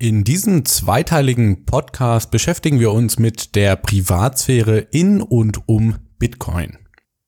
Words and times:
In 0.00 0.24
diesem 0.24 0.64
zweiteiligen 0.64 1.66
Podcast 1.66 2.32
beschäftigen 2.32 2.80
wir 2.80 2.90
uns 2.90 3.20
mit 3.20 3.54
der 3.54 3.76
Privatsphäre 3.76 4.78
in 4.78 5.22
und 5.22 5.68
um 5.68 5.96
Bitcoin. 6.18 6.78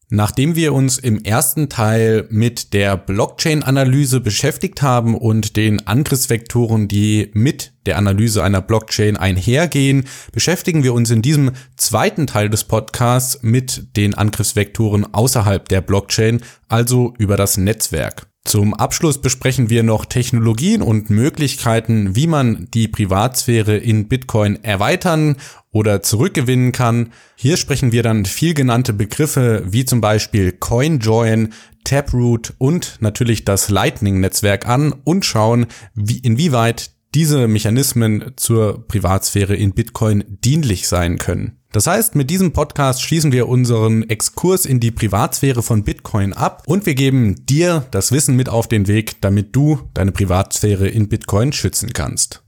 Nachdem 0.08 0.56
wir 0.56 0.72
uns 0.72 0.98
im 0.98 1.22
ersten 1.22 1.68
Teil 1.68 2.26
mit 2.28 2.72
der 2.72 2.96
Blockchain-Analyse 2.96 4.18
beschäftigt 4.18 4.82
haben 4.82 5.16
und 5.16 5.56
den 5.56 5.86
Angriffsvektoren, 5.86 6.88
die 6.88 7.30
mit 7.34 7.72
der 7.86 7.98
Analyse 7.98 8.42
einer 8.42 8.62
Blockchain 8.62 9.16
einhergehen, 9.16 10.04
beschäftigen 10.32 10.82
wir 10.82 10.92
uns 10.92 11.10
in 11.10 11.22
diesem 11.22 11.52
zweiten 11.76 12.26
Teil 12.26 12.50
des 12.50 12.64
Podcasts 12.64 13.42
mit 13.42 13.96
den 13.96 14.14
Angriffsvektoren 14.14 15.14
außerhalb 15.14 15.68
der 15.68 15.82
Blockchain, 15.82 16.40
also 16.68 17.14
über 17.18 17.36
das 17.36 17.56
Netzwerk. 17.56 18.26
Zum 18.46 18.74
Abschluss 18.74 19.20
besprechen 19.20 19.70
wir 19.70 19.82
noch 19.82 20.04
Technologien 20.04 20.80
und 20.80 21.10
Möglichkeiten, 21.10 22.14
wie 22.14 22.28
man 22.28 22.68
die 22.72 22.86
Privatsphäre 22.86 23.76
in 23.76 24.06
Bitcoin 24.06 24.62
erweitern 24.62 25.34
oder 25.72 26.00
zurückgewinnen 26.00 26.70
kann. 26.70 27.12
Hier 27.34 27.56
sprechen 27.56 27.90
wir 27.90 28.04
dann 28.04 28.24
viel 28.24 28.54
genannte 28.54 28.92
Begriffe 28.92 29.64
wie 29.66 29.84
zum 29.84 30.00
Beispiel 30.00 30.52
CoinJoin, 30.52 31.54
Taproot 31.82 32.54
und 32.58 32.98
natürlich 33.00 33.44
das 33.44 33.68
Lightning-Netzwerk 33.68 34.68
an 34.68 34.92
und 34.92 35.24
schauen, 35.24 35.66
wie, 35.94 36.18
inwieweit 36.18 36.92
diese 37.16 37.48
Mechanismen 37.48 38.32
zur 38.36 38.86
Privatsphäre 38.86 39.56
in 39.56 39.72
Bitcoin 39.72 40.22
dienlich 40.28 40.86
sein 40.86 41.18
können. 41.18 41.58
Das 41.76 41.86
heißt, 41.86 42.14
mit 42.14 42.30
diesem 42.30 42.54
Podcast 42.54 43.02
schließen 43.02 43.32
wir 43.32 43.50
unseren 43.50 44.08
Exkurs 44.08 44.64
in 44.64 44.80
die 44.80 44.90
Privatsphäre 44.90 45.62
von 45.62 45.84
Bitcoin 45.84 46.32
ab 46.32 46.62
und 46.64 46.86
wir 46.86 46.94
geben 46.94 47.44
dir 47.44 47.84
das 47.90 48.12
Wissen 48.12 48.34
mit 48.34 48.48
auf 48.48 48.66
den 48.66 48.88
Weg, 48.88 49.20
damit 49.20 49.54
du 49.54 49.80
deine 49.92 50.10
Privatsphäre 50.10 50.88
in 50.88 51.10
Bitcoin 51.10 51.52
schützen 51.52 51.92
kannst. 51.92 52.42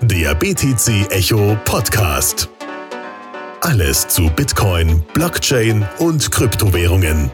Der 0.00 0.34
BTC 0.34 1.12
Echo 1.12 1.56
Podcast. 1.64 2.48
Alles 3.60 4.08
zu 4.08 4.28
Bitcoin, 4.34 5.04
Blockchain 5.14 5.86
und 6.00 6.28
Kryptowährungen. 6.32 7.30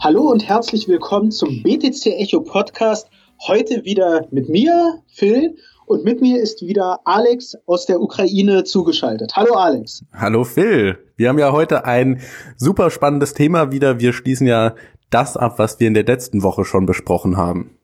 Hallo 0.00 0.30
und 0.30 0.46
herzlich 0.48 0.86
willkommen 0.86 1.32
zum 1.32 1.60
BTC 1.64 2.06
Echo 2.06 2.40
Podcast. 2.40 3.08
Heute 3.48 3.84
wieder 3.84 4.28
mit 4.30 4.48
mir, 4.48 5.02
Phil, 5.08 5.56
und 5.86 6.04
mit 6.04 6.20
mir 6.20 6.40
ist 6.40 6.62
wieder 6.62 7.00
Alex 7.04 7.56
aus 7.66 7.86
der 7.86 8.00
Ukraine 8.00 8.62
zugeschaltet. 8.62 9.32
Hallo 9.34 9.54
Alex. 9.54 10.04
Hallo 10.12 10.44
Phil. 10.44 10.98
Wir 11.16 11.28
haben 11.28 11.38
ja 11.40 11.50
heute 11.50 11.84
ein 11.84 12.20
super 12.56 12.90
spannendes 12.90 13.34
Thema 13.34 13.72
wieder. 13.72 13.98
Wir 13.98 14.12
schließen 14.12 14.46
ja 14.46 14.76
das 15.10 15.36
ab, 15.36 15.58
was 15.58 15.80
wir 15.80 15.88
in 15.88 15.94
der 15.94 16.04
letzten 16.04 16.44
Woche 16.44 16.64
schon 16.64 16.86
besprochen 16.86 17.36
haben. 17.36 17.77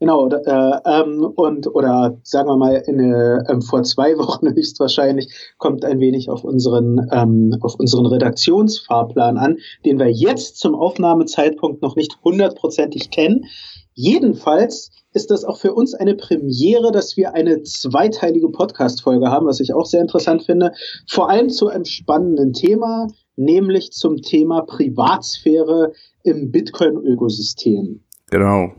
Genau, 0.00 0.28
äh, 0.28 0.78
ähm, 0.84 1.24
und 1.34 1.66
oder 1.74 2.18
sagen 2.22 2.48
wir 2.48 2.56
mal, 2.56 2.82
in, 2.86 3.00
äh, 3.00 3.60
vor 3.62 3.82
zwei 3.82 4.14
Wochen 4.18 4.48
höchstwahrscheinlich 4.48 5.54
kommt 5.58 5.84
ein 5.84 5.98
wenig 5.98 6.30
auf 6.30 6.44
unseren, 6.44 7.08
ähm, 7.10 7.56
auf 7.60 7.74
unseren 7.78 8.06
Redaktionsfahrplan 8.06 9.36
an, 9.36 9.56
den 9.84 9.98
wir 9.98 10.10
jetzt 10.10 10.58
zum 10.58 10.74
Aufnahmezeitpunkt 10.76 11.82
noch 11.82 11.96
nicht 11.96 12.18
hundertprozentig 12.22 13.10
kennen. 13.10 13.46
Jedenfalls 13.94 14.92
ist 15.12 15.32
das 15.32 15.44
auch 15.44 15.58
für 15.58 15.74
uns 15.74 15.94
eine 15.94 16.14
Premiere, 16.14 16.92
dass 16.92 17.16
wir 17.16 17.34
eine 17.34 17.62
zweiteilige 17.62 18.50
Podcast-Folge 18.50 19.28
haben, 19.28 19.46
was 19.46 19.58
ich 19.58 19.74
auch 19.74 19.86
sehr 19.86 20.02
interessant 20.02 20.44
finde. 20.44 20.70
Vor 21.08 21.28
allem 21.28 21.48
zu 21.50 21.66
einem 21.66 21.84
spannenden 21.84 22.52
Thema, 22.52 23.08
nämlich 23.34 23.90
zum 23.90 24.18
Thema 24.18 24.62
Privatsphäre 24.62 25.92
im 26.22 26.52
Bitcoin-Ökosystem. 26.52 28.04
Genau. 28.30 28.70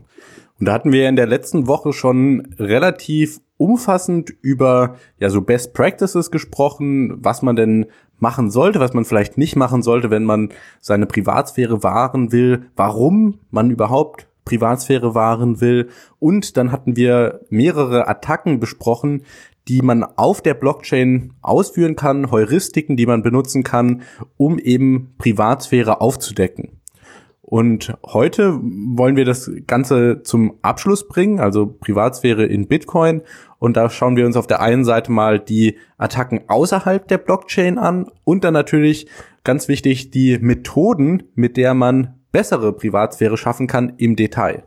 Und 0.60 0.66
da 0.66 0.74
hatten 0.74 0.92
wir 0.92 1.08
in 1.08 1.16
der 1.16 1.26
letzten 1.26 1.66
Woche 1.66 1.94
schon 1.94 2.54
relativ 2.58 3.40
umfassend 3.56 4.30
über 4.42 4.96
ja 5.18 5.30
so 5.30 5.40
Best 5.40 5.72
Practices 5.72 6.30
gesprochen, 6.30 7.16
was 7.24 7.40
man 7.40 7.56
denn 7.56 7.86
machen 8.18 8.50
sollte, 8.50 8.78
was 8.78 8.92
man 8.92 9.06
vielleicht 9.06 9.38
nicht 9.38 9.56
machen 9.56 9.82
sollte, 9.82 10.10
wenn 10.10 10.24
man 10.24 10.50
seine 10.80 11.06
Privatsphäre 11.06 11.82
wahren 11.82 12.30
will, 12.30 12.66
warum 12.76 13.38
man 13.50 13.70
überhaupt 13.70 14.28
Privatsphäre 14.44 15.14
wahren 15.14 15.62
will. 15.62 15.88
Und 16.18 16.58
dann 16.58 16.72
hatten 16.72 16.94
wir 16.94 17.40
mehrere 17.48 18.06
Attacken 18.06 18.60
besprochen, 18.60 19.22
die 19.68 19.80
man 19.80 20.04
auf 20.04 20.42
der 20.42 20.54
Blockchain 20.54 21.32
ausführen 21.40 21.96
kann, 21.96 22.30
Heuristiken, 22.30 22.96
die 22.96 23.06
man 23.06 23.22
benutzen 23.22 23.62
kann, 23.62 24.02
um 24.36 24.58
eben 24.58 25.14
Privatsphäre 25.16 26.00
aufzudecken. 26.00 26.79
Und 27.50 27.92
heute 28.06 28.60
wollen 28.62 29.16
wir 29.16 29.24
das 29.24 29.50
Ganze 29.66 30.22
zum 30.22 30.54
Abschluss 30.62 31.08
bringen, 31.08 31.40
also 31.40 31.66
Privatsphäre 31.66 32.46
in 32.46 32.68
Bitcoin. 32.68 33.22
Und 33.58 33.76
da 33.76 33.90
schauen 33.90 34.14
wir 34.14 34.24
uns 34.24 34.36
auf 34.36 34.46
der 34.46 34.60
einen 34.60 34.84
Seite 34.84 35.10
mal 35.10 35.40
die 35.40 35.76
Attacken 35.98 36.42
außerhalb 36.46 37.08
der 37.08 37.18
Blockchain 37.18 37.76
an 37.76 38.06
und 38.22 38.44
dann 38.44 38.54
natürlich 38.54 39.08
ganz 39.42 39.66
wichtig 39.66 40.12
die 40.12 40.38
Methoden, 40.38 41.24
mit 41.34 41.56
der 41.56 41.74
man 41.74 42.14
bessere 42.30 42.72
Privatsphäre 42.72 43.36
schaffen 43.36 43.66
kann 43.66 43.94
im 43.96 44.14
Detail. 44.14 44.62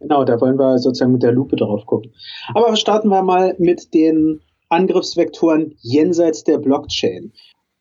Genau, 0.00 0.24
da 0.24 0.40
wollen 0.40 0.58
wir 0.58 0.78
sozusagen 0.78 1.12
mit 1.12 1.22
der 1.22 1.32
Lupe 1.32 1.56
drauf 1.56 1.84
gucken. 1.84 2.12
Aber 2.54 2.74
starten 2.76 3.08
wir 3.08 3.22
mal 3.22 3.54
mit 3.58 3.92
den 3.92 4.40
Angriffsvektoren 4.70 5.74
jenseits 5.82 6.42
der 6.42 6.56
Blockchain. 6.56 7.32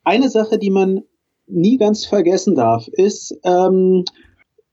Eine 0.04 0.30
Sache, 0.30 0.60
die 0.60 0.70
man 0.70 1.04
nie 1.48 1.78
ganz 1.78 2.06
vergessen 2.06 2.56
darf, 2.56 2.90
ist, 2.90 3.34
ähm, 3.46 4.04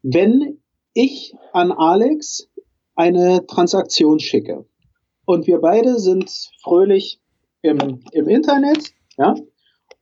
wenn 0.03 0.59
ich 0.95 1.35
an 1.53 1.73
Alex 1.73 2.49
eine 2.95 3.47
Transaktion 3.47 4.19
schicke 4.19 4.67
und 5.25 5.47
wir 5.47 5.61
beide 5.61 5.99
sind 5.99 6.31
fröhlich 6.63 7.21
im, 7.63 8.01
im 8.13 8.29
Internet, 8.29 8.93
ja, 9.17 9.35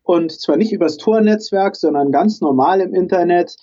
und 0.03 0.33
zwar 0.33 0.57
nicht 0.57 0.73
übers 0.73 0.97
Tornetzwerk, 0.97 1.77
sondern 1.77 2.13
ganz 2.13 2.41
normal 2.41 2.81
im 2.81 2.95
Internet 2.95 3.57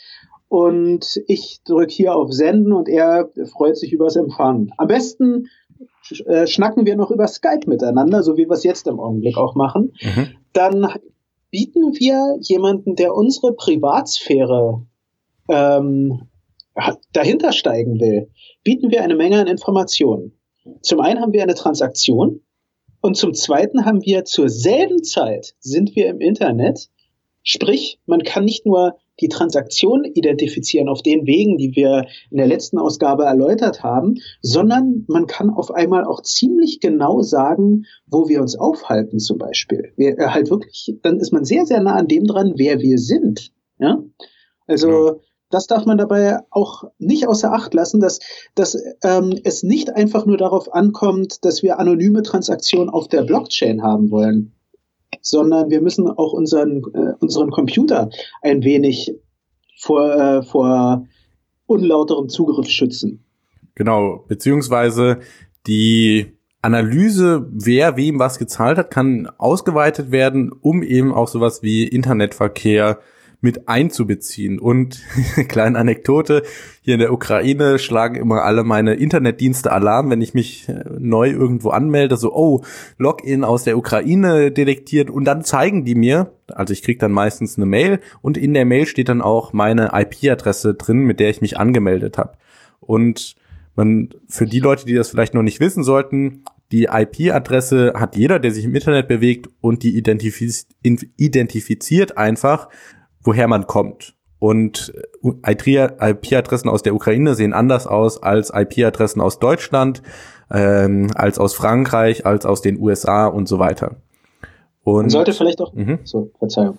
und 0.48 1.22
ich 1.28 1.62
drücke 1.66 1.92
hier 1.92 2.16
auf 2.16 2.32
Senden 2.32 2.72
und 2.72 2.88
er 2.88 3.30
freut 3.52 3.78
sich 3.78 3.92
übers 3.92 4.16
Empfangen. 4.16 4.72
Am 4.78 4.88
besten 4.88 5.50
äh, 6.26 6.46
schnacken 6.46 6.86
wir 6.86 6.96
noch 6.96 7.10
über 7.10 7.28
Skype 7.28 7.68
miteinander, 7.68 8.22
so 8.22 8.38
wie 8.38 8.46
wir 8.46 8.52
es 8.52 8.64
jetzt 8.64 8.88
im 8.88 9.00
Augenblick 9.00 9.38
auch 9.38 9.56
machen. 9.56 9.94
Mhm. 10.02 10.28
Dann 10.54 10.88
bieten 11.50 11.94
wir 11.96 12.38
jemanden, 12.42 12.96
der 12.96 13.16
unsere 13.16 13.54
Privatsphäre 13.54 14.86
ähm, 15.50 16.28
dahinter 17.14 17.52
steigen 17.52 18.00
will, 18.00 18.30
bieten 18.64 18.92
wir 18.92 19.04
eine 19.04 19.16
Menge 19.16 19.40
an 19.40 19.48
Informationen. 19.48 20.34
Zum 20.82 21.00
einen 21.00 21.22
haben 21.22 21.34
wir 21.34 21.44
eine 21.44 21.56
Transaktion 21.56 22.42
und 23.02 23.16
zum 23.16 23.34
zweiten 23.34 23.86
haben 23.86 24.04
wir 24.04 24.26
zur 24.26 24.50
selben 24.50 25.04
Zeit 25.04 25.56
sind 25.60 25.96
wir 25.96 26.10
im 26.10 26.20
Internet. 26.20 26.90
Sprich, 27.44 28.00
man 28.08 28.24
kann 28.24 28.46
nicht 28.46 28.66
nur 28.66 28.96
die 29.22 29.30
Transaktion 29.30 30.04
identifizieren 30.04 30.90
auf 30.90 31.04
den 31.04 31.26
Wegen, 31.28 31.58
die 31.58 31.76
wir 31.76 32.08
in 32.32 32.38
der 32.38 32.48
letzten 32.48 32.80
Ausgabe 32.80 33.24
erläutert 33.24 33.84
haben, 33.84 34.16
sondern 34.42 35.06
man 35.08 35.28
kann 35.28 35.52
auf 35.52 35.72
einmal 35.72 36.04
auch 36.04 36.22
ziemlich 36.22 36.80
genau 36.80 37.22
sagen, 37.22 37.86
wo 38.08 38.28
wir 38.28 38.42
uns 38.42 38.58
aufhalten 38.58 39.20
zum 39.20 39.38
Beispiel. 39.38 39.94
Wir, 39.96 40.18
äh, 40.18 40.28
halt 40.30 40.50
wirklich, 40.50 40.98
dann 41.04 41.20
ist 41.20 41.32
man 41.32 41.46
sehr, 41.46 41.66
sehr 41.66 41.82
nah 41.82 41.94
an 41.94 42.08
dem 42.08 42.26
dran, 42.26 42.54
wer 42.58 42.82
wir 42.82 42.98
sind. 42.98 43.52
Ja? 43.78 44.04
Also 44.68 44.90
ja 44.90 45.16
das 45.50 45.68
darf 45.68 45.86
man 45.86 45.98
dabei 45.98 46.40
auch 46.50 46.86
nicht 46.98 47.28
außer 47.28 47.54
Acht 47.54 47.74
lassen, 47.74 48.00
dass, 48.00 48.20
dass 48.56 48.78
ähm, 49.04 49.40
es 49.44 49.64
nicht 49.64 49.96
einfach 49.96 50.26
nur 50.26 50.38
darauf 50.38 50.74
ankommt, 50.74 51.46
dass 51.46 51.64
wir 51.64 51.80
anonyme 51.80 52.24
Transaktionen 52.24 52.90
auf 52.90 53.08
der 53.08 53.24
Blockchain 53.24 53.84
haben 53.84 54.12
wollen, 54.12 54.54
sondern 55.22 55.70
wir 55.70 55.82
müssen 55.82 56.08
auch 56.08 56.34
unseren, 56.34 56.84
äh, 56.94 57.14
unseren 57.20 57.52
Computer 57.52 58.10
ein 58.42 58.64
wenig 58.64 59.16
vor, 59.78 60.14
äh, 60.14 60.44
vor 60.44 61.06
unlauterem 61.68 62.30
Zugriff 62.30 62.68
schützen. 62.68 63.24
Genau, 63.76 64.24
beziehungsweise 64.28 65.20
die 65.68 66.36
Analyse, 66.62 67.48
wer 67.52 67.96
wem 67.98 68.18
was 68.18 68.40
gezahlt 68.40 68.78
hat, 68.78 68.90
kann 68.90 69.30
ausgeweitet 69.38 70.12
werden, 70.12 70.52
um 70.52 70.82
eben 70.82 71.14
auch 71.14 71.28
sowas 71.28 71.62
wie 71.62 71.88
Internetverkehr 71.88 73.00
mit 73.42 73.68
einzubeziehen. 73.68 74.60
Und 74.60 75.02
kleine 75.48 75.78
Anekdote, 75.78 76.44
hier 76.82 76.96
in 76.96 77.00
der 77.00 77.14
Ukraine 77.14 77.80
schlagen 77.80 78.16
immer 78.16 78.44
alle 78.44 78.64
meine 78.64 78.96
Internetdienste 78.96 79.72
Alarm, 79.72 80.10
wenn 80.10 80.22
ich 80.22 80.34
mich 80.34 80.70
äh, 80.70 80.84
neu 81.00 81.30
irgendwo 81.30 81.70
anmelde, 81.70 82.18
so, 82.18 82.34
oh, 82.34 82.62
Login 82.98 83.44
aus 83.44 83.64
der 83.64 83.78
Ukraine 83.78 84.52
detektiert 84.52 85.10
und 85.10 85.26
dann 85.26 85.44
zeigen 85.44 85.86
die 85.86 85.96
mir, 85.96 86.32
also 86.48 86.74
ich 86.74 86.84
krieg 86.84 87.00
dann 87.00 87.12
meistens 87.12 87.58
eine 87.58 87.66
Mail 87.66 88.00
und 88.22 88.38
in 88.38 88.54
der 88.54 88.66
Mail 88.66 88.86
steht 88.86 89.10
dann 89.10 89.22
auch 89.22 89.54
meine 89.54 89.92
IP-Adresse 89.94 90.74
drin, 90.76 91.00
mit 91.00 91.20
der 91.20 91.30
ich 91.30 91.42
mich 91.42 91.58
angemeldet 91.58 92.18
habe. 92.18 92.34
Und 92.80 93.36
man, 93.76 94.10
für 94.28 94.46
die 94.46 94.60
Leute, 94.60 94.86
die 94.86 94.94
das 94.94 95.10
vielleicht 95.10 95.34
noch 95.34 95.44
nicht 95.44 95.60
wissen 95.60 95.84
sollten, 95.84 96.44
die 96.72 96.86
IP-Adresse 96.86 97.94
hat 97.96 98.16
jeder, 98.16 98.40
der 98.40 98.52
sich 98.52 98.66
im 98.66 98.74
Internet 98.74 99.08
bewegt 99.08 99.50
und 99.62 99.84
die 99.84 99.96
identifiz 99.96 100.68
identifiziert 100.82 102.18
einfach, 102.18 102.70
woher 103.26 103.48
man 103.48 103.68
kommt. 103.68 104.16
Und 104.40 104.94
IP-Adressen 105.24 106.70
aus 106.70 106.84
der 106.84 106.94
Ukraine 106.94 107.36
sehen 107.36 107.54
anders 107.54 107.88
aus 107.88 108.22
als 108.22 108.52
IP-Adressen 108.54 109.22
aus 109.22 109.40
Deutschland, 109.40 110.02
ähm, 110.52 111.10
als 111.16 111.40
aus 111.40 111.54
Frankreich, 111.56 112.26
als 112.26 112.46
aus 112.46 112.62
den 112.62 112.80
USA 112.80 113.28
und 113.28 113.48
so 113.48 113.60
weiter. 113.60 113.98
Und 114.84 115.04
man 115.04 115.10
sollte 115.10 115.34
vielleicht 115.34 115.62
auch, 115.62 115.74
mhm. 115.74 116.00
so, 116.04 116.30
Verzeihung. 116.38 116.78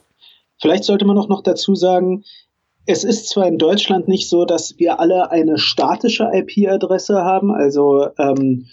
Vielleicht 0.60 0.84
sollte 0.84 1.04
man 1.04 1.18
auch 1.18 1.28
noch 1.28 1.42
dazu 1.42 1.74
sagen, 1.74 2.24
es 2.86 3.02
ist 3.02 3.28
zwar 3.28 3.48
in 3.48 3.58
Deutschland 3.58 4.06
nicht 4.06 4.28
so, 4.28 4.44
dass 4.44 4.78
wir 4.78 5.00
alle 5.00 5.30
eine 5.30 5.58
statische 5.58 6.30
IP-Adresse 6.32 7.16
haben, 7.16 7.52
also 7.52 8.06
ähm, 8.16 8.66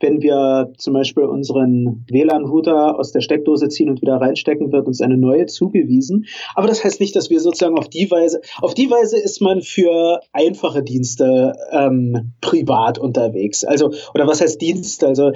wenn 0.00 0.22
wir 0.22 0.72
zum 0.78 0.94
Beispiel 0.94 1.24
unseren 1.24 2.04
WLAN-Router 2.10 2.98
aus 2.98 3.12
der 3.12 3.20
Steckdose 3.20 3.68
ziehen 3.68 3.90
und 3.90 4.00
wieder 4.00 4.16
reinstecken, 4.16 4.72
wird 4.72 4.86
uns 4.86 5.00
eine 5.00 5.16
neue 5.16 5.46
zugewiesen. 5.46 6.26
Aber 6.54 6.68
das 6.68 6.84
heißt 6.84 7.00
nicht, 7.00 7.16
dass 7.16 7.30
wir 7.30 7.40
sozusagen 7.40 7.78
auf 7.78 7.88
die 7.88 8.10
Weise, 8.10 8.40
auf 8.60 8.74
die 8.74 8.90
Weise 8.90 9.18
ist 9.18 9.40
man 9.40 9.62
für 9.62 10.20
einfache 10.32 10.82
Dienste 10.82 11.54
ähm, 11.72 12.32
privat 12.40 12.98
unterwegs. 12.98 13.64
Also, 13.64 13.92
oder 14.14 14.26
was 14.26 14.40
heißt 14.40 14.60
Dienste? 14.60 15.06
Also 15.06 15.32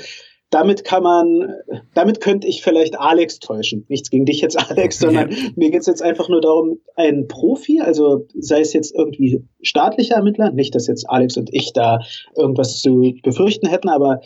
damit 0.52 0.84
kann 0.84 1.02
man, 1.02 1.54
damit 1.94 2.20
könnte 2.20 2.46
ich 2.46 2.62
vielleicht 2.62 2.98
Alex 2.98 3.38
täuschen. 3.38 3.86
Nichts 3.88 4.10
gegen 4.10 4.26
dich 4.26 4.42
jetzt, 4.42 4.58
Alex, 4.70 4.98
sondern 5.00 5.30
ja. 5.30 5.36
mir 5.56 5.70
geht 5.70 5.80
es 5.80 5.86
jetzt 5.86 6.02
einfach 6.02 6.28
nur 6.28 6.42
darum, 6.42 6.78
ein 6.94 7.26
Profi, 7.26 7.80
also 7.80 8.26
sei 8.38 8.60
es 8.60 8.74
jetzt 8.74 8.94
irgendwie 8.94 9.44
staatlicher 9.62 10.16
Ermittler, 10.16 10.52
nicht, 10.52 10.74
dass 10.74 10.86
jetzt 10.86 11.08
Alex 11.08 11.38
und 11.38 11.48
ich 11.52 11.72
da 11.72 12.00
irgendwas 12.36 12.80
zu 12.82 13.14
befürchten 13.22 13.66
hätten, 13.66 13.88
aber 13.88 14.20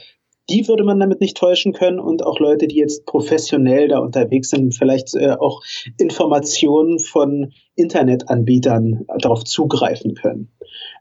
die 0.49 0.69
würde 0.69 0.85
man 0.85 1.01
damit 1.01 1.21
nicht 1.21 1.37
täuschen 1.37 1.73
können 1.73 1.99
und 1.99 2.25
auch 2.25 2.39
Leute, 2.39 2.69
die 2.69 2.77
jetzt 2.77 3.05
professionell 3.07 3.89
da 3.89 3.99
unterwegs 3.99 4.51
sind, 4.51 4.75
vielleicht 4.75 5.15
äh, 5.15 5.33
auch 5.33 5.63
Informationen 5.99 6.99
von 6.99 7.53
Internetanbietern 7.75 9.07
darauf 9.19 9.45
zugreifen 9.45 10.15
können. 10.15 10.53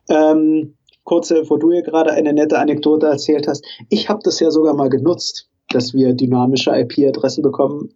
Ähm, 0.10 0.76
kurze, 1.04 1.50
wo 1.50 1.58
du 1.58 1.72
hier 1.72 1.84
gerade 1.84 2.12
eine 2.12 2.34
nette 2.34 2.60
Anekdote 2.60 3.08
erzählt 3.08 3.48
hast. 3.48 3.66
Ich 3.90 4.10
habe 4.10 4.22
das 4.24 4.40
ja 4.40 4.52
sogar 4.52 4.74
mal 4.74 4.90
genutzt 4.90 5.50
dass 5.76 5.94
wir 5.94 6.14
dynamische 6.14 6.72
IP-Adressen 6.72 7.42
bekommen 7.42 7.90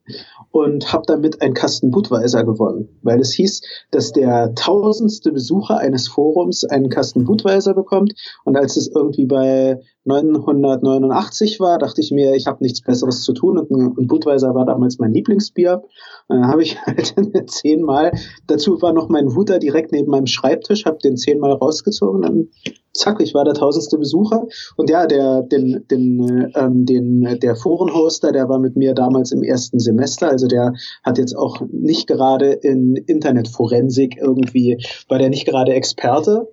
und 0.52 0.92
habe 0.92 1.04
damit 1.08 1.42
einen 1.42 1.54
Kasten 1.54 1.92
Budweiser 1.92 2.44
gewonnen, 2.44 2.90
weil 3.02 3.20
es 3.22 3.32
hieß, 3.34 3.62
dass 3.92 4.12
der 4.12 4.54
tausendste 4.56 5.32
Besucher 5.32 5.78
eines 5.78 6.08
Forums 6.08 6.66
einen 6.66 6.90
Kasten 6.90 7.24
Budweiser 7.24 7.74
bekommt 7.74 8.14
und 8.44 8.58
als 8.58 8.76
es 8.76 8.90
irgendwie 8.94 9.26
bei 9.26 9.80
989 10.06 11.60
war, 11.60 11.78
dachte 11.78 12.02
ich 12.02 12.12
mir, 12.12 12.34
ich 12.34 12.48
habe 12.48 12.64
nichts 12.64 12.82
Besseres 12.82 13.22
zu 13.22 13.34
tun 13.34 13.58
und, 13.58 13.70
und 13.70 14.08
Budweiser 14.08 14.56
war 14.56 14.66
damals 14.66 14.98
mein 14.98 15.14
Lieblingsbier. 15.14 15.84
Dann 16.28 16.48
habe 16.48 16.64
ich 16.64 16.78
halt 16.86 17.14
zehnmal, 17.50 18.12
dazu 18.48 18.82
war 18.82 18.92
noch 18.92 19.10
mein 19.10 19.28
Router 19.28 19.60
direkt 19.60 19.92
neben 19.92 20.10
meinem 20.10 20.28
Schreibtisch, 20.28 20.86
habe 20.86 20.98
den 20.98 21.16
zehnmal 21.16 21.54
rausgezogen, 21.54 22.24
dann 22.24 22.48
zack, 22.94 23.22
ich 23.22 23.34
war 23.34 23.46
der 23.46 23.54
tausendste 23.54 23.98
Besucher. 23.98 24.48
Und 24.76 24.90
ja, 24.90 25.06
der, 25.08 25.44
den, 25.44 25.86
den, 25.90 26.52
ähm, 26.56 26.86
den, 26.86 27.40
der 27.42 27.56
Forenhoster, 27.70 28.32
der 28.32 28.50
war 28.50 28.58
mit 28.58 28.76
mir 28.76 28.96
damals 28.96 29.32
im 29.32 29.44
ersten 29.44 29.78
Semester. 29.78 30.28
Also 30.28 30.48
der 30.48 30.74
hat 31.04 31.20
jetzt 31.20 31.38
auch 31.38 31.62
nicht 31.72 32.08
gerade 32.08 32.52
in 32.52 32.96
Internetforensik 32.96 34.18
irgendwie, 34.18 34.84
war 35.08 35.20
der 35.20 35.30
nicht 35.30 35.46
gerade 35.46 35.74
Experte. 35.74 36.48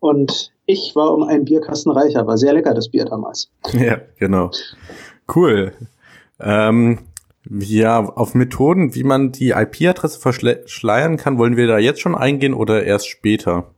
Und 0.00 0.52
ich 0.66 0.94
war 0.94 1.14
um 1.14 1.22
einen 1.22 1.46
Bierkasten 1.46 1.92
reicher. 1.92 2.26
War 2.26 2.36
sehr 2.36 2.52
lecker, 2.52 2.74
das 2.74 2.90
Bier 2.90 3.06
damals. 3.06 3.50
Ja, 3.72 4.02
genau. 4.18 4.50
Cool. 5.34 5.72
Ähm, 6.38 6.98
ja, 7.48 8.04
auf 8.04 8.34
Methoden, 8.34 8.94
wie 8.94 9.04
man 9.04 9.32
die 9.32 9.52
IP-Adresse 9.52 10.20
verschleiern 10.20 11.16
kann, 11.16 11.38
wollen 11.38 11.56
wir 11.56 11.68
da 11.68 11.78
jetzt 11.78 12.00
schon 12.00 12.14
eingehen 12.14 12.52
oder 12.52 12.84
erst 12.84 13.08
später? 13.08 13.70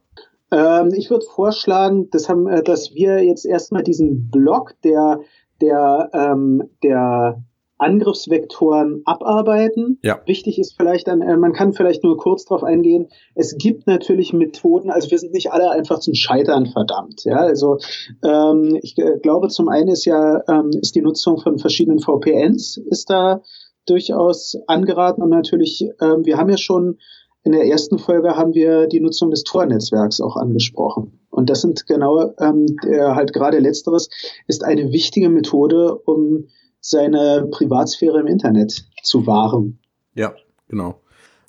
Ähm, 0.50 0.92
ich 0.96 1.10
würde 1.10 1.24
vorschlagen, 1.26 2.08
das 2.10 2.28
haben, 2.28 2.48
äh, 2.48 2.64
dass 2.64 2.92
wir 2.92 3.22
jetzt 3.22 3.46
erstmal 3.46 3.84
diesen 3.84 4.30
Block 4.30 4.74
der, 4.82 5.20
der, 5.60 6.10
ähm, 6.12 6.62
der 6.82 7.42
Angriffsvektoren 7.80 9.02
abarbeiten. 9.06 9.98
Ja. 10.02 10.20
Wichtig 10.26 10.58
ist 10.58 10.76
vielleicht 10.76 11.08
dann, 11.08 11.22
äh, 11.22 11.36
man 11.36 11.54
kann 11.54 11.72
vielleicht 11.72 12.04
nur 12.04 12.18
kurz 12.18 12.44
darauf 12.44 12.62
eingehen, 12.62 13.08
es 13.34 13.56
gibt 13.56 13.86
natürlich 13.86 14.32
Methoden, 14.34 14.90
also 14.90 15.10
wir 15.10 15.18
sind 15.18 15.32
nicht 15.32 15.50
alle 15.50 15.70
einfach 15.70 15.98
zum 15.98 16.14
Scheitern 16.14 16.66
verdammt. 16.66 17.24
Ja, 17.24 17.38
also 17.38 17.78
ähm, 18.22 18.78
ich 18.82 18.98
äh, 18.98 19.18
glaube 19.22 19.48
zum 19.48 19.68
einen 19.68 19.88
ist 19.88 20.04
ja, 20.04 20.42
ähm, 20.46 20.70
ist 20.80 20.94
die 20.94 21.00
Nutzung 21.00 21.38
von 21.38 21.58
verschiedenen 21.58 22.00
VPNs 22.00 22.76
ist 22.90 23.08
da 23.08 23.40
durchaus 23.86 24.58
angeraten 24.66 25.22
und 25.22 25.30
natürlich, 25.30 25.88
ähm, 26.02 26.24
wir 26.24 26.36
haben 26.36 26.50
ja 26.50 26.58
schon 26.58 26.98
in 27.42 27.52
der 27.52 27.66
ersten 27.66 27.98
Folge 27.98 28.36
haben 28.36 28.54
wir 28.54 28.86
die 28.86 29.00
Nutzung 29.00 29.30
des 29.30 29.44
Tor-Netzwerks 29.44 30.20
auch 30.20 30.36
angesprochen. 30.36 31.20
Und 31.30 31.48
das 31.48 31.62
sind 31.62 31.86
genau, 31.86 32.34
ähm, 32.38 32.66
der, 32.84 33.14
halt 33.14 33.32
gerade 33.32 33.58
letzteres 33.58 34.10
ist 34.46 34.64
eine 34.64 34.92
wichtige 34.92 35.30
Methode, 35.30 35.94
um 35.94 36.48
seine 36.80 37.48
Privatsphäre 37.50 38.20
im 38.20 38.26
Internet 38.26 38.84
zu 39.02 39.26
wahren. 39.26 39.78
Ja, 40.14 40.34
genau. 40.68 41.00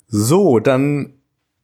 So, 0.06 0.60
dann 0.60 1.14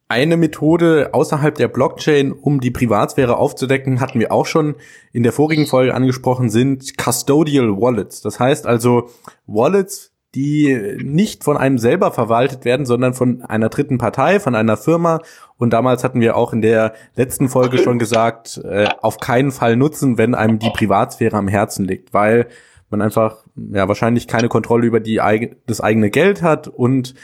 eine 0.07 0.37
Methode 0.37 1.09
außerhalb 1.13 1.53
der 1.55 1.67
Blockchain, 1.67 2.31
um 2.31 2.59
die 2.59 2.71
Privatsphäre 2.71 3.37
aufzudecken, 3.37 3.99
hatten 3.99 4.19
wir 4.19 4.31
auch 4.31 4.47
schon 4.47 4.75
in 5.13 5.21
der 5.21 5.31
vorigen 5.31 5.67
Folge 5.67 5.93
angesprochen, 5.93 6.49
sind 6.49 6.97
Custodial 6.97 7.79
Wallets. 7.79 8.21
Das 8.21 8.39
heißt 8.39 8.65
also 8.65 9.09
Wallets, 9.45 10.08
die 10.35 10.97
nicht 11.03 11.43
von 11.43 11.57
einem 11.57 11.79
selber 11.79 12.11
verwaltet 12.11 12.63
werden, 12.65 12.85
sondern 12.85 13.13
von 13.13 13.41
einer 13.41 13.69
dritten 13.69 13.97
Partei, 13.97 14.39
von 14.39 14.55
einer 14.55 14.77
Firma. 14.77 15.21
Und 15.57 15.73
damals 15.73 16.03
hatten 16.03 16.21
wir 16.21 16.37
auch 16.37 16.53
in 16.53 16.61
der 16.61 16.93
letzten 17.15 17.49
Folge 17.49 17.79
schon 17.79 17.97
gesagt, 17.97 18.61
äh, 18.63 18.87
auf 19.01 19.17
keinen 19.17 19.51
Fall 19.51 19.75
nutzen, 19.75 20.17
wenn 20.17 20.35
einem 20.35 20.59
die 20.59 20.69
Privatsphäre 20.69 21.35
am 21.35 21.47
Herzen 21.47 21.85
liegt, 21.85 22.13
weil 22.13 22.47
man 22.89 23.01
einfach 23.01 23.43
ja 23.55 23.87
wahrscheinlich 23.87 24.27
keine 24.27 24.49
Kontrolle 24.49 24.85
über 24.85 24.99
die 24.99 25.19
das 25.65 25.81
eigene 25.81 26.09
Geld 26.09 26.41
hat 26.41 26.67
und 26.67 27.15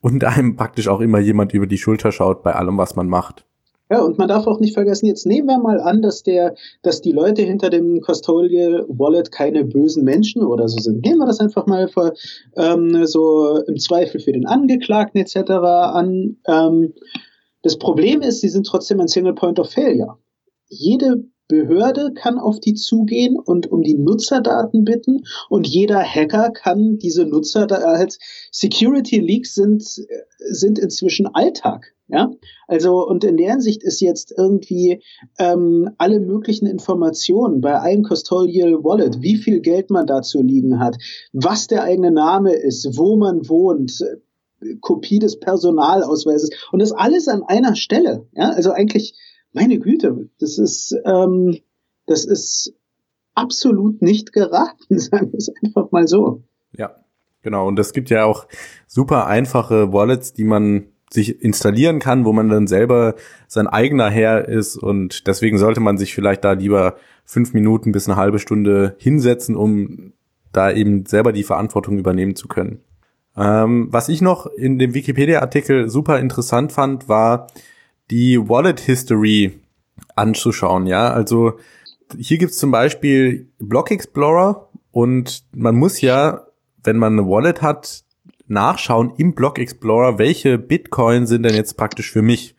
und 0.00 0.22
einem 0.24 0.54
praktisch 0.56 0.88
auch 0.88 1.00
immer 1.00 1.18
jemand 1.18 1.52
über 1.54 1.66
die 1.66 1.78
Schulter 1.78 2.12
schaut 2.12 2.42
bei 2.44 2.54
allem, 2.54 2.78
was 2.78 2.94
man 2.94 3.08
macht. 3.08 3.47
Ja, 3.90 4.02
und 4.02 4.18
man 4.18 4.28
darf 4.28 4.46
auch 4.46 4.60
nicht 4.60 4.74
vergessen, 4.74 5.06
jetzt 5.06 5.24
nehmen 5.24 5.48
wir 5.48 5.58
mal 5.58 5.80
an, 5.80 6.02
dass 6.02 6.22
der, 6.22 6.54
dass 6.82 7.00
die 7.00 7.12
Leute 7.12 7.42
hinter 7.42 7.70
dem 7.70 8.00
Custodial 8.02 8.84
Wallet 8.88 9.32
keine 9.32 9.64
bösen 9.64 10.04
Menschen 10.04 10.42
oder 10.44 10.68
so 10.68 10.78
sind. 10.78 11.04
Nehmen 11.04 11.18
wir 11.18 11.26
das 11.26 11.40
einfach 11.40 11.66
mal 11.66 11.88
für, 11.88 12.12
ähm, 12.56 13.06
so 13.06 13.62
im 13.66 13.78
Zweifel 13.78 14.20
für 14.20 14.32
den 14.32 14.46
Angeklagten 14.46 15.20
etc. 15.20 15.50
an. 15.52 16.36
Ähm, 16.46 16.92
das 17.62 17.78
Problem 17.78 18.20
ist, 18.20 18.40
sie 18.40 18.48
sind 18.48 18.66
trotzdem 18.66 19.00
ein 19.00 19.08
Single 19.08 19.34
Point 19.34 19.58
of 19.58 19.70
Failure. 19.70 20.18
Jede 20.68 21.24
Behörde 21.48 22.12
kann 22.14 22.38
auf 22.38 22.60
die 22.60 22.74
zugehen 22.74 23.38
und 23.38 23.70
um 23.72 23.82
die 23.82 23.94
Nutzerdaten 23.94 24.84
bitten 24.84 25.24
und 25.48 25.66
jeder 25.66 26.02
Hacker 26.02 26.50
kann 26.50 26.98
diese 26.98 27.24
Nutzerdaten, 27.24 27.86
halt 27.86 28.18
Security 28.52 29.18
Leaks 29.18 29.54
sind, 29.54 29.82
sind 29.82 30.78
inzwischen 30.78 31.26
Alltag. 31.26 31.94
Ja, 32.10 32.30
also 32.66 33.06
und 33.06 33.22
in 33.22 33.36
der 33.36 33.50
Hinsicht 33.50 33.82
ist 33.82 34.00
jetzt 34.00 34.32
irgendwie 34.34 35.02
ähm, 35.38 35.90
alle 35.98 36.20
möglichen 36.20 36.64
Informationen 36.64 37.60
bei 37.60 37.78
einem 37.78 38.02
Custodial 38.02 38.82
Wallet, 38.82 39.20
wie 39.20 39.36
viel 39.36 39.60
Geld 39.60 39.90
man 39.90 40.06
dazu 40.06 40.40
liegen 40.40 40.80
hat, 40.80 40.96
was 41.34 41.66
der 41.66 41.82
eigene 41.82 42.10
Name 42.10 42.54
ist, 42.54 42.96
wo 42.96 43.16
man 43.16 43.46
wohnt, 43.50 44.02
Kopie 44.80 45.18
des 45.18 45.38
Personalausweises 45.38 46.50
und 46.72 46.80
das 46.80 46.92
alles 46.92 47.28
an 47.28 47.42
einer 47.46 47.76
Stelle. 47.76 48.26
Ja, 48.32 48.50
also 48.50 48.72
eigentlich, 48.72 49.14
meine 49.52 49.78
Güte, 49.78 50.28
das 50.38 50.58
ist 50.58 50.94
ähm, 51.04 51.58
das 52.06 52.24
ist 52.24 52.74
absolut 53.34 54.02
nicht 54.02 54.32
geraten, 54.32 54.98
sagen 54.98 55.32
wir 55.32 55.38
es 55.38 55.52
einfach 55.64 55.90
mal 55.92 56.08
so. 56.08 56.42
Ja, 56.72 56.96
genau. 57.42 57.68
Und 57.68 57.78
es 57.78 57.92
gibt 57.92 58.10
ja 58.10 58.24
auch 58.24 58.46
super 58.86 59.26
einfache 59.26 59.92
Wallets, 59.92 60.32
die 60.32 60.44
man 60.44 60.88
sich 61.10 61.40
installieren 61.42 62.00
kann, 62.00 62.24
wo 62.24 62.32
man 62.32 62.50
dann 62.50 62.66
selber 62.66 63.14
sein 63.46 63.66
eigener 63.66 64.10
Herr 64.10 64.46
ist 64.46 64.76
und 64.76 65.26
deswegen 65.26 65.56
sollte 65.56 65.80
man 65.80 65.96
sich 65.96 66.14
vielleicht 66.14 66.44
da 66.44 66.52
lieber 66.52 66.96
fünf 67.24 67.54
Minuten 67.54 67.92
bis 67.92 68.08
eine 68.08 68.16
halbe 68.16 68.38
Stunde 68.38 68.94
hinsetzen, 68.98 69.56
um 69.56 70.12
da 70.52 70.70
eben 70.70 71.06
selber 71.06 71.32
die 71.32 71.44
Verantwortung 71.44 71.98
übernehmen 71.98 72.36
zu 72.36 72.46
können. 72.46 72.82
Ähm, 73.36 73.88
was 73.90 74.08
ich 74.08 74.20
noch 74.20 74.46
in 74.46 74.78
dem 74.78 74.92
Wikipedia-Artikel 74.92 75.88
super 75.88 76.18
interessant 76.18 76.72
fand, 76.72 77.08
war 77.08 77.46
die 78.10 78.38
Wallet 78.48 78.80
History 78.80 79.60
anzuschauen. 80.16 80.86
Ja, 80.86 81.12
also 81.12 81.58
hier 82.16 82.38
gibt's 82.38 82.58
zum 82.58 82.70
Beispiel 82.70 83.50
Block 83.58 83.90
Explorer 83.90 84.68
und 84.90 85.44
man 85.52 85.76
muss 85.76 86.00
ja, 86.00 86.46
wenn 86.82 86.96
man 86.96 87.18
eine 87.18 87.28
Wallet 87.28 87.62
hat, 87.62 88.04
nachschauen 88.46 89.12
im 89.16 89.34
Block 89.34 89.58
Explorer, 89.58 90.18
welche 90.18 90.58
Bitcoin 90.58 91.26
sind 91.26 91.42
denn 91.42 91.54
jetzt 91.54 91.76
praktisch 91.76 92.10
für 92.10 92.22
mich. 92.22 92.54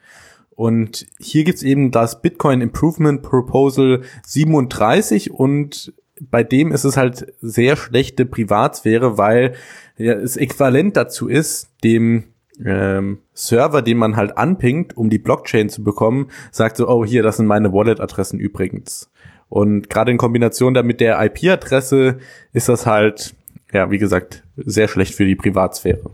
Und 0.52 1.08
hier 1.20 1.46
gibt's 1.46 1.64
eben 1.64 1.90
das 1.90 2.22
Bitcoin 2.22 2.62
Improvement 2.62 3.22
Proposal 3.22 4.02
37 4.26 5.32
und 5.32 5.94
bei 6.22 6.44
dem 6.44 6.72
ist 6.72 6.84
es 6.84 6.98
halt 6.98 7.34
sehr 7.40 7.78
schlechte 7.78 8.26
Privatsphäre, 8.26 9.18
weil 9.18 9.56
es 9.96 10.36
äquivalent 10.36 10.98
dazu 10.98 11.28
ist, 11.28 11.70
dem 11.84 12.26
ähm, 12.66 13.20
Server, 13.34 13.82
den 13.82 13.98
man 13.98 14.16
halt 14.16 14.38
anpingt, 14.38 14.98
um 14.98 15.10
die 15.10 15.20
Blockchain 15.20 15.70
zu 15.70 15.84
bekommen, 15.84 16.30
sagt 16.52 16.78
so, 16.78 16.88
oh 16.88 17.06
hier, 17.06 17.24
das 17.24 17.38
sind 17.38 17.46
meine 17.46 17.74
Wallet-Adressen 17.74 18.40
übrigens. 18.40 19.12
Und 19.50 19.90
gerade 19.90 20.12
in 20.12 20.18
Kombination 20.18 20.74
damit 20.74 21.02
der 21.02 21.24
IP-Adresse 21.24 22.18
ist 22.54 22.70
das 22.70 22.86
halt, 22.86 23.36
ja, 23.74 23.90
wie 23.92 23.98
gesagt, 23.98 24.44
sehr 24.58 24.88
schlecht 24.88 25.16
für 25.16 25.26
die 25.26 25.36
Privatsphäre. 25.36 26.12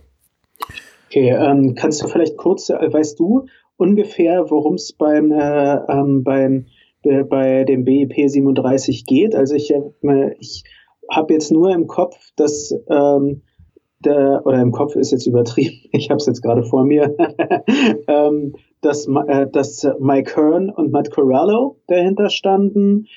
Okay, 1.08 1.30
ähm, 1.30 1.76
kannst 1.76 2.02
du 2.02 2.08
vielleicht 2.08 2.38
kurz, 2.38 2.70
äh, 2.70 2.92
weißt 2.92 3.20
du 3.20 3.48
ungefähr, 3.78 4.50
worum 4.50 4.76
es 4.76 4.94
beim, 4.94 5.32
äh, 5.32 5.76
ähm, 5.90 6.24
beim 6.24 6.66
äh, 7.04 7.24
bei 7.24 7.64
dem 7.64 7.86
BIP 7.86 8.30
37 8.30 9.06
geht? 9.06 9.36
Also 9.36 9.56
ich, 9.56 9.74
äh, 9.74 10.36
ich 10.40 10.64
habe 11.10 11.34
jetzt 11.34 11.52
nur 11.52 11.72
im 11.72 11.88
Kopf, 11.88 12.18
dass 12.36 12.74
ähm, 12.90 13.44
der, 14.06 14.42
oder 14.46 14.62
im 14.62 14.72
Kopf 14.72 14.96
ist 14.96 15.12
jetzt 15.12 15.28
übertrieben, 15.28 15.76
ich 15.92 16.10
habe 16.10 16.18
es 16.18 16.26
jetzt 16.26 16.42
gerade 16.42 16.64
vor 16.64 16.86
mir, 16.86 17.16
ähm, 18.08 18.54
dass, 18.82 19.08
äh, 19.08 19.48
dass 19.52 19.88
Mike 20.00 20.36
Hearn 20.36 20.70
und 20.70 20.92
Matt 20.92 21.12
Corallo 21.12 21.78
dahinter 21.88 22.30
standen. 22.30 23.08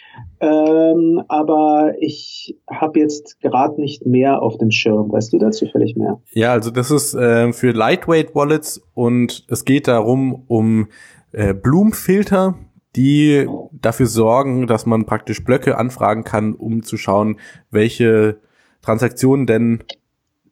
Ähm, 0.40 1.22
aber 1.28 1.92
ich 2.00 2.56
habe 2.70 3.00
jetzt 3.00 3.40
gerade 3.40 3.80
nicht 3.80 4.06
mehr 4.06 4.40
auf 4.42 4.56
dem 4.56 4.70
Schirm. 4.70 5.12
Weißt 5.12 5.32
du 5.32 5.38
dazu 5.38 5.66
völlig 5.66 5.94
mehr? 5.96 6.20
Ja, 6.32 6.52
also 6.52 6.70
das 6.70 6.90
ist 6.90 7.14
äh, 7.14 7.52
für 7.52 7.72
Lightweight 7.72 8.34
Wallets 8.34 8.80
und 8.94 9.44
es 9.48 9.64
geht 9.64 9.88
darum, 9.88 10.44
um 10.46 10.88
äh, 11.32 11.52
Bloom-Filter, 11.52 12.54
die 12.96 13.46
dafür 13.72 14.06
sorgen, 14.06 14.66
dass 14.66 14.86
man 14.86 15.04
praktisch 15.04 15.44
Blöcke 15.44 15.76
anfragen 15.76 16.24
kann, 16.24 16.54
um 16.54 16.82
zu 16.82 16.96
schauen, 16.96 17.38
welche 17.70 18.38
Transaktionen 18.80 19.46
denn 19.46 19.84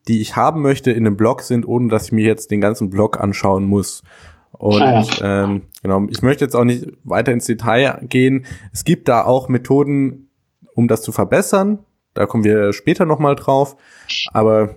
die 0.08 0.20
ich 0.20 0.36
haben 0.36 0.62
möchte, 0.62 0.90
in 0.90 1.06
einem 1.06 1.16
Blog 1.16 1.42
sind, 1.42 1.66
ohne 1.66 1.88
dass 1.88 2.06
ich 2.06 2.12
mir 2.12 2.24
jetzt 2.24 2.50
den 2.50 2.60
ganzen 2.60 2.90
Blog 2.90 3.20
anschauen 3.20 3.64
muss. 3.64 4.02
Und 4.52 4.80
ah, 4.80 5.02
ja. 5.02 5.44
ähm, 5.44 5.62
genau, 5.82 6.06
ich 6.08 6.22
möchte 6.22 6.44
jetzt 6.44 6.54
auch 6.54 6.64
nicht 6.64 6.86
weiter 7.04 7.32
ins 7.32 7.46
Detail 7.46 7.98
gehen. 8.08 8.46
Es 8.72 8.84
gibt 8.84 9.08
da 9.08 9.24
auch 9.24 9.48
Methoden, 9.48 10.30
um 10.74 10.88
das 10.88 11.02
zu 11.02 11.12
verbessern. 11.12 11.80
Da 12.14 12.26
kommen 12.26 12.44
wir 12.44 12.72
später 12.72 13.04
nochmal 13.04 13.36
drauf. 13.36 13.76
Aber 14.32 14.76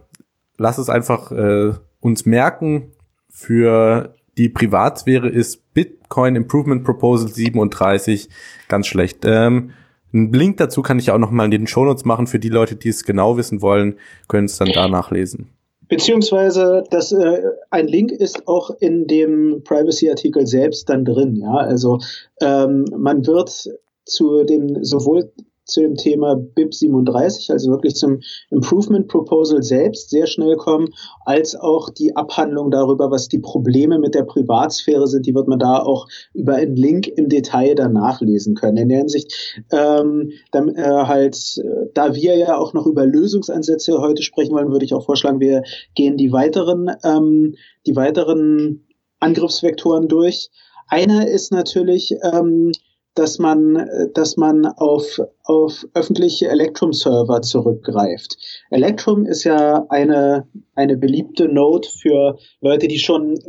lass 0.58 0.78
es 0.78 0.90
einfach 0.90 1.32
äh, 1.32 1.74
uns 2.02 2.26
merken, 2.26 2.92
für 3.30 4.16
die 4.38 4.50
Privatsphäre 4.50 5.30
ist 5.30 5.74
Bitcoin 5.74 6.36
Improvement 6.36 6.84
Proposal 6.84 7.30
37 7.30 8.30
ganz 8.68 8.88
schlecht. 8.88 9.20
Ähm, 9.24 9.72
einen 10.14 10.34
Link 10.34 10.58
dazu 10.58 10.82
kann 10.82 11.00
ich 11.00 11.12
auch 11.12 11.18
noch 11.18 11.32
mal 11.32 11.46
in 11.46 11.52
den 11.52 11.68
Shownotes 11.68 12.06
machen 12.06 12.28
für 12.28 12.40
die 12.40 12.50
Leute, 12.50 12.76
die 12.76 12.90
es 12.90 13.04
genau 13.04 13.38
wissen 13.38 13.62
wollen, 13.62 13.96
können 14.28 14.46
es 14.46 14.58
dann 14.58 14.72
da 14.72 14.88
nachlesen. 14.88 15.50
Beziehungsweise 15.88 16.84
das, 16.92 17.12
äh, 17.12 17.42
ein 17.72 17.88
Link 17.88 18.12
ist 18.12 18.48
auch 18.48 18.70
in 18.80 19.08
dem 19.08 19.64
Privacy-Artikel 19.64 20.46
selbst 20.46 20.88
dann 20.88 21.04
drin. 21.04 21.36
Ja, 21.36 21.56
also 21.56 22.00
ähm, 22.42 22.86
man 22.96 23.26
wird 23.26 23.70
zu 24.06 24.44
dem 24.44 24.84
sowohl 24.84 25.32
zu 25.70 25.82
dem 25.82 25.96
Thema 25.96 26.36
BIP 26.36 26.74
37, 26.74 27.52
also 27.52 27.72
wirklich 27.72 27.96
zum 27.96 28.20
Improvement 28.50 29.08
Proposal 29.08 29.64
selbst 29.64 30.10
sehr 30.10 30.28
schnell 30.28 30.56
kommen, 30.56 30.90
als 31.26 31.56
auch 31.56 31.90
die 31.90 32.16
Abhandlung 32.16 32.72
darüber, 32.72 33.12
was 33.12 33.28
die 33.28 33.40
Probleme 33.40 34.00
mit 34.00 34.16
der 34.16 34.24
Privatsphäre 34.24 35.08
sind, 35.08 35.26
die 35.26 35.36
wird 35.36 35.48
man 35.48 35.60
da 35.60 35.80
auch 35.80 36.08
über 36.34 36.56
einen 36.56 36.76
Link 36.76 37.08
im 37.08 37.30
Detail 37.30 37.76
dann 37.76 37.94
nachlesen 37.94 38.56
können. 38.56 38.78
In 38.78 38.90
der 38.90 39.00
Hinsicht, 39.00 39.64
ähm, 39.72 40.32
dann, 40.52 40.70
äh, 40.70 40.82
halt, 40.82 41.38
äh, 41.58 41.88
da 41.94 42.16
wir 42.16 42.36
ja 42.36 42.58
auch 42.58 42.74
noch 42.74 42.86
über 42.86 43.06
Lösungsansätze 43.06 44.00
heute 44.00 44.24
sprechen 44.24 44.54
wollen, 44.54 44.72
würde 44.72 44.86
ich 44.86 44.94
auch 44.94 45.06
vorschlagen, 45.06 45.40
wir 45.40 45.64
gehen 45.96 46.18
die 46.18 46.32
weiteren, 46.32 46.90
ähm, 47.04 47.56
die 47.86 47.96
weiteren 47.96 48.88
Angriffsvektoren 49.20 50.08
durch. 50.08 50.50
Einer 50.88 51.28
ist 51.28 51.52
natürlich, 51.52 52.16
ähm, 52.24 52.72
dass 53.16 53.40
man, 53.40 53.90
dass 54.14 54.38
man 54.38 54.66
auf, 54.66 55.20
auf 55.44 55.86
öffentliche 55.94 56.48
Electrum-Server 56.48 57.42
zurückgreift. 57.42 58.38
Electrum 58.70 59.26
ist 59.26 59.44
ja 59.44 59.86
eine, 59.90 60.48
eine 60.76 60.98
beliebte 60.98 61.48
Node 61.48 61.88
für 61.88 62.38
Leute, 62.62 62.88
die 62.88 63.00
schon 63.00 63.40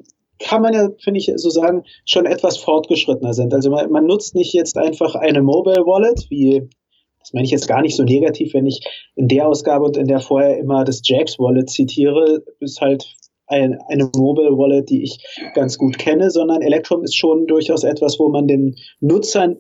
kann 0.41 0.63
man 0.63 0.73
ja, 0.73 0.89
finde 0.99 1.21
ich, 1.21 1.31
so 1.37 1.51
sagen, 1.51 1.85
schon 2.05 2.27
etwas 2.27 2.57
fortgeschrittener 2.57 3.35
sind. 3.35 3.53
Also 3.55 3.71
man, 3.71 3.91
man 3.93 4.07
nutzt 4.07 4.35
nicht 4.35 4.53
jetzt 4.55 4.77
einfach 4.77 5.15
eine 5.15 5.43
Mobile 5.43 5.85
Wallet, 5.85 6.27
wie, 6.31 6.69
das 7.21 7.33
meine 7.35 7.45
ich 7.45 7.51
jetzt 7.51 7.69
gar 7.69 7.83
nicht 7.83 7.95
so 7.95 8.03
negativ, 8.03 8.55
wenn 8.55 8.67
ich 8.67 8.83
in 9.15 9.29
der 9.29 9.47
Ausgabe 9.47 9.85
und 9.85 9.97
in 9.97 10.09
der 10.09 10.21
vorher 10.21 10.59
immer 10.59 10.85
das 10.85 11.03
Jax 11.05 11.39
Wallet 11.39 11.69
zitiere, 11.69 12.43
ist 12.59 12.81
halt 12.81 13.17
ein, 13.51 13.79
eine 13.89 14.11
Mobile 14.17 14.57
Wallet, 14.57 14.89
die 14.89 15.03
ich 15.03 15.19
ganz 15.55 15.77
gut 15.77 15.99
kenne, 15.99 16.31
sondern 16.31 16.63
Electrum 16.63 17.03
ist 17.03 17.17
schon 17.17 17.47
durchaus 17.47 17.85
etwas, 17.85 18.19
wo 18.19 18.29
man 18.29 18.47
den 18.47 18.77
Nutzern 19.01 19.59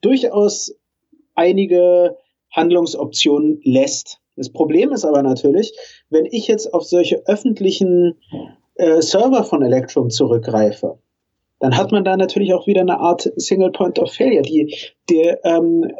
durchaus 0.00 0.74
einige 1.34 2.16
Handlungsoptionen 2.50 3.60
lässt. 3.62 4.18
Das 4.36 4.50
Problem 4.50 4.92
ist 4.92 5.04
aber 5.04 5.22
natürlich, 5.22 5.72
wenn 6.10 6.26
ich 6.26 6.46
jetzt 6.46 6.72
auf 6.72 6.84
solche 6.84 7.22
öffentlichen 7.26 8.16
äh, 8.74 9.00
Server 9.00 9.44
von 9.44 9.62
Electrum 9.62 10.10
zurückgreife, 10.10 10.98
dann 11.60 11.76
hat 11.76 11.90
man 11.90 12.04
da 12.04 12.16
natürlich 12.16 12.54
auch 12.54 12.66
wieder 12.66 12.82
eine 12.82 13.00
Art 13.00 13.32
Single 13.36 13.72
Point 13.72 13.98
of 13.98 14.12
Failure. 14.12 14.42
Die, 14.42 14.74
die, 15.10 15.34
ähm, 15.42 15.90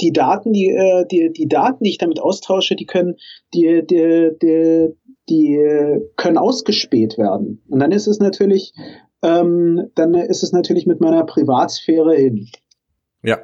die 0.00 0.12
Daten, 0.12 0.52
die, 0.52 0.70
äh, 0.70 1.04
die, 1.06 1.32
die 1.32 1.48
Daten, 1.48 1.84
die 1.84 1.90
ich 1.90 1.98
damit 1.98 2.20
austausche, 2.20 2.76
die 2.76 2.86
können, 2.86 3.16
die, 3.52 3.84
die, 3.84 4.30
die, 4.40 4.94
die 5.28 5.58
können 6.16 6.38
ausgespäht 6.38 7.18
werden. 7.18 7.62
Und 7.68 7.78
dann 7.78 7.92
ist 7.92 8.06
es 8.06 8.18
natürlich, 8.18 8.72
ähm, 9.22 9.90
dann 9.94 10.14
ist 10.14 10.42
es 10.42 10.52
natürlich 10.52 10.86
mit 10.86 11.00
meiner 11.00 11.24
Privatsphäre 11.24 12.14
hin. 12.14 12.48
Ja, 13.22 13.38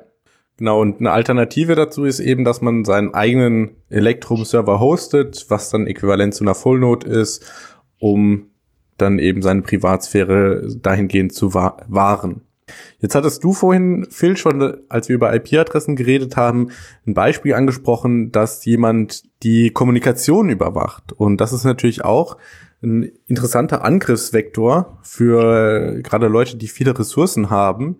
genau. 0.56 0.80
Und 0.80 0.98
eine 0.98 1.12
Alternative 1.12 1.74
dazu 1.74 2.04
ist 2.04 2.20
eben, 2.20 2.44
dass 2.44 2.60
man 2.60 2.84
seinen 2.84 3.14
eigenen 3.14 3.76
Electrum-Server 3.90 4.80
hostet, 4.80 5.46
was 5.48 5.70
dann 5.70 5.86
äquivalent 5.86 6.34
zu 6.34 6.44
einer 6.44 6.54
Fullnode 6.54 7.08
ist, 7.08 7.44
um 7.98 8.50
dann 8.96 9.18
eben 9.20 9.42
seine 9.42 9.62
Privatsphäre 9.62 10.68
dahingehend 10.82 11.32
zu 11.32 11.54
wahren. 11.54 12.42
Jetzt 13.00 13.14
hattest 13.14 13.42
du 13.44 13.52
vorhin, 13.52 14.06
Phil, 14.10 14.36
schon, 14.36 14.78
als 14.88 15.08
wir 15.08 15.16
über 15.16 15.34
IP-Adressen 15.34 15.96
geredet 15.96 16.36
haben, 16.36 16.70
ein 17.06 17.14
Beispiel 17.14 17.54
angesprochen, 17.54 18.32
dass 18.32 18.64
jemand 18.64 19.24
die 19.42 19.70
Kommunikation 19.70 20.48
überwacht. 20.50 21.12
Und 21.12 21.40
das 21.40 21.52
ist 21.52 21.64
natürlich 21.64 22.04
auch 22.04 22.36
ein 22.82 23.10
interessanter 23.26 23.84
Angriffsvektor 23.84 24.98
für 25.02 26.00
gerade 26.02 26.28
Leute, 26.28 26.56
die 26.56 26.68
viele 26.68 26.98
Ressourcen 26.98 27.50
haben. 27.50 27.98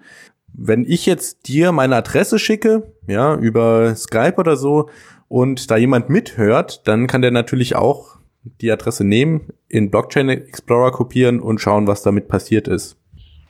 Wenn 0.52 0.84
ich 0.84 1.06
jetzt 1.06 1.48
dir 1.48 1.72
meine 1.72 1.96
Adresse 1.96 2.38
schicke, 2.38 2.92
ja, 3.06 3.34
über 3.34 3.94
Skype 3.94 4.36
oder 4.36 4.56
so, 4.56 4.88
und 5.28 5.70
da 5.70 5.76
jemand 5.76 6.08
mithört, 6.08 6.88
dann 6.88 7.06
kann 7.06 7.22
der 7.22 7.30
natürlich 7.30 7.76
auch 7.76 8.18
die 8.60 8.72
Adresse 8.72 9.04
nehmen, 9.04 9.52
in 9.68 9.90
Blockchain 9.90 10.28
Explorer 10.28 10.90
kopieren 10.90 11.40
und 11.40 11.60
schauen, 11.60 11.86
was 11.86 12.02
damit 12.02 12.28
passiert 12.28 12.66
ist. 12.66 12.97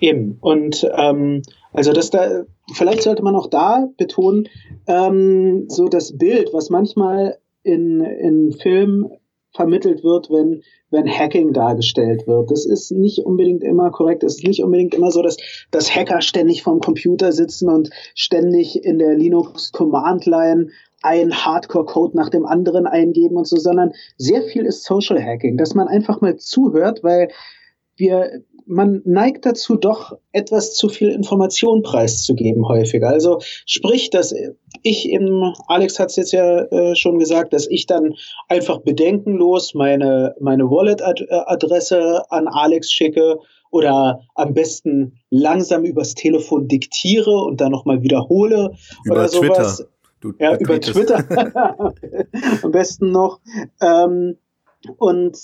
Eben. 0.00 0.38
Und 0.40 0.88
ähm, 0.96 1.42
also 1.72 1.92
das 1.92 2.10
da, 2.10 2.44
vielleicht 2.74 3.02
sollte 3.02 3.22
man 3.22 3.34
auch 3.34 3.48
da 3.48 3.88
betonen, 3.96 4.48
ähm, 4.86 5.66
so 5.68 5.88
das 5.88 6.16
Bild, 6.16 6.52
was 6.52 6.70
manchmal 6.70 7.38
in, 7.62 8.00
in 8.00 8.52
Filmen 8.52 9.10
vermittelt 9.54 10.04
wird, 10.04 10.30
wenn, 10.30 10.62
wenn 10.90 11.08
Hacking 11.08 11.52
dargestellt 11.52 12.26
wird. 12.26 12.50
Das 12.50 12.64
ist 12.64 12.92
nicht 12.92 13.24
unbedingt 13.24 13.64
immer 13.64 13.90
korrekt. 13.90 14.22
Es 14.22 14.36
ist 14.36 14.46
nicht 14.46 14.62
unbedingt 14.62 14.94
immer 14.94 15.10
so, 15.10 15.22
dass, 15.22 15.36
dass 15.70 15.94
Hacker 15.94 16.20
ständig 16.20 16.62
vorm 16.62 16.80
Computer 16.80 17.32
sitzen 17.32 17.68
und 17.68 17.90
ständig 18.14 18.84
in 18.84 18.98
der 18.98 19.16
Linux 19.16 19.72
Command 19.72 20.26
Line 20.26 20.68
ein 21.02 21.32
Hardcore-Code 21.32 22.16
nach 22.16 22.28
dem 22.28 22.44
anderen 22.44 22.86
eingeben 22.86 23.36
und 23.36 23.46
so, 23.46 23.56
sondern 23.56 23.92
sehr 24.16 24.42
viel 24.42 24.64
ist 24.64 24.84
Social 24.84 25.22
Hacking, 25.22 25.56
dass 25.56 25.74
man 25.74 25.88
einfach 25.88 26.20
mal 26.20 26.36
zuhört, 26.36 27.02
weil 27.02 27.28
wir, 27.96 28.42
man 28.68 29.00
neigt 29.04 29.46
dazu, 29.46 29.76
doch 29.76 30.18
etwas 30.32 30.74
zu 30.74 30.88
viel 30.88 31.08
Information 31.08 31.82
preiszugeben 31.82 32.68
häufiger. 32.68 33.08
Also 33.08 33.38
sprich, 33.66 34.10
dass 34.10 34.34
ich 34.82 35.08
eben, 35.08 35.54
Alex 35.66 35.98
hat 35.98 36.10
es 36.10 36.16
jetzt 36.16 36.32
ja 36.32 36.64
äh, 36.64 36.94
schon 36.94 37.18
gesagt, 37.18 37.52
dass 37.52 37.66
ich 37.66 37.86
dann 37.86 38.14
einfach 38.48 38.80
bedenkenlos 38.80 39.74
meine, 39.74 40.34
meine 40.38 40.70
Wallet-Adresse 40.70 42.30
an 42.30 42.46
Alex 42.46 42.92
schicke 42.92 43.38
oder 43.70 44.20
am 44.34 44.54
besten 44.54 45.18
langsam 45.30 45.84
übers 45.84 46.14
Telefon 46.14 46.68
diktiere 46.68 47.42
und 47.42 47.60
dann 47.60 47.72
nochmal 47.72 48.02
wiederhole 48.02 48.72
Über 49.04 49.14
oder 49.14 49.28
sowas. 49.28 49.76
Twitter. 49.76 49.90
Du 50.20 50.32
ja, 50.38 50.56
über 50.56 50.80
Twitter. 50.80 51.24
am 52.62 52.70
besten 52.70 53.12
noch. 53.12 53.40
Ähm, 53.80 54.36
und 54.98 55.36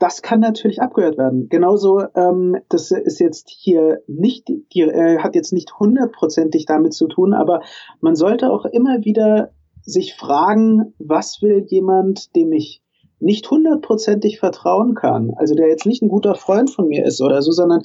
das 0.00 0.22
kann 0.22 0.40
natürlich 0.40 0.80
abgehört 0.80 1.18
werden. 1.18 1.48
Genauso, 1.50 2.02
ähm, 2.14 2.56
das 2.70 2.90
ist 2.90 3.20
jetzt 3.20 3.50
hier 3.50 4.02
nicht, 4.08 4.48
die, 4.48 4.80
äh, 4.80 5.18
hat 5.18 5.34
jetzt 5.34 5.52
nicht 5.52 5.78
hundertprozentig 5.78 6.64
damit 6.64 6.94
zu 6.94 7.06
tun, 7.06 7.34
aber 7.34 7.60
man 8.00 8.16
sollte 8.16 8.50
auch 8.50 8.64
immer 8.64 9.04
wieder 9.04 9.50
sich 9.82 10.14
fragen, 10.14 10.94
was 10.98 11.42
will 11.42 11.66
jemand, 11.68 12.34
dem 12.34 12.52
ich 12.52 12.82
nicht 13.18 13.50
hundertprozentig 13.50 14.38
vertrauen 14.38 14.94
kann, 14.94 15.32
also 15.36 15.54
der 15.54 15.68
jetzt 15.68 15.84
nicht 15.84 16.00
ein 16.02 16.08
guter 16.08 16.34
Freund 16.34 16.70
von 16.70 16.88
mir 16.88 17.04
ist 17.04 17.20
oder 17.20 17.42
so, 17.42 17.52
sondern 17.52 17.82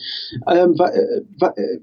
ähm, 0.47 0.75
äh, 0.79 1.51
äh, 1.61 1.79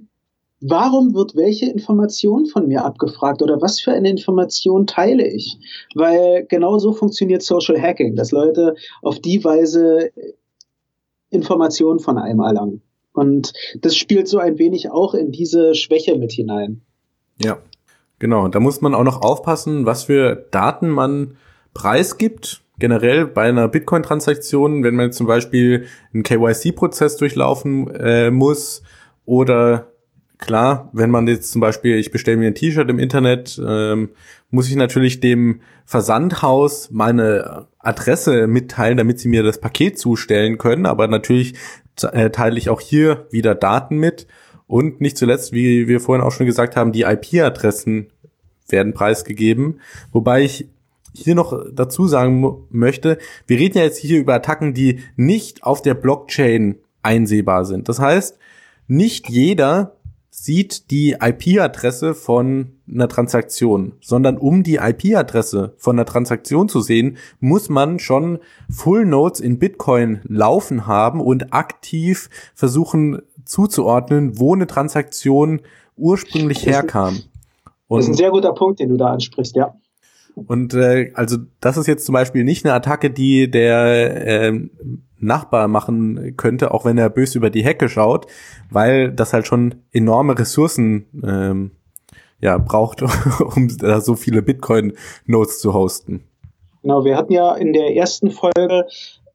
warum 0.63 1.15
wird 1.15 1.35
welche 1.35 1.67
Information 1.67 2.47
von 2.47 2.69
mir 2.69 2.85
abgefragt 2.85 3.43
oder 3.43 3.61
was 3.61 3.81
für 3.81 3.93
eine 3.93 4.09
Information 4.09 4.87
teile 4.87 5.27
ich? 5.27 5.59
Weil 5.95 6.47
genau 6.49 6.79
so 6.79 6.93
funktioniert 6.93 7.43
Social 7.43 7.81
Hacking, 7.81 8.17
dass 8.17 8.31
Leute 8.31 8.77
auf 9.03 9.19
die 9.19 9.45
Weise 9.45 10.11
Informationen 11.31 11.99
von 11.99 12.19
einem 12.19 12.41
erlangen. 12.41 12.83
Und 13.13 13.53
das 13.81 13.97
spielt 13.97 14.29
so 14.29 14.39
ein 14.39 14.59
wenig 14.59 14.91
auch 14.91 15.15
in 15.15 15.33
diese 15.33 15.75
Schwäche 15.75 16.17
mit 16.17 16.33
hinein. 16.33 16.83
Ja, 17.43 17.59
genau. 18.19 18.49
Da 18.49 18.61
muss 18.61 18.81
man 18.81 18.95
auch 18.95 19.05
noch 19.05 19.21
aufpassen, 19.21 19.85
was 19.85 20.05
für 20.05 20.47
Daten 20.51 20.89
man 20.89 21.37
preisgibt. 21.75 22.63
Generell 22.79 23.27
bei 23.27 23.43
einer 23.43 23.69
Bitcoin-Transaktion, 23.69 24.83
wenn 24.83 24.95
man 24.95 25.13
zum 25.13 25.27
Beispiel 25.27 25.87
einen 26.13 26.23
KYC-Prozess 26.23 27.17
durchlaufen 27.17 27.91
äh, 27.95 28.31
muss 28.31 28.83
oder 29.25 29.92
klar, 30.39 30.91
wenn 30.93 31.11
man 31.11 31.27
jetzt 31.27 31.53
zum 31.53 31.61
Beispiel, 31.61 31.97
ich 31.97 32.11
bestelle 32.11 32.37
mir 32.37 32.49
ein 32.49 32.55
T-Shirt 32.55 32.89
im 32.89 32.99
Internet, 32.99 33.61
ähm, 33.65 34.11
muss 34.51 34.69
ich 34.69 34.77
natürlich 34.77 35.21
dem 35.21 35.61
Versandhaus 35.85 36.91
meine 36.91 37.67
Adresse 37.79 38.47
mitteilen, 38.47 38.99
damit 38.99 39.19
sie 39.19 39.29
mir 39.29 39.43
das 39.43 39.61
Paket 39.61 39.99
zustellen 39.99 40.59
können. 40.59 40.87
Aber 40.87 41.09
natürlich 41.09 41.55
äh, 42.03 42.31
teile 42.31 42.59
ich 42.59 42.69
auch 42.69 42.81
hier 42.81 43.27
wieder 43.31 43.55
Daten 43.55 43.99
mit. 43.99 44.27
Und 44.67 45.01
nicht 45.01 45.19
zuletzt, 45.19 45.53
wie 45.53 45.89
wir 45.89 46.01
vorhin 46.01 46.25
auch 46.25 46.33
schon 46.33 46.47
gesagt 46.47 46.77
haben, 46.77 46.93
die 46.93 47.03
IP-Adressen 47.03 48.09
werden 48.69 48.95
preisgegeben. 48.95 49.81
Wobei 50.13 50.43
ich 50.43 50.69
hier 51.15 51.35
noch 51.35 51.67
dazu 51.73 52.09
sagen 52.09 52.67
möchte, 52.71 53.19
wir 53.47 53.59
reden 53.59 53.79
ja 53.79 53.85
jetzt 53.85 53.99
hier 53.99 54.19
über 54.19 54.35
Attacken, 54.35 54.73
die 54.73 55.01
nicht 55.17 55.63
auf 55.63 55.83
der 55.83 55.95
Blockchain 55.95 56.77
einsehbar 57.03 57.65
sind. 57.65 57.89
Das 57.89 58.01
heißt, 58.01 58.39
nicht 58.87 59.29
jeder 59.29 59.97
sieht 60.35 60.91
die 60.91 61.17
IP-Adresse 61.21 62.15
von 62.15 62.73
einer 62.91 63.07
Transaktion, 63.07 63.93
sondern 64.01 64.39
um 64.39 64.63
die 64.63 64.77
IP-Adresse 64.77 65.75
von 65.77 65.97
einer 65.97 66.07
Transaktion 66.07 66.71
zu 66.71 66.81
sehen, 66.81 67.19
muss 67.39 67.69
man 67.69 67.99
schon 67.99 68.39
Full 68.71 69.05
Nodes 69.05 69.41
in 69.41 69.59
Bitcoin 69.59 70.21
laufen 70.25 70.87
haben 70.87 71.21
und 71.21 71.53
aktiv 71.53 72.31
versuchen 72.55 73.21
zuzuordnen, 73.45 74.39
wo 74.39 74.55
eine 74.55 74.67
Transaktion 74.67 75.61
ursprünglich 75.99 76.65
herkam. 76.65 77.21
Und 77.89 77.99
das 77.99 78.07
ist 78.07 78.13
ein 78.13 78.17
sehr 78.17 78.31
guter 78.31 78.55
Punkt, 78.55 78.81
den 78.81 78.89
du 78.89 78.97
da 78.97 79.09
ansprichst, 79.09 79.55
ja. 79.55 79.75
Und 80.35 80.75
äh, 80.75 81.13
also 81.15 81.37
das 81.61 81.77
ist 81.77 81.87
jetzt 81.87 82.07
zum 82.07 82.15
Beispiel 82.15 82.45
nicht 82.45 82.65
eine 82.65 82.75
Attacke, 82.75 83.11
die 83.11 83.51
der 83.51 84.27
äh, 84.27 84.61
Nachbar 85.19 85.69
machen 85.69 86.37
könnte, 86.37 86.73
auch 86.73 86.85
wenn 86.85 86.99
er 86.99 87.09
bös 87.09 87.37
über 87.37 87.49
die 87.49 87.65
Hecke 87.65 87.89
schaut, 87.89 88.27
weil 88.71 89.13
das 89.13 89.33
halt 89.33 89.47
schon 89.47 89.77
enorme 89.93 90.37
Ressourcen 90.37 91.07
ähm, 91.25 91.71
ja, 92.41 92.59
braucht, 92.59 93.03
um 93.57 93.69
da 93.79 94.01
so 94.01 94.17
viele 94.17 94.43
Bitcoin-Nodes 94.43 95.61
zu 95.61 95.75
hosten. 95.75 96.25
Genau, 96.83 97.05
wir 97.05 97.17
hatten 97.17 97.33
ja 97.33 97.55
in 97.55 97.73
der 97.73 97.95
ersten 97.95 98.33
Folge 98.33 98.87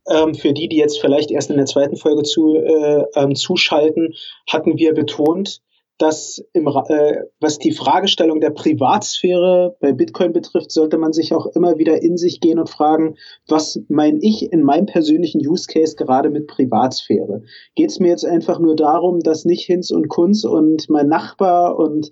ähm, 0.10 0.36
für 0.36 0.54
die, 0.54 0.68
die 0.68 0.78
jetzt 0.78 1.00
vielleicht 1.00 1.32
erst 1.32 1.50
in 1.50 1.58
der 1.58 1.66
zweiten 1.66 1.96
Folge 1.96 2.24
zu, 2.24 2.56
äh, 2.56 3.04
ähm, 3.16 3.36
zuschalten, 3.36 4.14
hatten 4.50 4.78
wir 4.78 4.94
betont, 4.94 5.62
dass 5.98 6.44
im, 6.54 6.68
äh, 6.68 7.24
was 7.40 7.58
die 7.58 7.72
Fragestellung 7.72 8.40
der 8.40 8.52
Privatsphäre 8.52 9.76
bei 9.80 9.94
Bitcoin 9.94 10.32
betrifft, 10.32 10.72
sollte 10.72 10.98
man 10.98 11.14
sich 11.14 11.34
auch 11.34 11.48
immer 11.48 11.78
wieder 11.78 12.02
in 12.02 12.18
sich 12.18 12.40
gehen 12.40 12.60
und 12.60 12.70
fragen, 12.70 13.16
was 13.48 13.80
mein 13.88 14.20
ich 14.22 14.52
in 14.52 14.64
meinem 14.64 14.86
persönlichen 14.86 15.40
Use 15.46 15.68
Case 15.68 15.96
gerade 15.96 16.30
mit 16.30 16.48
Privatsphäre? 16.48 17.42
Geht 17.76 17.90
es 17.90 18.00
mir 18.00 18.10
jetzt 18.10 18.26
einfach 18.26 18.60
nur 18.60 18.76
darum, 18.76 19.20
dass 19.22 19.46
nicht 19.46 19.66
Hinz 19.66 19.92
und 19.92 20.08
Kunz 20.08 20.44
und 20.44 20.90
mein 20.90 21.08
Nachbar 21.08 21.78
und 21.78 22.10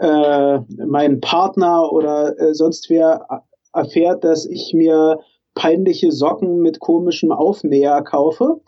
äh, 0.00 0.58
mein 0.86 1.20
Partner 1.20 1.92
oder 1.92 2.38
äh, 2.38 2.54
sonst 2.54 2.90
wer 2.90 3.44
erfährt, 3.72 4.24
dass 4.24 4.46
ich 4.46 4.72
mir 4.74 5.20
peinliche 5.54 6.12
Socken 6.12 6.60
mit 6.60 6.80
komischem 6.80 7.32
Aufnäher 7.32 8.02
kaufe? 8.02 8.60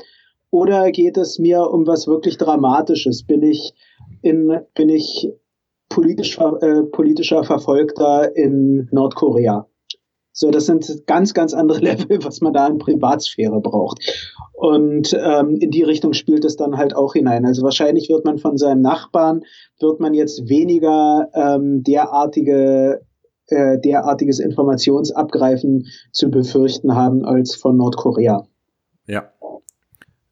Oder 0.50 0.90
geht 0.90 1.16
es 1.16 1.38
mir 1.38 1.70
um 1.70 1.86
was 1.86 2.08
wirklich 2.08 2.36
Dramatisches? 2.36 3.24
Bin 3.24 3.42
ich 3.42 3.72
in, 4.22 4.60
bin 4.74 4.88
ich 4.88 5.30
politisch, 5.88 6.38
äh, 6.38 6.82
politischer 6.82 7.44
Verfolgter 7.44 8.34
in 8.36 8.88
Nordkorea. 8.92 9.66
So, 10.32 10.50
das 10.50 10.66
sind 10.66 11.06
ganz, 11.06 11.34
ganz 11.34 11.52
andere 11.52 11.78
Level, 11.80 12.22
was 12.24 12.40
man 12.40 12.52
da 12.52 12.66
in 12.66 12.78
Privatsphäre 12.78 13.60
braucht. 13.60 13.98
Und 14.52 15.12
ähm, 15.14 15.56
in 15.56 15.70
die 15.70 15.82
Richtung 15.82 16.12
spielt 16.12 16.44
es 16.44 16.56
dann 16.56 16.76
halt 16.76 16.94
auch 16.94 17.14
hinein. 17.14 17.46
Also 17.46 17.62
wahrscheinlich 17.62 18.08
wird 18.08 18.24
man 18.24 18.38
von 18.38 18.56
seinem 18.56 18.82
Nachbarn, 18.82 19.42
wird 19.80 20.00
man 20.00 20.14
jetzt 20.14 20.48
weniger 20.48 21.28
ähm, 21.34 21.82
derartige 21.82 23.00
äh, 23.50 23.80
derartiges 23.80 24.38
Informationsabgreifen 24.38 25.86
zu 26.12 26.30
befürchten 26.30 26.94
haben 26.94 27.24
als 27.24 27.56
von 27.56 27.76
Nordkorea. 27.76 28.46
Ja. 29.06 29.32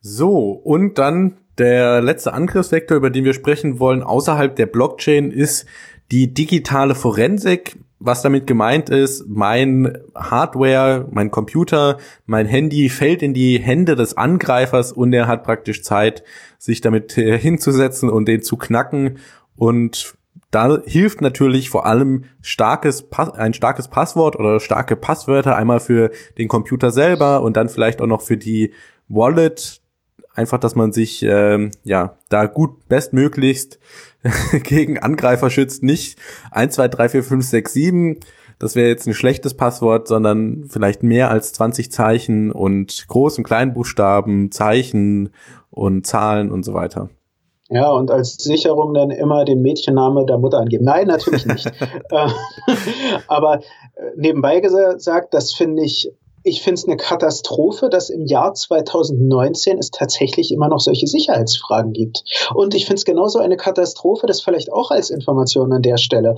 So, 0.01 0.51
und 0.51 0.99
dann 0.99 1.37
der 1.59 2.01
letzte 2.01 2.33
Angriffsvektor, 2.33 2.97
über 2.97 3.11
den 3.11 3.25
wir 3.25 3.35
sprechen 3.35 3.79
wollen, 3.79 4.03
außerhalb 4.03 4.55
der 4.57 4.67
Blockchain, 4.67 5.31
ist 5.31 5.67
die 6.11 6.33
digitale 6.33 6.95
Forensik. 6.95 7.77
Was 8.01 8.23
damit 8.23 8.47
gemeint 8.47 8.91
ist, 8.91 9.27
mein 9.27 9.99
Hardware, 10.15 11.09
mein 11.11 11.33
Computer, 11.33 11.99
mein 12.27 12.47
Handy 12.47 12.89
fällt 12.91 13.23
in 13.23 13.35
die 13.35 13.59
Hände 13.59 13.97
des 13.97 14.17
Angreifers 14.17 14.93
und 14.93 15.13
er 15.13 15.27
hat 15.27 15.43
praktisch 15.43 15.83
Zeit, 15.83 16.23
sich 16.59 16.81
damit 16.81 17.19
äh, 17.19 17.37
hinzusetzen 17.37 18.09
und 18.09 18.29
den 18.29 18.43
zu 18.43 18.57
knacken. 18.57 19.19
Und 19.57 20.15
da 20.53 20.81
hilft 20.87 21.21
natürlich 21.21 21.71
vor 21.71 21.87
allem 21.87 22.25
starkes, 22.41 23.09
ein 23.35 23.53
starkes 23.53 23.89
Passwort 23.89 24.37
oder 24.37 24.61
starke 24.61 24.95
Passwörter 24.95 25.57
einmal 25.57 25.81
für 25.81 26.11
den 26.39 26.47
Computer 26.47 26.93
selber 26.93 27.43
und 27.43 27.57
dann 27.57 27.69
vielleicht 27.69 28.01
auch 28.01 28.07
noch 28.07 28.23
für 28.23 28.37
die 28.37 28.73
Wallet, 29.09 29.83
einfach, 30.39 30.59
dass 30.59 30.75
man 30.75 30.93
sich 30.93 31.23
ähm, 31.23 31.73
ja 31.85 32.17
da 32.31 32.47
gut 32.47 32.89
bestmöglichst 32.89 33.79
gegen 34.63 34.99
Angreifer 34.99 35.51
schützt. 35.51 35.83
Nicht 35.83 36.19
1, 36.53 36.75
2, 36.77 36.89
3, 36.89 37.09
4, 37.11 37.25
5, 37.25 37.45
6, 37.45 37.73
7. 37.73 38.21
Das 38.59 38.75
wäre 38.75 38.89
jetzt 38.89 39.07
ein 39.07 39.15
schlechtes 39.15 39.55
Passwort, 39.55 40.09
sondern 40.09 40.65
vielleicht 40.69 41.03
mehr 41.03 41.31
als 41.31 41.53
20 41.53 41.93
Zeichen 41.93 42.51
und 42.51 42.91
Groß- 43.09 43.39
und 43.39 43.45
Kleinbuchstaben, 43.45 44.51
Zeichen 44.51 45.31
und 45.71 46.07
Zahlen 46.07 46.51
und 46.51 46.65
so 46.65 46.75
weiter. 46.75 47.11
Ja, 47.71 47.91
und 47.91 48.11
als 48.11 48.37
Sicherung 48.37 48.95
dann 48.95 49.11
immer 49.11 49.45
den 49.45 49.61
Mädchenname 49.61 50.25
der 50.25 50.39
Mutter 50.39 50.59
angeben. 50.59 50.85
Nein, 50.85 51.09
natürlich 51.09 51.47
nicht. 51.47 51.71
Äh, 52.11 52.29
aber 53.29 53.59
äh, 53.59 53.61
nebenbei 54.17 54.61
gesagt, 54.61 55.35
das 55.35 55.53
finde 55.53 55.83
ich 55.85 56.11
ich 56.49 56.63
finde 56.63 56.81
es 56.81 56.87
eine 56.87 56.97
Katastrophe, 56.97 57.91
dass 57.91 58.09
im 58.09 58.25
Jahr 58.25 58.55
2019 58.55 59.79
es 59.79 59.91
tatsächlich 59.91 60.51
immer 60.51 60.69
noch 60.69 60.81
solche 60.81 61.07
Sicherheitsfragen 61.07 61.93
gibt. 61.93 62.25
Und 62.55 62.75
ich 62.75 62.87
finde 62.87 62.97
es 62.97 63.05
genauso 63.05 63.39
eine 63.39 63.57
Katastrophe, 63.57 64.27
das 64.27 64.41
vielleicht 64.41 64.73
auch 64.73 64.91
als 64.91 65.11
Information 65.11 65.73
an 65.73 65.83
der 65.83 65.99
Stelle. 65.99 66.37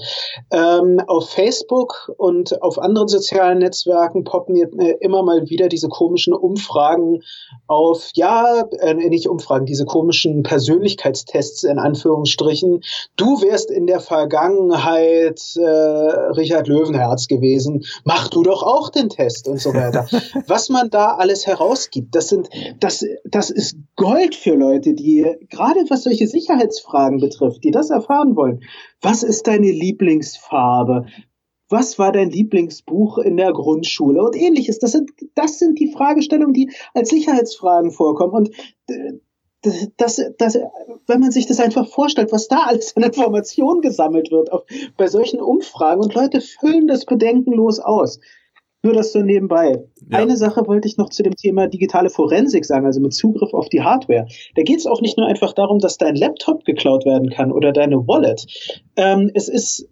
Ähm, 0.50 1.00
auf 1.06 1.30
Facebook 1.30 2.12
und 2.16 2.60
auf 2.60 2.78
anderen 2.78 3.06
sozialen 3.08 3.58
Netzwerken 3.58 4.24
poppen 4.24 4.56
jetzt, 4.56 4.76
äh, 4.78 4.96
immer 5.00 5.22
mal 5.22 5.48
wieder 5.48 5.68
diese 5.68 5.88
komischen 5.88 6.34
Umfragen 6.34 7.22
auf, 7.68 8.10
ja, 8.14 8.64
äh, 8.80 8.94
nicht 8.94 9.28
Umfragen, 9.28 9.66
diese 9.66 9.84
komischen 9.84 10.42
Persönlichkeitstests 10.42 11.62
in 11.62 11.78
Anführungsstrichen. 11.78 12.80
Du 13.16 13.42
wärst 13.42 13.70
in 13.70 13.86
der 13.86 14.00
Vergangenheit 14.00 15.40
äh, 15.56 15.60
Richard 15.62 16.66
Löwenherz 16.66 17.28
gewesen, 17.28 17.84
mach 18.04 18.28
du 18.28 18.42
doch 18.42 18.64
auch 18.64 18.90
den 18.90 19.08
Test 19.08 19.46
und 19.46 19.60
so 19.60 19.72
weiter. 19.72 19.99
Was 20.46 20.68
man 20.68 20.90
da 20.90 21.14
alles 21.16 21.46
herausgibt, 21.46 22.14
das 22.14 22.28
sind, 22.28 22.48
das, 22.78 23.04
das 23.24 23.50
ist 23.50 23.76
Gold 23.96 24.34
für 24.34 24.54
Leute, 24.54 24.94
die, 24.94 25.26
gerade 25.48 25.80
was 25.88 26.04
solche 26.04 26.26
Sicherheitsfragen 26.26 27.20
betrifft, 27.20 27.64
die 27.64 27.70
das 27.70 27.90
erfahren 27.90 28.36
wollen. 28.36 28.62
Was 29.00 29.22
ist 29.22 29.46
deine 29.46 29.70
Lieblingsfarbe? 29.70 31.06
Was 31.68 31.98
war 31.98 32.10
dein 32.10 32.30
Lieblingsbuch 32.30 33.18
in 33.18 33.36
der 33.36 33.52
Grundschule 33.52 34.22
und 34.22 34.34
ähnliches? 34.36 34.80
Das 34.80 34.92
sind, 34.92 35.12
das 35.36 35.58
sind 35.58 35.78
die 35.78 35.92
Fragestellungen, 35.92 36.52
die 36.52 36.70
als 36.94 37.10
Sicherheitsfragen 37.10 37.92
vorkommen. 37.92 38.34
Und 38.34 38.50
äh, 38.88 39.18
das, 39.96 40.22
das, 40.38 40.58
wenn 41.06 41.20
man 41.20 41.30
sich 41.30 41.46
das 41.46 41.60
einfach 41.60 41.86
vorstellt, 41.86 42.32
was 42.32 42.48
da 42.48 42.60
alles 42.66 42.96
an 42.96 43.02
Informationen 43.02 43.82
gesammelt 43.82 44.30
wird 44.30 44.50
auf, 44.52 44.62
bei 44.96 45.06
solchen 45.06 45.40
Umfragen 45.40 46.02
und 46.02 46.14
Leute 46.14 46.40
füllen 46.40 46.86
das 46.86 47.04
bedenkenlos 47.04 47.78
aus. 47.78 48.20
Nur 48.82 48.94
das 48.94 49.12
so 49.12 49.20
nebenbei. 49.20 49.84
Ja. 50.10 50.18
Eine 50.18 50.36
Sache 50.36 50.66
wollte 50.66 50.88
ich 50.88 50.96
noch 50.96 51.10
zu 51.10 51.22
dem 51.22 51.36
Thema 51.36 51.66
digitale 51.66 52.08
Forensik 52.08 52.64
sagen, 52.64 52.86
also 52.86 53.00
mit 53.00 53.12
Zugriff 53.12 53.52
auf 53.52 53.68
die 53.68 53.82
Hardware. 53.82 54.26
Da 54.54 54.62
geht 54.62 54.78
es 54.78 54.86
auch 54.86 55.02
nicht 55.02 55.18
nur 55.18 55.26
einfach 55.26 55.52
darum, 55.52 55.78
dass 55.80 55.98
dein 55.98 56.14
Laptop 56.14 56.64
geklaut 56.64 57.04
werden 57.04 57.30
kann 57.30 57.52
oder 57.52 57.72
deine 57.72 57.96
Wallet. 58.06 58.46
Ähm, 58.96 59.30
es 59.34 59.48
ist 59.48 59.88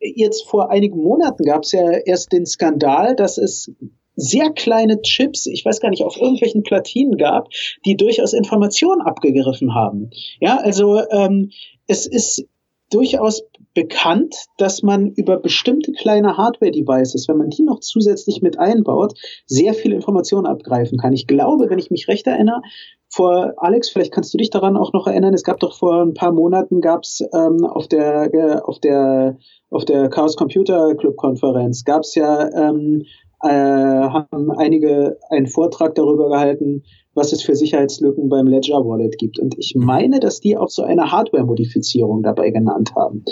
jetzt 0.00 0.46
vor 0.48 0.70
einigen 0.70 1.02
Monaten 1.02 1.44
gab 1.44 1.62
es 1.64 1.72
ja 1.72 1.90
erst 1.90 2.32
den 2.32 2.46
Skandal, 2.46 3.16
dass 3.16 3.38
es 3.38 3.72
sehr 4.16 4.50
kleine 4.50 5.00
Chips, 5.00 5.46
ich 5.46 5.64
weiß 5.64 5.80
gar 5.80 5.90
nicht, 5.90 6.04
auf 6.04 6.16
irgendwelchen 6.16 6.62
Platinen 6.62 7.16
gab, 7.16 7.48
die 7.86 7.96
durchaus 7.96 8.32
Informationen 8.32 9.00
abgegriffen 9.00 9.74
haben. 9.74 10.10
Ja, 10.40 10.58
also 10.58 11.00
ähm, 11.10 11.50
es 11.86 12.06
ist 12.06 12.46
durchaus 12.90 13.42
bekannt, 13.74 14.34
dass 14.58 14.82
man 14.82 15.10
über 15.10 15.38
bestimmte 15.38 15.92
kleine 15.92 16.36
Hardware-Devices, 16.36 17.28
wenn 17.28 17.36
man 17.36 17.50
die 17.50 17.62
noch 17.62 17.80
zusätzlich 17.80 18.42
mit 18.42 18.58
einbaut, 18.58 19.14
sehr 19.46 19.74
viel 19.74 19.92
Informationen 19.92 20.46
abgreifen 20.46 20.98
kann. 20.98 21.12
Ich 21.12 21.26
glaube, 21.26 21.70
wenn 21.70 21.78
ich 21.78 21.90
mich 21.90 22.08
recht 22.08 22.26
erinnere, 22.26 22.62
vor 23.08 23.54
Alex, 23.56 23.90
vielleicht 23.90 24.12
kannst 24.12 24.32
du 24.32 24.38
dich 24.38 24.50
daran 24.50 24.76
auch 24.76 24.92
noch 24.92 25.06
erinnern, 25.06 25.34
es 25.34 25.42
gab 25.42 25.58
doch 25.58 25.76
vor 25.76 26.02
ein 26.02 26.14
paar 26.14 26.32
Monaten 26.32 26.80
gab 26.80 27.02
es 27.02 27.20
ähm, 27.32 27.64
auf 27.64 27.88
der 27.88 28.32
äh, 28.32 28.60
auf 28.60 28.78
der 28.78 29.36
auf 29.68 29.84
der 29.84 30.08
Chaos 30.10 30.36
Computer 30.36 30.94
Club 30.94 31.16
Konferenz 31.16 31.84
gab 31.84 32.02
es 32.02 32.14
ja 32.14 32.48
ähm, 32.54 33.04
äh, 33.42 33.48
haben 33.48 34.52
einige 34.52 35.18
einen 35.28 35.46
Vortrag 35.46 35.94
darüber 35.94 36.28
gehalten, 36.28 36.84
was 37.14 37.32
es 37.32 37.42
für 37.42 37.54
Sicherheitslücken 37.54 38.28
beim 38.28 38.46
Ledger 38.46 38.84
Wallet 38.84 39.18
gibt. 39.18 39.38
Und 39.38 39.58
ich 39.58 39.74
mhm. 39.74 39.84
meine, 39.84 40.20
dass 40.20 40.40
die 40.40 40.56
auch 40.56 40.68
so 40.68 40.82
eine 40.82 41.10
Hardware-Modifizierung 41.10 42.22
dabei 42.22 42.50
genannt 42.50 42.94
haben. 42.94 43.24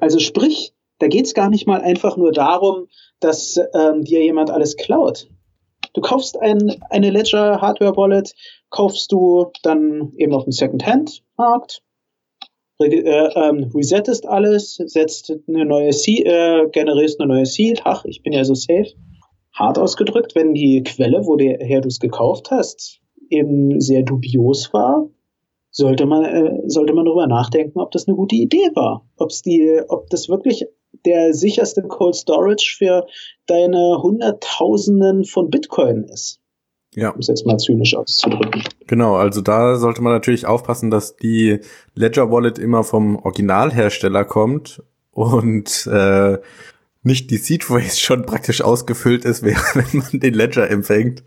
Also 0.00 0.18
sprich, 0.18 0.72
da 0.98 1.08
geht 1.08 1.26
es 1.26 1.34
gar 1.34 1.50
nicht 1.50 1.66
mal 1.66 1.80
einfach 1.80 2.16
nur 2.16 2.32
darum, 2.32 2.86
dass 3.20 3.58
ähm, 3.74 4.02
dir 4.02 4.22
jemand 4.22 4.50
alles 4.50 4.76
klaut. 4.76 5.28
Du 5.94 6.00
kaufst 6.00 6.40
ein, 6.40 6.82
eine 6.90 7.10
Ledger 7.10 7.60
Hardware 7.60 7.96
Wallet, 7.96 8.34
kaufst 8.70 9.12
du 9.12 9.50
dann 9.62 10.12
eben 10.16 10.32
auf 10.32 10.44
dem 10.44 10.52
Second-Hand-Markt, 10.52 11.82
äh, 12.78 12.86
ähm, 12.86 13.70
resettest 13.74 14.26
alles, 14.26 14.76
setzt 14.76 15.32
eine 15.46 15.64
neue 15.66 15.92
Seed, 15.92 16.26
äh, 16.26 16.66
generierst 16.70 17.20
eine 17.20 17.32
neue 17.32 17.46
Seed. 17.46 17.82
Ach, 17.84 18.04
ich 18.04 18.22
bin 18.22 18.32
ja 18.32 18.44
so 18.44 18.54
safe. 18.54 18.92
Hart 19.52 19.78
ausgedrückt, 19.78 20.34
wenn 20.34 20.54
die 20.54 20.82
Quelle, 20.82 21.26
woher 21.26 21.80
du 21.82 21.88
es 21.88 22.00
gekauft 22.00 22.50
hast, 22.50 23.01
eben 23.32 23.80
sehr 23.80 24.02
dubios 24.02 24.72
war, 24.72 25.08
sollte 25.70 26.06
man, 26.06 26.24
äh, 26.24 26.62
sollte 26.66 26.92
man 26.92 27.06
darüber 27.06 27.26
nachdenken, 27.26 27.80
ob 27.80 27.90
das 27.90 28.06
eine 28.06 28.16
gute 28.16 28.36
Idee 28.36 28.70
war. 28.74 29.06
Ob's 29.16 29.42
die, 29.42 29.80
ob 29.88 30.10
das 30.10 30.28
wirklich 30.28 30.66
der 31.06 31.34
sicherste 31.34 31.82
Cold 31.82 32.14
Storage 32.14 32.76
für 32.76 33.06
deine 33.46 34.02
Hunderttausenden 34.02 35.24
von 35.24 35.50
Bitcoin 35.50 36.04
ist. 36.04 36.38
Ja. 36.94 37.10
Um 37.10 37.20
es 37.20 37.28
jetzt 37.28 37.46
mal 37.46 37.56
zynisch 37.56 37.96
auszudrücken. 37.96 38.62
Genau, 38.86 39.14
also 39.14 39.40
da 39.40 39.76
sollte 39.76 40.02
man 40.02 40.12
natürlich 40.12 40.44
aufpassen, 40.46 40.90
dass 40.90 41.16
die 41.16 41.60
Ledger 41.94 42.30
Wallet 42.30 42.58
immer 42.58 42.84
vom 42.84 43.16
Originalhersteller 43.16 44.26
kommt 44.26 44.82
und 45.10 45.86
äh, 45.90 46.38
nicht 47.02 47.30
die 47.30 47.38
Seed 47.38 47.64
Phrase 47.64 47.98
schon 47.98 48.26
praktisch 48.26 48.60
ausgefüllt 48.60 49.24
ist, 49.24 49.42
wenn 49.42 49.56
man 49.92 50.20
den 50.20 50.34
Ledger 50.34 50.68
empfängt. 50.68 51.24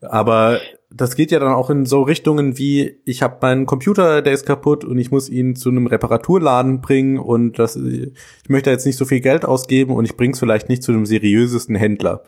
Aber 0.00 0.60
das 0.96 1.16
geht 1.16 1.32
ja 1.32 1.40
dann 1.40 1.52
auch 1.52 1.70
in 1.70 1.86
so 1.86 2.02
Richtungen 2.02 2.56
wie, 2.56 3.00
ich 3.04 3.22
habe 3.22 3.38
meinen 3.42 3.66
Computer, 3.66 4.22
der 4.22 4.32
ist 4.32 4.46
kaputt 4.46 4.84
und 4.84 4.96
ich 4.98 5.10
muss 5.10 5.28
ihn 5.28 5.56
zu 5.56 5.68
einem 5.70 5.88
Reparaturladen 5.88 6.80
bringen 6.80 7.18
und 7.18 7.58
das, 7.58 7.76
ich 7.76 8.48
möchte 8.48 8.70
jetzt 8.70 8.86
nicht 8.86 8.96
so 8.96 9.04
viel 9.04 9.20
Geld 9.20 9.44
ausgeben 9.44 9.92
und 9.94 10.04
ich 10.04 10.16
bring's 10.16 10.38
vielleicht 10.38 10.68
nicht 10.68 10.82
zu 10.82 10.92
einem 10.92 11.04
seriösesten 11.04 11.74
Händler 11.74 12.22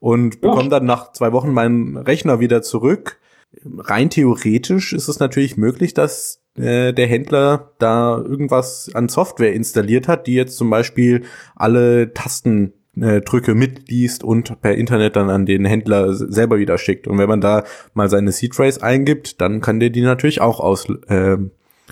und 0.00 0.42
bekomme 0.42 0.68
dann 0.68 0.84
nach 0.84 1.12
zwei 1.12 1.32
Wochen 1.32 1.52
meinen 1.52 1.96
Rechner 1.96 2.40
wieder 2.40 2.62
zurück. 2.62 3.18
Rein 3.64 4.10
theoretisch 4.10 4.92
ist 4.92 5.08
es 5.08 5.18
natürlich 5.18 5.56
möglich, 5.56 5.94
dass 5.94 6.42
äh, 6.56 6.92
der 6.92 7.06
Händler 7.06 7.72
da 7.78 8.18
irgendwas 8.18 8.90
an 8.94 9.08
Software 9.08 9.54
installiert 9.54 10.08
hat, 10.08 10.26
die 10.26 10.34
jetzt 10.34 10.56
zum 10.56 10.68
Beispiel 10.68 11.22
alle 11.56 12.12
Tasten 12.12 12.74
äh, 13.02 13.20
Drücke 13.20 13.54
mitliest 13.54 14.24
und 14.24 14.60
per 14.60 14.74
Internet 14.74 15.16
dann 15.16 15.30
an 15.30 15.46
den 15.46 15.64
Händler 15.64 16.14
selber 16.14 16.58
wieder 16.58 16.78
schickt. 16.78 17.08
Und 17.08 17.18
wenn 17.18 17.28
man 17.28 17.40
da 17.40 17.64
mal 17.94 18.08
seine 18.08 18.32
Seed 18.32 18.54
Phrase 18.54 18.82
eingibt, 18.82 19.40
dann 19.40 19.60
kann 19.60 19.80
der 19.80 19.90
die 19.90 20.02
natürlich 20.02 20.40
auch 20.40 20.60
aus, 20.60 20.88
äh, 21.08 21.36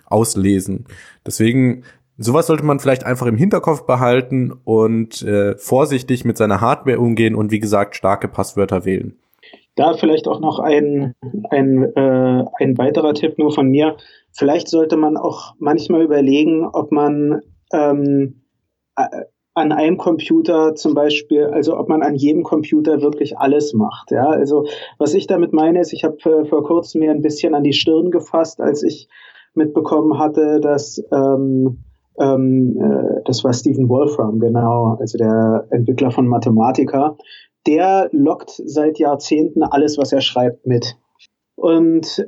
auslesen. 0.07 0.87
Deswegen 1.27 1.85
sowas 2.19 2.49
sollte 2.49 2.65
man 2.65 2.81
vielleicht 2.81 3.05
einfach 3.05 3.27
im 3.27 3.37
Hinterkopf 3.37 3.87
behalten 3.87 4.53
und 4.65 5.23
äh, 5.23 5.57
vorsichtig 5.57 6.25
mit 6.25 6.37
seiner 6.37 6.61
Hardware 6.61 6.99
umgehen 6.99 7.35
und 7.35 7.51
wie 7.51 7.61
gesagt 7.61 7.97
starke 7.97 8.29
Passwörter 8.29 8.85
wählen. 8.85 9.17
Da 9.77 9.95
vielleicht 9.95 10.27
auch 10.27 10.41
noch 10.41 10.59
ein, 10.59 11.15
ein, 11.51 11.85
äh, 11.85 12.45
ein 12.59 12.77
weiterer 12.79 13.15
Tipp 13.15 13.39
nur 13.39 13.53
von 13.53 13.69
mir. 13.69 13.97
Vielleicht 14.33 14.69
sollte 14.69 14.97
man 14.97 15.17
auch 15.17 15.55
manchmal 15.61 16.03
überlegen, 16.03 16.67
ob 16.67 16.91
man 16.91 17.43
ähm, 17.73 18.43
äh, 18.97 19.05
an 19.59 19.73
einem 19.73 19.99
Computer 19.99 20.75
zum 20.75 20.95
Beispiel, 20.95 21.45
also 21.45 21.77
ob 21.77 21.89
man 21.89 22.03
an 22.03 22.15
jedem 22.15 22.43
Computer 22.43 23.03
wirklich 23.03 23.39
alles 23.39 23.75
macht. 23.75 24.11
Ja, 24.11 24.29
also 24.29 24.65
was 24.99 25.15
ich 25.15 25.27
damit 25.27 25.53
meine 25.53 25.81
ist, 25.81 25.93
ich 25.93 26.05
habe 26.05 26.17
äh, 26.25 26.45
vor 26.47 26.65
kurzem 26.65 27.01
mir 27.01 27.11
ein 27.11 27.23
bisschen 27.23 27.55
an 27.55 27.65
die 27.65 27.73
Stirn 27.73 28.11
gefasst, 28.11 28.61
als 28.61 28.83
ich 28.83 29.09
mitbekommen 29.55 30.19
hatte, 30.19 30.61
dass 30.61 31.03
ähm, 31.13 31.85
ähm, 32.19 32.77
äh, 32.81 33.23
das 33.25 33.45
war 33.45 33.53
Stephen 33.53 33.89
Wolfram, 33.89 34.41
genau, 34.41 34.97
also 34.99 35.19
der 35.19 35.67
Entwickler 35.71 36.11
von 36.11 36.27
Mathematica, 36.27 37.17
der 37.67 38.09
lockt 38.13 38.51
seit 38.51 38.99
Jahrzehnten 38.99 39.63
alles, 39.63 39.99
was 39.99 40.13
er 40.13 40.21
schreibt, 40.21 40.67
mit. 40.67 40.97
Und 41.55 42.27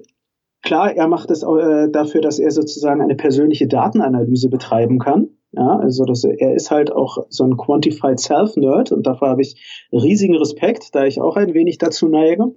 klar, 0.62 0.95
er 0.95 1.09
macht 1.09 1.31
es 1.31 1.43
äh, 1.43 1.88
dafür, 1.90 2.21
dass 2.21 2.38
er 2.38 2.51
sozusagen 2.51 3.01
eine 3.01 3.14
persönliche 3.14 3.66
Datenanalyse 3.66 4.49
betreiben 4.49 4.99
kann. 4.99 5.31
Ja, 5.53 5.79
also 5.79 6.05
das, 6.05 6.23
er 6.23 6.55
ist 6.55 6.71
halt 6.71 6.93
auch 6.93 7.19
so 7.29 7.45
ein 7.45 7.57
Quantified 7.57 8.21
Self-Nerd 8.21 8.93
und 8.93 9.07
dafür 9.07 9.29
habe 9.29 9.43
ich 9.43 9.89
riesigen 9.93 10.37
Respekt, 10.37 10.95
da 10.95 11.05
ich 11.05 11.21
auch 11.21 11.37
ein 11.37 11.55
wenig 11.55 11.79
dazu 11.79 12.09
neige. 12.09 12.55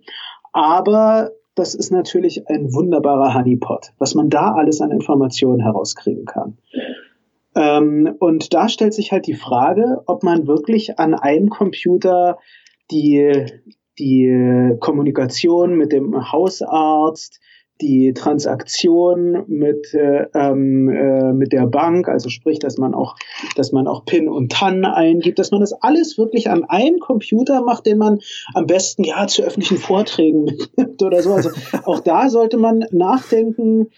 Aber 0.51 1.31
das 1.55 1.73
ist 1.73 1.91
natürlich 1.91 2.47
ein 2.49 2.73
wunderbarer 2.73 3.33
Honeypot, 3.33 3.93
was 3.97 4.13
man 4.13 4.29
da 4.29 4.53
alles 4.53 4.79
an 4.81 4.91
Informationen 4.91 5.61
herauskriegen 5.61 6.25
kann. 6.25 6.57
Ähm, 7.55 8.15
und 8.19 8.53
da 8.53 8.69
stellt 8.69 8.93
sich 8.93 9.11
halt 9.11 9.27
die 9.27 9.35
Frage, 9.35 10.03
ob 10.05 10.23
man 10.23 10.47
wirklich 10.47 10.99
an 10.99 11.13
einem 11.13 11.49
Computer 11.49 12.37
die, 12.91 13.45
die 13.99 14.75
Kommunikation 14.79 15.75
mit 15.75 15.91
dem 15.91 16.31
Hausarzt, 16.31 17.39
die 17.83 18.13
Transaktion 18.13 19.43
mit 19.47 19.93
äh, 19.93 20.25
ähm, 20.33 20.89
äh, 20.89 21.33
mit 21.33 21.51
der 21.51 21.67
Bank, 21.67 22.07
also 22.07 22.29
sprich, 22.29 22.59
dass 22.59 22.77
man 22.77 22.93
auch, 22.93 23.15
dass 23.55 23.71
man 23.71 23.87
auch 23.87 24.05
PIN 24.05 24.29
und 24.29 24.51
TAN 24.51 24.85
eingibt, 24.85 25.37
dass 25.37 25.51
man 25.51 25.59
das 25.59 25.73
alles 25.73 26.17
wirklich 26.17 26.49
an 26.49 26.63
einem 26.63 26.99
Computer 26.99 27.61
macht, 27.61 27.85
den 27.85 27.97
man 27.97 28.19
am 28.53 28.65
besten 28.65 29.03
ja 29.03 29.27
zu 29.27 29.43
öffentlichen 29.43 29.77
Vorträgen 29.77 30.45
mitnimmt 30.77 31.03
oder 31.03 31.21
so. 31.21 31.33
Also 31.33 31.49
auch 31.83 31.99
da 31.99 32.29
sollte 32.29 32.57
man 32.57 32.85
nachdenken, 32.91 33.89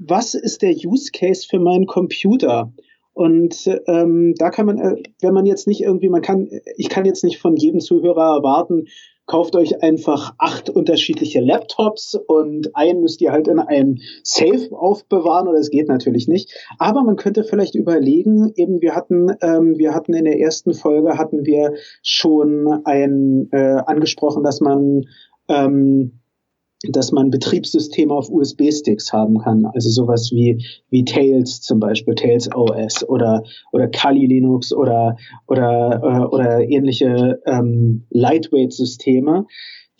was 0.00 0.34
ist 0.34 0.62
der 0.62 0.74
Use 0.74 1.10
Case 1.12 1.46
für 1.48 1.60
meinen 1.60 1.86
Computer? 1.86 2.72
Und 3.12 3.68
ähm, 3.86 4.34
da 4.38 4.50
kann 4.50 4.66
man, 4.66 4.78
äh, 4.78 5.02
wenn 5.20 5.34
man 5.34 5.46
jetzt 5.46 5.66
nicht 5.66 5.80
irgendwie, 5.80 6.08
man 6.08 6.22
kann, 6.22 6.48
ich 6.76 6.88
kann 6.88 7.04
jetzt 7.04 7.24
nicht 7.24 7.38
von 7.38 7.56
jedem 7.56 7.80
Zuhörer 7.80 8.36
erwarten, 8.36 8.86
kauft 9.28 9.54
euch 9.54 9.82
einfach 9.82 10.34
acht 10.38 10.70
unterschiedliche 10.70 11.40
Laptops 11.40 12.14
und 12.26 12.74
einen 12.74 13.02
müsst 13.02 13.20
ihr 13.20 13.30
halt 13.30 13.46
in 13.46 13.60
einem 13.60 13.98
Safe 14.24 14.70
aufbewahren 14.72 15.46
oder 15.46 15.58
es 15.58 15.70
geht 15.70 15.86
natürlich 15.86 16.26
nicht. 16.26 16.50
Aber 16.78 17.04
man 17.04 17.16
könnte 17.16 17.44
vielleicht 17.44 17.76
überlegen, 17.76 18.52
eben 18.56 18.80
wir 18.80 18.96
hatten, 18.96 19.30
ähm, 19.42 19.78
wir 19.78 19.94
hatten 19.94 20.14
in 20.14 20.24
der 20.24 20.40
ersten 20.40 20.72
Folge 20.74 21.18
hatten 21.18 21.44
wir 21.44 21.74
schon 22.02 22.80
ein 22.84 23.48
äh, 23.52 23.82
angesprochen, 23.86 24.42
dass 24.42 24.60
man 24.60 25.04
ähm, 25.48 26.20
dass 26.82 27.10
man 27.10 27.30
Betriebssysteme 27.30 28.14
auf 28.14 28.30
USB-Sticks 28.30 29.12
haben 29.12 29.38
kann, 29.38 29.66
also 29.66 29.90
sowas 29.90 30.30
wie 30.32 30.64
wie 30.90 31.04
Tails 31.04 31.60
zum 31.60 31.80
Beispiel, 31.80 32.14
Tails 32.14 32.48
OS 32.54 33.08
oder 33.08 33.42
oder 33.72 33.88
Kali 33.88 34.26
Linux 34.26 34.72
oder 34.72 35.16
oder 35.46 36.00
äh, 36.02 36.34
oder 36.34 36.60
ähnliche 36.68 37.40
ähm, 37.46 38.04
Lightweight-Systeme. 38.10 39.46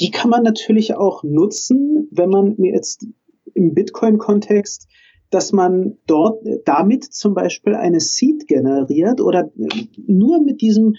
Die 0.01 0.11
kann 0.11 0.31
man 0.31 0.45
natürlich 0.45 0.95
auch 0.95 1.25
nutzen, 1.25 2.09
wenn 2.13 2.31
man 2.31 2.55
mir 2.59 2.73
jetzt 2.73 3.07
im 3.55 3.75
Bitcoin-Kontext 3.75 4.89
dass 5.31 5.53
man 5.53 5.99
dort 6.07 6.43
damit 6.65 7.05
zum 7.05 7.35
Beispiel 7.35 7.75
eine 7.75 8.01
Seed 8.01 8.47
generiert 8.47 9.21
oder 9.21 9.51
nur 10.07 10.43
mit 10.43 10.61
diesem 10.61 10.97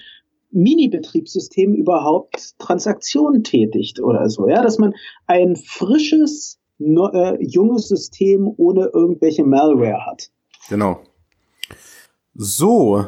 Mini-Betriebssystem 0.52 1.74
überhaupt 1.74 2.58
Transaktionen 2.60 3.44
tätigt 3.44 4.00
oder 4.00 4.30
so. 4.30 4.48
Ja, 4.48 4.62
dass 4.62 4.78
man 4.78 4.94
ein 5.28 5.56
frisches, 5.56 6.60
äh, 6.80 7.44
junges 7.44 7.88
System 7.88 8.52
ohne 8.58 8.90
irgendwelche 8.94 9.44
Malware 9.44 10.06
hat. 10.06 10.30
Genau. 10.70 11.00
So, 12.42 13.06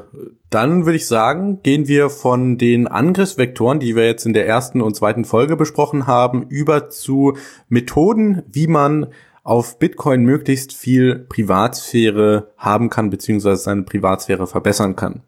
dann 0.49 0.85
würde 0.85 0.97
ich 0.97 1.07
sagen, 1.07 1.61
gehen 1.63 1.87
wir 1.87 2.09
von 2.09 2.57
den 2.57 2.87
Angriffsvektoren, 2.87 3.79
die 3.79 3.95
wir 3.95 4.05
jetzt 4.05 4.25
in 4.25 4.33
der 4.33 4.45
ersten 4.45 4.81
und 4.81 4.95
zweiten 4.95 5.23
Folge 5.23 5.55
besprochen 5.55 6.05
haben, 6.05 6.43
über 6.49 6.89
zu 6.89 7.37
Methoden, 7.69 8.43
wie 8.51 8.67
man 8.67 9.07
auf 9.43 9.79
Bitcoin 9.79 10.23
möglichst 10.23 10.73
viel 10.73 11.15
Privatsphäre 11.29 12.51
haben 12.57 12.89
kann, 12.89 13.09
beziehungsweise 13.09 13.63
seine 13.63 13.83
Privatsphäre 13.83 14.47
verbessern 14.47 14.95
kann. 14.95 15.23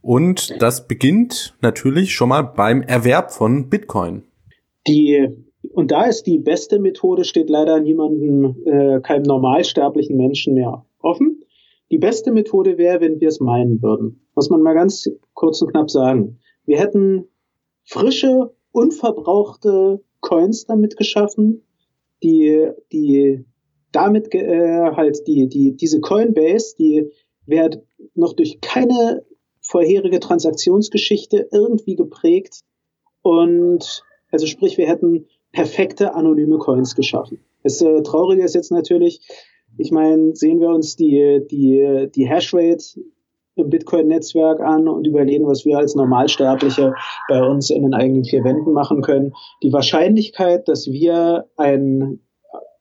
Und 0.00 0.60
das 0.62 0.86
beginnt 0.86 1.56
natürlich 1.60 2.14
schon 2.14 2.28
mal 2.30 2.42
beim 2.42 2.82
Erwerb 2.82 3.32
von 3.32 3.68
Bitcoin. 3.68 4.24
Die 4.86 5.28
und 5.72 5.90
da 5.90 6.04
ist 6.06 6.24
die 6.24 6.38
beste 6.38 6.78
Methode, 6.78 7.24
steht 7.24 7.50
leider 7.50 7.80
niemandem, 7.80 8.56
äh, 8.64 9.00
keinem 9.00 9.24
normalsterblichen 9.24 10.16
Menschen 10.16 10.54
mehr 10.54 10.84
offen. 11.00 11.42
Die 11.90 11.98
beste 11.98 12.32
Methode 12.32 12.78
wäre, 12.78 13.00
wenn 13.00 13.20
wir 13.20 13.28
es 13.28 13.40
meinen 13.40 13.82
würden. 13.82 14.26
Muss 14.34 14.50
man 14.50 14.62
mal 14.62 14.74
ganz 14.74 15.08
kurz 15.34 15.60
und 15.62 15.70
knapp 15.70 15.90
sagen. 15.90 16.38
Wir 16.64 16.78
hätten 16.78 17.24
frische, 17.84 18.54
unverbrauchte 18.72 20.00
Coins 20.20 20.66
damit 20.66 20.96
geschaffen, 20.96 21.62
die, 22.22 22.68
die 22.92 23.44
damit 23.92 24.34
äh, 24.34 24.90
halt 24.92 25.26
die, 25.26 25.48
die, 25.48 25.76
diese 25.76 26.00
Coinbase, 26.00 26.76
die 26.76 27.10
wird 27.46 27.82
noch 28.14 28.34
durch 28.34 28.60
keine 28.60 29.24
vorherige 29.68 30.18
Transaktionsgeschichte 30.18 31.48
irgendwie 31.52 31.94
geprägt. 31.94 32.60
Und 33.22 34.02
also 34.30 34.46
sprich, 34.46 34.78
wir 34.78 34.88
hätten 34.88 35.26
perfekte 35.52 36.14
anonyme 36.14 36.58
Coins 36.58 36.94
geschaffen. 36.94 37.40
Das 37.62 37.80
äh, 37.82 38.02
Traurige 38.02 38.44
ist 38.44 38.54
jetzt 38.54 38.72
natürlich, 38.72 39.20
ich 39.76 39.90
meine, 39.90 40.34
sehen 40.34 40.60
wir 40.60 40.70
uns 40.70 40.96
die, 40.96 41.42
die, 41.50 42.08
die 42.14 42.28
Hashrate 42.28 43.00
im 43.56 43.70
Bitcoin-Netzwerk 43.70 44.60
an 44.60 44.88
und 44.88 45.06
überlegen, 45.06 45.46
was 45.46 45.64
wir 45.64 45.78
als 45.78 45.94
Normalsterbliche 45.94 46.94
bei 47.28 47.42
uns 47.42 47.70
in 47.70 47.82
den 47.82 47.94
eigenen 47.94 48.24
vier 48.24 48.44
Wänden 48.44 48.72
machen 48.72 49.02
können. 49.02 49.34
Die 49.62 49.72
Wahrscheinlichkeit, 49.72 50.68
dass 50.68 50.86
wir 50.86 51.46
ein 51.56 52.20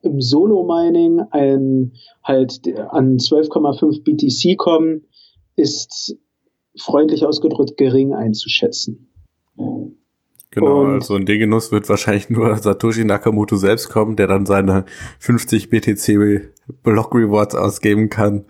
im 0.03 0.21
Solo-Mining 0.21 1.21
ein 1.31 1.93
halt 2.23 2.61
an 2.91 3.17
12,5 3.17 4.03
BTC 4.03 4.57
kommen, 4.57 5.05
ist 5.55 6.15
freundlich 6.77 7.25
ausgedrückt 7.25 7.77
gering 7.77 8.13
einzuschätzen. 8.13 9.09
Genau, 10.51 10.81
und 10.81 10.93
also 10.95 11.15
in 11.15 11.25
den 11.25 11.39
Genuss 11.39 11.71
wird 11.71 11.87
wahrscheinlich 11.89 12.29
nur 12.29 12.55
Satoshi 12.57 13.03
Nakamoto 13.03 13.57
selbst 13.57 13.89
kommen, 13.89 14.15
der 14.15 14.27
dann 14.27 14.45
seine 14.45 14.85
50 15.19 15.69
BTC 15.69 16.51
Block 16.83 17.13
Rewards 17.13 17.55
ausgeben 17.55 18.09
kann. 18.09 18.45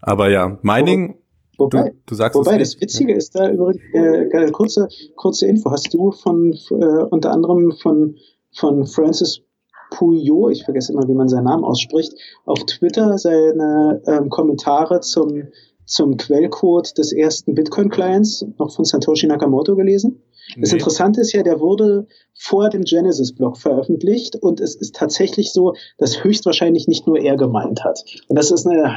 Aber 0.00 0.30
ja, 0.30 0.58
Mining. 0.62 1.16
Wobei, 1.58 1.90
du, 1.90 1.96
du 2.06 2.14
sagst 2.14 2.38
wobei 2.38 2.58
das 2.58 2.80
Witzige 2.80 3.12
ja. 3.12 3.18
ist 3.18 3.34
da 3.34 3.50
übrigens, 3.50 3.82
äh, 3.92 4.50
kurze, 4.50 4.88
kurze 5.16 5.46
Info. 5.46 5.70
Hast 5.70 5.92
du 5.92 6.10
von, 6.12 6.52
äh, 6.52 7.02
unter 7.10 7.30
anderem 7.32 7.72
von, 7.72 8.16
von 8.52 8.86
Francis 8.86 9.42
Puyo, 9.90 10.48
ich 10.48 10.64
vergesse 10.64 10.92
immer, 10.92 11.06
wie 11.06 11.14
man 11.14 11.28
seinen 11.28 11.44
Namen 11.44 11.64
ausspricht, 11.64 12.14
auf 12.46 12.64
Twitter 12.64 13.18
seine 13.18 14.02
ähm, 14.06 14.30
Kommentare 14.30 15.00
zum, 15.00 15.48
zum 15.84 16.16
Quellcode 16.16 16.96
des 16.96 17.12
ersten 17.12 17.54
Bitcoin-Clients 17.54 18.46
noch 18.58 18.74
von 18.74 18.84
Satoshi 18.84 19.26
Nakamoto 19.26 19.76
gelesen? 19.76 20.22
Das 20.56 20.70
nee. 20.70 20.78
Interessante 20.78 21.20
ist 21.20 21.32
ja, 21.32 21.42
der 21.42 21.60
wurde 21.60 22.06
vor 22.34 22.68
dem 22.68 22.82
Genesis-Blog 22.82 23.56
veröffentlicht 23.56 24.36
und 24.36 24.60
es 24.60 24.74
ist 24.74 24.94
tatsächlich 24.94 25.52
so, 25.52 25.74
dass 25.98 26.24
höchstwahrscheinlich 26.24 26.88
nicht 26.88 27.06
nur 27.06 27.18
er 27.18 27.36
gemeint 27.36 27.84
hat. 27.84 28.04
Und 28.28 28.36
das 28.36 28.50
ist 28.50 28.66
eine 28.66 28.96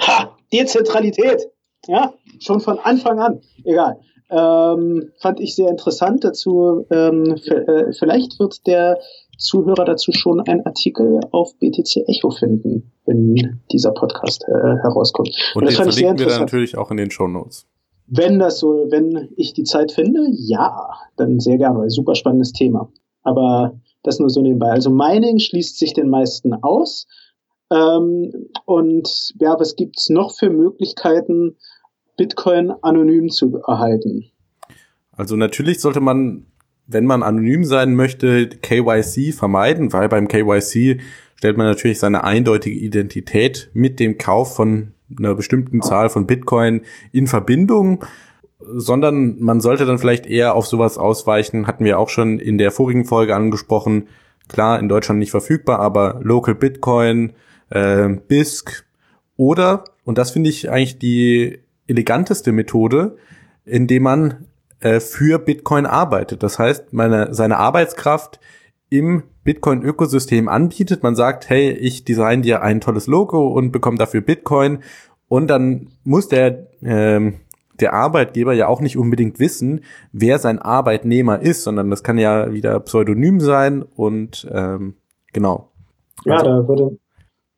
ha, 0.00 0.36
Dezentralität. 0.52 1.48
Ja, 1.86 2.14
schon 2.38 2.60
von 2.60 2.78
Anfang 2.78 3.18
an. 3.18 3.40
Egal. 3.64 4.00
Ähm, 4.30 5.12
fand 5.20 5.40
ich 5.40 5.54
sehr 5.54 5.68
interessant 5.68 6.24
dazu. 6.24 6.86
Ähm, 6.90 7.36
äh, 7.44 7.92
vielleicht 7.92 8.38
wird 8.38 8.66
der 8.66 8.98
Zuhörer 9.38 9.84
dazu 9.84 10.12
schon 10.12 10.40
einen 10.40 10.64
Artikel 10.66 11.20
auf 11.30 11.56
BTC 11.58 12.08
Echo 12.08 12.30
finden, 12.30 12.92
wenn 13.06 13.60
dieser 13.72 13.92
Podcast 13.92 14.44
äh, 14.48 14.52
herauskommt. 14.82 15.30
Und, 15.54 15.62
Und 15.62 15.64
das 15.66 15.76
den 15.76 15.84
verlinken 15.84 16.18
wir 16.18 16.26
dann 16.26 16.40
natürlich 16.40 16.76
auch 16.76 16.90
in 16.90 16.96
den 16.96 17.10
Show 17.10 17.28
Notes. 17.28 17.66
Wenn 18.06 18.38
das 18.38 18.58
so, 18.58 18.86
wenn 18.90 19.30
ich 19.36 19.54
die 19.54 19.64
Zeit 19.64 19.92
finde, 19.92 20.26
ja, 20.30 20.90
dann 21.16 21.40
sehr 21.40 21.56
gerne, 21.56 21.78
weil 21.78 21.90
super 21.90 22.14
spannendes 22.14 22.52
Thema. 22.52 22.90
Aber 23.22 23.80
das 24.02 24.18
nur 24.18 24.30
so 24.30 24.42
nebenbei. 24.42 24.70
Also 24.70 24.90
Mining 24.90 25.38
schließt 25.38 25.78
sich 25.78 25.94
den 25.94 26.10
meisten 26.10 26.52
aus. 26.52 27.06
Ähm, 27.70 28.48
und 28.66 29.32
ja, 29.40 29.58
was 29.58 29.74
gibt's 29.74 30.10
noch 30.10 30.36
für 30.36 30.50
Möglichkeiten, 30.50 31.56
Bitcoin 32.16 32.72
anonym 32.82 33.30
zu 33.30 33.56
erhalten? 33.66 34.30
Also 35.12 35.36
natürlich 35.36 35.80
sollte 35.80 36.00
man, 36.00 36.46
wenn 36.86 37.06
man 37.06 37.22
anonym 37.22 37.64
sein 37.64 37.94
möchte, 37.94 38.48
KYC 38.48 39.32
vermeiden, 39.32 39.92
weil 39.92 40.08
beim 40.08 40.28
KYC 40.28 41.00
stellt 41.36 41.56
man 41.56 41.66
natürlich 41.66 41.98
seine 41.98 42.24
eindeutige 42.24 42.78
Identität 42.78 43.70
mit 43.74 44.00
dem 44.00 44.18
Kauf 44.18 44.54
von 44.54 44.92
einer 45.18 45.34
bestimmten 45.34 45.82
Zahl 45.82 46.08
von 46.08 46.26
Bitcoin 46.26 46.82
in 47.12 47.26
Verbindung, 47.26 48.04
sondern 48.60 49.38
man 49.40 49.60
sollte 49.60 49.86
dann 49.86 49.98
vielleicht 49.98 50.26
eher 50.26 50.54
auf 50.54 50.66
sowas 50.66 50.98
ausweichen, 50.98 51.66
hatten 51.66 51.84
wir 51.84 51.98
auch 51.98 52.08
schon 52.08 52.38
in 52.38 52.58
der 52.58 52.70
vorigen 52.70 53.04
Folge 53.04 53.34
angesprochen, 53.34 54.08
klar, 54.48 54.78
in 54.78 54.88
Deutschland 54.88 55.18
nicht 55.18 55.30
verfügbar, 55.30 55.80
aber 55.80 56.20
Local 56.22 56.54
Bitcoin, 56.54 57.32
äh, 57.70 58.08
BISC 58.08 58.84
oder, 59.36 59.84
und 60.04 60.18
das 60.18 60.30
finde 60.30 60.50
ich 60.50 60.70
eigentlich 60.70 60.98
die 60.98 61.58
eleganteste 61.86 62.52
Methode, 62.52 63.16
indem 63.64 64.04
man 64.04 64.46
äh, 64.80 65.00
für 65.00 65.38
Bitcoin 65.38 65.86
arbeitet. 65.86 66.42
Das 66.42 66.58
heißt, 66.58 66.92
meine, 66.92 67.34
seine 67.34 67.58
Arbeitskraft 67.58 68.40
im 68.90 69.24
Bitcoin-Ökosystem 69.44 70.48
anbietet. 70.48 71.02
Man 71.02 71.14
sagt, 71.14 71.48
hey, 71.48 71.70
ich 71.70 72.04
design 72.04 72.42
dir 72.42 72.62
ein 72.62 72.80
tolles 72.80 73.06
Logo 73.06 73.48
und 73.48 73.72
bekomme 73.72 73.98
dafür 73.98 74.20
Bitcoin. 74.20 74.80
Und 75.28 75.48
dann 75.48 75.88
muss 76.04 76.28
der, 76.28 76.66
ähm, 76.82 77.40
der 77.80 77.92
Arbeitgeber 77.92 78.52
ja 78.52 78.68
auch 78.68 78.80
nicht 78.80 78.96
unbedingt 78.96 79.38
wissen, 79.40 79.80
wer 80.12 80.38
sein 80.38 80.58
Arbeitnehmer 80.58 81.40
ist, 81.40 81.62
sondern 81.62 81.90
das 81.90 82.02
kann 82.02 82.18
ja 82.18 82.52
wieder 82.52 82.78
pseudonym 82.80 83.40
sein 83.40 83.82
und 83.82 84.46
ähm, 84.52 84.94
genau. 85.32 85.70
Ja, 86.24 86.36
also, 86.36 86.62
da 86.62 86.68
würde, 86.68 86.98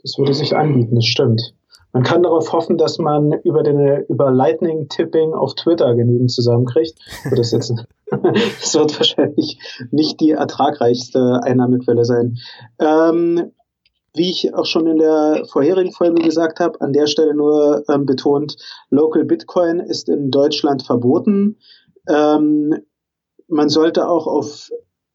das 0.02 0.16
würde 0.18 0.34
sich 0.34 0.56
anbieten, 0.56 0.94
das 0.94 1.06
stimmt. 1.06 1.54
Man 1.92 2.02
kann 2.02 2.22
darauf 2.22 2.52
hoffen, 2.52 2.76
dass 2.76 2.98
man 2.98 3.32
über 3.44 3.62
den 3.62 4.04
über 4.08 4.30
Lightning 4.30 4.88
Tipping 4.88 5.32
auf 5.32 5.54
Twitter 5.54 5.94
genügend 5.94 6.30
zusammenkriegt. 6.30 6.98
Das, 7.34 7.52
jetzt, 7.52 7.72
das 8.10 8.74
wird 8.74 8.98
wahrscheinlich 8.98 9.58
nicht 9.90 10.20
die 10.20 10.32
ertragreichste 10.32 11.40
Einnahmequelle 11.42 12.04
sein. 12.04 12.36
Ähm, 12.78 13.52
wie 14.14 14.30
ich 14.30 14.54
auch 14.54 14.64
schon 14.64 14.86
in 14.86 14.98
der 14.98 15.44
vorherigen 15.46 15.92
Folge 15.92 16.22
gesagt 16.22 16.58
habe, 16.58 16.80
an 16.80 16.92
der 16.92 17.06
Stelle 17.06 17.34
nur 17.34 17.84
ähm, 17.88 18.06
betont, 18.06 18.56
Local 18.90 19.24
Bitcoin 19.24 19.78
ist 19.78 20.08
in 20.08 20.30
Deutschland 20.30 20.82
verboten. 20.82 21.58
Ähm, 22.08 22.74
man 23.48 23.68
sollte 23.68 24.08
auch 24.08 24.26
auf 24.26 24.70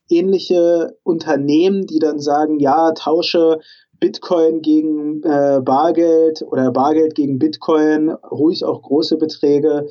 ähnliche 0.10 0.98
Unternehmen, 1.04 1.88
die 1.88 2.00
dann 2.00 2.20
sagen, 2.20 2.60
ja, 2.60 2.92
tausche 2.92 3.60
Bitcoin 4.02 4.62
gegen 4.62 5.24
äh, 5.24 5.62
Bargeld 5.64 6.42
oder 6.42 6.72
Bargeld 6.72 7.16
gegen 7.16 7.40
Bitcoin, 7.40 8.10
ruhig 8.10 8.66
auch 8.66 8.82
große 8.82 9.16
Beträge, 9.16 9.88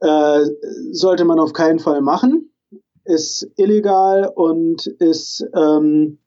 äh, 0.00 0.40
sollte 0.90 1.24
man 1.24 1.38
auf 1.38 1.54
keinen 1.54 1.78
Fall 1.78 2.02
machen. 2.02 2.50
Ist 3.04 3.48
illegal 3.56 4.30
und 4.34 4.86
ist 4.86 5.46
ähm, 5.56 6.18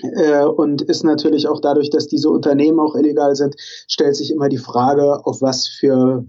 äh, 0.00 0.44
und 0.44 0.82
ist 0.82 1.04
natürlich 1.04 1.46
auch 1.46 1.60
dadurch, 1.60 1.90
dass 1.90 2.06
diese 2.06 2.30
Unternehmen 2.30 2.80
auch 2.80 2.96
illegal 2.96 3.34
sind, 3.36 3.54
stellt 3.58 4.16
sich 4.16 4.32
immer 4.32 4.48
die 4.48 4.58
Frage, 4.58 5.24
auf 5.24 5.42
was 5.42 5.68
für 5.68 6.26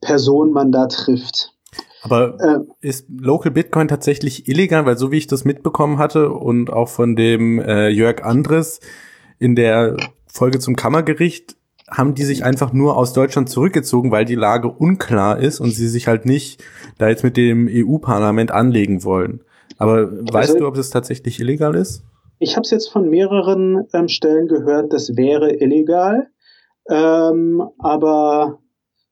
Person 0.00 0.52
man 0.52 0.72
da 0.72 0.86
trifft. 0.86 1.54
Aber 2.02 2.36
äh, 2.40 2.86
ist 2.86 3.06
Local 3.08 3.52
Bitcoin 3.52 3.88
tatsächlich 3.88 4.48
illegal? 4.48 4.86
Weil 4.86 4.98
so 4.98 5.12
wie 5.12 5.18
ich 5.18 5.26
das 5.26 5.44
mitbekommen 5.44 5.98
hatte 5.98 6.30
und 6.30 6.72
auch 6.72 6.88
von 6.88 7.16
dem 7.16 7.60
äh, 7.60 7.88
Jörg 7.88 8.22
Andres, 8.22 8.80
in 9.42 9.56
der 9.56 9.96
Folge 10.26 10.60
zum 10.60 10.76
Kammergericht 10.76 11.56
haben 11.90 12.14
die 12.14 12.22
sich 12.22 12.44
einfach 12.44 12.72
nur 12.72 12.96
aus 12.96 13.12
Deutschland 13.12 13.50
zurückgezogen, 13.50 14.10
weil 14.10 14.24
die 14.24 14.34
Lage 14.34 14.68
unklar 14.68 15.38
ist 15.38 15.60
und 15.60 15.72
sie 15.72 15.88
sich 15.88 16.06
halt 16.06 16.24
nicht 16.24 16.62
da 16.96 17.08
jetzt 17.08 17.24
mit 17.24 17.36
dem 17.36 17.68
EU-Parlament 17.70 18.50
anlegen 18.50 19.04
wollen. 19.04 19.42
Aber 19.78 19.94
also, 19.94 20.32
weißt 20.32 20.60
du, 20.60 20.66
ob 20.66 20.74
das 20.74 20.90
tatsächlich 20.90 21.40
illegal 21.40 21.74
ist? 21.74 22.02
Ich 22.38 22.56
habe 22.56 22.62
es 22.62 22.70
jetzt 22.70 22.90
von 22.90 23.10
mehreren 23.10 23.86
ähm, 23.92 24.08
Stellen 24.08 24.48
gehört, 24.48 24.92
das 24.92 25.16
wäre 25.16 25.52
illegal. 25.52 26.28
Ähm, 26.88 27.62
aber 27.78 28.58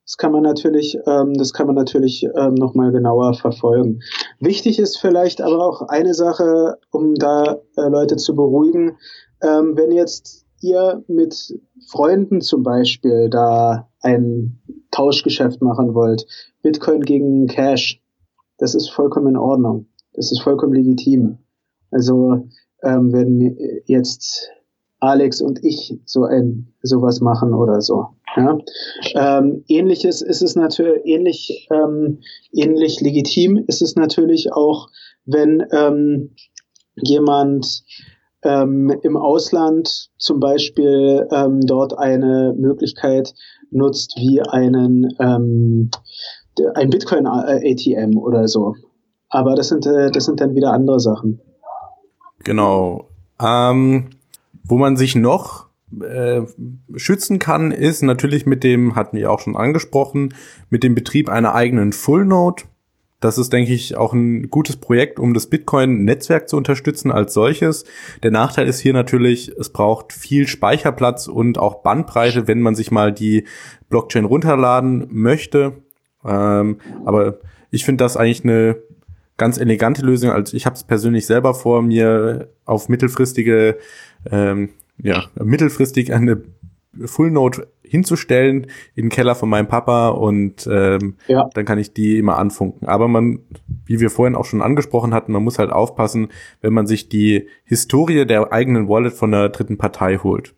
das 0.04 0.16
kann 0.16 0.32
man 0.32 0.42
natürlich, 0.42 0.96
ähm, 1.06 1.34
das 1.34 1.52
kann 1.52 1.66
man 1.66 1.76
natürlich 1.76 2.26
ähm, 2.36 2.54
noch 2.54 2.74
mal 2.74 2.90
genauer 2.92 3.34
verfolgen. 3.34 4.00
Wichtig 4.40 4.78
ist 4.78 4.98
vielleicht 4.98 5.40
aber 5.40 5.64
auch 5.64 5.82
eine 5.82 6.14
Sache, 6.14 6.78
um 6.90 7.14
da 7.14 7.60
äh, 7.76 7.88
Leute 7.88 8.16
zu 8.16 8.34
beruhigen. 8.34 8.96
Ähm, 9.42 9.76
wenn 9.76 9.92
jetzt 9.92 10.46
ihr 10.60 11.02
mit 11.08 11.54
Freunden 11.88 12.40
zum 12.40 12.62
Beispiel 12.62 13.30
da 13.30 13.88
ein 14.00 14.60
Tauschgeschäft 14.90 15.62
machen 15.62 15.94
wollt, 15.94 16.26
Bitcoin 16.62 17.02
gegen 17.02 17.46
Cash, 17.46 18.02
das 18.58 18.74
ist 18.74 18.90
vollkommen 18.90 19.28
in 19.28 19.36
Ordnung. 19.36 19.86
Das 20.12 20.32
ist 20.32 20.42
vollkommen 20.42 20.74
legitim. 20.74 21.38
Also 21.90 22.48
ähm, 22.82 23.12
wenn 23.12 23.56
jetzt 23.86 24.50
Alex 24.98 25.40
und 25.40 25.64
ich 25.64 25.98
so 26.04 26.24
ein 26.24 26.74
sowas 26.82 27.20
machen 27.20 27.54
oder 27.54 27.80
so, 27.80 28.08
Ja, 28.36 28.58
ähm, 29.14 29.64
ähnliches 29.68 30.22
ist 30.22 30.42
es 30.42 30.54
natürlich, 30.54 31.04
ähnlich, 31.04 31.68
ähm, 31.70 32.20
ähnlich 32.52 33.00
legitim 33.00 33.64
ist 33.66 33.82
es 33.82 33.96
natürlich 33.96 34.52
auch, 34.52 34.88
wenn 35.24 35.64
ähm, 35.72 36.34
jemand 36.96 37.82
ähm, 38.42 38.94
im 39.02 39.16
Ausland 39.16 40.10
zum 40.18 40.40
Beispiel 40.40 41.26
ähm, 41.30 41.60
dort 41.60 41.98
eine 41.98 42.54
Möglichkeit 42.56 43.34
nutzt 43.70 44.14
wie 44.16 44.40
einen 44.40 45.08
ähm, 45.18 45.90
ein 46.74 46.90
Bitcoin 46.90 47.26
ATM 47.26 48.18
oder 48.18 48.48
so. 48.48 48.74
Aber 49.28 49.54
das 49.54 49.68
sind 49.68 49.86
äh, 49.86 50.10
das 50.10 50.24
sind 50.24 50.40
dann 50.40 50.54
wieder 50.54 50.72
andere 50.72 51.00
Sachen. 51.00 51.40
Genau. 52.44 53.08
Ähm, 53.40 54.10
wo 54.64 54.76
man 54.76 54.96
sich 54.96 55.14
noch 55.14 55.66
äh, 56.00 56.42
schützen 56.94 57.38
kann, 57.38 57.72
ist 57.72 58.02
natürlich 58.02 58.46
mit 58.46 58.62
dem, 58.62 58.94
hatten 58.94 59.16
wir 59.16 59.30
auch 59.32 59.40
schon 59.40 59.56
angesprochen, 59.56 60.34
mit 60.68 60.82
dem 60.82 60.94
Betrieb 60.94 61.28
einer 61.28 61.54
eigenen 61.54 61.92
Full 61.92 62.24
Node. 62.24 62.64
Das 63.20 63.36
ist, 63.36 63.52
denke 63.52 63.72
ich, 63.72 63.96
auch 63.96 64.12
ein 64.14 64.48
gutes 64.48 64.76
Projekt, 64.76 65.18
um 65.18 65.34
das 65.34 65.46
Bitcoin-Netzwerk 65.48 66.48
zu 66.48 66.56
unterstützen 66.56 67.12
als 67.12 67.34
solches. 67.34 67.84
Der 68.22 68.30
Nachteil 68.30 68.66
ist 68.66 68.80
hier 68.80 68.94
natürlich, 68.94 69.52
es 69.58 69.70
braucht 69.70 70.12
viel 70.12 70.48
Speicherplatz 70.48 71.28
und 71.28 71.58
auch 71.58 71.82
Bandbreite, 71.82 72.48
wenn 72.48 72.60
man 72.60 72.74
sich 72.74 72.90
mal 72.90 73.12
die 73.12 73.44
Blockchain 73.90 74.24
runterladen 74.24 75.08
möchte. 75.10 75.74
Ähm, 76.24 76.78
aber 77.04 77.38
ich 77.70 77.84
finde 77.84 78.04
das 78.04 78.16
eigentlich 78.16 78.42
eine 78.44 78.76
ganz 79.36 79.58
elegante 79.58 80.02
Lösung. 80.02 80.30
Also 80.30 80.56
ich 80.56 80.64
habe 80.64 80.76
es 80.76 80.84
persönlich 80.84 81.26
selber 81.26 81.54
vor, 81.54 81.82
mir 81.82 82.48
auf 82.64 82.88
mittelfristige 82.88 83.76
ähm, 84.30 84.70
ja, 85.02 85.24
mittelfristig 85.42 86.12
eine 86.12 86.42
Full 87.04 87.30
Note 87.30 87.68
hinzustellen 87.82 88.68
in 88.94 89.06
den 89.06 89.08
Keller 89.10 89.34
von 89.34 89.48
meinem 89.48 89.68
Papa 89.68 90.10
und 90.10 90.66
ähm, 90.70 91.16
ja. 91.26 91.48
dann 91.54 91.64
kann 91.64 91.78
ich 91.78 91.92
die 91.92 92.18
immer 92.18 92.38
anfunken. 92.38 92.86
Aber 92.88 93.08
man, 93.08 93.40
wie 93.84 93.98
wir 94.00 94.10
vorhin 94.10 94.36
auch 94.36 94.44
schon 94.44 94.62
angesprochen 94.62 95.12
hatten, 95.12 95.32
man 95.32 95.42
muss 95.42 95.58
halt 95.58 95.70
aufpassen, 95.70 96.28
wenn 96.60 96.72
man 96.72 96.86
sich 96.86 97.08
die 97.08 97.48
Historie 97.64 98.26
der 98.26 98.52
eigenen 98.52 98.88
Wallet 98.88 99.12
von 99.12 99.32
der 99.32 99.48
dritten 99.48 99.76
Partei 99.76 100.18
holt. 100.18 100.54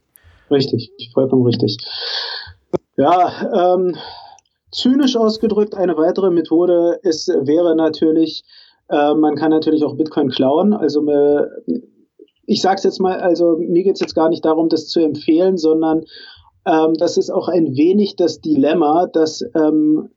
Richtig, 0.51 0.93
vollkommen 1.15 1.45
richtig. 1.47 1.79
Ja, 2.97 3.75
ähm, 3.75 3.97
zynisch 4.71 5.17
ausgedrückt, 5.17 5.75
eine 5.75 5.97
weitere 5.97 6.31
Methode 6.31 6.99
ist, 7.03 7.29
wäre 7.29 7.75
natürlich, 7.75 8.45
äh, 8.89 9.15
man 9.15 9.37
kann 9.37 9.51
natürlich 9.51 9.85
auch 9.85 9.97
Bitcoin 9.97 10.29
klauen. 10.29 10.75
Also 10.75 11.07
äh, 11.09 11.47
ich 12.47 12.61
sage 12.61 12.77
es 12.77 12.85
jetzt 12.85 13.01
mal, 13.01 13.21
also 13.21 13.57
mir 13.59 13.83
geht 13.83 13.95
es 13.95 14.01
jetzt 14.01 14.15
gar 14.15 14.29
nicht 14.29 14.45
darum, 14.45 14.69
das 14.69 14.89
zu 14.89 15.01
empfehlen, 15.01 15.57
sondern 15.57 16.05
ähm, 16.67 16.95
das 16.95 17.17
ist 17.17 17.31
auch 17.31 17.49
ein 17.49 17.77
wenig 17.77 18.17
das 18.17 18.41
Dilemma, 18.41 19.07
dass 19.07 19.45
ähm, 19.55 20.11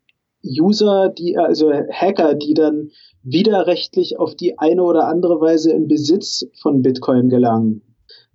User, 0.43 1.09
die 1.09 1.37
also 1.37 1.71
Hacker, 1.71 2.35
die 2.35 2.53
dann 2.53 2.91
widerrechtlich 3.23 4.19
auf 4.19 4.35
die 4.35 4.59
eine 4.59 4.83
oder 4.83 5.07
andere 5.07 5.41
Weise 5.41 5.71
in 5.71 5.87
Besitz 5.87 6.45
von 6.61 6.81
Bitcoin 6.81 7.29
gelangen, 7.29 7.81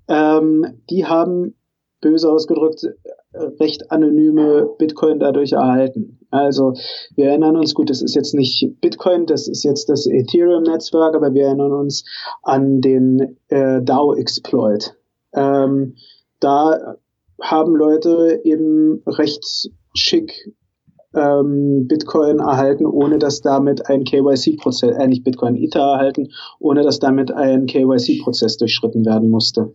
ähm, 0.09 0.67
die 0.91 1.07
haben 1.07 1.55
böse 2.01 2.31
ausgedrückt 2.31 2.87
recht 3.33 3.91
anonyme 3.91 4.69
Bitcoin 4.79 5.21
dadurch 5.21 5.53
erhalten. 5.53 6.19
Also 6.31 6.75
wir 7.15 7.27
erinnern 7.27 7.57
uns, 7.57 7.75
gut, 7.75 7.91
das 7.91 8.03
ist 8.03 8.15
jetzt 8.15 8.35
nicht 8.35 8.81
Bitcoin, 8.81 9.27
das 9.27 9.49
ist 9.49 9.63
jetzt 9.63 9.89
das 9.89 10.07
Ethereum-Netzwerk, 10.07 11.15
aber 11.15 11.33
wir 11.33 11.47
erinnern 11.47 11.73
uns 11.73 12.05
an 12.43 12.81
den 12.81 13.37
äh, 13.49 13.83
DAO-Exploit. 13.83 14.97
Ähm, 15.33 15.95
da 16.41 16.97
haben 17.41 17.75
Leute 17.75 18.41
eben 18.45 19.03
recht 19.07 19.71
schick 19.95 20.53
ähm, 21.15 21.89
Bitcoin 21.89 22.39
erhalten, 22.39 22.87
ohne 22.87 23.19
dass 23.19 23.41
damit 23.41 23.87
ein 23.87 24.05
KYC-Prozess, 24.05 24.97
äh, 24.97 25.07
nicht 25.09 25.25
Bitcoin, 25.25 25.57
Ether 25.57 25.81
erhalten, 25.81 26.29
ohne 26.61 26.83
dass 26.83 27.01
damit 27.01 27.33
ein 27.33 27.67
KYC-Prozess 27.67 28.59
durchschritten 28.59 29.05
werden 29.05 29.29
musste. 29.29 29.73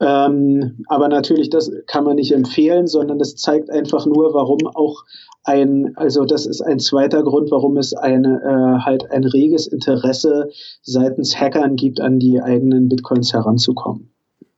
Ähm, 0.00 0.84
aber 0.88 1.08
natürlich, 1.08 1.50
das 1.50 1.70
kann 1.86 2.04
man 2.04 2.16
nicht 2.16 2.32
empfehlen, 2.32 2.86
sondern 2.86 3.18
das 3.18 3.36
zeigt 3.36 3.70
einfach 3.70 4.06
nur, 4.06 4.32
warum 4.32 4.66
auch 4.74 5.04
ein, 5.44 5.92
also 5.96 6.24
das 6.24 6.46
ist 6.46 6.62
ein 6.62 6.78
zweiter 6.78 7.22
Grund, 7.22 7.50
warum 7.50 7.76
es 7.76 7.92
eine, 7.94 8.40
äh, 8.42 8.84
halt 8.84 9.10
ein 9.10 9.24
reges 9.24 9.66
Interesse 9.66 10.48
seitens 10.82 11.38
Hackern 11.38 11.76
gibt, 11.76 12.00
an 12.00 12.18
die 12.18 12.40
eigenen 12.40 12.88
Bitcoins 12.88 13.32
heranzukommen. 13.32 14.10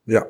Ja. 0.05 0.25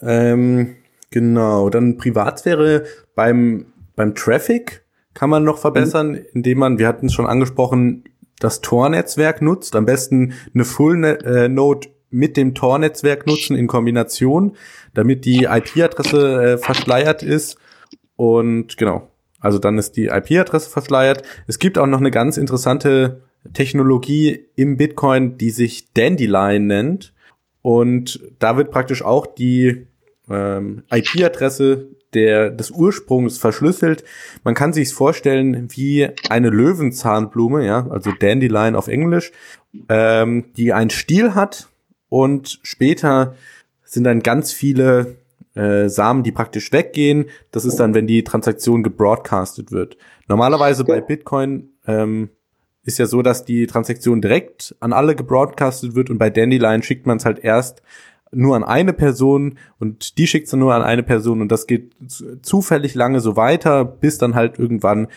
Ähm, 0.00 0.76
genau. 1.10 1.70
Dann 1.70 1.96
Privatsphäre 1.96 2.84
beim, 3.14 3.66
beim 3.96 4.14
Traffic 4.14 4.84
kann 5.14 5.30
man 5.30 5.44
noch 5.44 5.58
verbessern, 5.58 6.14
indem 6.32 6.58
man, 6.58 6.78
wir 6.78 6.88
hatten 6.88 7.06
es 7.06 7.12
schon 7.12 7.26
angesprochen, 7.26 8.04
das 8.40 8.60
Tor-Netzwerk 8.60 9.42
nutzt. 9.42 9.76
Am 9.76 9.86
besten 9.86 10.34
eine 10.52 10.64
Full-Node 10.64 11.88
mit 12.10 12.36
dem 12.36 12.54
Tor-Netzwerk 12.54 13.26
nutzen 13.26 13.56
in 13.56 13.66
Kombination, 13.66 14.56
damit 14.92 15.24
die 15.24 15.44
IP-Adresse 15.44 16.42
äh, 16.42 16.58
verschleiert 16.58 17.22
ist. 17.22 17.56
Und 18.16 18.76
genau, 18.76 19.10
also 19.40 19.58
dann 19.58 19.78
ist 19.78 19.96
die 19.96 20.06
IP-Adresse 20.06 20.70
verschleiert. 20.70 21.22
Es 21.46 21.58
gibt 21.58 21.76
auch 21.78 21.86
noch 21.86 22.00
eine 22.00 22.10
ganz 22.10 22.36
interessante 22.36 23.22
Technologie 23.52 24.46
im 24.56 24.76
Bitcoin, 24.76 25.36
die 25.38 25.50
sich 25.50 25.92
Dandelion 25.92 26.66
nennt. 26.66 27.12
Und 27.62 28.20
da 28.38 28.56
wird 28.56 28.70
praktisch 28.70 29.02
auch 29.02 29.26
die 29.26 29.86
ähm, 30.28 30.82
IP-Adresse 30.90 31.88
der, 32.14 32.50
des 32.50 32.70
Ursprungs 32.70 33.38
verschlüsselt. 33.38 34.04
Man 34.44 34.54
kann 34.54 34.72
sich 34.72 34.94
vorstellen 34.94 35.68
wie 35.70 36.08
eine 36.28 36.50
Löwenzahnblume, 36.50 37.66
ja, 37.66 37.86
also 37.90 38.12
Dandelion 38.18 38.76
auf 38.76 38.88
Englisch, 38.88 39.32
ähm, 39.88 40.46
die 40.56 40.72
einen 40.72 40.90
Stiel 40.90 41.34
hat 41.34 41.68
und 42.08 42.60
später 42.62 43.34
sind 43.82 44.04
dann 44.04 44.20
ganz 44.20 44.52
viele 44.52 45.16
äh, 45.54 45.88
Samen, 45.88 46.22
die 46.22 46.32
praktisch 46.32 46.72
weggehen. 46.72 47.26
Das 47.50 47.64
ist 47.64 47.76
dann, 47.76 47.94
wenn 47.94 48.06
die 48.06 48.24
Transaktion 48.24 48.82
gebroadcastet 48.82 49.72
wird. 49.72 49.96
Normalerweise 50.28 50.84
bei 50.84 51.00
Bitcoin 51.00 51.70
ähm, 51.86 52.30
ist 52.84 52.98
ja 52.98 53.06
so, 53.06 53.22
dass 53.22 53.44
die 53.44 53.66
Transaktion 53.66 54.20
direkt 54.20 54.74
an 54.80 54.92
alle 54.92 55.14
gebroadcastet 55.14 55.94
wird 55.94 56.10
und 56.10 56.18
bei 56.18 56.30
Dandelion 56.30 56.82
schickt 56.82 57.06
man 57.06 57.18
es 57.18 57.24
halt 57.24 57.38
erst 57.42 57.82
nur 58.34 58.56
an 58.56 58.64
eine 58.64 58.92
Person 58.92 59.58
und 59.78 60.18
die 60.18 60.26
schickt 60.26 60.46
es 60.46 60.52
nur 60.52 60.74
an 60.74 60.82
eine 60.82 61.02
Person 61.02 61.40
und 61.40 61.50
das 61.50 61.66
geht 61.66 61.92
zufällig 62.42 62.94
lange 62.94 63.20
so 63.20 63.36
weiter, 63.36 63.84
bis 63.84 64.18
dann 64.18 64.34
halt 64.34 64.58
irgendwann 64.58 65.08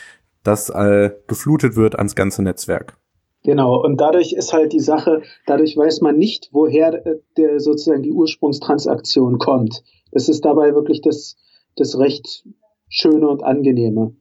das 0.44 0.70
äh, 0.70 1.12
geflutet 1.28 1.76
wird 1.76 1.96
ans 1.98 2.16
ganze 2.16 2.42
Netzwerk. 2.44 2.98
Genau, 3.44 3.82
und 3.82 4.02
dadurch 4.02 4.34
ist 4.34 4.52
halt 4.52 4.74
die 4.74 4.80
Sache, 4.80 5.22
dadurch 5.46 5.78
weiß 5.78 6.02
man 6.02 6.18
nicht, 6.18 6.50
woher 6.52 7.06
äh, 7.06 7.20
der 7.38 7.60
sozusagen 7.60 8.04
die 8.04 8.12
Ursprungstransaktion 8.12 9.38
kommt. 9.38 9.84
Das 10.12 10.30
ist 10.30 10.44
dabei 10.44 10.74
wirklich 10.74 11.02
das, 11.02 11.38
das 11.76 11.98
recht 11.98 12.46
Schöne 12.90 13.28
und 13.28 13.44
Angenehme. 13.44 14.16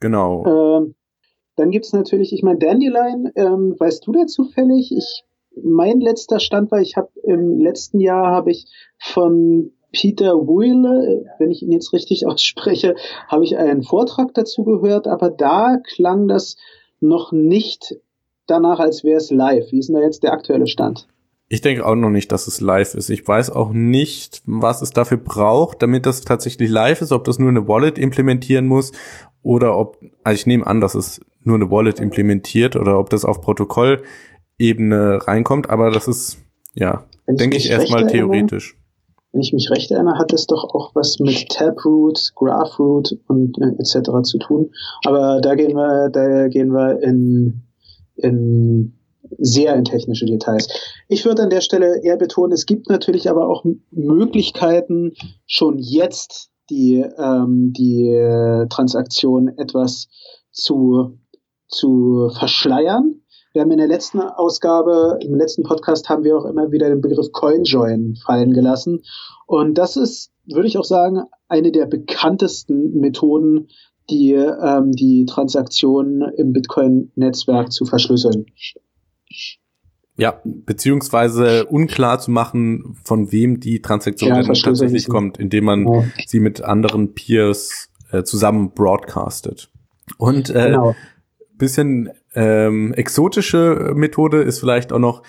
Genau. 0.00 0.44
Ähm, 0.46 0.94
dann 1.56 1.70
gibt's 1.70 1.92
natürlich, 1.92 2.32
ich 2.32 2.42
meine, 2.42 2.58
Dandelion, 2.58 3.30
ähm, 3.36 3.74
weißt 3.78 4.06
du 4.06 4.12
da 4.12 4.26
zufällig? 4.26 4.92
Ich 4.96 5.24
mein 5.62 6.00
letzter 6.00 6.40
Stand 6.40 6.70
war, 6.70 6.80
ich 6.80 6.96
habe 6.96 7.10
im 7.24 7.60
letzten 7.60 8.00
Jahr 8.00 8.30
habe 8.30 8.50
ich 8.50 8.66
von 8.98 9.72
Peter 9.92 10.34
Wheeler, 10.34 11.24
wenn 11.38 11.50
ich 11.50 11.62
ihn 11.62 11.72
jetzt 11.72 11.92
richtig 11.92 12.26
ausspreche, 12.26 12.94
habe 13.28 13.44
ich 13.44 13.56
einen 13.56 13.82
Vortrag 13.82 14.34
dazu 14.34 14.64
gehört, 14.64 15.06
aber 15.06 15.30
da 15.30 15.78
klang 15.94 16.28
das 16.28 16.56
noch 17.00 17.32
nicht 17.32 17.96
danach, 18.46 18.80
als 18.80 19.04
wäre 19.04 19.18
es 19.18 19.30
live. 19.30 19.70
Wie 19.70 19.78
ist 19.78 19.88
denn 19.88 19.96
da 19.96 20.02
jetzt 20.02 20.22
der 20.22 20.32
aktuelle 20.32 20.66
Stand? 20.66 21.08
Ich 21.48 21.60
denke 21.60 21.84
auch 21.84 21.94
noch 21.94 22.08
nicht, 22.08 22.32
dass 22.32 22.46
es 22.46 22.62
live 22.62 22.94
ist. 22.94 23.10
Ich 23.10 23.28
weiß 23.28 23.50
auch 23.50 23.72
nicht, 23.72 24.42
was 24.46 24.80
es 24.80 24.90
dafür 24.90 25.18
braucht, 25.18 25.82
damit 25.82 26.06
das 26.06 26.22
tatsächlich 26.22 26.70
live 26.70 27.02
ist, 27.02 27.12
ob 27.12 27.24
das 27.24 27.38
nur 27.38 27.50
eine 27.50 27.68
Wallet 27.68 27.98
implementieren 27.98 28.66
muss 28.66 28.92
oder 29.42 29.76
ob, 29.76 29.98
also 30.24 30.34
ich 30.34 30.46
nehme 30.46 30.66
an, 30.66 30.80
dass 30.80 30.94
es 30.94 31.20
nur 31.44 31.56
eine 31.56 31.70
Wallet 31.70 32.00
implementiert 32.00 32.74
oder 32.76 32.98
ob 32.98 33.10
das 33.10 33.26
auf 33.26 33.42
Protokoll 33.42 34.02
Ebene 34.62 35.18
reinkommt, 35.26 35.68
aber 35.70 35.90
das 35.90 36.08
ist, 36.08 36.38
ja, 36.74 37.04
denke 37.26 37.56
ich, 37.56 37.68
erstmal 37.68 38.06
theoretisch. 38.06 38.76
Wenn 39.32 39.40
ich 39.40 39.52
mich 39.52 39.70
recht 39.70 39.90
erinnere, 39.90 40.18
hat 40.18 40.32
das 40.32 40.46
doch 40.46 40.64
auch 40.74 40.94
was 40.94 41.18
mit 41.18 41.48
Taproot, 41.48 42.32
Graphroot 42.34 43.16
und 43.28 43.58
äh, 43.58 43.80
etc. 43.80 44.22
zu 44.22 44.38
tun. 44.38 44.70
Aber 45.04 45.40
da 45.40 45.54
gehen 45.54 45.74
wir, 45.74 46.10
da 46.10 46.48
gehen 46.48 46.72
wir 46.72 47.02
in, 47.02 47.62
in 48.16 48.92
sehr 49.38 49.74
in 49.74 49.84
technische 49.84 50.26
Details. 50.26 50.68
Ich 51.08 51.24
würde 51.24 51.42
an 51.42 51.50
der 51.50 51.62
Stelle 51.62 52.02
eher 52.02 52.18
betonen, 52.18 52.52
es 52.52 52.66
gibt 52.66 52.90
natürlich 52.90 53.30
aber 53.30 53.48
auch 53.48 53.64
Möglichkeiten, 53.90 55.12
schon 55.46 55.78
jetzt 55.78 56.50
die, 56.68 57.04
ähm, 57.18 57.72
die 57.72 58.66
Transaktion 58.68 59.48
etwas 59.56 60.08
zu, 60.50 61.18
zu 61.68 62.30
verschleiern. 62.38 63.21
Wir 63.52 63.62
haben 63.62 63.70
in 63.70 63.78
der 63.78 63.88
letzten 63.88 64.20
Ausgabe, 64.20 65.18
im 65.20 65.34
letzten 65.34 65.62
Podcast 65.62 66.08
haben 66.08 66.24
wir 66.24 66.36
auch 66.36 66.46
immer 66.46 66.72
wieder 66.72 66.88
den 66.88 67.02
Begriff 67.02 67.32
CoinJoin 67.32 68.16
fallen 68.24 68.54
gelassen. 68.54 69.02
Und 69.46 69.76
das 69.76 69.96
ist, 69.96 70.32
würde 70.46 70.68
ich 70.68 70.78
auch 70.78 70.84
sagen, 70.84 71.24
eine 71.48 71.70
der 71.70 71.84
bekanntesten 71.84 72.98
Methoden, 72.98 73.68
die, 74.08 74.32
ähm, 74.32 74.92
die 74.92 75.26
Transaktionen 75.26 76.22
im 76.36 76.52
Bitcoin-Netzwerk 76.54 77.72
zu 77.72 77.84
verschlüsseln. 77.84 78.46
Ja, 80.16 80.40
beziehungsweise 80.44 81.66
unklar 81.66 82.20
zu 82.20 82.30
machen, 82.30 82.96
von 83.04 83.32
wem 83.32 83.60
die 83.60 83.82
Transaktion 83.82 84.30
ja, 84.30 84.42
tatsächlich 84.42 85.08
kommt, 85.08 85.38
indem 85.38 85.64
man 85.64 85.86
ja. 85.86 86.04
sie 86.26 86.40
mit 86.40 86.62
anderen 86.62 87.12
Peers 87.12 87.90
äh, 88.10 88.22
zusammen 88.22 88.72
broadcastet. 88.72 89.70
Und 90.16 90.50
äh, 90.50 90.70
genau. 90.70 90.94
bisschen 91.56 92.10
ähm, 92.34 92.94
exotische 92.94 93.92
Methode 93.94 94.42
ist 94.42 94.60
vielleicht 94.60 94.92
auch 94.92 94.98
noch 94.98 95.22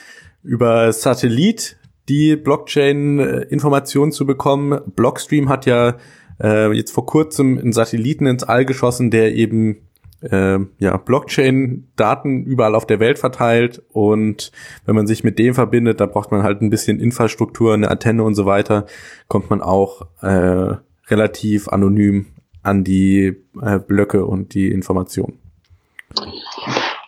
über 0.44 0.92
Satellit 0.92 1.78
die 2.10 2.36
Blockchain-Informationen 2.36 4.12
zu 4.12 4.26
bekommen. 4.26 4.82
Blockstream 4.96 5.50
hat 5.50 5.66
ja 5.66 5.96
äh, 6.42 6.72
jetzt 6.74 6.92
vor 6.92 7.06
kurzem 7.06 7.58
einen 7.58 7.74
Satelliten 7.74 8.26
ins 8.26 8.44
All 8.44 8.66
geschossen, 8.66 9.10
der 9.10 9.34
eben 9.34 9.88
äh, 10.22 10.60
ja, 10.80 10.98
Blockchain-Daten 10.98 12.44
überall 12.44 12.76
auf 12.76 12.88
der 12.88 13.00
Welt 13.00 13.20
verteilt 13.20 13.82
und 13.92 14.52
wenn 14.86 14.96
man 14.96 15.08
sich 15.08 15.24
mit 15.24 15.40
dem 15.40 15.54
verbindet, 15.54 16.00
da 16.00 16.06
braucht 16.06 16.32
man 16.32 16.44
halt 16.44 16.62
ein 16.62 16.70
bisschen 16.70 17.00
Infrastruktur, 17.00 17.74
eine 17.74 17.92
Antenne 17.92 18.24
und 18.24 18.36
so 18.36 18.46
weiter, 18.46 18.86
kommt 19.28 19.50
man 19.50 19.62
auch 19.62 20.08
äh, 20.22 20.76
relativ 21.08 21.68
anonym 21.68 22.28
an 22.62 22.84
die 22.84 23.36
äh, 23.62 23.80
Blöcke 23.80 24.26
und 24.26 24.54
die 24.54 24.72
Informationen. 24.72 25.40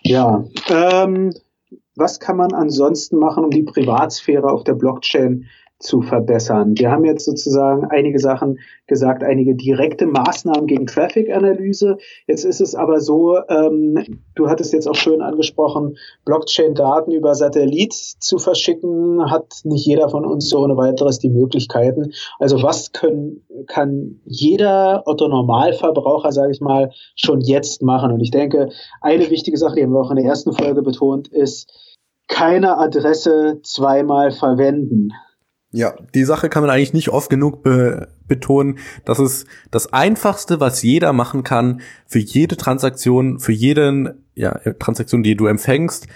Ja, 0.08 0.46
ähm, 0.70 1.34
was 1.96 2.20
kann 2.20 2.38
man 2.38 2.54
ansonsten 2.54 3.18
machen, 3.18 3.44
um 3.44 3.50
die 3.50 3.64
Privatsphäre 3.64 4.52
auf 4.52 4.64
der 4.64 4.76
Blockchain 4.76 5.48
zu 5.86 6.02
verbessern. 6.02 6.74
Wir 6.78 6.92
haben 6.92 7.06
jetzt 7.06 7.26
sozusagen 7.26 7.86
einige 7.86 8.20
Sachen 8.20 8.60
gesagt, 8.88 9.24
einige 9.24 9.56
direkte 9.56 10.08
Maßnahmen 10.08 10.66
gegen 10.66 10.88
Traffic-Analyse. 10.88 11.98
Jetzt 12.28 12.44
ist 12.44 12.60
es 12.60 12.76
aber 12.76 13.00
so, 13.00 13.38
ähm, 13.50 14.20
du 14.36 14.50
hattest 14.50 14.74
jetzt 14.74 14.88
auch 14.88 14.96
schön 14.96 15.22
angesprochen, 15.22 15.98
Blockchain-Daten 16.26 17.12
über 17.12 17.36
Satellit 17.36 17.94
zu 17.94 18.40
verschicken, 18.40 19.30
hat 19.30 19.62
nicht 19.64 19.86
jeder 19.86 20.10
von 20.10 20.26
uns 20.26 20.50
so 20.50 20.60
ohne 20.60 20.76
weiteres 20.76 21.20
die 21.20 21.30
Möglichkeiten. 21.30 22.12
Also 22.40 22.64
was 22.64 22.92
können, 22.92 23.46
kann 23.68 24.22
jeder 24.26 25.04
Otto-Normalverbraucher, 25.06 26.32
sage 26.32 26.52
ich 26.52 26.62
mal, 26.62 26.92
schon 27.16 27.42
jetzt 27.42 27.84
machen? 27.84 28.12
Und 28.12 28.22
ich 28.22 28.32
denke, 28.32 28.70
eine 29.02 29.30
wichtige 29.30 29.58
Sache, 29.58 29.76
die 29.76 29.84
haben 29.84 29.94
wir 29.94 30.02
auch 30.02 30.12
in 30.12 30.18
der 30.18 30.26
ersten 30.26 30.54
Folge 30.54 30.82
betont, 30.82 31.28
ist, 31.28 31.72
keine 32.28 32.80
Adresse 32.80 33.60
zweimal 33.62 34.32
verwenden. 34.32 35.12
Ja, 35.76 35.94
die 36.14 36.24
Sache 36.24 36.48
kann 36.48 36.64
man 36.64 36.70
eigentlich 36.70 36.94
nicht 36.94 37.10
oft 37.10 37.30
genug 37.30 37.62
be 37.62 38.08
betonen. 38.28 38.80
Das 39.04 39.20
ist 39.20 39.46
das 39.72 39.92
Einfachste, 39.92 40.60
was 40.60 40.82
jeder 40.82 41.14
machen 41.14 41.44
kann 41.44 41.82
für 42.08 42.18
jede 42.18 42.58
Transaktion, 42.58 43.40
für 43.40 43.52
jeden 43.52 44.24
ja, 44.36 44.58
Transaktion, 44.80 45.22
die 45.22 45.36
du 45.36 45.48
empfängst, 45.48 46.08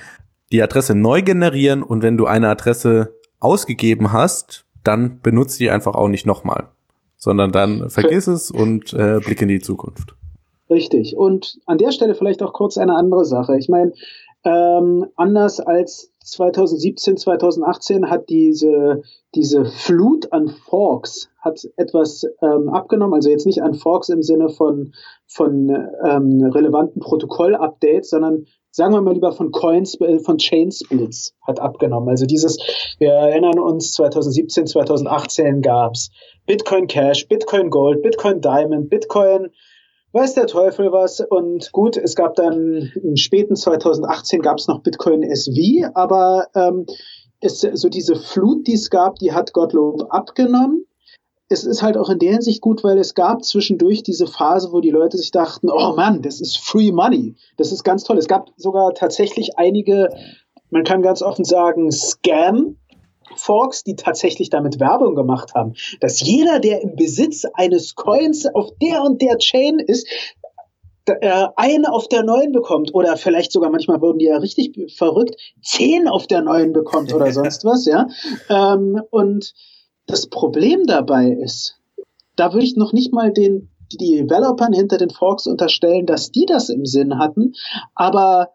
die 0.51 0.64
Adresse 0.64 0.95
neu 0.95 1.22
generieren 1.22 1.84
und 1.84 2.01
wenn 2.01 2.18
du 2.18 2.26
eine 2.26 2.49
Adresse 2.49 3.14
ausgegeben 3.39 4.14
hast, 4.14 4.66
dann 4.84 5.20
benutzt 5.22 5.60
die 5.60 5.70
einfach 5.70 5.93
auch 5.93 6.07
nicht 6.07 6.26
nochmal, 6.26 6.70
sondern 7.18 7.51
dann 7.51 7.89
vergiss 7.89 8.28
es 8.28 8.49
und 8.49 8.93
äh, 8.93 9.20
blick 9.20 9.41
in 9.41 9.49
die 9.49 9.60
Zukunft. 9.60 10.16
Richtig. 10.70 11.18
Und 11.18 11.60
an 11.66 11.78
der 11.78 11.91
Stelle 11.91 12.16
vielleicht 12.16 12.41
auch 12.41 12.53
kurz 12.53 12.78
eine 12.78 12.95
andere 12.95 13.26
Sache. 13.26 13.57
Ich 13.57 13.68
meine, 13.68 13.91
ähm, 14.45 15.07
anders 15.16 15.60
als 15.60 16.14
2017, 16.32 17.17
2018 17.17 18.09
hat 18.09 18.30
diese, 18.30 19.01
diese 19.36 19.65
Flut 19.65 20.32
an 20.32 20.49
Forks 20.49 21.30
hat 21.39 21.61
etwas 21.77 22.25
ähm, 22.41 22.69
abgenommen, 22.69 23.13
also 23.13 23.30
jetzt 23.30 23.45
nicht 23.45 23.61
an 23.61 23.73
Forks 23.73 24.09
im 24.09 24.21
Sinne 24.21 24.49
von, 24.49 24.93
von 25.27 25.69
ähm, 25.69 26.43
relevanten 26.43 27.01
Protokoll-Updates, 27.01 28.09
sondern 28.09 28.45
sagen 28.71 28.93
wir 28.93 29.01
mal 29.01 29.13
lieber 29.13 29.32
von 29.32 29.51
Coins, 29.51 29.99
äh, 30.01 30.19
von 30.19 30.38
Chain 30.38 30.71
Splits 30.71 31.34
hat 31.45 31.59
abgenommen. 31.59 32.09
Also 32.09 32.25
dieses, 32.25 32.57
wir 32.99 33.11
erinnern 33.11 33.59
uns, 33.59 33.93
2017, 33.93 34.67
2018 34.67 35.61
gab's 35.61 36.11
Bitcoin 36.45 36.88
Cash, 36.88 37.27
Bitcoin 37.27 37.69
Gold, 37.69 38.01
Bitcoin 38.01 38.41
Diamond, 38.41 38.89
Bitcoin 38.89 39.49
weiß 40.12 40.34
der 40.34 40.47
Teufel 40.47 40.91
was. 40.91 41.20
Und 41.20 41.72
gut, 41.72 41.97
es 41.97 42.16
gab 42.16 42.36
dann 42.36 42.91
im 43.01 43.16
späten 43.16 43.55
2018 43.55 44.41
gab 44.41 44.57
es 44.57 44.68
noch 44.68 44.82
Bitcoin 44.82 45.24
SV, 45.24 45.91
aber 45.93 46.47
ähm, 46.55 46.86
es, 47.41 47.62
so 47.62 47.89
diese 47.89 48.16
Flut, 48.16 48.68
die 48.68 48.74
es 48.74 48.89
gab, 48.89 49.16
die 49.20 49.34
hat 49.34 49.53
Gottlob 49.53 50.07
abgenommen. 50.10 50.86
Es 51.51 51.64
ist 51.64 51.82
halt 51.82 51.97
auch 51.97 52.10
in 52.10 52.20
der 52.20 52.34
Hinsicht 52.34 52.62
gut, 52.62 52.84
weil 52.84 52.99
es 52.99 53.16
gab 53.16 53.43
zwischendurch 53.43 54.03
diese 54.03 54.28
Phase, 54.28 54.72
wo 54.72 54.82
die 54.82 54.91
Leute 54.91 55.18
sich 55.18 55.32
dachten, 55.32 55.70
oh 55.72 55.95
Mann, 55.95 56.22
das 56.22 56.41
ist 56.41 56.60
Free 56.60 56.91
Money. 56.91 57.36
Das 57.57 57.72
ist 57.72 57.84
ganz 57.84 58.03
toll. 58.03 58.18
Es 58.18 58.28
gab 58.28 58.51
sogar 58.55 58.93
tatsächlich 58.93 59.57
einige, 59.57 60.10
man 60.70 60.84
kann 60.84 61.01
ganz 61.01 61.24
offen 61.24 61.45
sagen, 61.45 61.91
Scam, 61.91 62.76
Forks, 63.36 63.84
die 63.84 63.95
tatsächlich 63.95 64.49
damit 64.49 64.80
Werbung 64.80 65.15
gemacht 65.15 65.53
haben, 65.53 65.73
dass 65.99 66.21
jeder, 66.21 66.59
der 66.59 66.82
im 66.82 66.95
Besitz 66.95 67.45
eines 67.53 67.95
Coins 67.95 68.45
auf 68.45 68.69
der 68.82 69.03
und 69.03 69.21
der 69.21 69.38
Chain 69.38 69.80
ist, 69.80 70.07
äh, 71.05 71.47
einen 71.55 71.86
auf 71.86 72.07
der 72.07 72.23
neuen 72.23 72.51
bekommt 72.51 72.93
oder 72.93 73.17
vielleicht 73.17 73.51
sogar 73.51 73.71
manchmal 73.71 74.01
wurden 74.01 74.19
die 74.19 74.25
ja 74.25 74.38
richtig 74.38 74.93
verrückt, 74.95 75.36
zehn 75.61 76.07
auf 76.07 76.27
der 76.27 76.41
neuen 76.41 76.73
bekommt 76.73 77.13
oder 77.13 77.32
sonst 77.32 77.65
was, 77.65 77.86
ja. 77.86 78.07
Ähm, 78.49 79.01
und 79.09 79.53
das 80.05 80.27
Problem 80.27 80.86
dabei 80.86 81.30
ist, 81.32 81.80
da 82.36 82.53
würde 82.53 82.65
ich 82.65 82.75
noch 82.75 82.93
nicht 82.93 83.13
mal 83.13 83.32
den 83.32 83.69
die 83.91 83.97
Developern 83.97 84.71
hinter 84.71 84.97
den 84.97 85.09
Forks 85.09 85.47
unterstellen, 85.47 86.05
dass 86.05 86.32
die 86.32 86.45
das 86.45 86.69
im 86.69 86.86
Sinn 86.86 87.17
hatten, 87.17 87.53
aber 87.95 88.49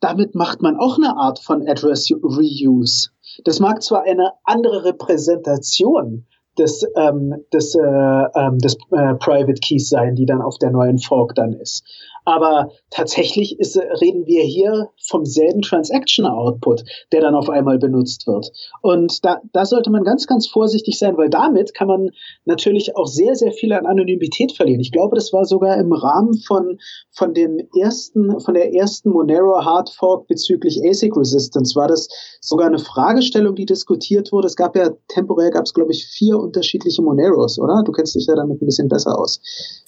damit 0.00 0.34
macht 0.34 0.62
man 0.62 0.76
auch 0.76 0.96
eine 0.96 1.16
Art 1.16 1.38
von 1.38 1.66
Address 1.66 2.10
Reuse. 2.10 3.10
Das 3.44 3.60
mag 3.60 3.82
zwar 3.82 4.02
eine 4.02 4.32
andere 4.44 4.84
Repräsentation 4.84 6.26
des, 6.58 6.86
ähm, 6.96 7.44
des, 7.52 7.74
äh, 7.74 7.80
ähm, 7.80 8.58
des 8.58 8.74
äh, 8.90 9.14
Private 9.14 9.60
Keys 9.60 9.88
sein, 9.88 10.14
die 10.14 10.26
dann 10.26 10.42
auf 10.42 10.58
der 10.58 10.70
neuen 10.70 10.98
Fork 10.98 11.34
dann 11.34 11.52
ist. 11.52 11.84
Aber 12.30 12.70
tatsächlich 12.90 13.58
ist, 13.58 13.76
reden 13.76 14.24
wir 14.24 14.44
hier 14.44 14.90
vom 15.04 15.24
selben 15.24 15.62
Transaction 15.62 16.26
Output, 16.26 16.84
der 17.10 17.22
dann 17.22 17.34
auf 17.34 17.50
einmal 17.50 17.78
benutzt 17.78 18.28
wird. 18.28 18.52
Und 18.82 19.24
da, 19.24 19.40
da 19.52 19.66
sollte 19.66 19.90
man 19.90 20.04
ganz, 20.04 20.28
ganz 20.28 20.46
vorsichtig 20.46 20.96
sein, 20.96 21.16
weil 21.16 21.28
damit 21.28 21.74
kann 21.74 21.88
man 21.88 22.10
natürlich 22.44 22.96
auch 22.96 23.08
sehr, 23.08 23.34
sehr 23.34 23.50
viel 23.50 23.72
an 23.72 23.84
Anonymität 23.84 24.52
verlieren. 24.52 24.80
Ich 24.80 24.92
glaube, 24.92 25.16
das 25.16 25.32
war 25.32 25.44
sogar 25.44 25.76
im 25.78 25.92
Rahmen 25.92 26.34
von, 26.46 26.78
von 27.10 27.34
dem 27.34 27.58
ersten, 27.76 28.38
von 28.38 28.54
der 28.54 28.74
ersten 28.74 29.10
Monero 29.10 29.64
Hard 29.64 29.90
Fork 29.90 30.28
bezüglich 30.28 30.80
ASIC 30.88 31.16
Resistance 31.16 31.74
war 31.74 31.88
das 31.88 32.08
sogar 32.40 32.68
eine 32.68 32.78
Fragestellung, 32.78 33.56
die 33.56 33.66
diskutiert 33.66 34.30
wurde. 34.30 34.46
Es 34.46 34.54
gab 34.54 34.76
ja 34.76 34.90
temporär 35.08 35.50
gab 35.50 35.64
es, 35.64 35.74
glaube 35.74 35.90
ich, 35.90 36.06
vier 36.06 36.38
unterschiedliche 36.38 37.02
Moneros, 37.02 37.58
oder? 37.58 37.82
Du 37.84 37.90
kennst 37.90 38.14
dich 38.14 38.26
ja 38.26 38.36
damit 38.36 38.62
ein 38.62 38.66
bisschen 38.66 38.88
besser 38.88 39.18
aus. 39.18 39.40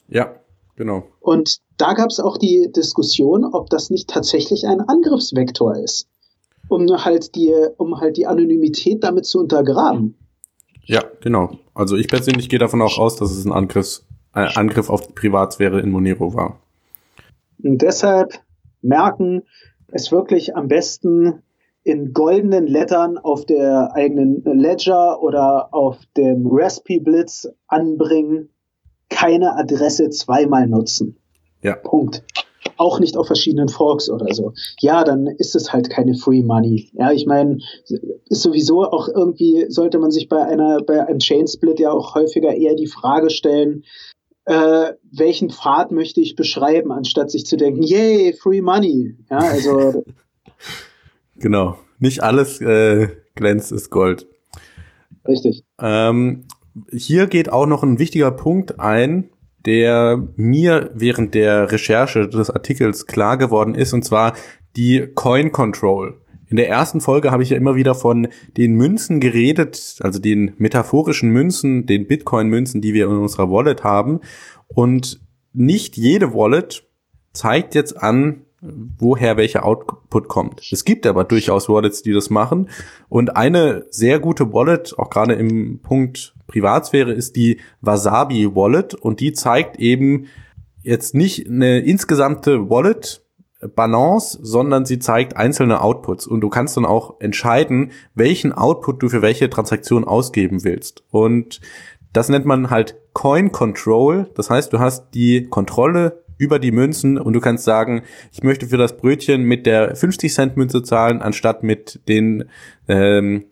Ja, 0.08 0.34
Genau. 0.76 1.04
Und 1.20 1.58
da 1.76 1.92
gab 1.92 2.10
es 2.10 2.20
auch 2.20 2.38
die 2.38 2.70
Diskussion, 2.74 3.44
ob 3.44 3.68
das 3.70 3.90
nicht 3.90 4.08
tatsächlich 4.08 4.66
ein 4.66 4.80
Angriffsvektor 4.80 5.76
ist, 5.76 6.08
um 6.68 6.86
halt 7.04 7.34
die, 7.34 7.52
um 7.76 8.00
halt 8.00 8.16
die 8.16 8.26
Anonymität 8.26 9.04
damit 9.04 9.26
zu 9.26 9.40
untergraben. 9.40 10.16
Ja, 10.84 11.02
genau. 11.20 11.58
Also 11.74 11.96
ich 11.96 12.08
persönlich 12.08 12.48
gehe 12.48 12.58
davon 12.58 12.82
auch 12.82 12.98
aus, 12.98 13.16
dass 13.16 13.30
es 13.30 13.44
ein 13.44 13.52
Angriffs, 13.52 14.04
ein 14.32 14.48
Angriff 14.56 14.90
auf 14.90 15.06
die 15.06 15.12
Privatsphäre 15.12 15.80
in 15.80 15.90
Monero 15.90 16.34
war. 16.34 16.60
Und 17.62 17.82
deshalb 17.82 18.40
merken, 18.80 19.42
es 19.88 20.10
wirklich 20.10 20.56
am 20.56 20.68
besten 20.68 21.42
in 21.84 22.12
goldenen 22.12 22.66
Lettern 22.66 23.18
auf 23.18 23.44
der 23.44 23.94
eigenen 23.94 24.42
Ledger 24.44 25.22
oder 25.22 25.74
auf 25.74 25.98
dem 26.16 26.46
Raspi 26.46 27.00
Blitz 27.00 27.48
anbringen 27.66 28.48
keine 29.12 29.56
Adresse 29.56 30.10
zweimal 30.10 30.66
nutzen. 30.66 31.16
Ja. 31.62 31.76
Punkt. 31.76 32.24
Auch 32.76 33.00
nicht 33.00 33.16
auf 33.16 33.26
verschiedenen 33.26 33.68
Forks 33.68 34.10
oder 34.10 34.32
so. 34.34 34.52
Ja, 34.80 35.04
dann 35.04 35.26
ist 35.26 35.54
es 35.54 35.72
halt 35.72 35.90
keine 35.90 36.14
Free 36.14 36.42
Money. 36.42 36.90
Ja, 36.94 37.12
ich 37.12 37.26
meine, 37.26 37.58
ist 38.26 38.42
sowieso 38.42 38.84
auch 38.84 39.08
irgendwie, 39.08 39.66
sollte 39.68 39.98
man 39.98 40.10
sich 40.10 40.28
bei 40.28 40.44
einer, 40.44 40.80
bei 40.82 41.06
einem 41.06 41.18
Chain 41.18 41.46
Split 41.46 41.80
ja 41.80 41.92
auch 41.92 42.14
häufiger 42.14 42.54
eher 42.54 42.74
die 42.74 42.86
Frage 42.86 43.30
stellen, 43.30 43.84
äh, 44.44 44.92
welchen 45.12 45.50
Pfad 45.50 45.92
möchte 45.92 46.20
ich 46.20 46.34
beschreiben, 46.34 46.90
anstatt 46.90 47.30
sich 47.30 47.46
zu 47.46 47.56
denken, 47.56 47.82
yay, 47.82 48.32
Free 48.32 48.62
Money. 48.62 49.16
Ja, 49.30 49.38
also. 49.38 50.04
genau. 51.36 51.78
Nicht 51.98 52.22
alles 52.22 52.60
äh, 52.60 53.08
glänzt 53.36 53.70
ist 53.70 53.90
Gold. 53.90 54.26
Richtig. 55.26 55.62
Ähm, 55.80 56.44
hier 56.90 57.26
geht 57.26 57.50
auch 57.50 57.66
noch 57.66 57.82
ein 57.82 57.98
wichtiger 57.98 58.30
Punkt 58.30 58.80
ein, 58.80 59.30
der 59.64 60.28
mir 60.36 60.90
während 60.94 61.34
der 61.34 61.70
Recherche 61.70 62.28
des 62.28 62.50
Artikels 62.50 63.06
klar 63.06 63.36
geworden 63.36 63.74
ist, 63.74 63.92
und 63.92 64.04
zwar 64.04 64.34
die 64.76 65.08
Coin 65.14 65.52
Control. 65.52 66.18
In 66.48 66.56
der 66.56 66.68
ersten 66.68 67.00
Folge 67.00 67.30
habe 67.30 67.42
ich 67.42 67.50
ja 67.50 67.56
immer 67.56 67.76
wieder 67.76 67.94
von 67.94 68.28
den 68.56 68.74
Münzen 68.74 69.20
geredet, 69.20 69.96
also 70.00 70.18
den 70.18 70.52
metaphorischen 70.58 71.30
Münzen, 71.30 71.86
den 71.86 72.06
Bitcoin-Münzen, 72.06 72.82
die 72.82 72.92
wir 72.92 73.06
in 73.06 73.16
unserer 73.16 73.50
Wallet 73.50 73.84
haben. 73.84 74.20
Und 74.68 75.20
nicht 75.54 75.96
jede 75.96 76.34
Wallet 76.34 76.86
zeigt 77.32 77.74
jetzt 77.74 77.96
an, 77.96 78.42
woher 78.62 79.36
welcher 79.36 79.64
Output 79.64 80.28
kommt. 80.28 80.72
Es 80.72 80.84
gibt 80.84 81.06
aber 81.06 81.24
durchaus 81.24 81.68
Wallets, 81.68 82.02
die 82.02 82.12
das 82.12 82.30
machen. 82.30 82.70
Und 83.08 83.36
eine 83.36 83.86
sehr 83.90 84.20
gute 84.20 84.52
Wallet, 84.52 84.94
auch 84.98 85.10
gerade 85.10 85.34
im 85.34 85.80
Punkt 85.80 86.34
Privatsphäre, 86.46 87.12
ist 87.12 87.34
die 87.34 87.60
Wasabi 87.80 88.54
Wallet. 88.54 88.94
Und 88.94 89.20
die 89.20 89.32
zeigt 89.32 89.78
eben 89.78 90.26
jetzt 90.82 91.14
nicht 91.14 91.48
eine 91.48 91.80
insgesamte 91.80 92.70
Wallet, 92.70 93.22
Balance, 93.76 94.38
sondern 94.42 94.84
sie 94.84 94.98
zeigt 94.98 95.36
einzelne 95.36 95.82
Outputs 95.82 96.26
und 96.26 96.40
du 96.40 96.48
kannst 96.48 96.76
dann 96.76 96.84
auch 96.84 97.20
entscheiden, 97.20 97.92
welchen 98.14 98.52
Output 98.52 99.02
du 99.02 99.08
für 99.08 99.22
welche 99.22 99.48
Transaktion 99.48 100.04
ausgeben 100.04 100.64
willst. 100.64 101.04
Und 101.10 101.60
das 102.12 102.28
nennt 102.28 102.44
man 102.44 102.70
halt 102.70 102.96
Coin 103.12 103.52
Control. 103.52 104.30
Das 104.34 104.50
heißt, 104.50 104.72
du 104.72 104.78
hast 104.78 105.10
die 105.14 105.46
Kontrolle 105.48 106.21
über 106.42 106.58
die 106.58 106.72
Münzen 106.72 107.18
und 107.18 107.32
du 107.34 107.40
kannst 107.40 107.64
sagen, 107.64 108.02
ich 108.32 108.42
möchte 108.42 108.66
für 108.66 108.76
das 108.76 108.96
Brötchen 108.96 109.44
mit 109.44 109.64
der 109.64 109.94
50 109.94 110.34
Cent 110.34 110.56
Münze 110.56 110.82
zahlen, 110.82 111.22
anstatt 111.22 111.62
mit 111.62 112.00
den 112.08 112.44
ähm, 112.88 113.44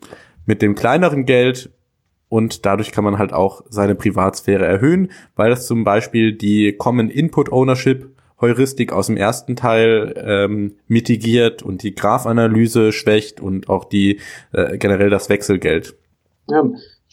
mit 0.44 0.60
dem 0.60 0.74
kleineren 0.74 1.24
Geld 1.24 1.70
und 2.28 2.66
dadurch 2.66 2.90
kann 2.90 3.04
man 3.04 3.18
halt 3.18 3.32
auch 3.32 3.62
seine 3.70 3.94
Privatsphäre 3.94 4.64
erhöhen, 4.64 5.12
weil 5.36 5.50
das 5.50 5.66
zum 5.66 5.84
Beispiel 5.84 6.32
die 6.32 6.72
Common 6.76 7.08
Input 7.08 7.52
Ownership 7.52 8.10
Heuristik 8.40 8.92
aus 8.92 9.06
dem 9.06 9.16
ersten 9.16 9.54
Teil 9.54 10.14
ähm, 10.16 10.76
mitigiert 10.88 11.62
und 11.62 11.82
die 11.82 11.94
Graphanalyse 11.94 12.90
schwächt 12.90 13.40
und 13.40 13.68
auch 13.68 13.84
die 13.84 14.18
äh, 14.52 14.78
generell 14.78 15.10
das 15.10 15.28
Wechselgeld. 15.28 15.94
Ja, 16.48 16.64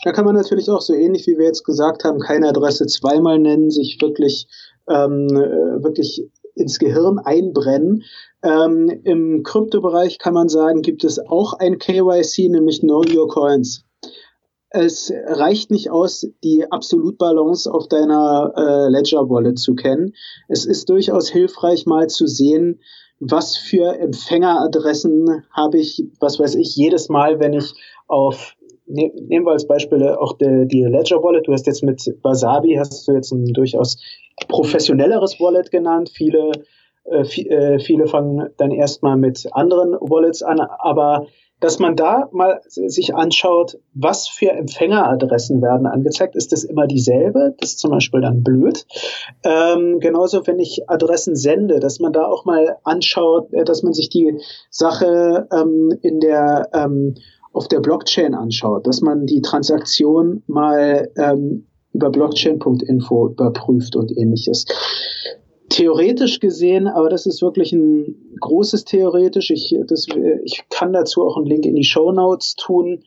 da 0.03 0.11
kann 0.11 0.25
man 0.25 0.35
natürlich 0.35 0.69
auch 0.69 0.81
so 0.81 0.93
ähnlich 0.93 1.27
wie 1.27 1.37
wir 1.37 1.45
jetzt 1.45 1.63
gesagt 1.63 2.03
haben, 2.03 2.19
keine 2.19 2.49
Adresse 2.49 2.85
zweimal 2.85 3.39
nennen, 3.39 3.71
sich 3.71 3.97
wirklich 3.99 4.47
ähm, 4.89 5.27
äh, 5.29 5.83
wirklich 5.83 6.29
ins 6.55 6.79
Gehirn 6.79 7.19
einbrennen. 7.19 8.03
Ähm, 8.43 8.89
Im 9.03 9.43
Kryptobereich 9.43 10.17
kann 10.17 10.33
man 10.33 10.49
sagen, 10.49 10.81
gibt 10.81 11.03
es 11.03 11.19
auch 11.19 11.53
ein 11.53 11.77
KYC, 11.77 12.49
nämlich 12.49 12.81
Know 12.81 13.03
Your 13.13 13.27
Coins 13.27 13.83
es 14.69 15.11
reicht 15.27 15.71
nicht 15.71 15.91
aus, 15.91 16.27
die 16.43 16.69
Absolutbalance 16.69 17.71
auf 17.71 17.87
deiner 17.87 18.53
äh, 18.55 18.89
Ledger 18.89 19.29
Wallet 19.29 19.57
zu 19.57 19.75
kennen. 19.75 20.13
Es 20.47 20.65
ist 20.65 20.89
durchaus 20.89 21.29
hilfreich, 21.29 21.85
mal 21.85 22.07
zu 22.07 22.27
sehen, 22.27 22.81
was 23.19 23.57
für 23.57 23.97
Empfängeradressen 23.97 25.45
habe 25.51 25.79
ich, 25.79 26.03
was 26.19 26.39
weiß 26.39 26.55
ich, 26.55 26.75
jedes 26.75 27.09
Mal, 27.09 27.39
wenn 27.39 27.53
ich 27.53 27.73
auf, 28.07 28.55
nehmen 28.87 29.45
wir 29.45 29.51
als 29.51 29.67
Beispiel 29.67 30.07
auch 30.09 30.37
die, 30.37 30.67
die 30.67 30.83
Ledger 30.83 31.21
Wallet, 31.21 31.47
du 31.47 31.53
hast 31.53 31.67
jetzt 31.67 31.83
mit 31.83 32.01
Wasabi, 32.23 32.75
hast 32.75 33.07
du 33.07 33.13
jetzt 33.13 33.31
ein 33.31 33.45
durchaus 33.53 33.97
professionelleres 34.47 35.39
Wallet 35.39 35.71
genannt. 35.71 36.09
Viele, 36.13 36.51
äh, 37.05 37.21
äh 37.21 37.79
viele 37.79 38.07
fangen 38.07 38.49
dann 38.57 38.71
erstmal 38.71 39.17
mit 39.17 39.47
anderen 39.51 39.93
Wallets 39.93 40.41
an, 40.41 40.59
aber 40.59 41.27
dass 41.59 41.79
man 41.79 41.95
da 41.95 42.29
mal 42.31 42.61
sich 42.67 43.15
anschaut, 43.15 43.79
was 43.93 44.27
für 44.27 44.51
Empfängeradressen 44.51 45.61
werden 45.61 45.87
angezeigt. 45.87 46.35
Ist 46.35 46.51
das 46.51 46.63
immer 46.63 46.85
dieselbe? 46.85 47.55
Das 47.59 47.71
ist 47.71 47.79
zum 47.79 47.91
Beispiel 47.91 48.21
dann 48.21 48.43
blöd. 48.43 48.85
Ähm, 49.43 49.99
genauso, 49.99 50.45
wenn 50.45 50.59
ich 50.59 50.87
Adressen 50.87 51.35
sende, 51.35 51.79
dass 51.79 51.99
man 51.99 52.13
da 52.13 52.25
auch 52.25 52.45
mal 52.45 52.77
anschaut, 52.83 53.51
äh, 53.53 53.63
dass 53.63 53.81
man 53.81 53.93
sich 53.93 54.09
die 54.09 54.39
Sache 54.69 55.47
ähm, 55.51 55.97
in 56.01 56.19
der 56.19 56.69
ähm, 56.73 57.15
auf 57.57 57.67
der 57.67 57.79
Blockchain 57.79 58.35
anschaut, 58.35 58.87
dass 58.87 59.01
man 59.01 59.25
die 59.25 59.41
Transaktion 59.41 60.43
mal 60.47 61.11
ähm, 61.17 61.67
über 61.91 62.11
blockchain.info 62.11 63.29
überprüft 63.29 63.95
und 63.95 64.15
ähnliches 64.15 64.65
theoretisch 65.69 66.39
gesehen, 66.39 66.87
aber 66.87 67.09
das 67.09 67.25
ist 67.25 67.41
wirklich 67.41 67.73
ein 67.73 68.15
großes 68.39 68.85
theoretisch. 68.85 69.51
Ich, 69.51 69.75
das, 69.87 70.07
ich 70.43 70.63
kann 70.69 70.93
dazu 70.93 71.25
auch 71.25 71.37
einen 71.37 71.45
Link 71.45 71.65
in 71.65 71.75
die 71.75 71.83
Show 71.83 72.11
Notes 72.11 72.55
tun. 72.55 73.03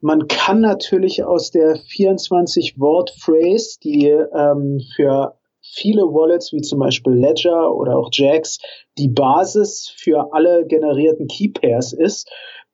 Man 0.00 0.28
kann 0.28 0.60
natürlich 0.60 1.24
aus 1.24 1.50
der 1.50 1.76
24-Wort-Phrase, 1.76 3.78
die 3.82 4.06
ähm, 4.06 4.80
für 4.94 5.34
viele 5.62 6.02
Wallets 6.02 6.52
wie 6.52 6.60
zum 6.60 6.78
Beispiel 6.78 7.14
Ledger 7.14 7.74
oder 7.74 7.98
auch 7.98 8.10
Jax 8.12 8.58
die 8.98 9.08
Basis 9.08 9.92
für 9.96 10.32
alle 10.32 10.64
generierten 10.66 11.26
Key 11.26 11.48
Pairs 11.48 11.92
ist, 11.92 12.30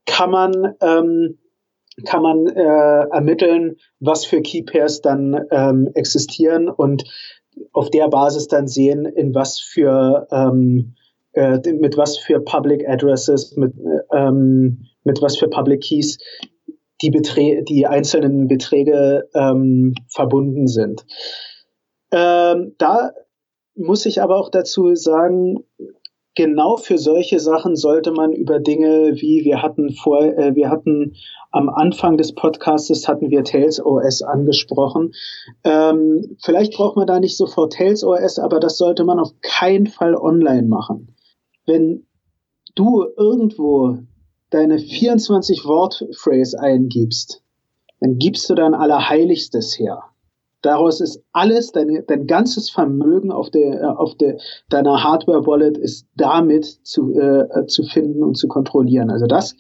kann 0.07 0.31
man 0.31 0.75
ähm, 0.81 1.39
kann 2.07 2.23
man 2.23 2.47
äh, 2.47 3.07
ermitteln, 3.13 3.77
was 4.01 4.25
für 4.25 4.41
Key 4.41 4.63
Pairs 4.63 5.03
dann 5.03 5.39
ähm, 5.51 5.91
existieren 5.95 6.69
und 6.69 7.05
auf 7.73 7.91
der 7.91 8.09
Basis 8.09 8.49
dann 8.49 8.67
sehen, 8.67 9.05
in 9.05 9.35
was 9.35 9.61
für 9.61 10.27
ähm, 10.31 10.95
äh, 11.33 11.59
mit 11.73 11.97
was 11.97 12.19
für 12.19 12.41
Public 12.41 12.89
Addresses, 12.89 13.57
mit, 13.57 13.75
ähm, 14.13 14.87
mit 15.05 15.21
was 15.21 15.39
für 15.39 15.49
Public 15.49 15.83
Keys 15.83 16.19
die, 17.03 17.11
Beträ 17.11 17.63
die 17.63 17.87
einzelnen 17.87 18.49
Beträge 18.49 19.29
ähm, 19.35 19.95
verbunden 20.09 20.67
sind. 20.67 21.05
Ähm, 22.13 22.75
da 22.79 23.13
muss 23.75 24.07
ich 24.07 24.23
aber 24.23 24.37
auch 24.37 24.51
dazu 24.51 24.95
sagen, 24.95 25.65
genau 26.35 26.77
für 26.77 26.99
solche 26.99 27.41
Sachen 27.41 27.77
sollte 27.77 28.13
man 28.13 28.33
über 28.33 28.59
Dinge 28.59 29.15
wie 29.17 29.45
wir 29.45 29.63
hatten 29.63 29.93
vor, 29.93 30.23
äh, 30.23 30.55
wir 30.55 30.71
hatten 30.71 31.15
am 31.51 31.69
Anfang 31.69 32.17
des 32.17 32.35
Podcasts 32.35 33.07
hatten 33.07 33.31
wir 33.31 33.45
Tails 33.45 33.85
OS 33.85 34.23
angesprochen. 34.23 35.13
Ähm, 35.65 36.37
vielleicht 36.43 36.73
braucht 36.75 36.97
man 36.97 37.07
da 37.07 37.21
nicht 37.21 37.37
sofort 37.37 37.75
Tails 37.75 38.03
OS, 38.03 38.39
aber 38.39 38.59
das 38.59 38.79
sollte 38.79 39.05
man 39.05 39.21
auf 39.21 39.33
keinen 39.43 39.87
Fall 39.87 40.15
online 40.15 40.67
machen. 40.67 41.15
Wenn 41.67 42.07
du 42.75 43.05
irgendwo 43.17 43.99
deine 44.51 44.79
24 44.79 45.65
Wort 45.67 46.07
Phrase 46.17 46.59
eingibst, 46.59 47.43
dann 48.01 48.19
gibst 48.19 48.49
du 48.49 48.55
dann 48.55 48.75
Allerheiligstes 48.75 49.79
her. 49.79 50.03
Daraus 50.63 51.01
ist 51.01 51.23
alles, 51.33 51.73
dein, 51.73 52.05
dein 52.07 52.27
ganzes 52.27 52.71
Vermögen 52.71 53.33
auf, 53.33 53.51
der, 53.51 53.83
äh, 53.83 53.85
auf 53.85 54.15
der, 54.17 54.39
deiner 54.69 55.03
Hardware-Wallet 55.03 55.77
ist 55.77 56.07
damit 56.17 56.65
zu, 56.65 57.13
äh, 57.15 57.67
zu 57.67 57.83
finden 57.83 58.23
und 58.23 58.37
zu 58.37 58.49
kontrollieren. 58.49 59.11
Also 59.11 59.27
das 59.27 59.57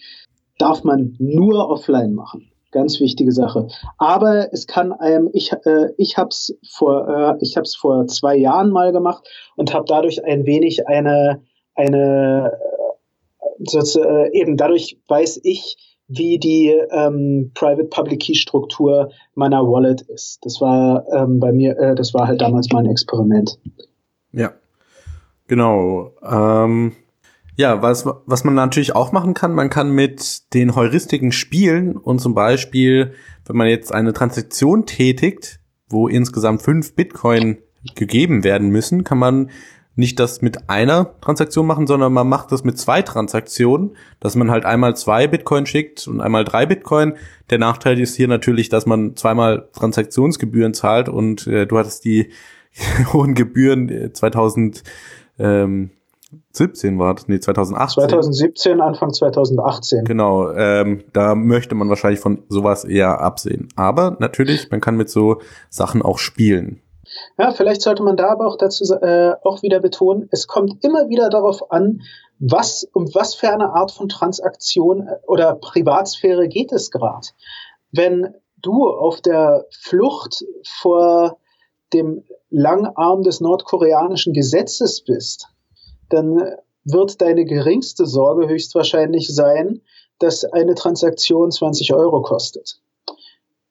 darf 0.58 0.84
man 0.84 1.16
nur 1.18 1.68
offline 1.68 2.14
machen. 2.14 2.48
Ganz 2.70 3.00
wichtige 3.00 3.32
Sache. 3.32 3.66
Aber 3.98 4.52
es 4.52 4.66
kann 4.66 4.92
einem, 4.92 5.28
ich, 5.32 5.52
äh, 5.52 5.88
ich 5.98 6.16
habe 6.16 6.28
es 6.28 6.56
vor, 6.70 7.06
äh, 7.08 7.36
ich 7.40 7.56
habe 7.56 7.64
es 7.64 7.76
vor 7.76 8.06
zwei 8.06 8.36
Jahren 8.36 8.70
mal 8.70 8.92
gemacht 8.92 9.28
und 9.56 9.74
habe 9.74 9.84
dadurch 9.86 10.24
ein 10.24 10.46
wenig 10.46 10.86
eine, 10.86 11.42
eine, 11.74 12.52
äh, 13.58 13.78
äh, 13.78 14.40
eben 14.40 14.56
dadurch 14.56 14.98
weiß 15.08 15.40
ich, 15.42 15.91
wie 16.08 16.38
die 16.38 16.74
ähm, 16.90 17.52
Private 17.54 17.84
Public 17.84 18.20
Key 18.20 18.34
Struktur 18.34 19.10
meiner 19.34 19.62
Wallet 19.62 20.02
ist. 20.02 20.38
Das 20.42 20.60
war 20.60 21.06
ähm, 21.14 21.40
bei 21.40 21.52
mir, 21.52 21.78
äh, 21.78 21.94
das 21.94 22.12
war 22.12 22.26
halt 22.26 22.40
damals 22.40 22.68
mein 22.72 22.86
Experiment. 22.86 23.58
Ja, 24.32 24.52
genau. 25.46 26.12
Ähm, 26.22 26.92
ja, 27.56 27.82
was, 27.82 28.06
was 28.26 28.44
man 28.44 28.54
natürlich 28.54 28.94
auch 28.94 29.12
machen 29.12 29.34
kann, 29.34 29.54
man 29.54 29.70
kann 29.70 29.90
mit 29.90 30.54
den 30.54 30.74
Heuristiken 30.74 31.32
spielen 31.32 31.96
und 31.96 32.20
zum 32.20 32.34
Beispiel, 32.34 33.12
wenn 33.46 33.56
man 33.56 33.68
jetzt 33.68 33.92
eine 33.92 34.12
Transaktion 34.12 34.86
tätigt, 34.86 35.60
wo 35.88 36.08
insgesamt 36.08 36.62
fünf 36.62 36.94
Bitcoin 36.94 37.58
gegeben 37.94 38.44
werden 38.44 38.70
müssen, 38.70 39.04
kann 39.04 39.18
man 39.18 39.50
nicht 39.94 40.18
das 40.18 40.40
mit 40.40 40.70
einer 40.70 41.14
Transaktion 41.20 41.66
machen, 41.66 41.86
sondern 41.86 42.12
man 42.12 42.28
macht 42.28 42.50
das 42.50 42.64
mit 42.64 42.78
zwei 42.78 43.02
Transaktionen, 43.02 43.96
dass 44.20 44.36
man 44.36 44.50
halt 44.50 44.64
einmal 44.64 44.96
zwei 44.96 45.26
Bitcoin 45.26 45.66
schickt 45.66 46.08
und 46.08 46.20
einmal 46.20 46.44
drei 46.44 46.64
Bitcoin. 46.66 47.14
Der 47.50 47.58
Nachteil 47.58 48.00
ist 48.00 48.16
hier 48.16 48.28
natürlich, 48.28 48.68
dass 48.68 48.86
man 48.86 49.16
zweimal 49.16 49.68
Transaktionsgebühren 49.72 50.72
zahlt 50.72 51.08
und 51.08 51.46
äh, 51.46 51.66
du 51.66 51.78
hattest 51.78 52.04
die 52.04 52.30
hohen 53.12 53.34
Gebühren 53.34 54.14
2017 54.14 54.84
äh, 55.38 56.98
war 56.98 57.14
das, 57.14 57.28
nee, 57.28 57.40
2018. 57.40 58.08
2017, 58.08 58.80
Anfang 58.80 59.12
2018. 59.12 60.04
Genau, 60.04 60.50
ähm, 60.52 61.04
da 61.12 61.34
möchte 61.34 61.74
man 61.74 61.90
wahrscheinlich 61.90 62.20
von 62.20 62.44
sowas 62.48 62.84
eher 62.84 63.20
absehen. 63.20 63.68
Aber 63.76 64.16
natürlich, 64.20 64.70
man 64.70 64.80
kann 64.80 64.96
mit 64.96 65.10
so 65.10 65.42
Sachen 65.68 66.00
auch 66.00 66.18
spielen. 66.18 66.80
Ja, 67.38 67.50
vielleicht 67.52 67.82
sollte 67.82 68.02
man 68.02 68.16
da 68.16 68.30
aber 68.30 68.46
auch 68.46 68.56
dazu 68.56 68.84
äh, 68.94 69.34
auch 69.42 69.62
wieder 69.62 69.80
betonen, 69.80 70.28
es 70.30 70.46
kommt 70.46 70.84
immer 70.84 71.08
wieder 71.08 71.28
darauf 71.28 71.70
an, 71.70 72.02
was 72.38 72.88
um 72.92 73.12
was 73.14 73.34
für 73.34 73.50
eine 73.50 73.72
Art 73.72 73.92
von 73.92 74.08
Transaktion 74.08 75.06
äh, 75.06 75.16
oder 75.26 75.54
Privatsphäre 75.54 76.48
geht 76.48 76.72
es 76.72 76.90
gerade. 76.90 77.28
Wenn 77.90 78.34
du 78.56 78.88
auf 78.88 79.20
der 79.20 79.66
Flucht 79.70 80.44
vor 80.80 81.38
dem 81.92 82.24
langen 82.50 82.86
Arm 82.96 83.22
des 83.22 83.40
nordkoreanischen 83.40 84.32
Gesetzes 84.32 85.02
bist, 85.02 85.48
dann 86.08 86.56
wird 86.84 87.20
deine 87.20 87.44
geringste 87.44 88.06
Sorge 88.06 88.48
höchstwahrscheinlich 88.48 89.32
sein, 89.32 89.82
dass 90.18 90.44
eine 90.44 90.74
Transaktion 90.74 91.50
20 91.50 91.94
Euro 91.94 92.22
kostet, 92.22 92.80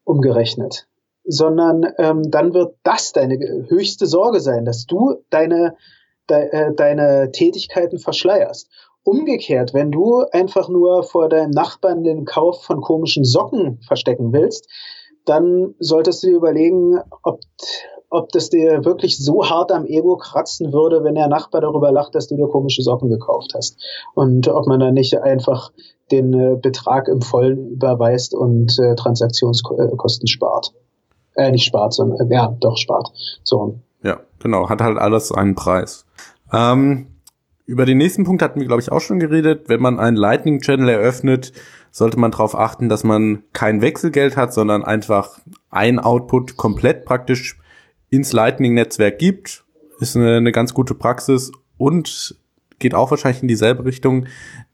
umgerechnet. 0.03 0.88
Sondern 1.34 1.86
ähm, 1.97 2.29
dann 2.29 2.53
wird 2.53 2.75
das 2.84 3.13
deine 3.13 3.38
höchste 3.69 4.05
Sorge 4.05 4.41
sein, 4.41 4.65
dass 4.65 4.86
du 4.86 5.23
deine, 5.29 5.75
de, 6.29 6.49
äh, 6.49 6.73
deine 6.75 7.32
Tätigkeiten 7.32 7.99
verschleierst. 7.99 8.69
Umgekehrt, 9.03 9.73
wenn 9.73 9.91
du 9.91 10.25
einfach 10.32 10.69
nur 10.69 11.03
vor 11.03 11.29
deinem 11.29 11.51
Nachbarn 11.51 12.03
den 12.03 12.25
Kauf 12.25 12.63
von 12.63 12.82
komischen 12.82 13.23
Socken 13.23 13.79
verstecken 13.88 14.32
willst, 14.34 14.67
dann 15.25 15.73
solltest 15.79 16.23
du 16.23 16.27
dir 16.27 16.36
überlegen, 16.36 16.99
ob, 17.23 17.39
ob 18.09 18.29
das 18.29 18.49
dir 18.49 18.84
wirklich 18.86 19.17
so 19.17 19.49
hart 19.49 19.71
am 19.71 19.86
Ego 19.86 20.17
kratzen 20.17 20.73
würde, 20.73 21.03
wenn 21.03 21.15
der 21.15 21.29
Nachbar 21.29 21.61
darüber 21.61 21.91
lacht, 21.91 22.13
dass 22.13 22.27
du 22.27 22.36
dir 22.36 22.47
komische 22.47 22.82
Socken 22.82 23.09
gekauft 23.09 23.53
hast. 23.55 23.77
Und 24.13 24.47
ob 24.47 24.67
man 24.67 24.79
dann 24.79 24.93
nicht 24.93 25.17
einfach 25.17 25.71
den 26.11 26.34
äh, 26.34 26.55
Betrag 26.61 27.07
im 27.07 27.21
Vollen 27.21 27.69
überweist 27.69 28.36
und 28.36 28.77
äh, 28.79 28.95
Transaktionskosten 28.95 30.27
spart. 30.27 30.73
Äh, 31.36 31.51
nicht 31.51 31.65
spart, 31.65 31.93
sondern, 31.93 32.29
äh, 32.29 32.34
ja, 32.34 32.55
doch 32.59 32.77
spart. 32.77 33.09
So. 33.43 33.79
Ja, 34.03 34.19
genau. 34.39 34.69
Hat 34.69 34.82
halt 34.82 34.97
alles 34.97 35.32
einen 35.32 35.55
Preis. 35.55 36.05
Ähm, 36.51 37.07
über 37.65 37.86
den 37.86 37.97
nächsten 37.97 38.25
Punkt 38.25 38.41
hatten 38.41 38.59
wir, 38.59 38.67
glaube 38.67 38.82
ich, 38.82 38.91
auch 38.91 38.99
schon 38.99 39.19
geredet. 39.19 39.69
Wenn 39.69 39.82
man 39.82 39.99
einen 39.99 40.17
Lightning 40.17 40.59
Channel 40.59 40.89
eröffnet, 40.89 41.53
sollte 41.91 42.19
man 42.19 42.32
darauf 42.32 42.55
achten, 42.55 42.89
dass 42.89 43.03
man 43.03 43.43
kein 43.53 43.82
Wechselgeld 43.82 44.36
hat, 44.36 44.53
sondern 44.53 44.84
einfach 44.84 45.39
ein 45.69 45.99
Output 45.99 46.57
komplett 46.57 47.05
praktisch 47.05 47.57
ins 48.09 48.34
Lightning-Netzwerk 48.34 49.19
gibt. 49.19 49.63
Ist 49.99 50.17
eine, 50.17 50.38
eine 50.38 50.51
ganz 50.51 50.73
gute 50.73 50.95
Praxis 50.95 51.51
und 51.77 52.36
geht 52.79 52.95
auch 52.95 53.11
wahrscheinlich 53.11 53.41
in 53.41 53.47
dieselbe 53.47 53.86
Richtung. 53.86 54.25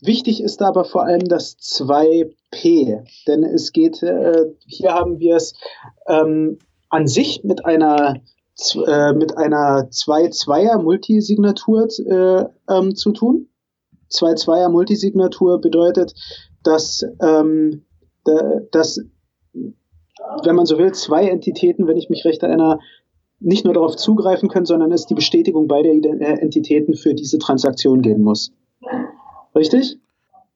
Wichtig 0.00 0.42
ist 0.42 0.62
aber 0.62 0.84
vor 0.84 1.04
allem 1.04 1.26
das 1.26 1.56
2P, 1.58 3.02
denn 3.26 3.44
es 3.44 3.72
geht, 3.72 4.02
äh, 4.02 4.46
hier 4.66 4.92
haben 4.92 5.18
wir 5.18 5.36
es 5.36 5.54
ähm, 6.06 6.58
an 6.90 7.06
sich 7.06 7.42
mit 7.44 7.64
einer 7.64 8.20
äh, 8.86 9.12
mit 9.12 9.36
einer 9.36 9.90
2-2er 9.90 10.80
Multisignatur 10.80 11.88
äh, 11.98 12.44
ähm, 12.72 12.94
zu 12.96 13.12
tun. 13.12 13.48
2-2er 14.10 14.70
Multisignatur 14.70 15.60
bedeutet, 15.60 16.14
dass, 16.62 17.04
ähm, 17.20 17.84
dass, 18.70 19.00
wenn 20.44 20.56
man 20.56 20.66
so 20.66 20.78
will, 20.78 20.92
zwei 20.92 21.28
Entitäten, 21.28 21.86
wenn 21.86 21.96
ich 21.96 22.10
mich 22.10 22.24
recht 22.24 22.42
erinnere, 22.42 22.78
nicht 23.40 23.64
nur 23.64 23.74
darauf 23.74 23.96
zugreifen 23.96 24.48
können, 24.48 24.66
sondern 24.66 24.92
es 24.92 25.06
die 25.06 25.14
Bestätigung 25.14 25.68
beider 25.68 25.90
äh, 25.90 26.40
Entitäten 26.40 26.94
für 26.94 27.14
diese 27.14 27.38
Transaktion 27.38 28.02
geben 28.02 28.22
muss. 28.22 28.52
Richtig? 29.54 29.98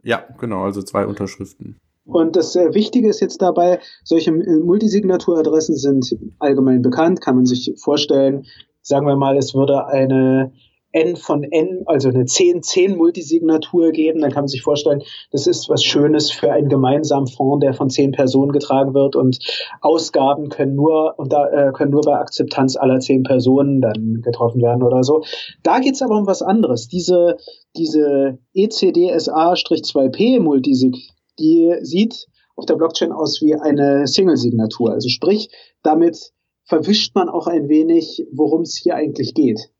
Ja, 0.03 0.25
genau, 0.39 0.63
also 0.63 0.83
zwei 0.83 1.07
Unterschriften. 1.07 1.79
Und 2.07 2.37
das 2.37 2.57
äh, 2.57 2.75
Wichtige 2.75 3.09
ist 3.09 3.21
jetzt 3.21 3.43
dabei, 3.43 3.81
solche 4.03 4.31
äh, 4.31 4.59
Multisignaturadressen 4.59 5.77
sind 5.77 6.17
allgemein 6.39 6.83
bekannt, 6.83 7.21
kann 7.21 7.37
man 7.37 7.47
sich 7.47 7.73
vorstellen. 7.77 8.47
Sagen 8.83 9.07
wir 9.07 9.17
mal, 9.17 9.37
es 9.37 9.55
würde 9.55 9.87
eine 9.87 10.53
N 10.93 11.17
von 11.17 11.43
N, 11.45 11.83
also 11.87 12.09
eine 12.09 12.25
10-10-Multisignatur 12.25 13.93
geben, 13.93 14.21
dann 14.21 14.31
kann 14.31 14.43
man 14.43 14.49
sich 14.49 14.63
vorstellen, 14.63 15.03
das 15.31 15.47
ist 15.47 15.69
was 15.69 15.85
Schönes 15.85 16.31
für 16.31 16.53
einen 16.53 16.69
gemeinsamen 16.69 17.27
Fonds, 17.27 17.65
der 17.65 17.75
von 17.75 17.91
zehn 17.91 18.13
Personen 18.13 18.53
getragen 18.53 18.95
wird 18.95 19.17
und 19.17 19.39
Ausgaben 19.81 20.49
können 20.49 20.75
nur, 20.75 21.19
und 21.19 21.33
da, 21.33 21.49
äh, 21.49 21.73
können 21.73 21.93
nur 21.93 22.03
bei 22.03 22.15
Akzeptanz 22.15 22.77
aller 22.77 23.01
zehn 23.01 23.23
Personen 23.23 23.81
dann 23.81 24.21
getroffen 24.23 24.61
werden 24.63 24.83
oder 24.83 25.05
so. 25.05 25.23
Da 25.63 25.79
geht's 25.79 26.03
aber 26.03 26.19
um 26.19 26.27
was 26.27 26.43
anderes. 26.43 26.89
Diese, 26.89 27.37
diese 27.77 28.39
ECDSA-2P-Multisig, 28.55 31.11
die 31.39 31.75
sieht 31.83 32.27
auf 32.57 32.67
der 32.67 32.75
Blockchain 32.75 33.13
aus 33.13 33.41
wie 33.41 33.55
eine 33.55 34.07
Single-Signatur. 34.07 34.93
Also 34.93 35.09
sprich, 35.09 35.49
damit 35.83 36.33
verwischt 36.65 37.15
man 37.15 37.29
auch 37.29 37.47
ein 37.47 37.69
wenig, 37.69 38.27
worum 38.33 38.63
es 38.63 38.77
hier 38.77 38.95
eigentlich 38.95 39.35
geht. 39.35 39.71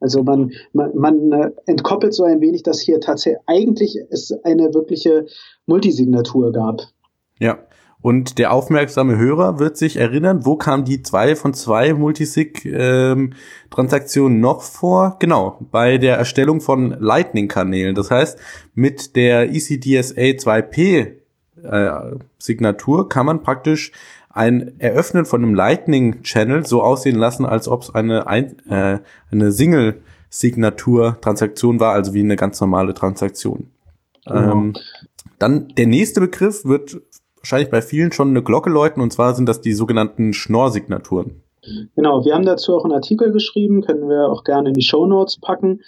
Also 0.00 0.22
man, 0.22 0.52
man, 0.72 0.96
man 0.96 1.32
äh, 1.32 1.50
entkoppelt 1.66 2.14
so 2.14 2.24
ein 2.24 2.40
wenig, 2.40 2.62
dass 2.62 2.80
hier 2.80 3.00
tatsächlich 3.00 3.42
eigentlich 3.46 3.98
es 4.10 4.32
eine 4.44 4.72
wirkliche 4.74 5.26
Multisignatur 5.66 6.52
gab. 6.52 6.82
Ja. 7.38 7.58
Und 8.02 8.38
der 8.38 8.54
aufmerksame 8.54 9.18
Hörer 9.18 9.58
wird 9.58 9.76
sich 9.76 9.98
erinnern, 9.98 10.46
wo 10.46 10.56
kam 10.56 10.86
die 10.86 11.02
zwei 11.02 11.36
von 11.36 11.52
zwei 11.52 11.92
Multisig-Transaktionen 11.92 14.36
ähm, 14.36 14.40
noch 14.40 14.62
vor? 14.62 15.16
Genau, 15.18 15.58
bei 15.70 15.98
der 15.98 16.16
Erstellung 16.16 16.62
von 16.62 16.96
Lightning-Kanälen. 16.98 17.94
Das 17.94 18.10
heißt, 18.10 18.38
mit 18.74 19.16
der 19.16 19.50
ECDSA 19.50 20.14
2P-Signatur 20.14 23.04
äh, 23.04 23.08
kann 23.08 23.26
man 23.26 23.42
praktisch 23.42 23.92
ein 24.30 24.78
Eröffnen 24.78 25.26
von 25.26 25.42
einem 25.42 25.54
Lightning-Channel 25.54 26.64
so 26.64 26.82
aussehen 26.82 27.16
lassen, 27.16 27.44
als 27.44 27.66
ob 27.68 27.82
es 27.82 27.94
eine, 27.94 28.28
ein, 28.28 28.56
äh, 28.68 29.00
eine 29.30 29.52
Single-Signatur-Transaktion 29.52 31.78
war, 31.80 31.92
also 31.92 32.14
wie 32.14 32.20
eine 32.20 32.36
ganz 32.36 32.58
normale 32.60 32.94
Transaktion. 32.94 33.72
Genau. 34.24 34.52
Ähm, 34.52 34.72
dann 35.38 35.68
der 35.76 35.88
nächste 35.88 36.20
Begriff 36.20 36.64
wird 36.64 37.02
wahrscheinlich 37.38 37.70
bei 37.70 37.82
vielen 37.82 38.12
schon 38.12 38.28
eine 38.28 38.42
Glocke 38.42 38.70
läuten, 38.70 39.00
und 39.00 39.12
zwar 39.12 39.34
sind 39.34 39.48
das 39.48 39.60
die 39.60 39.72
sogenannten 39.72 40.32
Schnorr-Signaturen. 40.32 41.42
Genau, 41.96 42.24
wir 42.24 42.34
haben 42.34 42.46
dazu 42.46 42.76
auch 42.76 42.84
einen 42.84 42.94
Artikel 42.94 43.32
geschrieben, 43.32 43.82
können 43.82 44.08
wir 44.08 44.28
auch 44.28 44.44
gerne 44.44 44.68
in 44.68 44.74
die 44.74 44.82
Show 44.82 45.06
Notes 45.06 45.40
packen. 45.40 45.80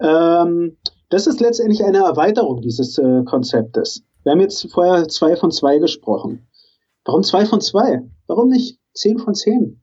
Ähm, 0.00 0.78
das 1.10 1.26
ist 1.26 1.40
letztendlich 1.40 1.84
eine 1.84 1.98
Erweiterung 1.98 2.62
dieses 2.62 2.96
äh, 2.98 3.24
Konzeptes. 3.24 4.04
Wir 4.22 4.32
haben 4.32 4.40
jetzt 4.40 4.72
vorher 4.72 5.06
zwei 5.08 5.36
von 5.36 5.50
zwei 5.50 5.76
gesprochen. 5.78 6.46
Warum 7.04 7.22
zwei 7.22 7.44
von 7.46 7.60
zwei? 7.60 8.02
Warum 8.26 8.48
nicht 8.48 8.78
zehn 8.94 9.18
von 9.18 9.34
zehn? 9.34 9.82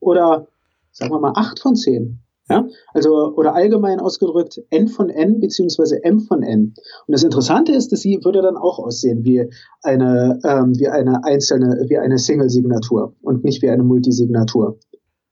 Oder 0.00 0.48
sagen 0.92 1.12
wir 1.12 1.20
mal 1.20 1.32
acht 1.34 1.60
von 1.60 1.76
zehn? 1.76 2.20
Ja, 2.50 2.66
also, 2.92 3.34
oder 3.36 3.54
allgemein 3.54 4.00
ausgedrückt 4.00 4.60
n 4.68 4.88
von 4.88 5.08
n 5.08 5.40
beziehungsweise 5.40 6.04
m 6.04 6.20
von 6.20 6.42
n. 6.42 6.74
Und 7.06 7.12
das 7.12 7.22
Interessante 7.22 7.72
ist, 7.72 7.90
dass 7.90 8.00
sie 8.00 8.20
würde 8.22 8.42
dann 8.42 8.58
auch 8.58 8.78
aussehen 8.78 9.24
wie 9.24 9.48
eine, 9.82 10.38
ähm, 10.44 10.78
wie 10.78 10.88
eine 10.88 11.24
einzelne, 11.24 11.86
wie 11.88 11.96
eine 11.96 12.18
Single-Signatur 12.18 13.14
und 13.22 13.44
nicht 13.44 13.62
wie 13.62 13.70
eine 13.70 13.82
Multisignatur. 13.82 14.78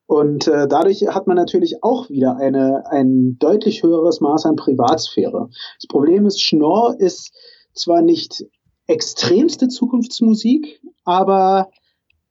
Und 0.07 0.49
äh, 0.49 0.67
dadurch 0.67 1.07
hat 1.09 1.27
man 1.27 1.37
natürlich 1.37 1.83
auch 1.83 2.09
wieder 2.09 2.37
eine, 2.37 2.85
ein 2.91 3.37
deutlich 3.39 3.83
höheres 3.83 4.23
Maß 4.23 4.47
an 4.47 4.57
Privatsphäre. 4.57 5.49
Das 5.81 5.89
Problem 5.89 6.25
ist, 6.25 6.41
Schnorr 6.41 6.97
ist 6.99 7.33
zwar 7.75 8.01
nicht 8.01 8.47
extremste 8.93 9.69
Zukunftsmusik, 9.69 10.81
aber 11.05 11.71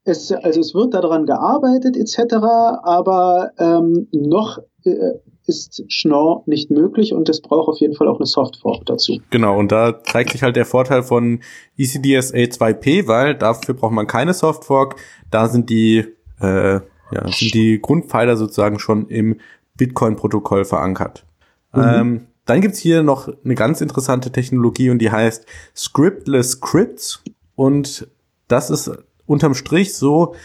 es, 0.04 0.32
also 0.32 0.60
es 0.60 0.74
wird 0.74 0.94
daran 0.94 1.26
gearbeitet 1.26 1.98
etc., 1.98 2.36
aber 2.84 3.52
ähm, 3.60 4.08
noch 4.12 4.60
äh, 4.84 5.14
ist 5.48 5.84
Schnorr 5.90 6.44
nicht 6.46 6.72
möglich 6.72 7.14
und 7.14 7.28
es 7.28 7.42
braucht 7.42 7.68
auf 7.68 7.80
jeden 7.80 7.96
Fall 7.96 8.08
auch 8.08 8.18
eine 8.18 8.26
Softfork 8.26 8.86
dazu. 8.86 9.20
Genau, 9.32 9.58
und 9.58 9.72
da 9.72 10.04
zeigt 10.04 10.32
sich 10.32 10.44
halt 10.44 10.56
der 10.56 10.66
Vorteil 10.66 11.04
von 11.04 11.42
ECDSA 11.78 12.38
2P, 12.38 13.08
weil 13.08 13.36
dafür 13.36 13.74
braucht 13.74 13.92
man 13.92 14.08
keine 14.08 14.34
Softfork. 14.34 14.96
Da 15.30 15.48
sind 15.48 15.70
die, 15.70 16.06
äh, 16.40 16.74
ja, 16.76 17.28
sind 17.28 17.54
die 17.54 17.80
Grundpfeiler 17.82 18.38
sozusagen 18.38 18.80
schon 18.80 19.08
im 19.08 19.40
Bitcoin-Protokoll 19.78 20.66
verankert. 20.66 21.26
Mhm. 21.74 21.82
Ähm, 21.84 22.28
dann 22.46 22.62
gibt's 22.62 22.80
hier 22.80 23.04
noch 23.04 23.30
eine 23.44 23.56
ganz 23.56 23.82
interessante 23.82 24.32
Technologie 24.32 24.90
und 24.90 25.00
die 25.00 25.12
heißt 25.12 25.46
Scriptless 25.76 26.52
Scripts. 26.52 27.24
Und 27.56 28.08
das 28.48 28.70
ist 28.70 28.92
unterm 29.26 29.54
Strich 29.54 29.94
so, 29.94 30.36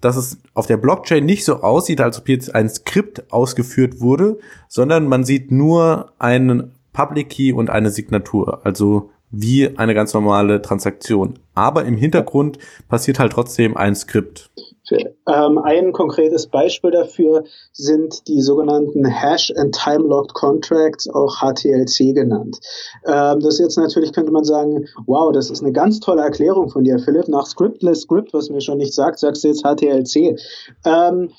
dass 0.00 0.16
es 0.16 0.38
auf 0.54 0.66
der 0.66 0.76
Blockchain 0.76 1.24
nicht 1.24 1.44
so 1.44 1.62
aussieht, 1.62 2.00
als 2.00 2.18
ob 2.18 2.28
jetzt 2.28 2.54
ein 2.54 2.68
Skript 2.68 3.32
ausgeführt 3.32 4.00
wurde, 4.00 4.38
sondern 4.68 5.06
man 5.06 5.24
sieht 5.24 5.52
nur 5.52 6.12
einen 6.18 6.72
Public 6.92 7.30
Key 7.30 7.52
und 7.52 7.70
eine 7.70 7.90
Signatur, 7.90 8.66
also 8.66 9.10
wie 9.30 9.78
eine 9.78 9.94
ganz 9.94 10.12
normale 10.12 10.60
Transaktion. 10.60 11.38
Aber 11.54 11.84
im 11.84 11.96
Hintergrund 11.96 12.58
passiert 12.88 13.18
halt 13.18 13.32
trotzdem 13.32 13.76
ein 13.76 13.94
Skript. 13.94 14.50
Ähm, 14.90 15.58
ein 15.58 15.92
konkretes 15.92 16.48
Beispiel 16.48 16.90
dafür 16.90 17.44
sind 17.72 18.26
die 18.28 18.42
sogenannten 18.42 19.04
Hash 19.04 19.52
and 19.56 19.74
Time 19.74 20.08
Locked 20.08 20.34
Contracts, 20.34 21.08
auch 21.08 21.36
HTLC 21.36 22.14
genannt. 22.14 22.58
Ähm, 23.06 23.40
das 23.40 23.58
jetzt 23.58 23.76
natürlich 23.76 24.12
könnte 24.12 24.32
man 24.32 24.44
sagen, 24.44 24.88
wow, 25.06 25.32
das 25.32 25.50
ist 25.50 25.62
eine 25.62 25.72
ganz 25.72 26.00
tolle 26.00 26.22
Erklärung 26.22 26.68
von 26.68 26.84
dir, 26.84 26.98
Philipp. 26.98 27.28
Nach 27.28 27.46
Scriptless 27.46 28.02
Script, 28.02 28.34
was 28.34 28.50
mir 28.50 28.60
schon 28.60 28.78
nicht 28.78 28.94
sagt, 28.94 29.18
sagst 29.20 29.44
du 29.44 29.48
jetzt 29.48 29.62
HTLC. 29.62 30.38
Ähm, 30.84 31.30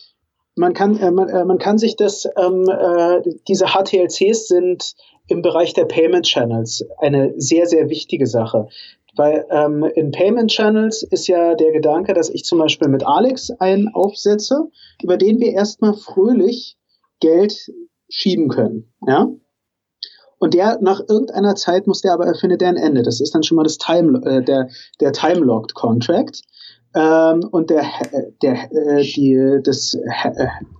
man 0.55 0.73
kann, 0.73 0.97
äh, 0.97 1.11
man, 1.11 1.29
äh, 1.29 1.45
man 1.45 1.57
kann 1.57 1.77
sich 1.77 1.95
das, 1.95 2.27
ähm, 2.37 2.69
äh, 2.69 3.21
diese 3.47 3.67
HTLCs 3.67 4.47
sind 4.47 4.95
im 5.27 5.41
Bereich 5.41 5.73
der 5.73 5.85
Payment 5.85 6.25
Channels 6.25 6.85
eine 6.99 7.33
sehr, 7.37 7.65
sehr 7.65 7.89
wichtige 7.89 8.27
Sache. 8.27 8.67
Weil 9.15 9.45
ähm, 9.51 9.83
in 9.83 10.11
Payment 10.11 10.49
Channels 10.49 11.03
ist 11.03 11.27
ja 11.27 11.55
der 11.55 11.71
Gedanke, 11.71 12.13
dass 12.13 12.29
ich 12.29 12.43
zum 12.45 12.59
Beispiel 12.59 12.87
mit 12.87 13.05
Alex 13.05 13.51
einen 13.59 13.89
aufsetze, 13.89 14.69
über 15.01 15.17
den 15.17 15.39
wir 15.39 15.53
erstmal 15.53 15.93
fröhlich 15.93 16.77
Geld 17.19 17.71
schieben 18.09 18.49
können. 18.49 18.91
Ja? 19.05 19.29
Und 20.39 20.53
der 20.55 20.79
nach 20.81 20.99
irgendeiner 21.07 21.55
Zeit 21.55 21.87
muss 21.87 22.01
der 22.01 22.13
aber 22.13 22.25
erfindet 22.25 22.61
der 22.61 22.69
ein 22.69 22.75
Ende. 22.75 23.03
Das 23.03 23.21
ist 23.21 23.33
dann 23.33 23.43
schon 23.43 23.55
mal 23.55 23.63
das 23.63 23.77
Time, 23.77 24.19
äh, 24.25 24.43
der, 24.43 24.67
der 24.99 25.13
Time-Locked 25.13 25.73
Contract. 25.73 26.41
Ähm, 26.95 27.47
und 27.51 27.69
der, 27.69 27.85
der, 28.41 28.71
äh, 28.71 29.03
die, 29.03 29.59
das 29.63 29.97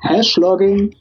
Hash-Logging, 0.02 0.96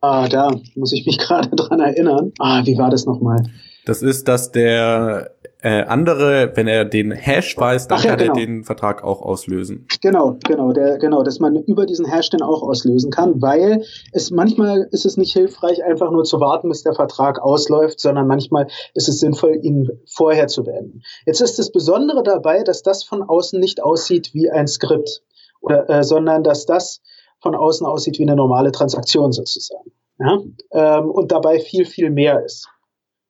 ah, 0.00 0.28
da 0.28 0.50
muss 0.76 0.92
ich 0.92 1.04
mich 1.04 1.18
gerade 1.18 1.48
dran 1.56 1.80
erinnern. 1.80 2.32
Ah, 2.38 2.64
wie 2.64 2.78
war 2.78 2.90
das 2.90 3.06
nochmal? 3.06 3.42
Das 3.86 4.02
ist, 4.02 4.28
dass 4.28 4.52
der 4.52 5.34
äh, 5.62 5.82
andere, 5.82 6.52
wenn 6.54 6.68
er 6.68 6.84
den 6.84 7.12
Hash 7.12 7.56
weiß, 7.56 7.88
dann 7.88 8.00
ja, 8.02 8.10
kann 8.10 8.18
genau. 8.18 8.32
er 8.32 8.46
den 8.46 8.64
Vertrag 8.64 9.04
auch 9.04 9.22
auslösen. 9.22 9.86
Genau, 10.00 10.36
genau, 10.46 10.72
der, 10.72 10.98
genau, 10.98 11.22
dass 11.22 11.38
man 11.38 11.56
über 11.56 11.86
diesen 11.86 12.06
Hash 12.06 12.30
den 12.30 12.42
auch 12.42 12.62
auslösen 12.62 13.10
kann, 13.10 13.42
weil 13.42 13.84
es 14.12 14.30
manchmal 14.30 14.88
ist 14.90 15.04
es 15.04 15.16
nicht 15.16 15.32
hilfreich, 15.32 15.84
einfach 15.84 16.10
nur 16.10 16.24
zu 16.24 16.40
warten, 16.40 16.68
bis 16.68 16.82
der 16.82 16.94
Vertrag 16.94 17.40
ausläuft, 17.40 18.00
sondern 18.00 18.26
manchmal 18.26 18.68
ist 18.94 19.08
es 19.08 19.20
sinnvoll, 19.20 19.58
ihn 19.62 19.88
vorher 20.06 20.46
zu 20.48 20.64
beenden. 20.64 21.02
Jetzt 21.26 21.40
ist 21.40 21.58
das 21.58 21.70
Besondere 21.70 22.22
dabei, 22.22 22.62
dass 22.62 22.82
das 22.82 23.04
von 23.04 23.22
außen 23.22 23.60
nicht 23.60 23.82
aussieht 23.82 24.32
wie 24.32 24.50
ein 24.50 24.66
Skript, 24.66 25.22
oder, 25.60 25.88
äh, 25.90 26.02
sondern 26.02 26.42
dass 26.42 26.66
das 26.66 27.00
von 27.40 27.54
außen 27.54 27.86
aussieht 27.86 28.18
wie 28.18 28.22
eine 28.22 28.36
normale 28.36 28.72
Transaktion 28.72 29.32
sozusagen. 29.32 29.92
Ja? 30.18 30.38
Ähm, 30.72 31.10
und 31.10 31.32
dabei 31.32 31.58
viel, 31.58 31.84
viel 31.86 32.10
mehr 32.10 32.44
ist. 32.44 32.68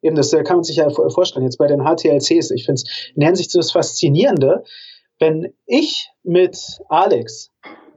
Eben, 0.03 0.16
das 0.16 0.30
kann 0.30 0.57
man 0.57 0.64
sich 0.64 0.76
ja 0.76 0.88
vorstellen, 0.90 1.44
jetzt 1.44 1.59
bei 1.59 1.66
den 1.66 1.82
HTLCs. 1.82 2.51
Ich 2.53 2.64
finde 2.64 2.82
es 2.82 3.12
in 3.14 3.22
Hinsicht 3.22 3.51
so 3.51 3.59
das 3.59 3.72
Faszinierende, 3.72 4.64
wenn 5.18 5.53
ich 5.66 6.11
mit 6.22 6.80
Alex 6.88 7.51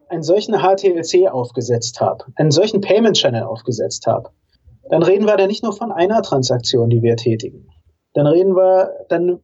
einen 0.09 0.23
solchen 0.23 0.55
HTLC 0.55 1.31
aufgesetzt 1.31 2.01
habe, 2.01 2.25
einen 2.35 2.51
solchen 2.51 2.81
Payment 2.81 3.15
Channel 3.15 3.43
aufgesetzt 3.43 4.05
habe, 4.05 4.29
dann 4.89 5.01
reden 5.01 5.25
wir 5.25 5.37
da 5.37 5.47
nicht 5.47 5.63
nur 5.63 5.73
von 5.73 5.91
einer 5.91 6.21
Transaktion, 6.21 6.89
die 6.89 7.01
wir 7.01 7.15
tätigen. 7.15 7.69
Dann 8.13 8.27
reden 8.27 8.55
wir, 8.55 8.91
dann 9.09 9.39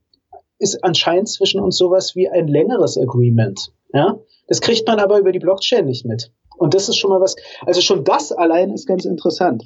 ist 0.59 0.83
anscheinend 0.83 1.29
zwischen 1.29 1.61
uns 1.61 1.77
sowas 1.77 2.15
wie 2.15 2.29
ein 2.29 2.47
längeres 2.47 2.97
Agreement. 2.97 3.71
Ja? 3.93 4.19
Das 4.47 4.61
kriegt 4.61 4.85
man 4.87 4.99
aber 4.99 5.17
über 5.19 5.31
die 5.31 5.39
Blockchain 5.39 5.85
nicht 5.85 6.05
mit. 6.05 6.31
Und 6.57 6.73
das 6.73 6.89
ist 6.89 6.97
schon 6.97 7.09
mal 7.09 7.21
was, 7.21 7.35
also 7.65 7.79
schon 7.79 8.03
das 8.03 8.33
allein 8.33 8.71
ist 8.71 8.85
ganz 8.85 9.05
interessant. 9.05 9.63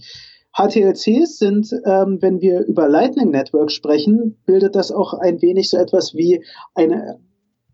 HTLCs 0.56 1.40
sind, 1.40 1.74
ähm, 1.86 2.20
wenn 2.22 2.40
wir 2.42 2.62
über 2.66 2.88
Lightning 2.88 3.32
Network 3.32 3.72
sprechen, 3.72 4.38
bildet 4.46 4.76
das 4.76 4.92
auch 4.92 5.14
ein 5.14 5.42
wenig 5.42 5.70
so 5.70 5.78
etwas 5.78 6.14
wie 6.14 6.44
eine, 6.76 7.20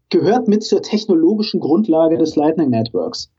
gehört 0.09 0.47
mit 0.47 0.63
zur 0.63 0.81
technologischen 0.81 1.59
Grundlage 1.59 2.17
des 2.17 2.35
Lightning 2.35 2.69
Networks. 2.69 3.31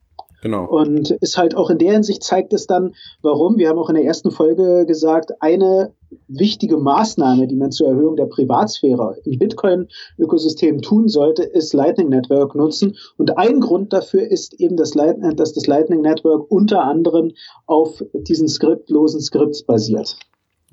Genau. 0.43 0.67
Und 0.67 1.11
ist 1.11 1.37
halt 1.37 1.55
auch 1.55 1.71
in 1.71 1.79
der 1.79 1.93
Hinsicht 1.93 2.23
zeigt 2.23 2.53
es 2.53 2.67
dann, 2.67 2.95
warum. 3.23 3.59
Wir 3.59 3.69
haben 3.69 3.79
auch 3.79 3.91
in 3.91 3.97
der 3.97 4.05
ersten 4.05 4.31
Folge 4.31 4.87
gesagt, 4.87 5.43
eine 5.43 5.95
wichtige 6.29 6.77
Maßnahme, 6.77 7.47
die 7.47 7.57
man 7.57 7.71
zur 7.71 7.89
Erhöhung 7.89 8.17
der 8.17 8.27
Privatsphäre 8.27 9.17
im 9.25 9.39
Bitcoin-Ökosystem 9.39 10.83
tun 10.83 11.09
sollte, 11.09 11.43
ist 11.43 11.73
Lightning 11.73 12.09
Network 12.09 12.55
nutzen. 12.55 12.97
Und 13.17 13.37
ein 13.39 13.61
Grund 13.61 13.93
dafür 13.93 14.23
ist 14.23 14.55
eben, 14.61 14.77
dass, 14.77 14.93
das 14.93 15.67
Lightning 15.67 16.01
Network 16.01 16.51
unter 16.51 16.85
anderem 16.85 17.33
auf 17.67 18.03
diesen 18.15 18.49
skriptlosen 18.49 19.21
Skripts 19.21 19.63
basiert. 19.63 20.17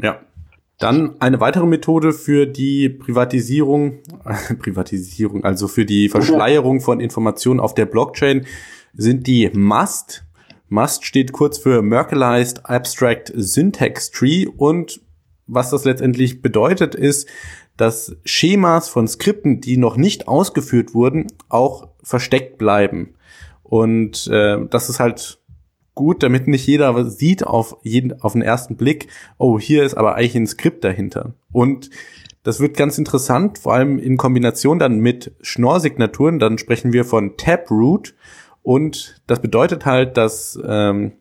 Ja. 0.02 0.20
Dann 0.80 1.20
eine 1.20 1.40
weitere 1.40 1.66
Methode 1.66 2.14
für 2.14 2.46
die 2.46 2.88
Privatisierung, 2.88 4.04
Privatisierung, 4.60 5.44
also 5.44 5.68
für 5.68 5.86
die 5.86 6.08
Verschleierung 6.08 6.82
von 6.82 7.00
Informationen 7.00 7.60
auf 7.60 7.74
der 7.74 7.88
Blockchain 7.88 8.46
sind 8.94 9.26
die 9.26 9.50
MUST. 9.50 10.24
MUST 10.70 11.04
steht 11.04 11.32
kurz 11.32 11.58
für 11.58 11.82
Merkalized 11.82 12.70
Abstract 12.70 13.32
Syntax 13.36 14.12
Tree 14.12 14.46
und 14.46 15.02
was 15.48 15.70
das 15.70 15.86
letztendlich 15.86 16.42
bedeutet 16.42 16.96
ist, 16.96 17.28
dass 17.78 18.16
Schemas 18.26 18.90
von 18.90 19.08
Skripten, 19.08 19.62
die 19.62 19.78
noch 19.78 19.98
nicht 19.98 20.28
ausgeführt 20.28 20.94
wurden, 20.94 21.28
auch 21.50 21.90
versteckt 22.04 22.58
bleiben. 22.58 23.14
Und 23.64 24.28
äh, 24.28 24.58
das 24.70 24.90
ist 24.90 25.00
halt 25.00 25.40
gut, 25.94 26.24
damit 26.24 26.48
nicht 26.48 26.66
jeder 26.66 27.10
sieht 27.10 27.46
auf 27.46 27.78
jeden 27.84 28.22
auf 28.22 28.34
den 28.34 28.42
ersten 28.42 28.78
Blick, 28.78 29.08
oh, 29.38 29.60
hier 29.60 29.84
ist 29.84 29.96
aber 29.96 30.16
eigentlich 30.16 30.36
ein 30.36 30.48
Skript 30.48 30.84
dahinter. 30.84 31.34
Und 31.52 31.90
das 32.44 32.62
wird 32.62 32.78
ganz 32.78 32.98
interessant, 32.98 33.58
vor 33.58 33.74
allem 33.74 34.00
in 34.00 34.16
Kombination 34.16 34.80
dann 34.80 35.00
mit 35.00 35.34
Schnorr-Signaturen. 35.42 36.40
Dann 36.40 36.58
sprechen 36.58 36.94
wir 36.94 37.04
von 37.04 37.36
Taproot. 37.36 38.16
Und 38.64 39.22
das 39.28 39.42
bedeutet 39.42 39.86
halt, 39.86 40.16
dass 40.16 40.58
ähm, 40.66 41.12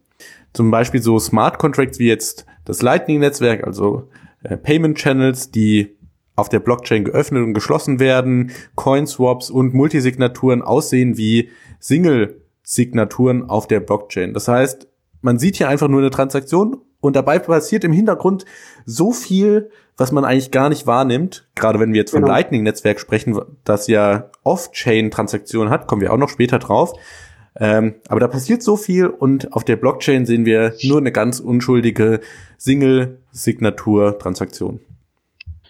zum 0.56 0.70
Beispiel 0.70 1.02
so 1.02 1.18
Smart 1.18 1.58
Contracts 1.58 1.98
wie 1.98 2.08
jetzt 2.08 2.46
das 2.64 2.82
Lightning-Netzwerk, 2.82 3.64
also 3.64 4.08
äh, 4.42 4.56
Payment 4.56 4.96
Channels, 4.96 5.50
die 5.50 5.96
auf 6.34 6.48
der 6.48 6.60
Blockchain 6.60 7.04
geöffnet 7.04 7.44
und 7.44 7.54
geschlossen 7.54 8.00
werden, 8.00 8.50
Coinswaps 8.74 9.50
und 9.50 9.74
Multisignaturen 9.74 10.62
aussehen 10.62 11.16
wie 11.16 11.50
Single-Signaturen 11.80 13.48
auf 13.48 13.66
der 13.66 13.80
Blockchain. 13.80 14.34
Das 14.34 14.48
heißt, 14.48 14.88
man 15.22 15.38
sieht 15.38 15.56
hier 15.56 15.68
einfach 15.68 15.88
nur 15.88 16.00
eine 16.00 16.10
Transaktion 16.10 16.78
und 17.00 17.16
dabei 17.16 17.38
passiert 17.38 17.84
im 17.84 17.92
Hintergrund 17.92 18.44
so 18.84 19.12
viel, 19.12 19.70
was 19.96 20.12
man 20.12 20.24
eigentlich 20.24 20.50
gar 20.50 20.68
nicht 20.68 20.86
wahrnimmt. 20.86 21.48
Gerade 21.54 21.80
wenn 21.80 21.92
wir 21.92 22.00
jetzt 22.00 22.10
vom 22.10 22.22
genau. 22.22 22.32
Lightning-Netzwerk 22.32 23.00
sprechen, 23.00 23.38
das 23.64 23.86
ja 23.86 24.30
Off-Chain-Transaktionen 24.42 25.70
hat, 25.70 25.86
kommen 25.86 26.02
wir 26.02 26.12
auch 26.12 26.18
noch 26.18 26.28
später 26.28 26.58
drauf. 26.58 26.92
Ähm, 27.58 27.94
aber 28.08 28.20
da 28.20 28.28
passiert 28.28 28.62
so 28.62 28.76
viel 28.76 29.06
und 29.06 29.54
auf 29.54 29.64
der 29.64 29.76
Blockchain 29.76 30.26
sehen 30.26 30.44
wir 30.44 30.74
nur 30.82 30.98
eine 30.98 31.12
ganz 31.12 31.40
unschuldige 31.40 32.20
Single-Signatur-Transaktion. 32.58 34.80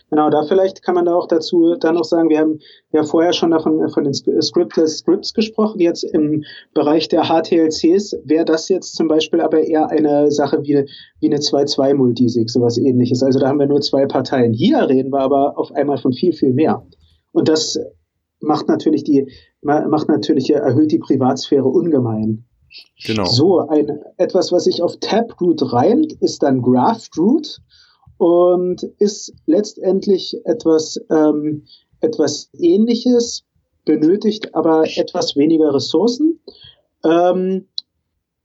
Genau, 0.09 0.31
da 0.31 0.45
vielleicht 0.45 0.85
kann 0.85 0.95
man 0.95 1.05
da 1.05 1.15
auch 1.15 1.27
dazu 1.27 1.75
dann 1.81 1.97
noch 1.97 2.05
sagen, 2.05 2.29
wir 2.29 2.39
haben 2.39 2.61
ja 2.93 3.03
vorher 3.03 3.33
schon 3.33 3.51
davon 3.51 3.89
von 3.91 4.05
den 4.05 4.15
Scriptless 4.15 4.99
Scripts 4.99 5.35
gesprochen. 5.35 5.81
Jetzt 5.81 6.05
im 6.05 6.45
Bereich 6.75 7.09
der 7.09 7.25
HTLCs 7.25 8.17
wäre 8.25 8.45
das 8.45 8.69
jetzt 8.69 8.95
zum 8.95 9.09
Beispiel 9.09 9.41
aber 9.41 9.65
eher 9.65 9.91
eine 9.91 10.31
Sache 10.31 10.63
wie, 10.63 10.85
wie 11.19 11.27
eine 11.27 11.39
2-2-Multisig, 11.39 12.49
sowas 12.49 12.79
ähnliches. 12.79 13.25
Also 13.25 13.41
da 13.41 13.49
haben 13.49 13.59
wir 13.59 13.67
nur 13.67 13.81
zwei 13.81 14.07
Parteien. 14.07 14.53
Hier 14.53 14.89
reden 14.89 15.13
wir 15.13 15.19
aber 15.21 15.59
auf 15.59 15.73
einmal 15.73 15.99
von 15.99 16.13
viel, 16.13 16.33
viel 16.33 16.53
mehr. 16.53 16.87
Und 17.33 17.49
das 17.49 17.77
macht 18.47 18.69
natürlich 18.69 19.05
die, 19.05 19.31
macht 19.63 20.09
natürlich, 20.09 20.51
erhöht 20.51 20.93
die 20.93 20.99
Privatsphäre 20.99 21.67
ungemein. 21.67 22.45
Genau. 23.05 23.25
So, 23.25 23.61
ein, 23.61 24.01
etwas, 24.17 24.53
was 24.53 24.65
sich 24.65 24.83
auf 24.83 24.97
Taproot 24.99 25.73
reimt, 25.73 26.13
ist 26.15 26.43
dann 26.43 26.63
Graftroot 26.63 27.61
und 28.19 28.83
ist 28.99 29.35
letztendlich 29.47 30.41
etwas, 30.45 31.01
ähm, 31.11 31.65
etwas 32.01 32.51
ähnliches, 32.55 33.45
benötigt 33.85 34.55
aber 34.55 34.85
etwas 34.97 35.37
weniger 35.37 35.75
Ressourcen. 35.75 36.41
Ähm, 37.05 37.67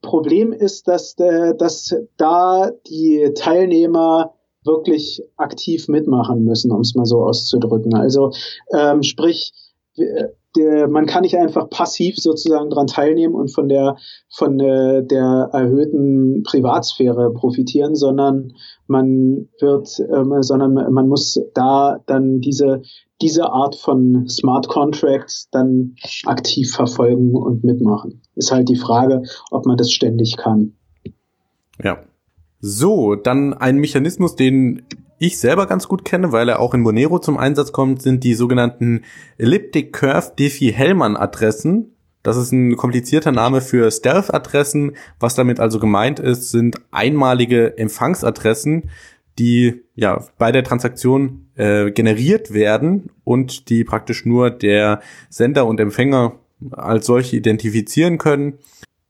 Problem 0.02 0.52
ist, 0.52 0.88
dass, 0.88 1.16
äh, 1.20 1.56
dass 1.56 1.95
da 2.18 2.72
die 2.88 3.32
Teilnehmer 3.36 4.34
wirklich 4.64 5.24
aktiv 5.38 5.88
mitmachen 5.88 6.43
müssen, 6.43 6.72
um 6.72 6.82
es 6.82 6.95
mal 6.95 7.06
so 7.06 7.24
auszudrücken. 7.24 7.95
Also 7.95 8.32
ähm, 8.74 9.04
sprich, 9.04 9.54
der, 9.97 10.87
man 10.89 11.05
kann 11.05 11.21
nicht 11.21 11.37
einfach 11.37 11.69
passiv 11.69 12.17
sozusagen 12.17 12.69
daran 12.69 12.87
teilnehmen 12.87 13.35
und 13.35 13.53
von 13.53 13.69
der 13.69 13.97
von 14.29 14.57
der, 14.57 15.01
der 15.01 15.49
erhöhten 15.53 16.43
Privatsphäre 16.43 17.33
profitieren, 17.33 17.95
sondern 17.95 18.53
man 18.87 19.47
wird, 19.59 19.99
ähm, 19.99 20.41
sondern 20.41 20.73
man 20.73 21.07
muss 21.07 21.39
da 21.53 21.99
dann 22.05 22.39
diese 22.39 22.81
diese 23.21 23.51
Art 23.51 23.75
von 23.75 24.27
Smart 24.27 24.67
Contracts 24.67 25.49
dann 25.51 25.95
aktiv 26.25 26.71
verfolgen 26.71 27.35
und 27.35 27.63
mitmachen. 27.63 28.21
Ist 28.35 28.51
halt 28.51 28.67
die 28.67 28.75
Frage, 28.75 29.21
ob 29.51 29.65
man 29.65 29.77
das 29.77 29.91
ständig 29.91 30.37
kann. 30.37 30.73
Ja. 31.83 32.03
So, 32.59 33.15
dann 33.15 33.53
ein 33.53 33.77
Mechanismus, 33.77 34.35
den 34.35 34.83
ich 35.22 35.38
selber 35.38 35.67
ganz 35.67 35.88
gut 35.88 36.03
kenne, 36.03 36.32
weil 36.32 36.49
er 36.49 36.59
auch 36.59 36.74
in 36.74 36.82
Monero 36.82 37.19
zum 37.19 37.38
Einsatz 37.38 37.72
kommt, 37.72 38.01
sind 38.01 38.24
die 38.24 38.34
sogenannten 38.34 39.03
Elliptic 39.38 39.93
Curve 39.93 40.32
Diffie-Hellman 40.38 41.15
Adressen. 41.15 41.95
Das 42.24 42.38
ist 42.38 42.51
ein 42.51 42.76
komplizierter 42.76 43.32
Name 43.32 43.61
für 43.61 43.91
Stealth-Adressen. 43.91 44.93
Was 45.19 45.36
damit 45.36 45.59
also 45.59 45.78
gemeint 45.78 46.19
ist, 46.19 46.49
sind 46.49 46.78
einmalige 46.89 47.78
Empfangsadressen, 47.78 48.89
die 49.38 49.84
ja 49.93 50.26
bei 50.39 50.51
der 50.51 50.63
Transaktion 50.63 51.51
äh, 51.55 51.91
generiert 51.91 52.51
werden 52.51 53.11
und 53.24 53.69
die 53.69 53.84
praktisch 53.84 54.26
nur 54.26 54.49
der 54.49 55.01
Sender 55.30 55.67
und 55.67 55.80
Empfänger 55.80 56.34
als 56.72 57.05
solche 57.05 57.38
identifizieren 57.38 58.17
können. 58.17 58.57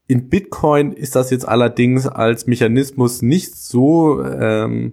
In 0.07 0.28
Bitcoin 0.28 0.91
ist 0.91 1.16
das 1.16 1.32
jetzt 1.32 1.47
allerdings 1.47 2.05
als 2.05 2.47
Mechanismus 2.47 3.22
nicht 3.22 3.55
so 3.55 4.22
ähm, 4.26 4.91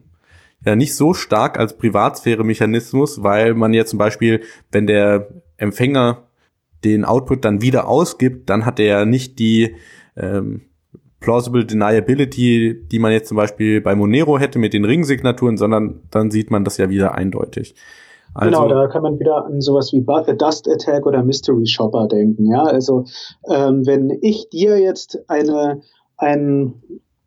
ja 0.69 0.77
nicht 0.77 0.95
so 0.95 1.14
stark 1.14 1.59
als 1.59 1.77
Privatsphäre-Mechanismus, 1.77 3.23
weil 3.23 3.55
man 3.55 3.73
ja 3.75 3.85
zum 3.85 3.99
Beispiel, 3.99 4.43
wenn 4.71 4.87
der 4.87 5.29
Empfänger 5.57 6.25
den 6.85 7.05
Output 7.05 7.45
dann 7.45 7.61
wieder 7.61 7.89
ausgibt, 7.89 8.49
dann 8.49 8.64
hat 8.64 8.79
er 8.79 8.87
ja 8.87 9.05
nicht 9.05 9.39
die 9.39 9.75
ähm, 10.16 10.62
plausible 11.21 11.64
deniability, 11.64 12.87
die 12.91 12.99
man 12.99 13.12
jetzt 13.12 13.29
zum 13.29 13.37
Beispiel 13.37 13.81
bei 13.81 13.95
Monero 13.95 14.39
hätte 14.39 14.59
mit 14.59 14.73
den 14.73 14.85
Ringsignaturen, 14.85 15.57
sondern 15.57 16.03
dann 16.11 16.31
sieht 16.31 16.51
man 16.51 16.64
das 16.64 16.77
ja 16.77 16.89
wieder 16.89 17.14
eindeutig. 17.14 17.75
Also, 18.35 18.51
genau, 18.51 18.69
da 18.69 18.87
kann 18.87 19.03
man 19.03 19.19
wieder 19.19 19.47
an 19.47 19.61
sowas 19.61 19.93
wie 19.93 20.05
Dust 20.37 20.69
Attack 20.69 21.07
oder 21.07 21.25
Mystery 21.25 21.66
Shopper 21.66 22.07
denken. 22.07 22.47
Ja, 22.47 22.62
also 22.62 23.05
ähm, 23.49 23.87
wenn 23.87 24.16
ich 24.23 24.49
dir 24.51 24.79
jetzt 24.79 25.19
eine 25.29 25.81
ein 26.19 26.75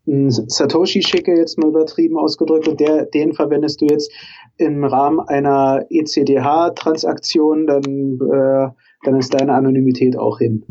Satoshi 0.05 1.03
schicke, 1.03 1.35
jetzt 1.35 1.57
mal 1.59 1.69
übertrieben 1.69 2.17
ausgedrückt, 2.17 2.67
und 2.67 2.79
der, 2.79 3.05
den 3.05 3.33
verwendest 3.33 3.81
du 3.81 3.85
jetzt 3.85 4.11
im 4.57 4.83
Rahmen 4.83 5.19
einer 5.19 5.85
ECDH-Transaktion, 5.89 7.67
dann, 7.67 8.19
äh, 8.19 8.69
dann 9.03 9.15
ist 9.17 9.33
deine 9.33 9.53
Anonymität 9.53 10.17
auch 10.17 10.39
hin. 10.39 10.65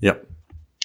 Ja. 0.00 0.16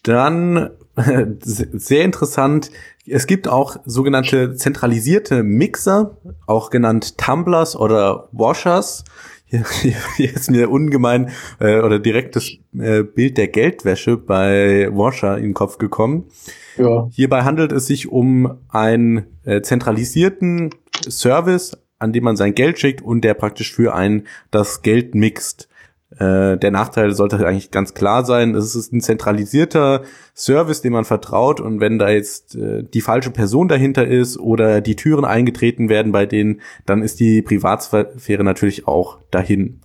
Dann 0.03 0.71
sehr 1.41 2.03
interessant. 2.05 2.71
Es 3.05 3.27
gibt 3.27 3.47
auch 3.47 3.77
sogenannte 3.85 4.55
zentralisierte 4.55 5.43
Mixer, 5.43 6.17
auch 6.47 6.69
genannt 6.69 7.17
Tumblers 7.17 7.75
oder 7.75 8.29
Washers. 8.31 9.03
Hier, 9.51 9.95
hier 10.15 10.33
ist 10.33 10.49
mir 10.49 10.71
ungemein 10.71 11.29
äh, 11.59 11.81
oder 11.81 11.99
direktes 11.99 12.51
äh, 12.77 13.03
Bild 13.03 13.37
der 13.37 13.49
Geldwäsche 13.49 14.15
bei 14.15 14.87
Washer 14.91 15.37
in 15.37 15.43
den 15.43 15.53
Kopf 15.53 15.77
gekommen. 15.77 16.25
Ja. 16.77 17.09
Hierbei 17.11 17.41
handelt 17.43 17.73
es 17.73 17.85
sich 17.85 18.07
um 18.07 18.59
einen 18.69 19.25
äh, 19.43 19.61
zentralisierten 19.61 20.69
Service, 21.07 21.77
an 21.99 22.13
dem 22.13 22.23
man 22.23 22.37
sein 22.37 22.55
Geld 22.55 22.79
schickt 22.79 23.01
und 23.01 23.21
der 23.25 23.33
praktisch 23.33 23.73
für 23.73 23.93
einen 23.93 24.25
das 24.51 24.83
Geld 24.83 25.15
mixt. 25.15 25.67
Äh, 26.17 26.57
der 26.57 26.71
Nachteil 26.71 27.13
sollte 27.13 27.45
eigentlich 27.45 27.71
ganz 27.71 27.93
klar 27.93 28.25
sein. 28.25 28.53
Es 28.53 28.75
ist 28.75 28.91
ein 28.91 29.01
zentralisierter 29.01 30.01
Service, 30.35 30.81
dem 30.81 30.93
man 30.93 31.05
vertraut 31.05 31.61
und 31.61 31.79
wenn 31.79 31.99
da 31.99 32.09
jetzt 32.09 32.55
äh, 32.55 32.83
die 32.83 33.01
falsche 33.01 33.31
Person 33.31 33.67
dahinter 33.67 34.05
ist 34.05 34.37
oder 34.37 34.81
die 34.81 34.95
Türen 34.95 35.23
eingetreten 35.23 35.87
werden 35.87 36.11
bei 36.11 36.25
denen, 36.25 36.61
dann 36.85 37.01
ist 37.01 37.19
die 37.19 37.41
Privatsphäre 37.41 38.43
natürlich 38.43 38.87
auch 38.87 39.19
dahin. 39.31 39.81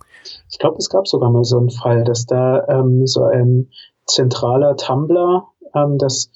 Ich 0.51 0.59
glaube, 0.59 0.77
es 0.77 0.89
gab 0.89 1.07
sogar 1.07 1.31
mal 1.31 1.45
so 1.45 1.57
einen 1.57 1.69
Fall, 1.69 2.03
dass 2.03 2.25
da 2.25 2.67
ähm, 2.67 3.07
so 3.07 3.23
ein 3.23 3.69
zentraler 4.05 4.75
Tumblr, 4.75 5.47
ähm, 5.73 5.97
das 5.97 6.31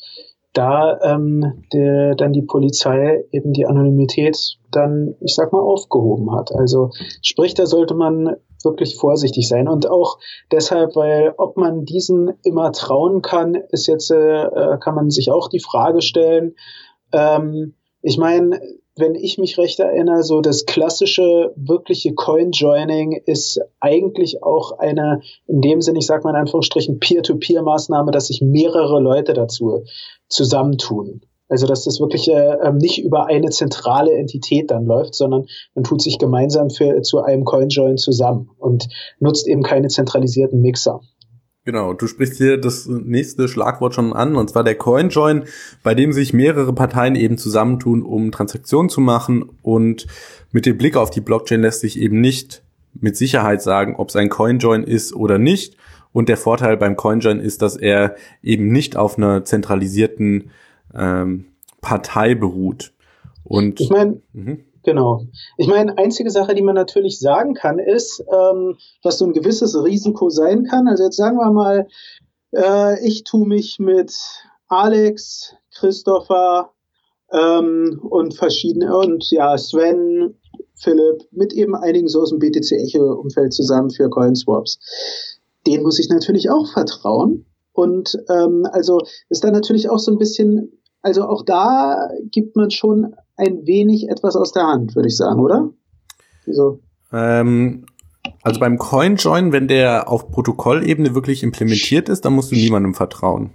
da 0.54 1.00
ähm, 1.02 1.64
der, 1.74 2.16
dann 2.16 2.34
die 2.34 2.42
Polizei 2.42 3.24
eben 3.32 3.54
die 3.54 3.66
Anonymität 3.66 4.58
dann, 4.70 5.16
ich 5.22 5.36
sag 5.36 5.54
mal, 5.54 5.62
aufgehoben 5.62 6.36
hat. 6.36 6.52
Also 6.54 6.90
sprich, 7.22 7.54
da 7.54 7.66
sollte 7.66 7.94
man 7.94 8.36
wirklich 8.66 8.96
vorsichtig 8.98 9.48
sein 9.48 9.68
und 9.68 9.90
auch 9.90 10.18
deshalb, 10.52 10.96
weil 10.96 11.34
ob 11.38 11.58
man 11.58 11.86
diesen 11.86 12.34
immer 12.44 12.72
trauen 12.72 13.22
kann, 13.22 13.56
ist 13.56 13.88
jetzt 13.88 14.12
äh, 14.12 14.78
kann 14.80 14.96
man 14.96 15.10
sich 15.10 15.32
auch 15.32 15.48
die 15.48 15.60
Frage 15.60 16.02
stellen. 16.02 16.56
Ähm, 17.12 17.76
ich 18.02 18.18
meine, 18.18 18.60
wenn 18.96 19.16
ich 19.16 19.38
mich 19.38 19.58
recht 19.58 19.80
erinnere, 19.80 20.24
so 20.24 20.42
das 20.42 20.66
klassische, 20.66 21.54
wirkliche 21.56 22.14
Coin-Joining 22.14 23.22
ist 23.26 23.60
eigentlich 23.80 24.44
auch 24.44 24.78
eine, 24.80 25.22
in 25.48 25.62
dem 25.62 25.82
Sinne, 25.82 26.00
ich 26.00 26.06
sage 26.06 26.24
mal 26.24 26.32
in 26.32 26.42
Anführungsstrichen, 26.42 27.00
Peer-to-Peer-Maßnahme, 27.00 28.12
dass 28.12 28.28
sich 28.28 28.42
mehrere 28.42 29.00
Leute 29.00 29.34
dazu 29.34 29.84
zusammentun. 30.28 31.22
Also 31.52 31.68
dass 31.68 31.84
das 31.84 32.00
wirklich 32.00 32.30
äh, 32.30 32.56
ähm, 32.64 32.78
nicht 32.78 33.04
über 33.04 33.26
eine 33.26 33.50
zentrale 33.50 34.14
Entität 34.14 34.72
dann 34.72 34.86
läuft, 34.86 35.16
sondern 35.16 35.48
man 35.76 35.84
tut 35.84 36.02
sich 36.02 36.18
gemeinsam 36.18 36.70
für, 36.70 37.02
zu 37.02 37.20
einem 37.20 37.44
CoinJoin 37.44 37.98
zusammen 37.98 38.50
und 38.58 38.88
nutzt 39.20 39.50
eben 39.50 39.62
keine 39.62 39.90
zentralisierten 39.90 40.62
Mixer. 40.62 41.02
Genau, 41.66 41.92
du 41.92 42.08
sprichst 42.08 42.38
hier 42.38 42.58
das 42.58 42.88
nächste 42.88 43.50
Schlagwort 43.50 43.94
schon 43.94 44.14
an, 44.14 44.38
und 44.38 44.50
zwar 44.50 44.64
der 44.64 44.76
CoinJoin, 44.76 45.44
bei 45.84 45.94
dem 45.94 46.14
sich 46.14 46.32
mehrere 46.32 46.72
Parteien 46.72 47.16
eben 47.16 47.38
zusammentun, 47.38 48.02
um 48.02 48.32
Transaktionen 48.32 48.90
zu 48.90 49.02
machen. 49.02 49.50
Und 49.62 50.08
mit 50.54 50.66
dem 50.66 50.78
Blick 50.78 50.96
auf 50.96 51.10
die 51.10 51.22
Blockchain 51.22 51.62
lässt 51.62 51.82
sich 51.82 52.00
eben 52.00 52.22
nicht 52.22 52.64
mit 52.94 53.18
Sicherheit 53.18 53.62
sagen, 53.62 53.98
ob 53.98 54.08
es 54.08 54.16
ein 54.16 54.30
CoinJoin 54.30 54.84
ist 54.86 55.14
oder 55.14 55.38
nicht. 55.38 55.76
Und 56.14 56.30
der 56.30 56.38
Vorteil 56.38 56.78
beim 56.78 56.96
CoinJoin 56.96 57.42
ist, 57.42 57.62
dass 57.62 57.76
er 57.76 58.16
eben 58.42 58.72
nicht 58.72 58.96
auf 58.96 59.18
einer 59.18 59.44
zentralisierten 59.44 60.52
ähm, 60.96 61.46
Partei 61.82 62.36
beruht. 62.36 62.94
Und 63.44 63.80
ich 63.80 63.90
meine, 63.90 64.22
mhm. 64.34 64.66
Genau. 64.84 65.26
Ich 65.58 65.68
meine, 65.68 65.98
einzige 65.98 66.32
Sache, 66.32 66.56
die 66.56 66.64
man 66.64 66.76
natürlich 66.76 67.20
sagen 67.20 67.54
kann, 67.54 67.78
ist, 67.78 68.24
ähm, 68.32 68.78
was 69.04 69.20
so 69.20 69.26
ein 69.26 69.34
gewisses 69.34 69.76
Risiko 69.82 70.30
sein 70.30 70.64
kann. 70.64 70.88
Also 70.88 71.04
jetzt 71.04 71.18
sagen 71.18 71.38
wir 71.38 71.52
mal, 71.52 71.88
äh, 72.52 73.06
ich 73.06 73.24
tue 73.24 73.48
mich 73.48 73.78
mit 73.80 74.14
Alex, 74.68 75.54
Christopher 75.76 76.72
ähm, 77.32 78.00
und 78.10 78.34
verschiedene 78.34 78.98
und 78.98 79.30
ja 79.32 79.58
Sven, 79.58 80.36
Philipp, 80.74 81.28
mit 81.32 81.54
eben 81.54 81.76
einigen 81.76 82.08
so 82.08 82.22
aus 82.22 82.30
dem 82.30 82.40
BTC 82.40 82.72
Echo 82.72 83.14
Umfeld 83.14 83.54
zusammen 83.54 83.92
für 83.92 84.10
Coinswaps. 84.10 84.80
Den 85.68 85.84
muss 85.84 86.00
ich 86.00 86.10
natürlich 86.10 86.50
auch 86.50 86.72
vertrauen. 86.72 87.46
Und 87.74 88.18
ähm, 88.30 88.68
also 88.72 89.00
ist 89.30 89.44
da 89.44 89.52
natürlich 89.52 89.90
auch 89.90 90.00
so 90.00 90.12
ein 90.12 90.18
bisschen, 90.18 90.81
also 91.02 91.28
auch 91.28 91.44
da 91.44 92.10
gibt 92.32 92.56
man 92.56 92.72
schon 92.72 93.16
ein 93.36 93.66
wenig 93.66 94.10
etwas 94.10 94.36
aus 94.36 94.52
der 94.52 94.68
Hand, 94.68 94.96
würde 94.96 95.08
ich 95.08 95.18
sagen, 95.18 95.40
oder? 95.40 95.70
Wieso? 96.46 96.80
Ähm, 97.12 97.86
also 98.44 98.60
beim 98.60 98.78
CoinJoin, 98.78 99.52
wenn 99.52 99.68
der 99.68 100.10
auf 100.10 100.30
Protokollebene 100.30 101.16
wirklich 101.16 101.44
implementiert 101.44 102.10
ist, 102.10 102.26
dann 102.26 102.34
musst 102.34 102.52
du 102.52 102.56
niemandem 102.56 102.94
vertrauen. 102.94 103.52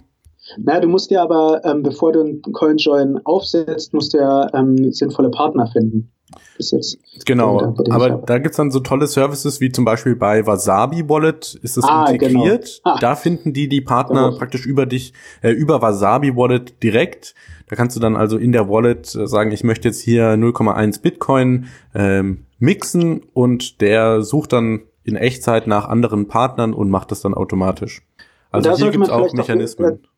Na, 0.57 0.79
du 0.79 0.87
musst 0.87 1.11
ja 1.11 1.23
aber, 1.23 1.63
ähm, 1.65 1.83
bevor 1.83 2.13
du 2.13 2.21
einen 2.21 2.41
CoinJoin 2.41 3.19
aufsetzt, 3.25 3.93
musst 3.93 4.13
du 4.13 4.19
ja 4.19 4.53
ähm, 4.53 4.91
sinnvolle 4.93 5.29
Partner 5.29 5.67
finden. 5.67 6.11
Bis 6.57 6.71
jetzt. 6.71 6.97
Genau, 7.25 7.75
aber 7.89 8.09
da 8.25 8.37
gibt's 8.39 8.57
dann 8.57 8.71
so 8.71 8.79
tolle 8.79 9.07
Services 9.07 9.61
wie 9.61 9.71
zum 9.71 9.85
Beispiel 9.85 10.15
bei 10.15 10.45
Wasabi 10.45 11.07
Wallet 11.07 11.55
ist 11.61 11.77
es 11.77 11.85
ah, 11.85 12.05
integriert. 12.09 12.81
Genau. 12.83 12.95
Ah. 12.95 12.99
Da 12.99 13.15
finden 13.15 13.53
die 13.53 13.69
die 13.69 13.81
Partner 13.81 14.27
genau. 14.27 14.37
praktisch 14.37 14.65
über 14.65 14.85
dich, 14.85 15.13
äh, 15.41 15.51
über 15.51 15.81
Wasabi 15.81 16.35
Wallet 16.35 16.83
direkt. 16.83 17.33
Da 17.69 17.75
kannst 17.75 17.95
du 17.95 17.99
dann 17.99 18.15
also 18.15 18.37
in 18.37 18.51
der 18.51 18.69
Wallet 18.69 19.13
äh, 19.15 19.27
sagen, 19.27 19.51
ich 19.51 19.63
möchte 19.63 19.87
jetzt 19.87 20.01
hier 20.01 20.33
0,1 20.33 21.01
Bitcoin 21.01 21.67
ähm, 21.95 22.45
mixen 22.59 23.23
und 23.33 23.81
der 23.81 24.21
sucht 24.21 24.53
dann 24.53 24.81
in 25.03 25.15
Echtzeit 25.15 25.67
nach 25.67 25.87
anderen 25.87 26.27
Partnern 26.27 26.73
und 26.73 26.89
macht 26.89 27.11
das 27.11 27.21
dann 27.21 27.33
automatisch. 27.33 28.01
Also 28.51 28.75
hier 28.75 28.91
gibt 28.91 29.05
es 29.05 29.09
auch 29.09 29.31
Mechanismen. 29.33 29.93
Auch, 29.93 30.09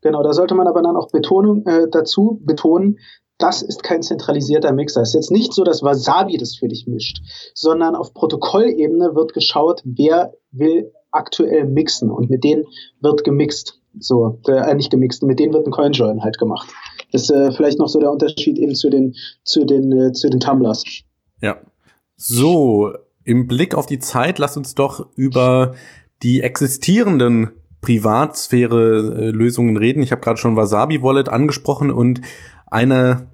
genau, 0.00 0.22
da 0.22 0.32
sollte 0.32 0.54
man 0.54 0.66
aber 0.66 0.82
dann 0.82 0.96
auch 0.96 1.10
Betonung 1.10 1.66
äh, 1.66 1.88
dazu 1.90 2.40
betonen, 2.44 2.98
das 3.38 3.62
ist 3.62 3.82
kein 3.82 4.02
zentralisierter 4.02 4.72
Mixer. 4.72 5.02
Es 5.02 5.10
ist 5.10 5.14
jetzt 5.14 5.30
nicht 5.30 5.52
so, 5.52 5.64
dass 5.64 5.82
Wasabi 5.82 6.36
das 6.36 6.56
für 6.56 6.68
dich 6.68 6.86
mischt, 6.86 7.22
sondern 7.54 7.94
auf 7.94 8.12
Protokollebene 8.12 9.14
wird 9.14 9.32
geschaut, 9.32 9.80
wer 9.84 10.34
will 10.50 10.92
aktuell 11.10 11.64
mixen 11.64 12.10
und 12.10 12.28
mit 12.30 12.44
denen 12.44 12.64
wird 13.00 13.24
gemixt. 13.24 13.80
So, 13.98 14.40
äh, 14.46 14.74
nicht 14.74 14.90
gemixt, 14.90 15.22
mit 15.22 15.38
denen 15.38 15.54
wird 15.54 15.66
ein 15.66 15.72
CoinJoin 15.72 16.22
halt 16.22 16.38
gemacht. 16.38 16.68
Das 17.12 17.22
ist 17.22 17.30
äh, 17.30 17.52
vielleicht 17.52 17.78
noch 17.78 17.88
so 17.88 17.98
der 18.00 18.12
Unterschied 18.12 18.58
eben 18.58 18.74
zu 18.74 18.90
den, 18.90 19.14
zu 19.44 19.64
den, 19.64 19.92
äh, 19.92 20.12
zu 20.12 20.28
den 20.28 20.40
Tumblers. 20.40 20.84
Ja. 21.40 21.56
So, 22.16 22.92
im 23.24 23.46
Blick 23.46 23.74
auf 23.74 23.86
die 23.86 23.98
Zeit, 23.98 24.38
lass 24.38 24.56
uns 24.56 24.74
doch 24.74 25.06
über 25.16 25.74
die 26.22 26.42
existierenden 26.42 27.50
Privatsphäre-Lösungen 27.80 29.76
reden. 29.76 30.02
Ich 30.02 30.10
habe 30.10 30.20
gerade 30.20 30.38
schon 30.38 30.56
Wasabi 30.56 31.02
Wallet 31.02 31.28
angesprochen 31.28 31.90
und 31.90 32.20
eine 32.70 33.28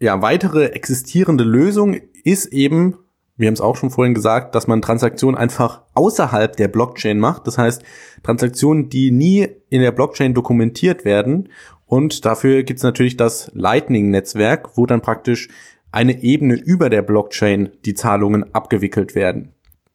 ja, 0.00 0.22
weitere 0.22 0.66
existierende 0.66 1.44
Lösung 1.44 1.96
ist 2.24 2.46
eben, 2.46 2.98
wir 3.36 3.46
haben 3.46 3.54
es 3.54 3.60
auch 3.60 3.76
schon 3.76 3.90
vorhin 3.90 4.14
gesagt, 4.14 4.54
dass 4.54 4.66
man 4.66 4.82
Transaktionen 4.82 5.38
einfach 5.38 5.82
außerhalb 5.94 6.56
der 6.56 6.68
Blockchain 6.68 7.18
macht. 7.18 7.46
Das 7.46 7.58
heißt, 7.58 7.82
Transaktionen, 8.22 8.88
die 8.88 9.10
nie 9.10 9.48
in 9.70 9.80
der 9.80 9.92
Blockchain 9.92 10.34
dokumentiert 10.34 11.04
werden. 11.04 11.48
Und 11.86 12.24
dafür 12.24 12.64
gibt 12.64 12.78
es 12.78 12.84
natürlich 12.84 13.16
das 13.16 13.50
Lightning-Netzwerk, 13.54 14.76
wo 14.76 14.86
dann 14.86 15.00
praktisch 15.00 15.48
eine 15.90 16.22
Ebene 16.22 16.54
über 16.54 16.90
der 16.90 17.02
Blockchain 17.02 17.70
die 17.84 17.94
Zahlungen 17.94 18.54
abgewickelt 18.54 19.14
werden. 19.14 19.54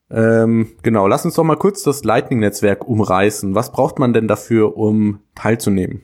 Ähm, 0.10 0.72
genau, 0.82 1.08
lass 1.08 1.26
uns 1.26 1.36
doch 1.36 1.44
mal 1.44 1.56
kurz 1.56 1.84
das 1.84 2.04
Lightning-Netzwerk 2.04 2.88
umreißen. 2.88 3.56
Was 3.56 3.72
braucht 3.72 4.00
man 4.00 4.14
denn 4.14 4.28
dafür, 4.28 4.78
um 4.78 5.20
teilzunehmen? 5.36 6.04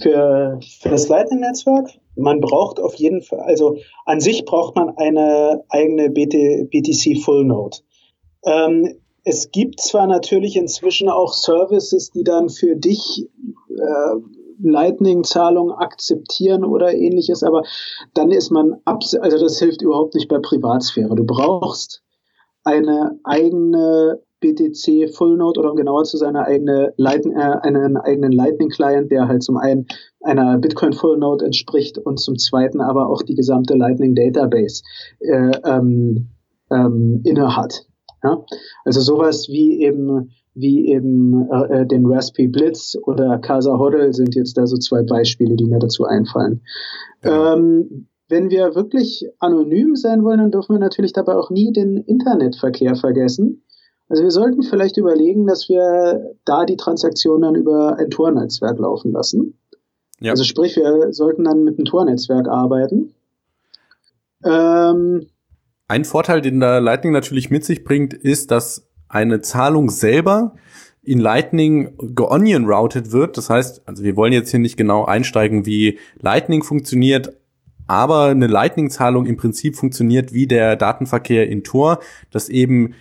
Für, 0.00 0.58
für 0.80 0.88
das 0.88 1.08
Lightning-Netzwerk? 1.08 1.90
Man 2.20 2.40
braucht 2.40 2.80
auf 2.80 2.94
jeden 2.94 3.22
Fall, 3.22 3.40
also 3.40 3.76
an 4.04 4.20
sich 4.20 4.44
braucht 4.44 4.76
man 4.76 4.96
eine 4.96 5.64
eigene 5.68 6.10
BT, 6.10 6.70
BTC 6.70 7.22
Full 7.22 7.44
Node. 7.44 7.78
Ähm, 8.44 9.00
es 9.24 9.50
gibt 9.50 9.80
zwar 9.80 10.06
natürlich 10.06 10.56
inzwischen 10.56 11.08
auch 11.08 11.32
Services, 11.32 12.10
die 12.10 12.24
dann 12.24 12.48
für 12.48 12.76
dich 12.76 13.28
äh, 13.68 14.14
Lightning-Zahlungen 14.62 15.74
akzeptieren 15.74 16.64
oder 16.64 16.92
ähnliches, 16.94 17.42
aber 17.42 17.62
dann 18.14 18.30
ist 18.30 18.50
man, 18.50 18.80
abs 18.84 19.14
also 19.14 19.38
das 19.38 19.58
hilft 19.58 19.82
überhaupt 19.82 20.14
nicht 20.14 20.28
bei 20.28 20.38
Privatsphäre. 20.38 21.14
Du 21.14 21.24
brauchst 21.24 22.02
eine 22.64 23.18
eigene 23.24 24.20
BTC 24.40 25.14
Full 25.14 25.36
Node 25.36 25.60
oder 25.60 25.70
um 25.70 25.76
genauer 25.76 26.04
zu 26.04 26.16
sein, 26.16 26.36
eine 26.36 26.46
eigene 26.46 26.94
Lightning, 26.96 27.36
äh, 27.36 27.58
einen 27.62 27.96
eigenen 27.96 28.32
Lightning 28.32 28.68
Client, 28.68 29.10
der 29.10 29.28
halt 29.28 29.42
zum 29.42 29.56
einen 29.56 29.86
einer 30.20 30.58
Bitcoin 30.58 30.92
Full 30.92 31.18
Node 31.18 31.44
entspricht 31.44 31.98
und 31.98 32.18
zum 32.18 32.36
zweiten 32.36 32.80
aber 32.80 33.08
auch 33.08 33.22
die 33.22 33.34
gesamte 33.34 33.74
Lightning 33.74 34.14
Database 34.14 34.82
äh, 35.20 35.52
ähm, 35.64 36.28
ähm, 36.70 37.20
inne 37.24 37.56
hat. 37.56 37.86
Ja? 38.22 38.44
Also 38.84 39.00
sowas 39.00 39.48
wie 39.48 39.82
eben 39.82 40.30
wie 40.54 40.88
eben 40.88 41.48
äh, 41.50 41.80
äh 41.80 41.86
den 41.86 42.06
Raspberry 42.06 42.48
Blitz 42.48 42.96
oder 43.04 43.38
Casa 43.38 43.78
Hodl 43.78 44.12
sind 44.12 44.34
jetzt 44.34 44.58
da 44.58 44.66
so 44.66 44.76
zwei 44.76 45.02
Beispiele, 45.02 45.54
die 45.54 45.66
mir 45.66 45.78
dazu 45.78 46.04
einfallen. 46.04 46.62
Ja. 47.24 47.54
Ähm, 47.54 48.08
wenn 48.28 48.50
wir 48.50 48.74
wirklich 48.76 49.28
anonym 49.40 49.96
sein 49.96 50.22
wollen, 50.22 50.38
dann 50.38 50.50
dürfen 50.52 50.74
wir 50.74 50.80
natürlich 50.80 51.12
dabei 51.12 51.34
auch 51.34 51.50
nie 51.50 51.72
den 51.72 51.96
Internetverkehr 51.96 52.94
vergessen. 52.94 53.64
Also 54.10 54.24
wir 54.24 54.30
sollten 54.32 54.64
vielleicht 54.64 54.96
überlegen, 54.96 55.46
dass 55.46 55.68
wir 55.68 56.34
da 56.44 56.64
die 56.66 56.76
Transaktionen 56.76 57.42
dann 57.42 57.54
über 57.54 57.96
ein 57.96 58.10
Tornetzwerk 58.10 58.78
laufen 58.80 59.12
lassen. 59.12 59.54
Ja. 60.18 60.32
Also 60.32 60.42
sprich, 60.42 60.76
wir 60.76 61.12
sollten 61.12 61.44
dann 61.44 61.62
mit 61.62 61.78
einem 61.78 61.84
Tornetzwerk 61.84 62.48
arbeiten. 62.48 63.14
Ähm, 64.44 65.26
ein 65.86 66.04
Vorteil, 66.04 66.40
den 66.40 66.58
da 66.58 66.78
Lightning 66.78 67.12
natürlich 67.12 67.50
mit 67.50 67.64
sich 67.64 67.84
bringt, 67.84 68.12
ist, 68.12 68.50
dass 68.50 68.88
eine 69.08 69.42
Zahlung 69.42 69.90
selber 69.90 70.56
in 71.02 71.20
Lightning 71.20 71.96
geonion 72.14 72.66
routed 72.66 73.12
wird. 73.12 73.36
Das 73.36 73.48
heißt, 73.48 73.82
also 73.86 74.02
wir 74.02 74.16
wollen 74.16 74.32
jetzt 74.32 74.50
hier 74.50 74.60
nicht 74.60 74.76
genau 74.76 75.04
einsteigen, 75.04 75.66
wie 75.66 76.00
Lightning 76.20 76.64
funktioniert, 76.64 77.36
aber 77.86 78.26
eine 78.26 78.48
Lightning-Zahlung 78.48 79.26
im 79.26 79.36
Prinzip 79.36 79.76
funktioniert 79.76 80.32
wie 80.32 80.48
der 80.48 80.74
Datenverkehr 80.74 81.48
in 81.48 81.62
Tor, 81.62 82.00
dass 82.32 82.48
eben 82.48 82.94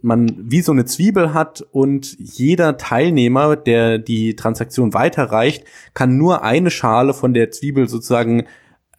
man 0.00 0.32
wie 0.38 0.62
so 0.62 0.72
eine 0.72 0.84
Zwiebel 0.84 1.34
hat 1.34 1.62
und 1.72 2.16
jeder 2.18 2.76
Teilnehmer, 2.76 3.56
der 3.56 3.98
die 3.98 4.36
Transaktion 4.36 4.94
weiterreicht, 4.94 5.64
kann 5.94 6.16
nur 6.16 6.42
eine 6.42 6.70
Schale 6.70 7.14
von 7.14 7.34
der 7.34 7.50
Zwiebel 7.50 7.88
sozusagen 7.88 8.44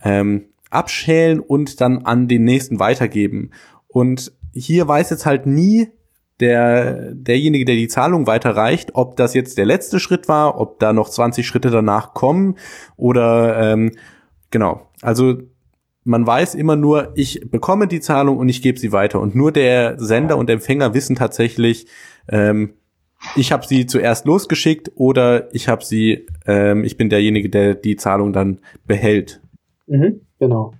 ähm, 0.03 0.45
abschälen 0.69 1.39
und 1.39 1.81
dann 1.81 2.05
an 2.05 2.27
den 2.27 2.43
nächsten 2.43 2.79
weitergeben. 2.79 3.51
Und 3.87 4.33
hier 4.53 4.87
weiß 4.87 5.09
jetzt 5.09 5.25
halt 5.25 5.45
nie 5.45 5.89
der, 6.39 7.13
derjenige, 7.13 7.65
der 7.65 7.75
die 7.75 7.87
Zahlung 7.87 8.27
weiterreicht, 8.27 8.91
ob 8.93 9.17
das 9.17 9.33
jetzt 9.33 9.57
der 9.57 9.65
letzte 9.65 9.99
Schritt 9.99 10.27
war, 10.27 10.59
ob 10.59 10.79
da 10.79 10.93
noch 10.93 11.09
20 11.09 11.45
Schritte 11.45 11.69
danach 11.69 12.13
kommen 12.13 12.55
oder 12.95 13.73
ähm, 13.73 13.91
genau. 14.51 14.89
Also 15.01 15.37
man 16.09 16.25
weiß 16.25 16.55
immer 16.55 16.75
nur, 16.75 17.11
ich 17.13 17.51
bekomme 17.51 17.87
die 17.87 17.99
Zahlung 17.99 18.37
und 18.37 18.49
ich 18.49 18.63
gebe 18.63 18.79
sie 18.79 18.91
weiter. 18.91 19.21
Und 19.21 19.35
nur 19.35 19.51
der 19.51 19.99
Sender 19.99 20.37
und 20.37 20.49
Empfänger 20.49 20.95
wissen 20.95 21.15
tatsächlich, 21.15 21.85
ähm, 22.27 22.73
ich 23.35 23.51
habe 23.51 23.67
sie 23.67 23.85
zuerst 23.85 24.25
losgeschickt 24.25 24.91
oder 24.95 25.53
ich 25.53 25.67
habe 25.67 25.85
sie, 25.85 26.25
ähm, 26.47 26.83
ich 26.83 26.97
bin 26.97 27.09
derjenige, 27.09 27.49
der 27.49 27.75
die 27.75 27.95
Zahlung 27.95 28.33
dann 28.33 28.59
behält. 28.87 29.39
Mhm, 29.85 30.21
genau. 30.39 30.73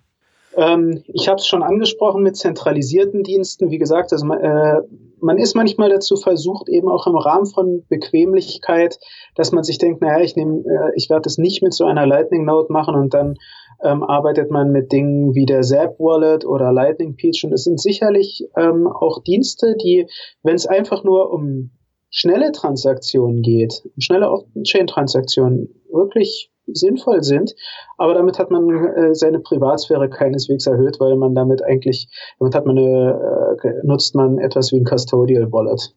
Ähm, 0.57 1.03
ich 1.05 1.27
habe 1.27 1.37
es 1.37 1.45
schon 1.45 1.61
angesprochen 1.61 2.23
mit 2.23 2.35
zentralisierten 2.35 3.23
Diensten. 3.23 3.69
Wie 3.69 3.77
gesagt, 3.77 4.11
also, 4.11 4.33
äh, 4.33 4.81
man 5.21 5.37
ist 5.37 5.55
manchmal 5.55 5.89
dazu 5.89 6.15
versucht, 6.15 6.69
eben 6.69 6.89
auch 6.89 7.05
im 7.05 7.15
Rahmen 7.15 7.45
von 7.45 7.83
Bequemlichkeit, 7.87 8.97
dass 9.35 9.51
man 9.51 9.63
sich 9.63 9.77
denkt, 9.77 10.01
naja, 10.01 10.23
ich 10.23 10.35
nehme, 10.35 10.61
äh, 10.61 10.91
ich 10.95 11.09
werde 11.11 11.23
das 11.23 11.37
nicht 11.37 11.61
mit 11.61 11.73
so 11.73 11.85
einer 11.85 12.07
Lightning 12.07 12.45
Note 12.45 12.73
machen 12.73 12.95
und 12.95 13.13
dann 13.13 13.37
ähm, 13.83 14.03
arbeitet 14.03 14.51
man 14.51 14.71
mit 14.71 14.91
Dingen 14.91 15.35
wie 15.35 15.45
der 15.45 15.61
Zap 15.61 15.99
Wallet 15.99 16.45
oder 16.45 16.71
Lightning 16.71 17.15
Peach 17.15 17.43
und 17.43 17.53
es 17.53 17.63
sind 17.63 17.79
sicherlich 17.79 18.47
ähm, 18.55 18.87
auch 18.87 19.23
Dienste, 19.23 19.75
die, 19.81 20.07
wenn 20.43 20.55
es 20.55 20.65
einfach 20.65 21.03
nur 21.03 21.31
um 21.31 21.71
schnelle 22.09 22.51
Transaktionen 22.51 23.41
geht, 23.41 23.83
schnelle 23.99 24.31
Off-Chain-Transaktionen 24.31 25.69
wirklich 25.91 26.51
sinnvoll 26.71 27.23
sind, 27.23 27.55
aber 27.97 28.13
damit 28.13 28.37
hat 28.37 28.51
man 28.51 28.69
äh, 28.69 29.15
seine 29.15 29.39
Privatsphäre 29.39 30.09
keineswegs 30.09 30.67
erhöht, 30.67 30.99
weil 30.99 31.15
man 31.15 31.33
damit 31.33 31.63
eigentlich, 31.63 32.09
damit 32.39 32.55
hat 32.55 32.65
man 32.65 32.77
eine, 32.77 33.57
äh, 33.63 33.73
nutzt 33.83 34.15
man 34.15 34.37
etwas 34.37 34.71
wie 34.71 34.79
ein 34.79 34.85
Custodial 34.85 35.51
Wallet. 35.51 35.95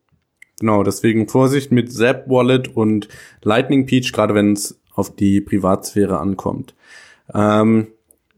Genau, 0.60 0.82
deswegen 0.82 1.28
Vorsicht 1.28 1.72
mit 1.72 1.92
Zap 1.92 2.28
Wallet 2.28 2.74
und 2.76 3.08
Lightning 3.42 3.86
Peach, 3.86 4.12
gerade 4.12 4.34
wenn 4.34 4.52
es 4.52 4.80
auf 4.94 5.14
die 5.14 5.40
Privatsphäre 5.40 6.18
ankommt. 6.18 6.74
Ähm, 7.34 7.88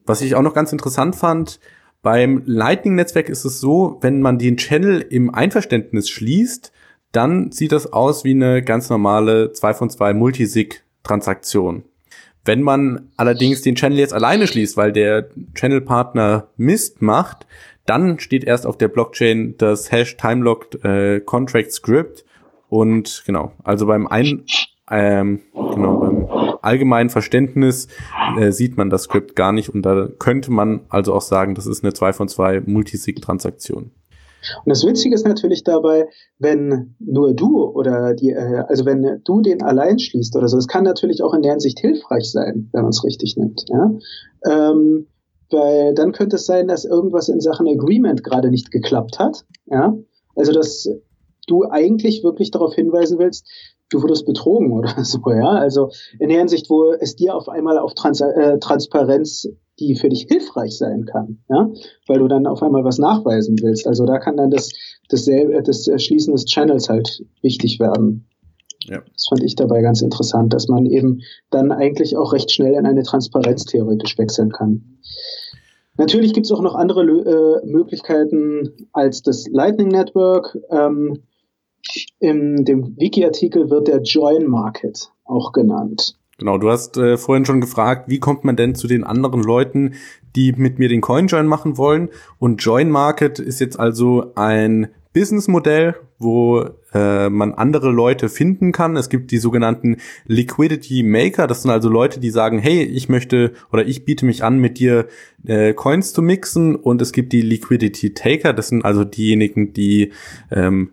was 0.07 0.21
ich 0.21 0.35
auch 0.35 0.43
noch 0.43 0.55
ganz 0.55 0.73
interessant 0.73 1.17
fand, 1.17 1.61
beim 2.03 2.43
Lightning-Netzwerk 2.45 3.29
ist 3.29 3.45
es 3.45 3.61
so, 3.61 3.99
wenn 4.03 4.21
man 4.21 4.39
den 4.39 4.59
Channel 4.59 5.01
im 5.01 5.35
Einverständnis 5.35 6.11
schließt, 6.11 6.73
dann 7.13 7.51
sieht 7.53 7.73
das 7.73 7.93
aus 7.93 8.25
wie 8.25 8.33
eine 8.33 8.63
ganz 8.63 8.91
normale 8.91 9.53
2 9.53 9.75
von 9.75 9.89
2 9.89 10.13
Multisig-Transaktion. 10.13 11.85
Wenn 12.45 12.61
man 12.61 13.09
allerdings 13.17 13.63
den 13.63 13.75
Channel 13.75 13.99
jetzt 13.99 14.13
alleine 14.13 14.47
schließt, 14.47 14.77
weil 14.77 14.93
der 14.93 15.31
Channel-Partner 15.55 16.49
Mist 16.59 17.01
macht, 17.01 17.47
dann 17.87 18.19
steht 18.19 18.45
erst 18.45 18.67
auf 18.67 18.77
der 18.77 18.89
Blockchain 18.89 19.55
das 19.57 19.91
Hash 19.91 20.17
Timelocked 20.17 20.85
äh, 20.85 21.21
Contract 21.21 21.73
Script 21.73 22.25
und 22.69 23.23
genau, 23.27 23.53
also 23.63 23.87
beim 23.87 24.07
ein 24.07 24.45
ähm, 24.91 25.41
genau 25.55 26.04
allgemeinen 26.65 27.11
Verständnis 27.11 27.89
äh, 28.39 28.51
sieht 28.51 28.77
man 28.77 28.91
das 28.91 29.05
Skript 29.05 29.37
gar 29.37 29.53
nicht 29.53 29.69
und 29.69 29.83
da 29.83 30.09
könnte 30.19 30.51
man 30.51 30.81
also 30.89 31.15
auch 31.15 31.23
sagen, 31.23 31.55
das 31.55 31.67
ist 31.67 31.85
eine 31.85 31.93
2 31.93 32.13
von 32.13 32.29
2 32.29 32.63
Multisig-Transaktion. 32.67 33.93
Und 34.65 34.71
das 34.71 34.85
Witzige 34.85 35.15
ist 35.15 35.27
natürlich 35.27 35.65
dabei, 35.65 36.07
wenn 36.39 36.97
nur 36.99 37.35
du 37.35 37.65
oder 37.65 38.15
die, 38.15 38.31
äh, 38.31 38.65
also 38.69 38.85
wenn 38.85 39.21
du 39.25 39.41
den 39.41 39.63
allein 39.63 39.99
schließt 39.99 40.37
oder 40.37 40.49
so, 40.49 40.59
es 40.59 40.69
kann 40.69 40.85
natürlich 40.85 41.23
auch 41.23 41.35
in 41.35 41.43
der 41.43 41.53
Hinsicht 41.53 41.79
hilfreich 41.79 42.31
sein, 42.31 42.69
wenn 42.73 42.83
man 42.83 42.91
es 42.91 43.05
richtig 43.05 43.37
nimmt. 43.37 43.65
Ja? 43.69 43.91
Ähm, 44.47 45.07
weil 45.51 45.95
dann 45.95 46.13
könnte 46.13 46.37
es 46.37 46.47
sein, 46.47 46.69
dass 46.69 46.85
irgendwas 46.85 47.29
in 47.29 47.41
Sachen 47.41 47.67
Agreement 47.69 48.25
gerade 48.25 48.51
nicht 48.51 48.71
geklappt 48.71 49.19
hat. 49.19 49.45
Ja? 49.67 49.95
Also 50.35 50.53
dass 50.53 50.89
du 51.47 51.65
eigentlich 51.71 52.25
wirklich 52.25 52.51
darauf 52.51 52.75
hinweisen 52.75 53.19
willst, 53.19 53.47
du 53.91 54.03
wurdest 54.03 54.27
betrogen 54.27 54.73
oder 54.73 54.93
so, 55.05 55.21
ja. 55.31 55.51
Also 55.51 55.91
in 56.19 56.29
der 56.29 56.39
Hinsicht, 56.39 56.69
wo 56.71 56.93
es 56.93 57.17
dir 57.17 57.35
auf 57.35 57.49
einmal 57.49 57.79
auf 57.79 57.95
Trans 57.95 58.21
äh, 58.21 58.59
Transparenz, 58.59 59.49
die 59.79 59.97
für 59.97 60.09
dich 60.09 60.27
hilfreich 60.29 60.77
sein 60.77 61.05
kann, 61.05 61.39
ja, 61.49 61.69
weil 62.07 62.19
du 62.19 62.29
dann 62.29 62.47
auf 62.47 62.63
einmal 62.63 62.85
was 62.85 62.99
nachweisen 62.99 63.57
willst. 63.61 63.87
Also 63.87 64.07
da 64.07 64.19
kann 64.19 64.37
dann 64.37 64.51
das, 64.51 64.71
das, 65.09 65.29
das 65.65 66.03
Schließen 66.03 66.33
des 66.33 66.45
Channels 66.45 66.89
halt 66.89 67.25
wichtig 67.43 67.81
werden. 67.81 68.27
Ja. 68.87 69.01
Das 69.13 69.27
fand 69.29 69.43
ich 69.43 69.57
dabei 69.57 69.81
ganz 69.81 70.03
interessant, 70.03 70.53
dass 70.53 70.69
man 70.69 70.87
eben 70.87 71.23
dann 71.51 71.73
eigentlich 71.73 72.17
auch 72.17 72.33
recht 72.33 72.53
schnell 72.53 72.75
in 72.75 72.87
eine 72.87 73.03
Transparenz 73.03 73.65
theoretisch 73.65 74.19
wechseln 74.19 74.53
kann. 74.53 74.99
Natürlich 75.97 76.33
gibt 76.33 76.47
es 76.47 76.53
auch 76.53 76.61
noch 76.61 76.75
andere 76.75 77.03
äh, 77.03 77.67
Möglichkeiten 77.67 78.89
als 78.93 79.23
das 79.23 79.47
Lightning 79.49 79.89
Network. 79.89 80.59
Ähm, 80.71 81.23
In 82.19 82.65
dem 82.65 82.97
Wiki-Artikel 82.99 83.71
wird 83.71 83.89
der 83.89 84.03
Join 84.03 84.47
Market 84.47 85.11
auch 85.25 85.53
genannt. 85.53 86.17
Genau, 86.39 86.59
du 86.59 86.71
hast 86.71 86.97
äh, 86.97 87.17
vorhin 87.17 87.45
schon 87.45 87.61
gefragt, 87.61 88.09
wie 88.09 88.19
kommt 88.19 88.45
man 88.45 88.57
denn 88.57 88.75
zu 88.75 88.89
den 88.89 89.05
anderen 89.05 89.43
Leuten, 89.43 89.95
die 90.35 90.53
mit 90.53 90.79
mir 90.79 90.89
den 90.89 91.01
CoinJoin 91.01 91.47
machen 91.47 91.79
wollen? 91.79 92.09
Und 92.39 92.63
Join 92.63 92.91
Market 92.91 93.39
ist 93.39 93.61
jetzt 93.61 93.79
also 93.79 94.33
ein 94.35 94.89
Businessmodell, 95.13 95.95
wo 96.19 96.65
äh, 96.93 97.29
man 97.29 97.55
andere 97.55 97.91
Leute 97.91 98.29
finden 98.29 98.73
kann. 98.73 98.97
Es 98.97 99.09
gibt 99.09 99.31
die 99.31 99.39
sogenannten 99.39 99.99
Liquidity 100.27 101.05
Maker. 101.05 101.47
Das 101.47 101.63
sind 101.63 101.71
also 101.71 101.89
Leute, 101.89 102.19
die 102.19 102.31
sagen, 102.31 102.59
hey, 102.59 102.83
ich 102.83 103.09
möchte 103.09 103.53
oder 103.73 103.87
ich 103.87 104.05
biete 104.05 104.27
mich 104.27 104.43
an, 104.43 104.59
mit 104.59 104.79
dir 104.79 105.07
äh, 105.45 105.73
Coins 105.73 106.13
zu 106.13 106.21
mixen. 106.21 106.75
Und 106.75 107.01
es 107.01 107.13
gibt 107.13 107.33
die 107.33 107.43
Liquidity 107.43 108.13
Taker. 108.15 108.53
Das 108.53 108.69
sind 108.69 108.85
also 108.85 109.05
diejenigen, 109.05 109.73
die 109.73 110.13
ähm, 110.51 110.91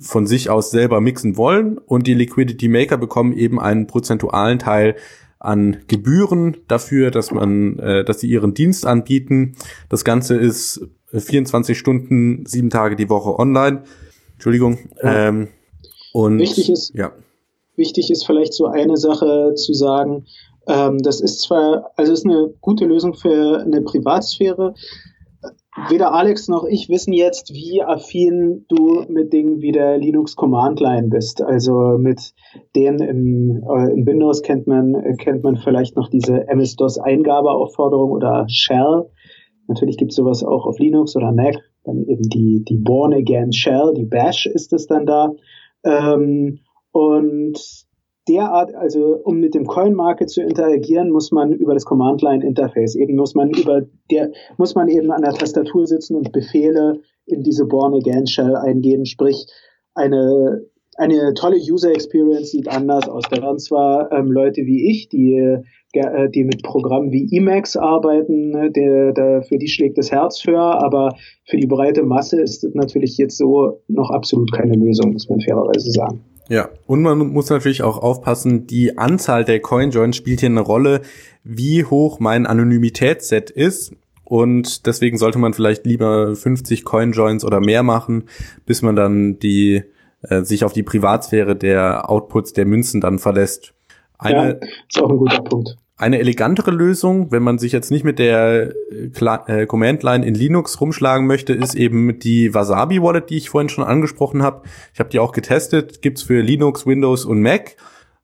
von 0.00 0.26
sich 0.26 0.50
aus 0.50 0.70
selber 0.70 1.00
mixen 1.00 1.36
wollen. 1.36 1.78
Und 1.78 2.06
die 2.06 2.14
Liquidity 2.14 2.68
Maker 2.68 2.96
bekommen 2.96 3.32
eben 3.32 3.60
einen 3.60 3.86
prozentualen 3.86 4.58
Teil 4.58 4.96
an 5.38 5.78
Gebühren 5.88 6.56
dafür, 6.68 7.10
dass 7.10 7.30
man, 7.30 7.78
äh, 7.78 8.04
dass 8.04 8.20
sie 8.20 8.28
ihren 8.28 8.54
Dienst 8.54 8.86
anbieten. 8.86 9.56
Das 9.88 10.04
Ganze 10.04 10.36
ist 10.36 10.86
24 11.12 11.78
Stunden, 11.78 12.46
sieben 12.46 12.70
Tage 12.70 12.96
die 12.96 13.10
Woche 13.10 13.38
online. 13.38 13.84
Entschuldigung. 14.32 14.78
Ja. 15.02 15.28
Ähm, 15.28 15.48
und 16.12 16.38
wichtig 16.38 16.70
ist, 16.70 16.94
ja. 16.94 17.12
wichtig 17.76 18.10
ist 18.10 18.24
vielleicht 18.24 18.54
so 18.54 18.66
eine 18.66 18.96
Sache 18.96 19.54
zu 19.54 19.74
sagen. 19.74 20.26
Ähm, 20.66 20.98
das 21.02 21.20
ist 21.20 21.42
zwar, 21.42 21.90
also 21.96 22.12
ist 22.12 22.24
eine 22.24 22.54
gute 22.60 22.86
Lösung 22.86 23.14
für 23.14 23.60
eine 23.60 23.82
Privatsphäre. 23.82 24.74
Weder 25.88 26.14
Alex 26.14 26.46
noch 26.46 26.64
ich 26.64 26.88
wissen 26.88 27.12
jetzt, 27.12 27.52
wie 27.52 27.82
affin 27.82 28.64
du 28.68 29.04
mit 29.08 29.32
Dingen 29.32 29.60
wie 29.60 29.72
der 29.72 29.98
Linux 29.98 30.36
Command 30.36 30.78
Line 30.78 31.08
bist. 31.08 31.42
Also 31.42 31.98
mit 31.98 32.32
denen 32.76 33.00
im, 33.00 33.64
äh, 33.68 33.92
in 33.92 34.06
Windows 34.06 34.42
kennt 34.42 34.68
man, 34.68 34.94
kennt 35.18 35.42
man 35.42 35.56
vielleicht 35.56 35.96
noch 35.96 36.08
diese 36.08 36.46
MS-DOS 36.46 36.98
Eingabeaufforderung 36.98 38.12
oder 38.12 38.46
Shell. 38.48 39.10
Natürlich 39.66 39.96
gibt 39.96 40.12
es 40.12 40.16
sowas 40.16 40.44
auch 40.44 40.64
auf 40.66 40.78
Linux 40.78 41.16
oder 41.16 41.32
Mac. 41.32 41.56
Dann 41.82 42.04
eben 42.04 42.22
die, 42.22 42.64
die 42.64 42.76
Born 42.76 43.12
Again 43.12 43.52
Shell, 43.52 43.94
die 43.96 44.04
Bash 44.04 44.46
ist 44.46 44.72
es 44.72 44.86
dann 44.86 45.06
da. 45.06 45.32
Ähm, 45.84 46.60
und 46.92 47.58
derart, 48.28 48.74
also 48.74 49.20
um 49.24 49.38
mit 49.38 49.54
dem 49.54 49.66
Coin 49.66 49.94
Market 49.94 50.30
zu 50.30 50.42
interagieren, 50.42 51.10
muss 51.10 51.30
man 51.30 51.52
über 51.52 51.74
das 51.74 51.84
Command 51.84 52.22
Line 52.22 52.44
Interface 52.44 52.94
eben 52.94 53.16
muss 53.16 53.34
man 53.34 53.50
über 53.50 53.82
der 54.10 54.32
muss 54.56 54.74
man 54.74 54.88
eben 54.88 55.10
an 55.10 55.22
der 55.22 55.32
Tastatur 55.32 55.86
sitzen 55.86 56.16
und 56.16 56.32
Befehle 56.32 57.00
in 57.26 57.42
diese 57.42 57.66
Born 57.66 57.94
Again 57.94 58.26
Shell 58.26 58.56
eingeben, 58.56 59.06
sprich 59.06 59.46
eine 59.94 60.62
eine 60.96 61.34
tolle 61.34 61.56
User 61.56 61.90
Experience 61.90 62.52
sieht 62.52 62.68
anders 62.68 63.08
aus. 63.08 63.24
Da 63.28 63.42
werden 63.42 63.58
zwar 63.58 64.12
ähm, 64.12 64.30
Leute 64.30 64.62
wie 64.64 64.90
ich, 64.90 65.08
die 65.08 65.58
äh, 65.94 66.28
die 66.30 66.44
mit 66.44 66.62
Programmen 66.62 67.12
wie 67.12 67.28
Emacs 67.36 67.76
arbeiten, 67.76 68.50
ne, 68.50 68.70
der, 68.70 69.12
der, 69.12 69.42
für 69.42 69.58
die 69.58 69.68
schlägt 69.68 69.98
das 69.98 70.10
Herz 70.10 70.44
höher, 70.44 70.82
aber 70.82 71.14
für 71.44 71.56
die 71.56 71.66
breite 71.66 72.02
Masse 72.02 72.40
ist 72.40 72.64
es 72.64 72.74
natürlich 72.74 73.16
jetzt 73.16 73.36
so 73.38 73.80
noch 73.88 74.10
absolut 74.10 74.52
keine 74.52 74.74
Lösung, 74.74 75.12
muss 75.12 75.28
man 75.28 75.40
fairerweise 75.40 75.90
sagen. 75.90 76.20
Ja, 76.48 76.68
und 76.86 77.02
man 77.02 77.18
muss 77.18 77.48
natürlich 77.48 77.82
auch 77.82 77.98
aufpassen, 77.98 78.66
die 78.66 78.98
Anzahl 78.98 79.44
der 79.44 79.60
CoinJoins 79.60 80.16
spielt 80.16 80.40
hier 80.40 80.50
eine 80.50 80.60
Rolle, 80.60 81.02
wie 81.42 81.84
hoch 81.84 82.20
mein 82.20 82.46
Anonymitätsset 82.46 83.50
ist. 83.50 83.94
Und 84.24 84.86
deswegen 84.86 85.18
sollte 85.18 85.38
man 85.38 85.54
vielleicht 85.54 85.86
lieber 85.86 86.34
50 86.34 86.84
CoinJoins 86.84 87.44
oder 87.44 87.60
mehr 87.60 87.82
machen, 87.82 88.24
bis 88.66 88.82
man 88.82 88.96
dann 88.96 89.38
die 89.38 89.84
äh, 90.22 90.42
sich 90.42 90.64
auf 90.64 90.72
die 90.72 90.82
Privatsphäre 90.82 91.56
der 91.56 92.10
Outputs 92.10 92.52
der 92.52 92.64
Münzen 92.64 93.00
dann 93.00 93.18
verlässt. 93.18 93.74
Eine, 94.18 94.58
ja, 94.60 94.68
ist 94.88 95.02
auch 95.02 95.10
ein 95.10 95.18
guter 95.18 95.42
Punkt. 95.42 95.76
Eine 96.04 96.18
elegantere 96.18 96.70
Lösung, 96.70 97.32
wenn 97.32 97.42
man 97.42 97.56
sich 97.56 97.72
jetzt 97.72 97.90
nicht 97.90 98.04
mit 98.04 98.18
der 98.18 98.74
äh, 98.92 99.62
äh, 99.62 99.64
Command 99.64 100.02
Line 100.02 100.26
in 100.26 100.34
Linux 100.34 100.78
rumschlagen 100.78 101.26
möchte, 101.26 101.54
ist 101.54 101.74
eben 101.74 102.18
die 102.18 102.52
Wasabi 102.52 103.00
Wallet, 103.00 103.30
die 103.30 103.38
ich 103.38 103.48
vorhin 103.48 103.70
schon 103.70 103.84
angesprochen 103.84 104.42
habe. 104.42 104.64
Ich 104.92 105.00
habe 105.00 105.08
die 105.08 105.18
auch 105.18 105.32
getestet, 105.32 106.02
gibt's 106.02 106.22
für 106.22 106.42
Linux, 106.42 106.84
Windows 106.86 107.24
und 107.24 107.40
Mac. 107.40 107.76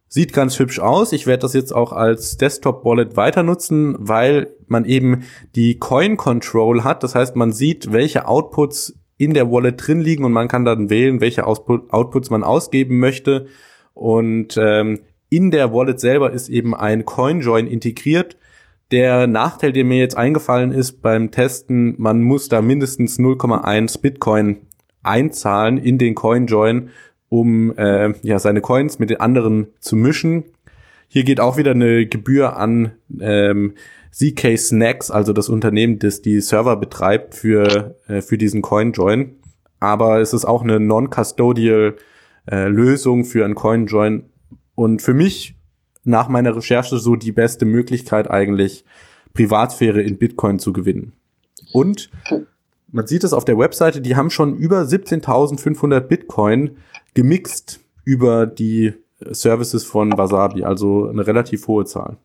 Sieht 0.08 0.34
ganz 0.34 0.58
hübsch 0.58 0.78
aus. 0.78 1.14
Ich 1.14 1.26
werde 1.26 1.40
das 1.40 1.54
jetzt 1.54 1.72
auch 1.74 1.94
als 1.94 2.36
Desktop 2.36 2.84
Wallet 2.84 3.16
weiter 3.16 3.42
nutzen, 3.42 3.96
weil 3.98 4.48
man 4.66 4.84
eben 4.84 5.22
die 5.54 5.78
Coin 5.78 6.18
Control 6.18 6.84
hat. 6.84 7.02
Das 7.02 7.14
heißt, 7.14 7.34
man 7.34 7.50
sieht, 7.50 7.92
welche 7.92 8.28
Outputs 8.28 8.94
in 9.16 9.32
der 9.32 9.50
Wallet 9.50 9.76
drin 9.78 10.02
liegen 10.02 10.24
und 10.24 10.32
man 10.32 10.48
kann 10.48 10.66
dann 10.66 10.90
wählen, 10.90 11.22
welche 11.22 11.46
Outputs 11.46 12.28
man 12.28 12.44
ausgeben 12.44 12.98
möchte. 12.98 13.46
Und 13.94 14.58
ähm, 14.58 15.00
in 15.30 15.50
der 15.50 15.72
Wallet 15.72 16.00
selber 16.00 16.32
ist 16.32 16.48
eben 16.48 16.74
ein 16.74 17.04
CoinJoin 17.04 17.66
integriert. 17.66 18.36
Der 18.90 19.28
Nachteil, 19.28 19.72
der 19.72 19.84
mir 19.84 19.98
jetzt 19.98 20.16
eingefallen 20.16 20.72
ist 20.72 21.00
beim 21.00 21.30
Testen, 21.30 21.94
man 21.98 22.20
muss 22.22 22.48
da 22.48 22.60
mindestens 22.60 23.18
0,1 23.18 24.00
Bitcoin 24.00 24.58
einzahlen 25.02 25.78
in 25.78 25.96
den 25.96 26.16
CoinJoin, 26.16 26.90
um 27.28 27.76
äh, 27.76 28.12
ja 28.22 28.40
seine 28.40 28.60
Coins 28.60 28.98
mit 28.98 29.10
den 29.10 29.20
anderen 29.20 29.68
zu 29.78 29.94
mischen. 29.94 30.44
Hier 31.06 31.22
geht 31.22 31.40
auch 31.40 31.56
wieder 31.56 31.70
eine 31.70 32.06
Gebühr 32.06 32.56
an 32.56 32.92
ähm, 33.20 33.74
ZK 34.10 34.58
Snacks, 34.58 35.10
also 35.12 35.32
das 35.32 35.48
Unternehmen, 35.48 36.00
das 36.00 36.22
die 36.22 36.40
Server 36.40 36.76
betreibt 36.76 37.36
für 37.36 37.96
äh, 38.08 38.20
für 38.20 38.36
diesen 38.36 38.62
CoinJoin. 38.62 39.36
Aber 39.78 40.20
es 40.20 40.32
ist 40.32 40.44
auch 40.44 40.62
eine 40.62 40.80
non-custodial 40.80 41.96
äh, 42.50 42.68
Lösung 42.68 43.24
für 43.24 43.44
ein 43.44 43.54
CoinJoin, 43.54 44.24
und 44.80 45.02
für 45.02 45.12
mich 45.12 45.56
nach 46.04 46.30
meiner 46.30 46.56
Recherche 46.56 46.96
so 46.96 47.14
die 47.14 47.32
beste 47.32 47.66
Möglichkeit 47.66 48.30
eigentlich, 48.30 48.86
Privatsphäre 49.34 50.00
in 50.00 50.16
Bitcoin 50.16 50.58
zu 50.58 50.72
gewinnen. 50.72 51.12
Und 51.74 52.08
man 52.90 53.06
sieht 53.06 53.22
es 53.22 53.34
auf 53.34 53.44
der 53.44 53.58
Webseite, 53.58 54.00
die 54.00 54.16
haben 54.16 54.30
schon 54.30 54.56
über 54.56 54.80
17.500 54.80 56.00
Bitcoin 56.00 56.78
gemixt 57.12 57.80
über 58.06 58.46
die 58.46 58.94
Services 59.20 59.84
von 59.84 60.16
Wasabi, 60.16 60.64
also 60.64 61.08
eine 61.08 61.26
relativ 61.26 61.68
hohe 61.68 61.84
Zahl. 61.84 62.16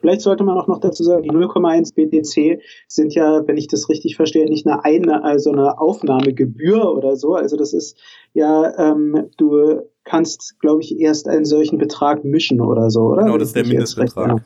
Vielleicht 0.00 0.22
sollte 0.22 0.44
man 0.44 0.56
auch 0.56 0.66
noch 0.66 0.80
dazu 0.80 1.02
sagen, 1.02 1.24
die 1.24 1.30
0,1 1.30 1.94
BTC 1.94 2.62
sind 2.86 3.14
ja, 3.14 3.46
wenn 3.46 3.58
ich 3.58 3.66
das 3.66 3.90
richtig 3.90 4.16
verstehe, 4.16 4.48
nicht 4.48 4.66
eine, 4.66 4.82
eine 4.82 5.24
also 5.24 5.52
eine 5.52 5.78
Aufnahmegebühr 5.78 6.90
oder 6.90 7.16
so. 7.16 7.34
Also 7.34 7.58
das 7.58 7.74
ist 7.74 7.98
ja, 8.32 8.72
ähm, 8.78 9.28
du 9.36 9.82
kannst, 10.08 10.58
glaube 10.60 10.82
ich, 10.82 10.98
erst 10.98 11.28
einen 11.28 11.44
solchen 11.44 11.78
Betrag 11.78 12.24
mischen 12.24 12.60
oder 12.60 12.90
so, 12.90 13.02
oder? 13.02 13.24
Genau, 13.24 13.38
das 13.38 13.48
ist 13.48 13.56
der 13.56 13.66
Mindestbetrag. 13.66 14.42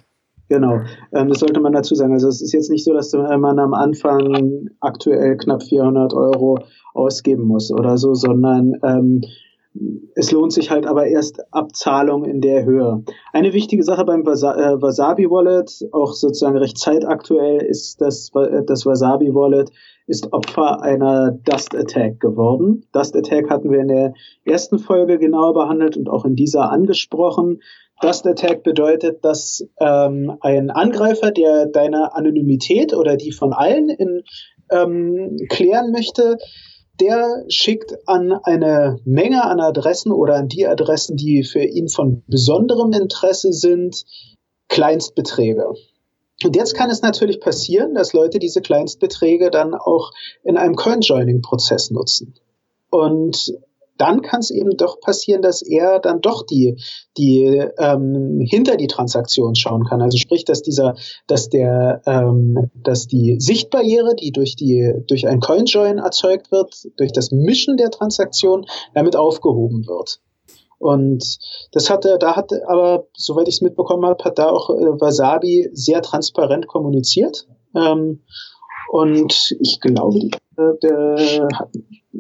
Genau, 0.49 0.81
ähm, 1.15 1.29
das 1.29 1.39
sollte 1.39 1.61
man 1.61 1.73
dazu 1.73 1.95
sagen. 1.95 2.13
Also 2.13 2.29
es 2.29 2.43
ist 2.43 2.53
jetzt 2.53 2.71
nicht 2.71 2.85
so, 2.85 2.93
dass 2.93 3.13
man 3.13 3.59
am 3.59 3.73
Anfang 3.73 4.69
aktuell 4.81 5.37
knapp 5.39 5.63
400 5.63 6.13
Euro 6.13 6.59
ausgeben 6.93 7.45
muss 7.45 7.73
oder 7.73 7.97
so, 7.97 8.13
sondern 8.13 8.75
ähm, 8.83 9.23
es 10.15 10.31
lohnt 10.33 10.53
sich 10.53 10.71
halt 10.71 10.87
aber 10.87 11.07
erst 11.07 11.41
Abzahlung 11.55 12.25
in 12.25 12.41
der 12.41 12.65
Höhe. 12.65 13.03
Eine 13.33 13.55
wichtige 13.55 13.83
Sache 13.83 14.05
beim 14.05 14.21
äh, 14.21 14.25
Wasabi 14.25 15.31
Wallet, 15.31 15.89
auch 15.93 16.13
sozusagen 16.13 16.59
recht 16.59 16.77
zeitaktuell, 16.77 17.63
ist, 17.63 18.01
dass 18.01 18.31
äh, 18.35 18.63
das 18.67 18.85
Wasabi 18.85 19.35
Wallet 19.35 19.71
ist 20.13 20.31
Opfer 20.35 20.83
einer 20.83 21.33
Dust 21.33 21.75
Attack 21.75 22.21
geworden. 22.21 22.85
Dust 22.93 23.17
Attack 23.17 23.49
hatten 23.49 23.71
wir 23.71 23.81
in 23.81 23.89
der 23.89 24.13
ersten 24.45 24.79
Folge 24.79 25.19
genauer 25.19 25.55
behandelt 25.55 25.97
und 25.97 26.11
auch 26.11 26.27
in 26.27 26.37
dieser 26.37 26.71
angesprochen. 26.71 27.63
Dust 28.03 28.27
Attack 28.27 28.63
bedeutet, 28.63 29.25
dass 29.25 29.67
ähm, 29.81 30.37
ein 30.43 30.71
Angreifer, 30.71 31.31
der 31.31 31.65
deine 31.65 32.15
Anonymität 32.15 32.95
oder 32.95 33.17
die 33.17 33.33
von 33.33 33.55
allen 33.55 33.89
in, 33.89 34.23
ähm, 34.71 35.39
klären 35.49 35.93
möchte, 35.93 36.37
der 37.01 37.45
schickt 37.49 37.95
an 38.07 38.33
eine 38.33 38.99
Menge 39.07 39.43
an 39.45 39.61
Adressen 39.61 40.13
oder 40.13 40.35
an 40.35 40.49
die 40.49 40.67
Adressen, 40.67 41.17
die 41.17 41.43
für 41.43 41.65
ihn 41.65 41.89
von 41.89 42.23
besonderem 42.27 42.93
Interesse 42.93 43.55
sind, 43.55 44.05
Kleinstbeträge. 44.69 45.73
Und 46.45 46.57
jetzt 46.57 46.75
kann 46.75 46.91
es 46.91 47.03
natürlich 47.03 47.41
passieren, 47.41 47.95
dass 47.95 48.13
Leute 48.13 48.39
diese 48.39 48.61
Kleinstbeträge 48.61 49.51
dann 49.51 49.75
auch 49.75 50.11
in 50.45 50.57
einem 50.57 50.75
Coin-Joining-Prozess 50.77 51.91
nutzen. 51.91 52.35
Und 52.91 53.55
dann 53.99 54.23
kann 54.23 54.41
es 54.41 54.51
eben 54.51 54.77
doch 54.77 55.01
passieren, 55.01 55.43
dass 55.43 55.63
er 55.63 56.01
dann 56.01 56.21
doch 56.21 56.45
die, 56.45 56.77
die 57.17 57.45
ähm, 57.79 58.41
hinter 58.45 58.77
die 58.77 58.87
Transaktion 58.87 59.55
schauen 59.55 59.85
kann. 59.85 60.03
Also 60.03 60.19
sprich, 60.19 60.45
dass 60.45 60.63
dieser, 60.63 60.97
dass 61.27 61.49
der, 61.51 62.03
ähm, 62.07 62.71
dass 62.75 63.07
die 63.07 63.37
Sichtbarriere, 63.39 64.17
die 64.17 64.33
durch 64.33 64.57
die 64.57 64.93
durch 65.07 65.29
ein 65.29 65.41
CoinJoin 65.41 65.99
erzeugt 65.99 66.51
wird, 66.51 66.75
durch 66.97 67.13
das 67.13 67.31
Mischen 67.31 67.77
der 67.77 67.91
Transaktion, 67.91 68.67
damit 68.95 69.15
aufgehoben 69.15 69.87
wird. 69.87 70.21
Und 70.83 71.39
das 71.73 71.89
hatte, 71.91 72.19
da 72.19 72.37
hat 72.37 72.51
aber, 72.67 73.07
soweit 73.15 73.49
ich 73.49 73.57
es 73.57 73.61
mitbekommen 73.61 74.05
habe, 74.05 74.23
hat 74.25 74.39
da 74.39 74.49
auch 74.51 74.71
äh, 74.71 75.01
Wasabi 75.01 75.71
sehr 75.73 76.03
transparent 76.03 76.67
kommuniziert. 76.67 77.47
Ähm, 77.75 78.21
Und 78.91 79.57
ich 79.61 79.81
glaube, 79.81 80.19
die, 80.19 80.31
äh, 80.59 80.79
der, 80.83 81.49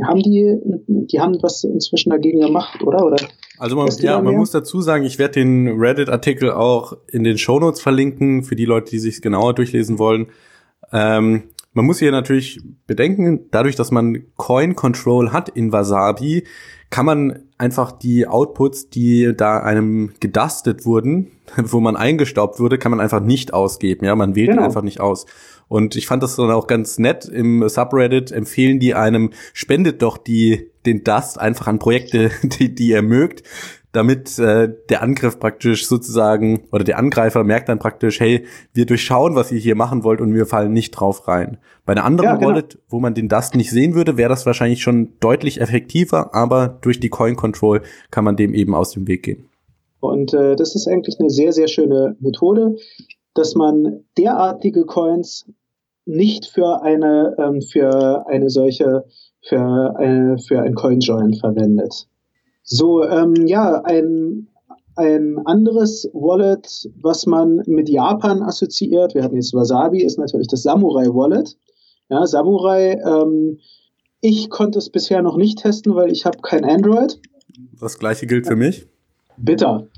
haben 0.06 0.22
die, 0.22 0.56
die 0.86 1.20
haben 1.20 1.36
was 1.42 1.64
inzwischen 1.64 2.08
dagegen 2.08 2.40
gemacht, 2.40 2.82
oder? 2.82 3.04
oder 3.04 3.16
also 3.58 3.76
man, 3.76 3.88
ja, 3.98 4.22
man 4.22 4.36
muss 4.36 4.52
dazu 4.52 4.80
sagen, 4.80 5.04
ich 5.04 5.18
werde 5.18 5.34
den 5.34 5.78
Reddit-Artikel 5.78 6.50
auch 6.50 6.94
in 7.08 7.24
den 7.24 7.36
Shownotes 7.36 7.82
verlinken, 7.82 8.42
für 8.42 8.56
die 8.56 8.64
Leute, 8.64 8.90
die 8.90 9.00
sich 9.00 9.20
genauer 9.20 9.54
durchlesen 9.54 9.98
wollen. 9.98 10.28
Ähm, 10.92 11.50
man 11.72 11.86
muss 11.86 11.98
hier 11.98 12.12
natürlich 12.12 12.60
bedenken, 12.86 13.46
dadurch, 13.50 13.76
dass 13.76 13.90
man 13.90 14.24
Coin 14.36 14.76
Control 14.76 15.32
hat 15.32 15.48
in 15.48 15.72
Wasabi, 15.72 16.44
kann 16.90 17.06
man 17.06 17.44
einfach 17.56 17.92
die 17.92 18.26
Outputs, 18.26 18.90
die 18.90 19.32
da 19.34 19.58
einem 19.58 20.12
gedustet 20.20 20.84
wurden, 20.84 21.30
wo 21.56 21.80
man 21.80 21.96
eingestaubt 21.96 22.60
wurde, 22.60 22.76
kann 22.78 22.90
man 22.90 23.00
einfach 23.00 23.20
nicht 23.20 23.54
ausgeben. 23.54 24.04
Ja, 24.04 24.14
man 24.14 24.36
wählt 24.36 24.50
genau. 24.50 24.62
einfach 24.64 24.82
nicht 24.82 25.00
aus. 25.00 25.24
Und 25.68 25.96
ich 25.96 26.06
fand 26.06 26.22
das 26.22 26.36
dann 26.36 26.50
auch 26.50 26.66
ganz 26.66 26.98
nett. 26.98 27.24
Im 27.24 27.66
Subreddit 27.66 28.30
empfehlen 28.30 28.78
die 28.78 28.94
einem, 28.94 29.30
spendet 29.54 30.02
doch 30.02 30.18
die, 30.18 30.70
den 30.84 31.02
Dust 31.02 31.40
einfach 31.40 31.66
an 31.66 31.78
Projekte, 31.78 32.30
die, 32.42 32.74
die 32.74 32.88
ihr 32.88 33.02
mögt 33.02 33.42
damit 33.92 34.38
äh, 34.38 34.72
der 34.88 35.02
Angriff 35.02 35.38
praktisch 35.38 35.86
sozusagen 35.86 36.64
oder 36.72 36.82
der 36.82 36.98
Angreifer 36.98 37.44
merkt 37.44 37.68
dann 37.68 37.78
praktisch, 37.78 38.20
hey, 38.20 38.46
wir 38.72 38.86
durchschauen, 38.86 39.34
was 39.34 39.52
ihr 39.52 39.58
hier 39.58 39.74
machen 39.74 40.02
wollt 40.02 40.20
und 40.20 40.34
wir 40.34 40.46
fallen 40.46 40.72
nicht 40.72 40.92
drauf 40.92 41.28
rein. 41.28 41.58
Bei 41.84 41.92
einer 41.92 42.04
anderen 42.04 42.30
ja, 42.30 42.36
genau. 42.36 42.48
Wallet, 42.48 42.78
wo 42.88 43.00
man 43.00 43.14
den 43.14 43.28
Dust 43.28 43.54
nicht 43.54 43.70
sehen 43.70 43.94
würde, 43.94 44.16
wäre 44.16 44.30
das 44.30 44.46
wahrscheinlich 44.46 44.82
schon 44.82 45.12
deutlich 45.20 45.60
effektiver, 45.60 46.34
aber 46.34 46.78
durch 46.80 47.00
die 47.00 47.10
Coin 47.10 47.36
Control 47.36 47.82
kann 48.10 48.24
man 48.24 48.36
dem 48.36 48.54
eben 48.54 48.74
aus 48.74 48.92
dem 48.92 49.06
Weg 49.06 49.22
gehen. 49.24 49.48
Und 50.00 50.34
äh, 50.34 50.56
das 50.56 50.74
ist 50.74 50.88
eigentlich 50.88 51.20
eine 51.20 51.30
sehr, 51.30 51.52
sehr 51.52 51.68
schöne 51.68 52.16
Methode, 52.18 52.76
dass 53.34 53.54
man 53.54 54.04
derartige 54.18 54.84
Coins 54.84 55.46
nicht 56.04 56.46
für 56.46 56.82
eine, 56.82 57.36
ähm, 57.38 57.60
für 57.60 58.26
eine 58.26 58.50
solche, 58.50 59.04
für, 59.42 59.94
eine, 59.96 60.38
für 60.38 60.60
ein 60.60 60.74
Coin-Join 60.74 61.34
verwendet. 61.34 62.08
So, 62.64 63.04
ähm, 63.04 63.34
ja, 63.46 63.82
ein, 63.82 64.48
ein 64.96 65.38
anderes 65.44 66.08
Wallet, 66.12 66.88
was 67.00 67.26
man 67.26 67.62
mit 67.66 67.88
Japan 67.88 68.42
assoziiert, 68.42 69.14
wir 69.14 69.22
hatten 69.22 69.36
jetzt 69.36 69.54
Wasabi, 69.54 70.02
ist 70.02 70.18
natürlich 70.18 70.48
das 70.48 70.62
Samurai 70.62 71.06
Wallet. 71.06 71.56
Ja, 72.08 72.26
Samurai, 72.26 73.00
ähm, 73.04 73.58
ich 74.20 74.50
konnte 74.50 74.78
es 74.78 74.90
bisher 74.90 75.22
noch 75.22 75.36
nicht 75.36 75.58
testen, 75.58 75.94
weil 75.94 76.12
ich 76.12 76.24
habe 76.24 76.38
kein 76.42 76.64
Android. 76.64 77.20
Das 77.80 77.98
gleiche 77.98 78.26
gilt 78.26 78.46
für 78.46 78.56
mich. 78.56 78.86
Bitter. 79.36 79.88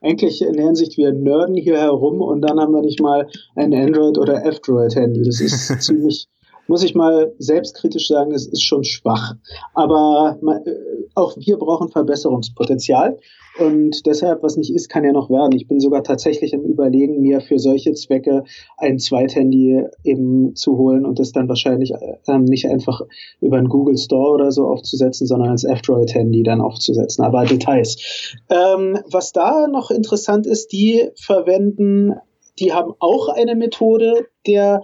Eigentlich 0.00 0.42
in 0.42 0.54
der 0.54 0.66
Hinsicht, 0.66 0.96
wir 0.96 1.12
nerden 1.12 1.56
hier 1.56 1.78
herum 1.78 2.20
und 2.20 2.42
dann 2.42 2.58
haben 2.60 2.74
wir 2.74 2.82
nicht 2.82 3.00
mal 3.00 3.28
ein 3.54 3.72
Android- 3.72 4.18
oder 4.18 4.44
F-Droid-Handy. 4.44 5.22
Das 5.22 5.40
ist 5.40 5.68
ziemlich, 5.82 6.28
muss 6.66 6.82
ich 6.82 6.94
mal 6.94 7.32
selbstkritisch 7.38 8.08
sagen, 8.08 8.32
es 8.32 8.46
ist 8.46 8.62
schon 8.62 8.84
schwach. 8.84 9.34
Aber 9.74 10.38
äh, 10.64 10.70
auch 11.14 11.36
wir 11.36 11.56
brauchen 11.58 11.88
Verbesserungspotenzial. 11.88 13.18
Und 13.58 14.06
deshalb, 14.06 14.42
was 14.42 14.56
nicht 14.56 14.72
ist, 14.72 14.88
kann 14.88 15.04
ja 15.04 15.12
noch 15.12 15.28
werden. 15.28 15.54
Ich 15.54 15.68
bin 15.68 15.78
sogar 15.78 16.02
tatsächlich 16.02 16.54
im 16.54 16.62
Überlegen, 16.62 17.20
mir 17.20 17.42
für 17.42 17.58
solche 17.58 17.92
Zwecke 17.92 18.44
ein 18.78 18.98
Zweithandy 18.98 19.84
eben 20.04 20.56
zu 20.56 20.78
holen 20.78 21.04
und 21.04 21.18
das 21.18 21.32
dann 21.32 21.48
wahrscheinlich 21.48 21.92
ähm, 22.28 22.44
nicht 22.44 22.66
einfach 22.66 23.02
über 23.40 23.58
einen 23.58 23.68
Google 23.68 23.98
Store 23.98 24.30
oder 24.30 24.50
so 24.52 24.68
aufzusetzen, 24.68 25.26
sondern 25.26 25.50
als 25.50 25.64
F-Droid-Handy 25.64 26.42
dann 26.42 26.62
aufzusetzen. 26.62 27.24
Aber 27.24 27.44
Details. 27.44 28.34
Ähm, 28.48 28.98
was 29.10 29.32
da 29.32 29.66
noch 29.68 29.90
interessant 29.90 30.46
ist, 30.46 30.72
die 30.72 31.10
verwenden, 31.14 32.14
die 32.58 32.72
haben 32.72 32.94
auch 33.00 33.28
eine 33.28 33.54
Methode 33.54 34.26
der 34.46 34.82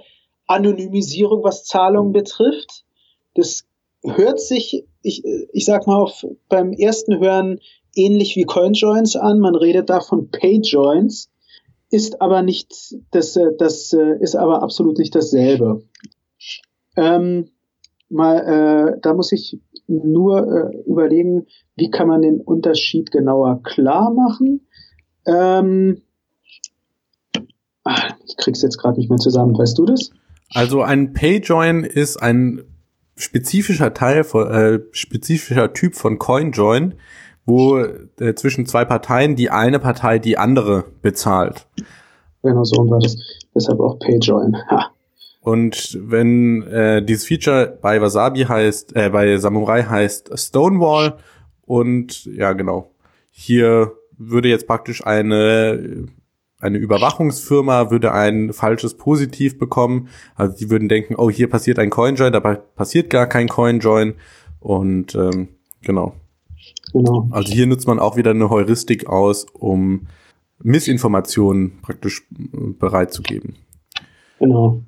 Anonymisierung, 0.48 1.44
was 1.44 1.64
Zahlungen 1.64 2.12
betrifft. 2.12 2.84
Das 3.34 3.64
hört 4.02 4.40
sich, 4.40 4.84
ich, 5.02 5.22
ich 5.52 5.64
sag 5.64 5.86
mal, 5.86 5.96
auf, 5.96 6.24
beim 6.48 6.72
ersten 6.72 7.18
Hören 7.20 7.60
ähnlich 7.94 8.36
wie 8.36 8.44
CoinJoins 8.44 9.16
an. 9.16 9.40
Man 9.40 9.54
redet 9.54 9.90
da 9.90 10.00
von 10.00 10.30
PayJoins, 10.30 11.30
ist 11.90 12.20
aber 12.20 12.42
nicht, 12.42 12.96
das, 13.10 13.38
das 13.58 13.92
ist 13.92 14.36
aber 14.36 14.62
absolut 14.62 14.98
nicht 14.98 15.14
dasselbe. 15.14 15.82
Ähm, 16.96 17.50
mal, 18.08 18.96
äh, 18.96 19.00
da 19.00 19.14
muss 19.14 19.32
ich 19.32 19.58
nur 19.86 20.46
äh, 20.46 20.76
überlegen, 20.86 21.46
wie 21.76 21.90
kann 21.90 22.08
man 22.08 22.22
den 22.22 22.40
Unterschied 22.40 23.10
genauer 23.10 23.62
klar 23.62 24.10
machen. 24.12 24.66
Ähm, 25.26 26.02
ach, 27.84 28.16
ich 28.26 28.36
krieg's 28.36 28.62
jetzt 28.62 28.78
gerade 28.78 28.98
nicht 28.98 29.08
mehr 29.08 29.18
zusammen. 29.18 29.56
Weißt 29.56 29.78
du 29.78 29.86
das? 29.86 30.10
Also 30.54 30.82
ein 30.82 31.12
PayJoin 31.12 31.84
ist 31.84 32.16
ein 32.16 32.62
spezifischer 33.16 33.92
Teil 33.94 34.24
von 34.24 34.50
äh, 34.50 34.80
spezifischer 34.92 35.72
Typ 35.72 35.94
von 35.94 36.18
CoinJoin, 36.18 36.94
wo 37.44 37.78
äh, 37.78 38.34
zwischen 38.34 38.66
zwei 38.66 38.84
Parteien 38.84 39.36
die 39.36 39.50
eine 39.50 39.78
Partei 39.78 40.18
die 40.18 40.38
andere 40.38 40.84
bezahlt. 41.02 41.66
Genau 42.42 42.64
so 42.64 42.88
war 42.88 43.00
das. 43.00 43.16
Deshalb 43.54 43.80
auch 43.80 43.98
PayJoin. 43.98 44.56
Ha. 44.70 44.90
Und 45.40 45.98
wenn 46.02 46.62
äh, 46.64 47.02
dieses 47.02 47.26
Feature 47.26 47.78
bei 47.80 48.00
Wasabi 48.00 48.44
heißt, 48.44 48.94
äh, 48.96 49.10
bei 49.10 49.36
Samurai 49.38 49.82
heißt 49.82 50.38
Stonewall 50.38 51.16
und 51.64 52.24
ja 52.26 52.52
genau, 52.52 52.90
hier 53.30 53.92
würde 54.16 54.48
jetzt 54.48 54.66
praktisch 54.66 55.06
eine 55.06 56.06
eine 56.60 56.78
Überwachungsfirma 56.78 57.90
würde 57.90 58.12
ein 58.12 58.52
falsches 58.52 58.96
Positiv 58.96 59.58
bekommen. 59.58 60.08
Also 60.34 60.56
die 60.56 60.70
würden 60.70 60.88
denken, 60.88 61.14
oh, 61.16 61.30
hier 61.30 61.48
passiert 61.48 61.78
ein 61.78 61.90
Coinjoin, 61.90 62.32
dabei 62.32 62.56
passiert 62.56 63.10
gar 63.10 63.26
kein 63.26 63.48
Coinjoin. 63.48 64.14
Und 64.60 65.14
ähm, 65.14 65.48
genau. 65.82 66.14
genau. 66.92 67.28
Also 67.30 67.52
hier 67.52 67.66
nutzt 67.66 67.86
man 67.86 68.00
auch 68.00 68.16
wieder 68.16 68.32
eine 68.32 68.50
Heuristik 68.50 69.06
aus, 69.06 69.46
um 69.52 70.08
Missinformationen 70.62 71.80
praktisch 71.80 72.26
äh, 72.32 72.72
bereitzugeben. 72.78 73.56
Genau. 74.40 74.82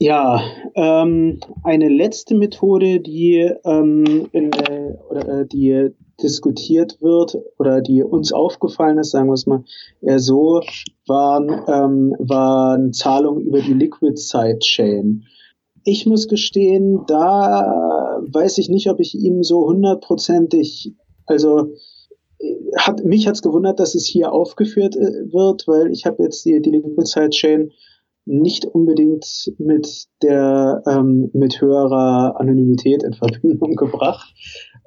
Ja, 0.00 0.40
ähm, 0.76 1.40
eine 1.64 1.88
letzte 1.88 2.36
Methode, 2.36 3.00
die 3.00 3.52
ähm, 3.64 4.28
in, 4.30 4.52
äh, 4.52 4.94
oder, 5.10 5.40
äh, 5.40 5.46
die 5.46 5.90
diskutiert 6.22 7.00
wird 7.00 7.38
oder 7.58 7.80
die 7.80 8.02
uns 8.02 8.32
aufgefallen 8.32 8.98
ist, 8.98 9.10
sagen 9.10 9.28
wir 9.28 9.34
es 9.34 9.46
mal 9.46 9.64
eher 10.00 10.18
so, 10.18 10.60
waren, 11.06 11.48
ähm, 11.68 12.16
waren 12.18 12.92
Zahlungen 12.92 13.42
über 13.42 13.60
die 13.60 13.74
Liquid 13.74 14.16
Sidechain. 14.16 15.24
Ich 15.84 16.06
muss 16.06 16.28
gestehen, 16.28 17.04
da 17.06 18.20
weiß 18.26 18.58
ich 18.58 18.68
nicht, 18.68 18.90
ob 18.90 19.00
ich 19.00 19.14
ihm 19.14 19.42
so 19.42 19.66
hundertprozentig, 19.66 20.94
also 21.26 21.72
hat, 22.76 23.04
mich 23.04 23.26
hat's 23.26 23.42
gewundert, 23.42 23.80
dass 23.80 23.94
es 23.94 24.06
hier 24.06 24.32
aufgeführt 24.32 24.96
äh, 24.96 25.32
wird, 25.32 25.66
weil 25.66 25.90
ich 25.90 26.06
habe 26.06 26.22
jetzt 26.22 26.44
die, 26.44 26.60
die 26.60 26.70
Liquid 26.70 27.06
Sidechain 27.06 27.72
nicht 28.28 28.66
unbedingt 28.66 29.52
mit 29.58 30.06
der 30.22 30.82
ähm, 30.86 31.30
mit 31.32 31.60
höherer 31.60 32.38
Anonymität 32.38 33.02
in 33.02 33.14
Verbindung 33.14 33.74
gebracht. 33.76 34.34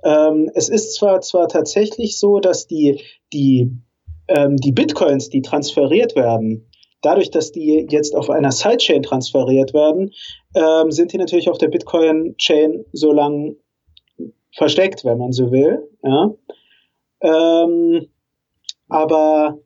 Ähm, 0.03 0.49
es 0.53 0.69
ist 0.69 0.95
zwar 0.95 1.21
zwar 1.21 1.47
tatsächlich 1.47 2.17
so, 2.17 2.39
dass 2.39 2.67
die 2.67 3.01
die 3.33 3.71
ähm, 4.27 4.57
die 4.57 4.71
Bitcoins, 4.71 5.29
die 5.29 5.41
transferiert 5.41 6.15
werden, 6.15 6.67
dadurch, 7.01 7.31
dass 7.31 7.51
die 7.51 7.87
jetzt 7.89 8.15
auf 8.15 8.29
einer 8.29 8.51
Sidechain 8.51 9.03
transferiert 9.03 9.73
werden, 9.73 10.11
ähm, 10.55 10.91
sind 10.91 11.13
die 11.13 11.17
natürlich 11.17 11.49
auf 11.49 11.57
der 11.57 11.69
Bitcoin-Chain 11.69 12.85
so 12.93 13.11
lang 13.11 13.55
versteckt, 14.53 15.03
wenn 15.05 15.17
man 15.17 15.31
so 15.31 15.51
will. 15.51 15.87
Ja. 16.03 16.33
Ähm, 17.21 18.07
aber 18.89 19.59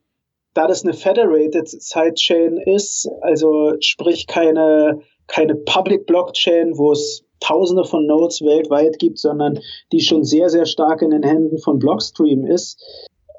da 0.53 0.67
das 0.67 0.83
eine 0.83 0.93
Federated 0.93 1.67
Sidechain 1.67 2.57
ist, 2.57 3.09
also 3.21 3.73
sprich 3.79 4.27
keine, 4.27 5.01
keine 5.27 5.55
Public 5.55 6.05
Blockchain, 6.05 6.77
wo 6.77 6.91
es 6.91 7.24
Tausende 7.39 7.83
von 7.83 8.05
Nodes 8.05 8.41
weltweit 8.41 8.99
gibt, 8.99 9.19
sondern 9.19 9.59
die 9.91 10.01
schon 10.01 10.23
sehr, 10.23 10.49
sehr 10.49 10.65
stark 10.65 11.01
in 11.01 11.11
den 11.11 11.23
Händen 11.23 11.57
von 11.57 11.79
Blockstream 11.79 12.45
ist, 12.45 12.81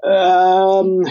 ähm, 0.04 1.06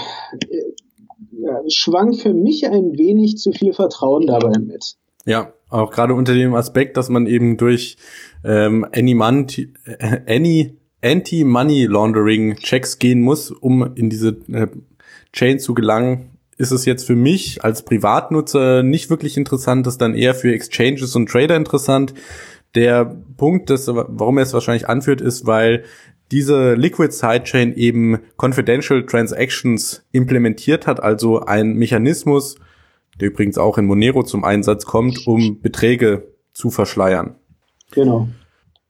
ja, 1.31 1.61
schwang 1.67 2.13
für 2.13 2.33
mich 2.33 2.65
ein 2.65 2.97
wenig 2.97 3.37
zu 3.37 3.51
viel 3.51 3.73
Vertrauen 3.73 4.27
dabei 4.27 4.57
mit. 4.59 4.95
Ja, 5.25 5.53
auch 5.69 5.91
gerade 5.91 6.13
unter 6.13 6.33
dem 6.33 6.53
Aspekt, 6.53 6.97
dass 6.97 7.09
man 7.09 7.27
eben 7.27 7.57
durch 7.57 7.97
ähm, 8.43 8.85
Anti-Money 11.01 11.85
Laundering 11.85 12.55
Checks 12.57 12.99
gehen 12.99 13.21
muss, 13.21 13.51
um 13.51 13.95
in 13.95 14.09
diese 14.09 14.37
äh, 14.51 14.67
Chain 15.33 15.59
zu 15.59 15.73
gelangen, 15.73 16.37
ist 16.57 16.71
es 16.71 16.85
jetzt 16.85 17.05
für 17.05 17.15
mich 17.15 17.63
als 17.63 17.83
Privatnutzer 17.83 18.81
nicht 18.81 19.09
wirklich 19.09 19.35
interessant, 19.35 19.85
das 19.85 19.97
dann 19.97 20.15
eher 20.15 20.33
für 20.33 20.53
Exchanges 20.53 21.15
und 21.15 21.29
Trader 21.29 21.55
interessant. 21.57 22.13
Der 22.75 23.05
Punkt, 23.37 23.69
das, 23.69 23.87
warum 23.87 24.37
er 24.37 24.43
es 24.43 24.53
wahrscheinlich 24.53 24.87
anführt, 24.87 25.21
ist, 25.21 25.47
weil 25.47 25.83
diese 26.31 26.73
Liquid 26.73 27.13
Sidechain 27.13 27.73
eben 27.73 28.19
Confidential 28.37 29.05
Transactions 29.05 30.05
implementiert 30.11 30.87
hat, 30.87 31.01
also 31.01 31.41
ein 31.41 31.73
Mechanismus, 31.73 32.55
der 33.19 33.27
übrigens 33.29 33.57
auch 33.57 33.77
in 33.77 33.85
Monero 33.85 34.23
zum 34.23 34.43
Einsatz 34.43 34.85
kommt, 34.85 35.25
um 35.27 35.61
Beträge 35.61 36.27
zu 36.53 36.71
verschleiern. 36.71 37.35
Genau. 37.91 38.27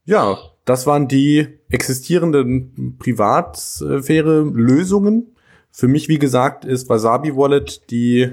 Ja, 0.06 0.38
das 0.66 0.86
waren 0.88 1.08
die 1.08 1.48
existierenden 1.70 2.98
Privatsphäre-Lösungen. 2.98 5.36
Für 5.72 5.88
mich, 5.88 6.10
wie 6.10 6.20
gesagt, 6.20 6.66
ist 6.66 6.90
Wasabi 6.90 7.36
Wallet 7.36 7.90
die 7.92 8.32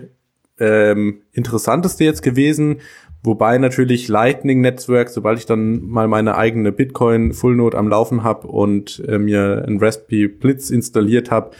ähm, 0.58 1.22
interessanteste 1.32 2.04
jetzt 2.04 2.22
gewesen, 2.22 2.80
Wobei 3.24 3.58
natürlich 3.58 4.08
Lightning 4.08 4.60
Netzwerk, 4.60 5.08
sobald 5.08 5.38
ich 5.38 5.46
dann 5.46 5.82
mal 5.86 6.08
meine 6.08 6.36
eigene 6.36 6.72
Bitcoin 6.72 7.32
Full 7.32 7.54
Node 7.54 7.78
am 7.78 7.88
Laufen 7.88 8.24
habe 8.24 8.48
und 8.48 9.00
äh, 9.06 9.18
mir 9.18 9.64
ein 9.66 9.78
Raspberry 9.78 10.26
Blitz 10.26 10.70
installiert 10.70 11.30
habe, 11.30 11.50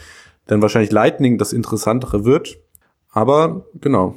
dann 0.45 0.61
wahrscheinlich 0.61 0.91
Lightning 0.91 1.37
das 1.37 1.53
interessantere 1.53 2.25
wird. 2.25 2.57
Aber 3.11 3.65
genau. 3.79 4.15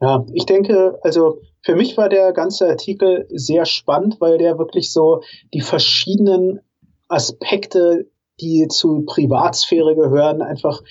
Ja, 0.00 0.24
ich 0.32 0.46
denke, 0.46 0.98
also 1.02 1.42
für 1.60 1.76
mich 1.76 1.96
war 1.96 2.08
der 2.08 2.32
ganze 2.32 2.66
Artikel 2.66 3.26
sehr 3.30 3.66
spannend, 3.66 4.20
weil 4.20 4.38
der 4.38 4.58
wirklich 4.58 4.90
so 4.90 5.22
die 5.52 5.60
verschiedenen 5.60 6.60
Aspekte, 7.08 8.06
die 8.40 8.66
zu 8.68 9.02
Privatsphäre 9.02 9.94
gehören, 9.94 10.40
einfach 10.40 10.82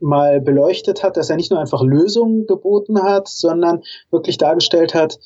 mal 0.00 0.40
beleuchtet 0.40 1.02
hat, 1.02 1.16
dass 1.16 1.30
er 1.30 1.36
nicht 1.36 1.50
nur 1.50 1.60
einfach 1.60 1.82
Lösungen 1.82 2.46
geboten 2.46 3.02
hat, 3.02 3.28
sondern 3.28 3.82
wirklich 4.10 4.38
dargestellt 4.38 4.94
hat, 4.94 5.18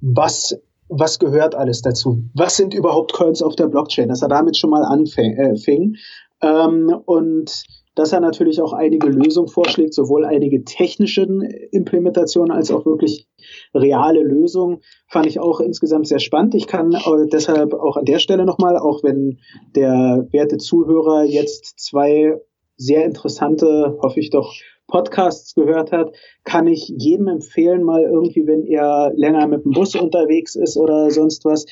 was 0.00 0.58
was 0.90 1.18
gehört 1.18 1.54
alles 1.54 1.82
dazu? 1.82 2.22
Was 2.34 2.56
sind 2.56 2.72
überhaupt 2.72 3.12
Coins 3.12 3.42
auf 3.42 3.56
der 3.56 3.68
Blockchain? 3.68 4.08
Dass 4.08 4.22
er 4.22 4.28
damit 4.28 4.56
schon 4.56 4.70
mal 4.70 4.84
anfing. 4.84 5.36
Äh, 5.36 6.46
ähm, 6.46 6.94
und 7.04 7.62
dass 7.94 8.12
er 8.12 8.20
natürlich 8.20 8.62
auch 8.62 8.72
einige 8.72 9.08
Lösungen 9.08 9.48
vorschlägt, 9.48 9.92
sowohl 9.92 10.24
einige 10.24 10.62
technische 10.64 11.26
Implementationen 11.72 12.52
als 12.52 12.70
auch 12.70 12.86
wirklich 12.86 13.26
reale 13.74 14.22
Lösungen, 14.22 14.78
fand 15.08 15.26
ich 15.26 15.40
auch 15.40 15.58
insgesamt 15.58 16.06
sehr 16.06 16.20
spannend. 16.20 16.54
Ich 16.54 16.68
kann 16.68 16.96
deshalb 17.32 17.74
auch 17.74 17.96
an 17.96 18.04
der 18.04 18.20
Stelle 18.20 18.44
nochmal, 18.44 18.78
auch 18.78 19.02
wenn 19.02 19.40
der 19.74 20.28
werte 20.30 20.58
Zuhörer 20.58 21.24
jetzt 21.24 21.80
zwei 21.80 22.36
sehr 22.78 23.04
interessante, 23.04 23.98
hoffe 24.00 24.20
ich 24.20 24.30
doch, 24.30 24.54
Podcasts 24.86 25.54
gehört 25.54 25.92
hat, 25.92 26.14
kann 26.44 26.66
ich 26.66 26.88
jedem 26.88 27.28
empfehlen, 27.28 27.82
mal 27.82 28.02
irgendwie, 28.02 28.46
wenn 28.46 28.64
er 28.64 29.12
länger 29.14 29.46
mit 29.46 29.64
dem 29.64 29.72
Bus 29.72 29.94
unterwegs 29.94 30.54
ist 30.54 30.78
oder 30.78 31.10
sonst 31.10 31.44
was, 31.44 31.66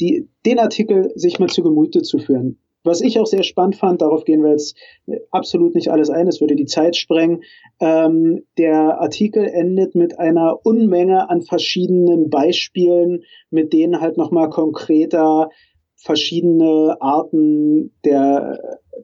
die, 0.00 0.28
den 0.46 0.60
Artikel 0.60 1.10
sich 1.16 1.40
mal 1.40 1.48
zu 1.48 1.64
Gemüte 1.64 2.02
zu 2.02 2.18
führen. 2.18 2.58
Was 2.82 3.02
ich 3.02 3.18
auch 3.18 3.26
sehr 3.26 3.42
spannend 3.42 3.76
fand, 3.76 4.00
darauf 4.00 4.24
gehen 4.24 4.42
wir 4.42 4.52
jetzt 4.52 4.74
absolut 5.30 5.74
nicht 5.74 5.90
alles 5.90 6.08
ein, 6.08 6.28
es 6.28 6.40
würde 6.40 6.56
die 6.56 6.64
Zeit 6.64 6.96
sprengen. 6.96 7.42
Ähm, 7.78 8.44
der 8.56 9.00
Artikel 9.00 9.44
endet 9.44 9.94
mit 9.94 10.18
einer 10.18 10.64
Unmenge 10.64 11.28
an 11.28 11.42
verschiedenen 11.42 12.30
Beispielen, 12.30 13.24
mit 13.50 13.74
denen 13.74 14.00
halt 14.00 14.16
nochmal 14.16 14.48
konkreter 14.48 15.50
verschiedene 16.02 16.96
Arten 17.00 17.92
der, 18.04 18.58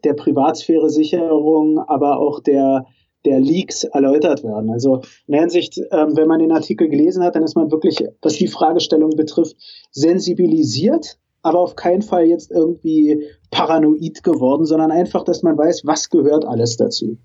der 0.05 0.15
Privatsphäre-Sicherung, 0.15 1.79
aber 1.79 2.19
auch 2.19 2.41
der, 2.41 2.87
der 3.25 3.39
Leaks 3.39 3.85
erläutert 3.85 4.43
werden. 4.43 4.71
Also 4.71 5.03
in 5.27 5.33
der 5.33 5.41
Hinsicht, 5.41 5.79
ähm, 5.91 6.17
wenn 6.17 6.29
man 6.29 6.39
den 6.39 6.53
Artikel 6.53 6.89
gelesen 6.89 7.23
hat, 7.23 7.37
dann 7.37 7.43
ist 7.43 7.57
man 7.57 7.71
wirklich, 7.71 8.03
was 8.23 8.35
die 8.35 8.49
Fragestellung 8.49 9.11
betrifft, 9.11 9.57
sensibilisiert, 9.91 11.19
aber 11.43 11.61
auf 11.61 11.77
keinen 11.77 12.03
Fall 12.03 12.25
jetzt 12.25 12.51
irgendwie 12.51 13.23
paranoid 13.51 14.25
geworden, 14.25 14.65
sondern 14.65 14.91
einfach, 14.91 15.23
dass 15.23 15.43
man 15.43 15.57
weiß, 15.57 15.83
was 15.85 16.09
gehört 16.09 16.45
alles 16.45 16.77
dazu. 16.77 17.19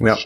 Ja. 0.00 0.18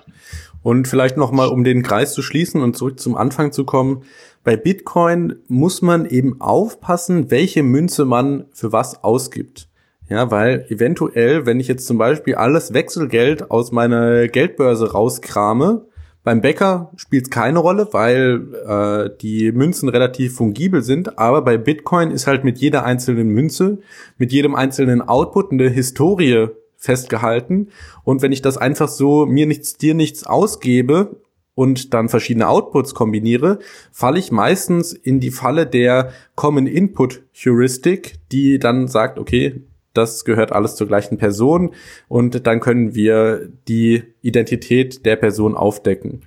Und 0.62 0.88
vielleicht 0.88 1.16
noch 1.16 1.30
mal, 1.30 1.48
um 1.48 1.62
den 1.62 1.82
Kreis 1.82 2.14
zu 2.14 2.22
schließen 2.22 2.62
und 2.62 2.76
zurück 2.76 2.98
zum 2.98 3.16
Anfang 3.16 3.52
zu 3.52 3.64
kommen, 3.64 4.02
bei 4.48 4.56
Bitcoin 4.56 5.34
muss 5.48 5.82
man 5.82 6.06
eben 6.06 6.40
aufpassen, 6.40 7.30
welche 7.30 7.62
Münze 7.62 8.06
man 8.06 8.46
für 8.54 8.72
was 8.72 9.04
ausgibt. 9.04 9.68
Ja, 10.08 10.30
weil 10.30 10.64
eventuell, 10.70 11.44
wenn 11.44 11.60
ich 11.60 11.68
jetzt 11.68 11.86
zum 11.86 11.98
Beispiel 11.98 12.34
alles 12.36 12.72
Wechselgeld 12.72 13.50
aus 13.50 13.72
meiner 13.72 14.26
Geldbörse 14.26 14.92
rauskrame, 14.92 15.84
beim 16.24 16.40
Bäcker 16.40 16.92
spielt 16.96 17.24
es 17.24 17.30
keine 17.30 17.58
Rolle, 17.58 17.88
weil 17.92 18.40
äh, 18.66 19.10
die 19.20 19.52
Münzen 19.52 19.90
relativ 19.90 20.36
fungibel 20.36 20.80
sind, 20.80 21.18
aber 21.18 21.42
bei 21.42 21.58
Bitcoin 21.58 22.10
ist 22.10 22.26
halt 22.26 22.42
mit 22.42 22.56
jeder 22.56 22.86
einzelnen 22.86 23.28
Münze, 23.28 23.80
mit 24.16 24.32
jedem 24.32 24.54
einzelnen 24.54 25.02
Output 25.02 25.52
eine 25.52 25.68
Historie 25.68 26.46
festgehalten. 26.78 27.68
Und 28.02 28.22
wenn 28.22 28.32
ich 28.32 28.40
das 28.40 28.56
einfach 28.56 28.88
so 28.88 29.26
mir 29.26 29.44
nichts, 29.46 29.76
dir 29.76 29.92
nichts 29.92 30.24
ausgebe 30.24 31.16
und 31.58 31.92
dann 31.92 32.08
verschiedene 32.08 32.46
Outputs 32.46 32.94
kombiniere, 32.94 33.58
falle 33.90 34.20
ich 34.20 34.30
meistens 34.30 34.92
in 34.92 35.18
die 35.18 35.32
Falle 35.32 35.66
der 35.66 36.12
Common 36.36 36.68
Input 36.68 37.22
Heuristic, 37.34 38.20
die 38.30 38.60
dann 38.60 38.86
sagt, 38.86 39.18
okay, 39.18 39.62
das 39.92 40.24
gehört 40.24 40.52
alles 40.52 40.76
zur 40.76 40.86
gleichen 40.86 41.18
Person 41.18 41.74
und 42.06 42.46
dann 42.46 42.60
können 42.60 42.94
wir 42.94 43.48
die 43.66 44.04
Identität 44.22 45.04
der 45.04 45.16
Person 45.16 45.56
aufdecken. 45.56 46.20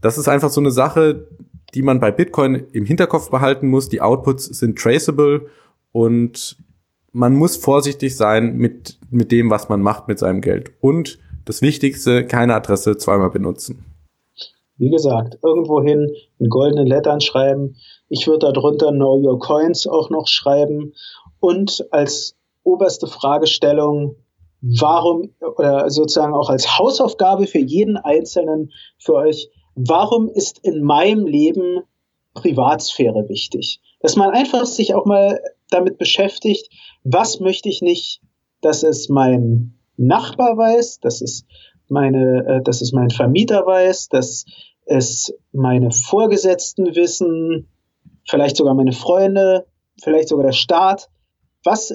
Das 0.00 0.18
ist 0.18 0.26
einfach 0.26 0.50
so 0.50 0.60
eine 0.60 0.72
Sache, 0.72 1.28
die 1.74 1.82
man 1.82 2.00
bei 2.00 2.10
Bitcoin 2.10 2.64
im 2.72 2.84
Hinterkopf 2.84 3.30
behalten 3.30 3.68
muss. 3.68 3.88
Die 3.88 4.00
Outputs 4.00 4.46
sind 4.46 4.76
traceable 4.76 5.46
und 5.92 6.56
man 7.12 7.36
muss 7.36 7.56
vorsichtig 7.56 8.16
sein 8.16 8.56
mit, 8.56 8.98
mit 9.10 9.30
dem, 9.30 9.48
was 9.48 9.68
man 9.68 9.80
macht 9.80 10.08
mit 10.08 10.18
seinem 10.18 10.40
Geld. 10.40 10.72
Und 10.80 11.20
das 11.44 11.62
Wichtigste, 11.62 12.26
keine 12.26 12.56
Adresse 12.56 12.96
zweimal 12.96 13.30
benutzen. 13.30 13.84
Wie 14.78 14.90
gesagt, 14.90 15.38
irgendwohin 15.42 16.10
in 16.38 16.48
goldenen 16.48 16.86
Lettern 16.86 17.20
schreiben. 17.20 17.76
Ich 18.08 18.26
würde 18.26 18.52
darunter 18.52 18.90
Know 18.90 19.16
Your 19.16 19.38
Coins 19.38 19.86
auch 19.86 20.10
noch 20.10 20.26
schreiben. 20.26 20.92
Und 21.40 21.86
als 21.90 22.36
oberste 22.62 23.06
Fragestellung, 23.06 24.16
warum, 24.60 25.34
oder 25.56 25.90
sozusagen 25.90 26.34
auch 26.34 26.48
als 26.48 26.78
Hausaufgabe 26.78 27.46
für 27.46 27.58
jeden 27.58 27.96
Einzelnen 27.96 28.70
für 28.98 29.14
euch, 29.14 29.50
warum 29.74 30.28
ist 30.28 30.58
in 30.62 30.82
meinem 30.82 31.26
Leben 31.26 31.82
Privatsphäre 32.34 33.28
wichtig? 33.28 33.80
Dass 34.00 34.16
man 34.16 34.30
einfach 34.30 34.64
sich 34.66 34.94
auch 34.94 35.04
mal 35.04 35.40
damit 35.70 35.98
beschäftigt, 35.98 36.70
was 37.04 37.40
möchte 37.40 37.68
ich 37.68 37.82
nicht, 37.82 38.20
dass 38.60 38.82
es 38.82 39.08
mein 39.08 39.78
Nachbar 39.96 40.56
weiß, 40.56 41.00
dass 41.00 41.20
es 41.20 41.44
meine, 41.88 42.44
äh, 42.46 42.62
dass 42.62 42.80
es 42.80 42.92
mein 42.92 43.10
Vermieter 43.10 43.66
weiß, 43.66 44.08
dass 44.08 44.44
es 44.86 45.34
meine 45.52 45.90
Vorgesetzten 45.90 46.94
wissen, 46.94 47.68
vielleicht 48.28 48.56
sogar 48.56 48.74
meine 48.74 48.92
Freunde, 48.92 49.66
vielleicht 50.02 50.28
sogar 50.28 50.46
der 50.46 50.52
Staat. 50.52 51.08
Was 51.64 51.94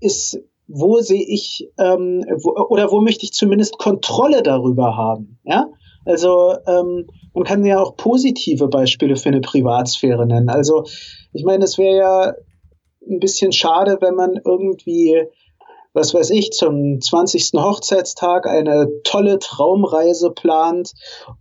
ist, 0.00 0.38
wo 0.66 1.00
sehe 1.00 1.24
ich 1.26 1.70
ähm, 1.78 2.24
wo, 2.42 2.52
oder 2.68 2.90
wo 2.90 3.00
möchte 3.00 3.24
ich 3.24 3.32
zumindest 3.32 3.78
Kontrolle 3.78 4.42
darüber 4.42 4.96
haben? 4.96 5.38
Ja, 5.44 5.68
also 6.04 6.54
ähm, 6.66 7.06
man 7.34 7.44
kann 7.44 7.64
ja 7.64 7.80
auch 7.80 7.96
positive 7.96 8.68
Beispiele 8.68 9.16
für 9.16 9.28
eine 9.28 9.40
Privatsphäre 9.40 10.26
nennen. 10.26 10.48
Also 10.48 10.84
ich 11.32 11.44
meine, 11.44 11.64
es 11.64 11.78
wäre 11.78 11.96
ja 11.96 12.34
ein 13.08 13.20
bisschen 13.20 13.52
schade, 13.52 13.98
wenn 14.00 14.14
man 14.14 14.40
irgendwie 14.44 15.26
was 15.96 16.12
weiß 16.12 16.28
ich, 16.30 16.52
zum 16.52 17.00
20. 17.00 17.52
Hochzeitstag 17.54 18.46
eine 18.46 18.86
tolle 19.02 19.38
Traumreise 19.38 20.30
plant 20.30 20.92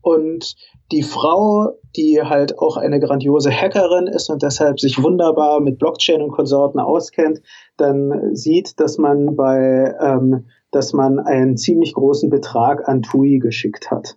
und 0.02 0.56
die 0.94 1.04
Frau, 1.04 1.74
die 1.98 2.22
halt 2.24 2.58
auch 2.58 2.78
eine 2.78 3.02
grandiose 3.02 3.52
Hackerin 3.52 4.08
ist 4.08 4.30
und 4.30 4.44
deshalb 4.44 4.80
sich 4.80 5.04
wunderbar 5.04 5.60
mit 5.60 5.78
Blockchain 5.78 6.22
und 6.22 6.32
Konsorten 6.32 6.80
auskennt, 6.80 7.42
dann 7.76 8.34
sieht, 8.34 8.80
dass 8.80 8.98
man 8.98 9.36
bei, 9.36 9.94
ähm, 10.00 10.46
dass 10.72 10.94
man 10.94 11.20
einen 11.20 11.58
ziemlich 11.58 11.94
großen 11.94 12.30
Betrag 12.30 12.88
an 12.88 13.02
TUI 13.02 13.40
geschickt 13.40 13.92
hat. 13.92 14.16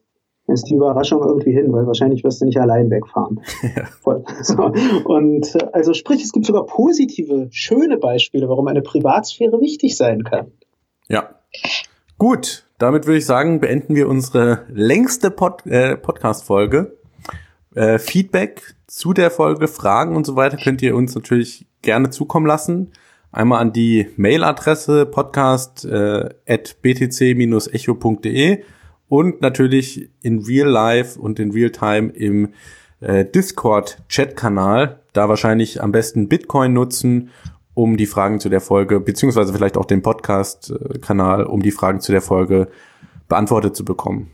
Ist 0.48 0.64
die 0.64 0.74
Überraschung 0.74 1.22
irgendwie 1.22 1.52
hin, 1.52 1.72
weil 1.72 1.86
wahrscheinlich 1.86 2.24
wirst 2.24 2.40
du 2.40 2.46
nicht 2.46 2.58
allein 2.58 2.90
wegfahren. 2.90 3.40
Ja. 3.62 3.84
So. 4.42 4.72
Und 5.04 5.74
also 5.74 5.92
sprich, 5.92 6.22
es 6.24 6.32
gibt 6.32 6.46
sogar 6.46 6.64
positive, 6.64 7.48
schöne 7.50 7.98
Beispiele, 7.98 8.48
warum 8.48 8.66
eine 8.68 8.80
Privatsphäre 8.80 9.60
wichtig 9.60 9.96
sein 9.96 10.24
kann. 10.24 10.52
Ja. 11.08 11.34
Gut, 12.16 12.64
damit 12.78 13.06
würde 13.06 13.18
ich 13.18 13.26
sagen, 13.26 13.60
beenden 13.60 13.94
wir 13.94 14.08
unsere 14.08 14.64
längste 14.72 15.30
Pod 15.30 15.66
äh, 15.66 15.96
Podcast-Folge. 15.96 16.96
Äh, 17.74 17.98
Feedback 17.98 18.74
zu 18.86 19.12
der 19.12 19.30
Folge, 19.30 19.68
Fragen 19.68 20.16
und 20.16 20.24
so 20.24 20.34
weiter 20.36 20.56
könnt 20.56 20.80
ihr 20.82 20.96
uns 20.96 21.14
natürlich 21.14 21.66
gerne 21.82 22.10
zukommen 22.10 22.46
lassen. 22.46 22.92
Einmal 23.30 23.60
an 23.60 23.72
die 23.72 24.08
Mailadresse 24.16 25.04
podcast 25.06 25.84
äh, 25.84 26.30
at 26.46 26.76
btc-echo.de 26.82 28.64
und 29.08 29.40
natürlich 29.40 30.10
in 30.22 30.40
Real 30.40 30.68
Life 30.68 31.18
und 31.18 31.38
in 31.38 31.50
Real 31.50 31.70
Time 31.70 32.10
im 32.10 32.50
äh, 33.00 33.24
Discord-Chat-Kanal. 33.24 35.00
Da 35.12 35.28
wahrscheinlich 35.28 35.82
am 35.82 35.92
besten 35.92 36.28
Bitcoin 36.28 36.72
nutzen 36.72 37.30
um 37.78 37.96
die 37.96 38.06
Fragen 38.06 38.40
zu 38.40 38.48
der 38.48 38.60
Folge, 38.60 38.98
beziehungsweise 38.98 39.52
vielleicht 39.52 39.76
auch 39.76 39.84
den 39.84 40.02
Podcast-Kanal, 40.02 41.44
um 41.44 41.62
die 41.62 41.70
Fragen 41.70 42.00
zu 42.00 42.10
der 42.10 42.20
Folge 42.20 42.66
beantwortet 43.28 43.76
zu 43.76 43.84
bekommen. 43.84 44.32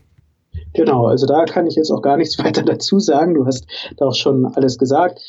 Genau, 0.73 1.05
also 1.05 1.27
da 1.27 1.45
kann 1.45 1.67
ich 1.67 1.75
jetzt 1.75 1.91
auch 1.91 2.01
gar 2.01 2.17
nichts 2.17 2.39
weiter 2.43 2.63
dazu 2.63 2.99
sagen. 2.99 3.35
Du 3.35 3.45
hast 3.45 3.67
da 3.97 4.05
auch 4.05 4.15
schon 4.15 4.47
alles 4.47 4.79
gesagt. 4.79 5.21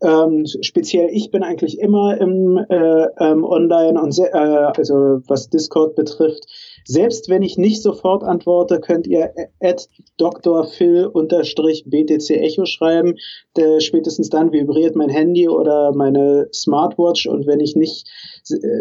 Ähm, 0.00 0.46
speziell 0.62 1.10
ich 1.12 1.30
bin 1.30 1.42
eigentlich 1.42 1.78
immer 1.78 2.18
im 2.18 2.56
äh, 2.56 3.06
ähm, 3.18 3.44
Online 3.44 4.00
und 4.00 4.18
äh, 4.18 4.30
also 4.32 5.20
was 5.26 5.50
Discord 5.50 5.94
betrifft. 5.94 6.46
Selbst 6.84 7.28
wenn 7.28 7.42
ich 7.42 7.58
nicht 7.58 7.82
sofort 7.82 8.24
antworte, 8.24 8.80
könnt 8.80 9.06
ihr 9.06 9.32
at 9.60 9.88
drphil-btc 10.18 10.70
Echo 12.34 12.64
schreiben. 12.64 13.16
Der, 13.56 13.80
spätestens 13.80 14.30
dann 14.30 14.52
vibriert 14.52 14.96
mein 14.96 15.10
Handy 15.10 15.48
oder 15.48 15.92
meine 15.94 16.48
Smartwatch 16.52 17.26
und 17.26 17.46
wenn 17.46 17.60
ich 17.60 17.76
nicht 17.76 18.08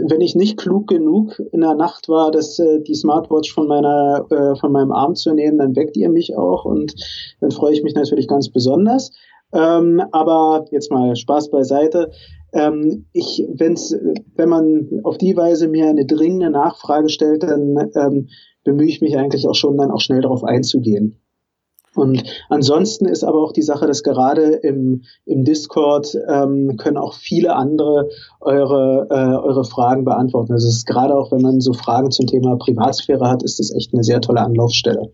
wenn 0.06 0.22
ich 0.22 0.36
nicht 0.36 0.58
klug 0.58 0.88
genug 0.88 1.42
in 1.52 1.62
der 1.62 1.76
Nacht 1.76 2.08
war, 2.08 2.32
dass 2.32 2.58
äh, 2.60 2.80
die 2.82 2.96
Smartwatch 2.96 3.54
von 3.54 3.68
meiner 3.68 4.26
äh, 4.30 4.56
von 4.56 4.72
meinem 4.72 4.92
Arm 4.92 5.16
zu 5.16 5.34
nehmen, 5.34 5.58
dann 5.58 5.76
weckt 5.76 5.98
ihr 5.98 6.10
mich 6.10 6.38
auch 6.38 6.66
und 6.66 6.96
dann 7.42 7.52
freue 7.52 7.74
ich 7.74 7.84
mich 7.84 7.96
natürlich 7.96 8.28
ganz 8.28 8.50
besonders. 8.50 9.12
Ähm, 9.54 10.02
aber 10.12 10.66
jetzt 10.72 10.92
mal 10.92 11.16
Spaß 11.16 11.52
beiseite. 11.52 12.12
Ähm, 12.54 13.06
ich, 13.14 13.46
wenn's, 13.54 13.96
wenn 14.36 14.50
man 14.50 15.02
auf 15.04 15.18
die 15.18 15.36
Weise 15.36 15.68
mir 15.68 15.88
eine 15.88 16.06
dringende 16.06 16.50
Nachfrage 16.50 17.10
stellt, 17.10 17.44
dann 17.44 17.92
ähm, 17.96 18.30
bemühe 18.64 18.88
ich 18.88 19.02
mich 19.02 19.18
eigentlich 19.18 19.48
auch 19.48 19.56
schon, 19.56 19.78
dann 19.78 19.92
auch 19.92 20.02
schnell 20.02 20.22
darauf 20.22 20.44
einzugehen. 20.44 21.22
Und 21.98 22.24
ansonsten 22.50 23.08
ist 23.08 23.24
aber 23.24 23.44
auch 23.44 23.52
die 23.52 23.64
Sache, 23.64 23.88
dass 23.88 24.04
gerade 24.04 24.52
im, 24.62 25.04
im 25.26 25.44
Discord 25.44 26.16
ähm, 26.30 26.78
können 26.78 26.98
auch 26.98 27.16
viele 27.16 27.56
andere 27.56 28.10
eure, 28.40 29.08
äh, 29.10 29.36
eure 29.36 29.64
Fragen 29.64 30.06
beantworten. 30.06 30.54
Also 30.54 30.68
es 30.68 30.76
ist 30.76 30.86
gerade 30.86 31.16
auch, 31.16 31.32
wenn 31.32 31.42
man 31.42 31.60
so 31.60 31.74
Fragen 31.74 32.12
zum 32.12 32.28
Thema 32.28 32.56
Privatsphäre 32.58 33.28
hat, 33.28 33.42
ist 33.42 33.60
das 33.60 33.74
echt 33.74 33.94
eine 33.94 34.04
sehr 34.04 34.22
tolle 34.22 34.42
Anlaufstelle. 34.42 35.10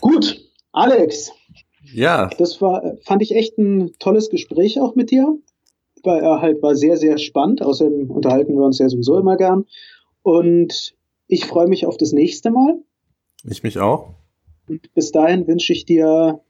Gut, 0.00 0.40
Alex, 0.72 1.30
ja. 1.92 2.30
Das 2.38 2.60
war, 2.60 2.96
fand 3.02 3.22
ich 3.22 3.34
echt 3.34 3.58
ein 3.58 3.92
tolles 3.98 4.30
Gespräch 4.30 4.80
auch 4.80 4.94
mit 4.94 5.10
dir. 5.10 5.36
War 6.02 6.20
er 6.20 6.40
halt 6.40 6.62
war 6.62 6.74
sehr, 6.74 6.96
sehr 6.96 7.18
spannend. 7.18 7.62
Außerdem 7.62 8.10
unterhalten 8.10 8.54
wir 8.54 8.64
uns 8.64 8.78
ja 8.78 8.88
sowieso 8.88 9.18
immer 9.18 9.36
gern. 9.36 9.66
Und 10.22 10.94
ich 11.28 11.46
freue 11.46 11.68
mich 11.68 11.86
auf 11.86 11.96
das 11.96 12.12
nächste 12.12 12.50
Mal. 12.50 12.78
Ich 13.44 13.62
mich 13.62 13.78
auch. 13.78 14.14
Und 14.68 14.92
bis 14.94 15.12
dahin 15.12 15.46
wünsche 15.46 15.72
ich 15.72 15.84
dir 15.84 16.40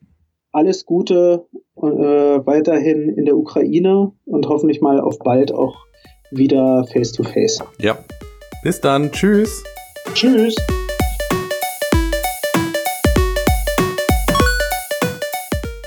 alles 0.52 0.84
Gute 0.84 1.46
äh, 1.76 1.82
weiterhin 1.82 3.08
in 3.08 3.24
der 3.24 3.36
Ukraine 3.36 4.12
und 4.26 4.48
hoffentlich 4.48 4.80
mal 4.80 5.00
auf 5.00 5.18
bald 5.18 5.52
auch 5.52 5.86
wieder 6.30 6.84
face 6.84 7.12
to 7.12 7.22
face. 7.22 7.62
Ja. 7.80 7.98
Bis 8.62 8.80
dann. 8.80 9.10
Tschüss. 9.12 9.64
Tschüss. 10.14 10.54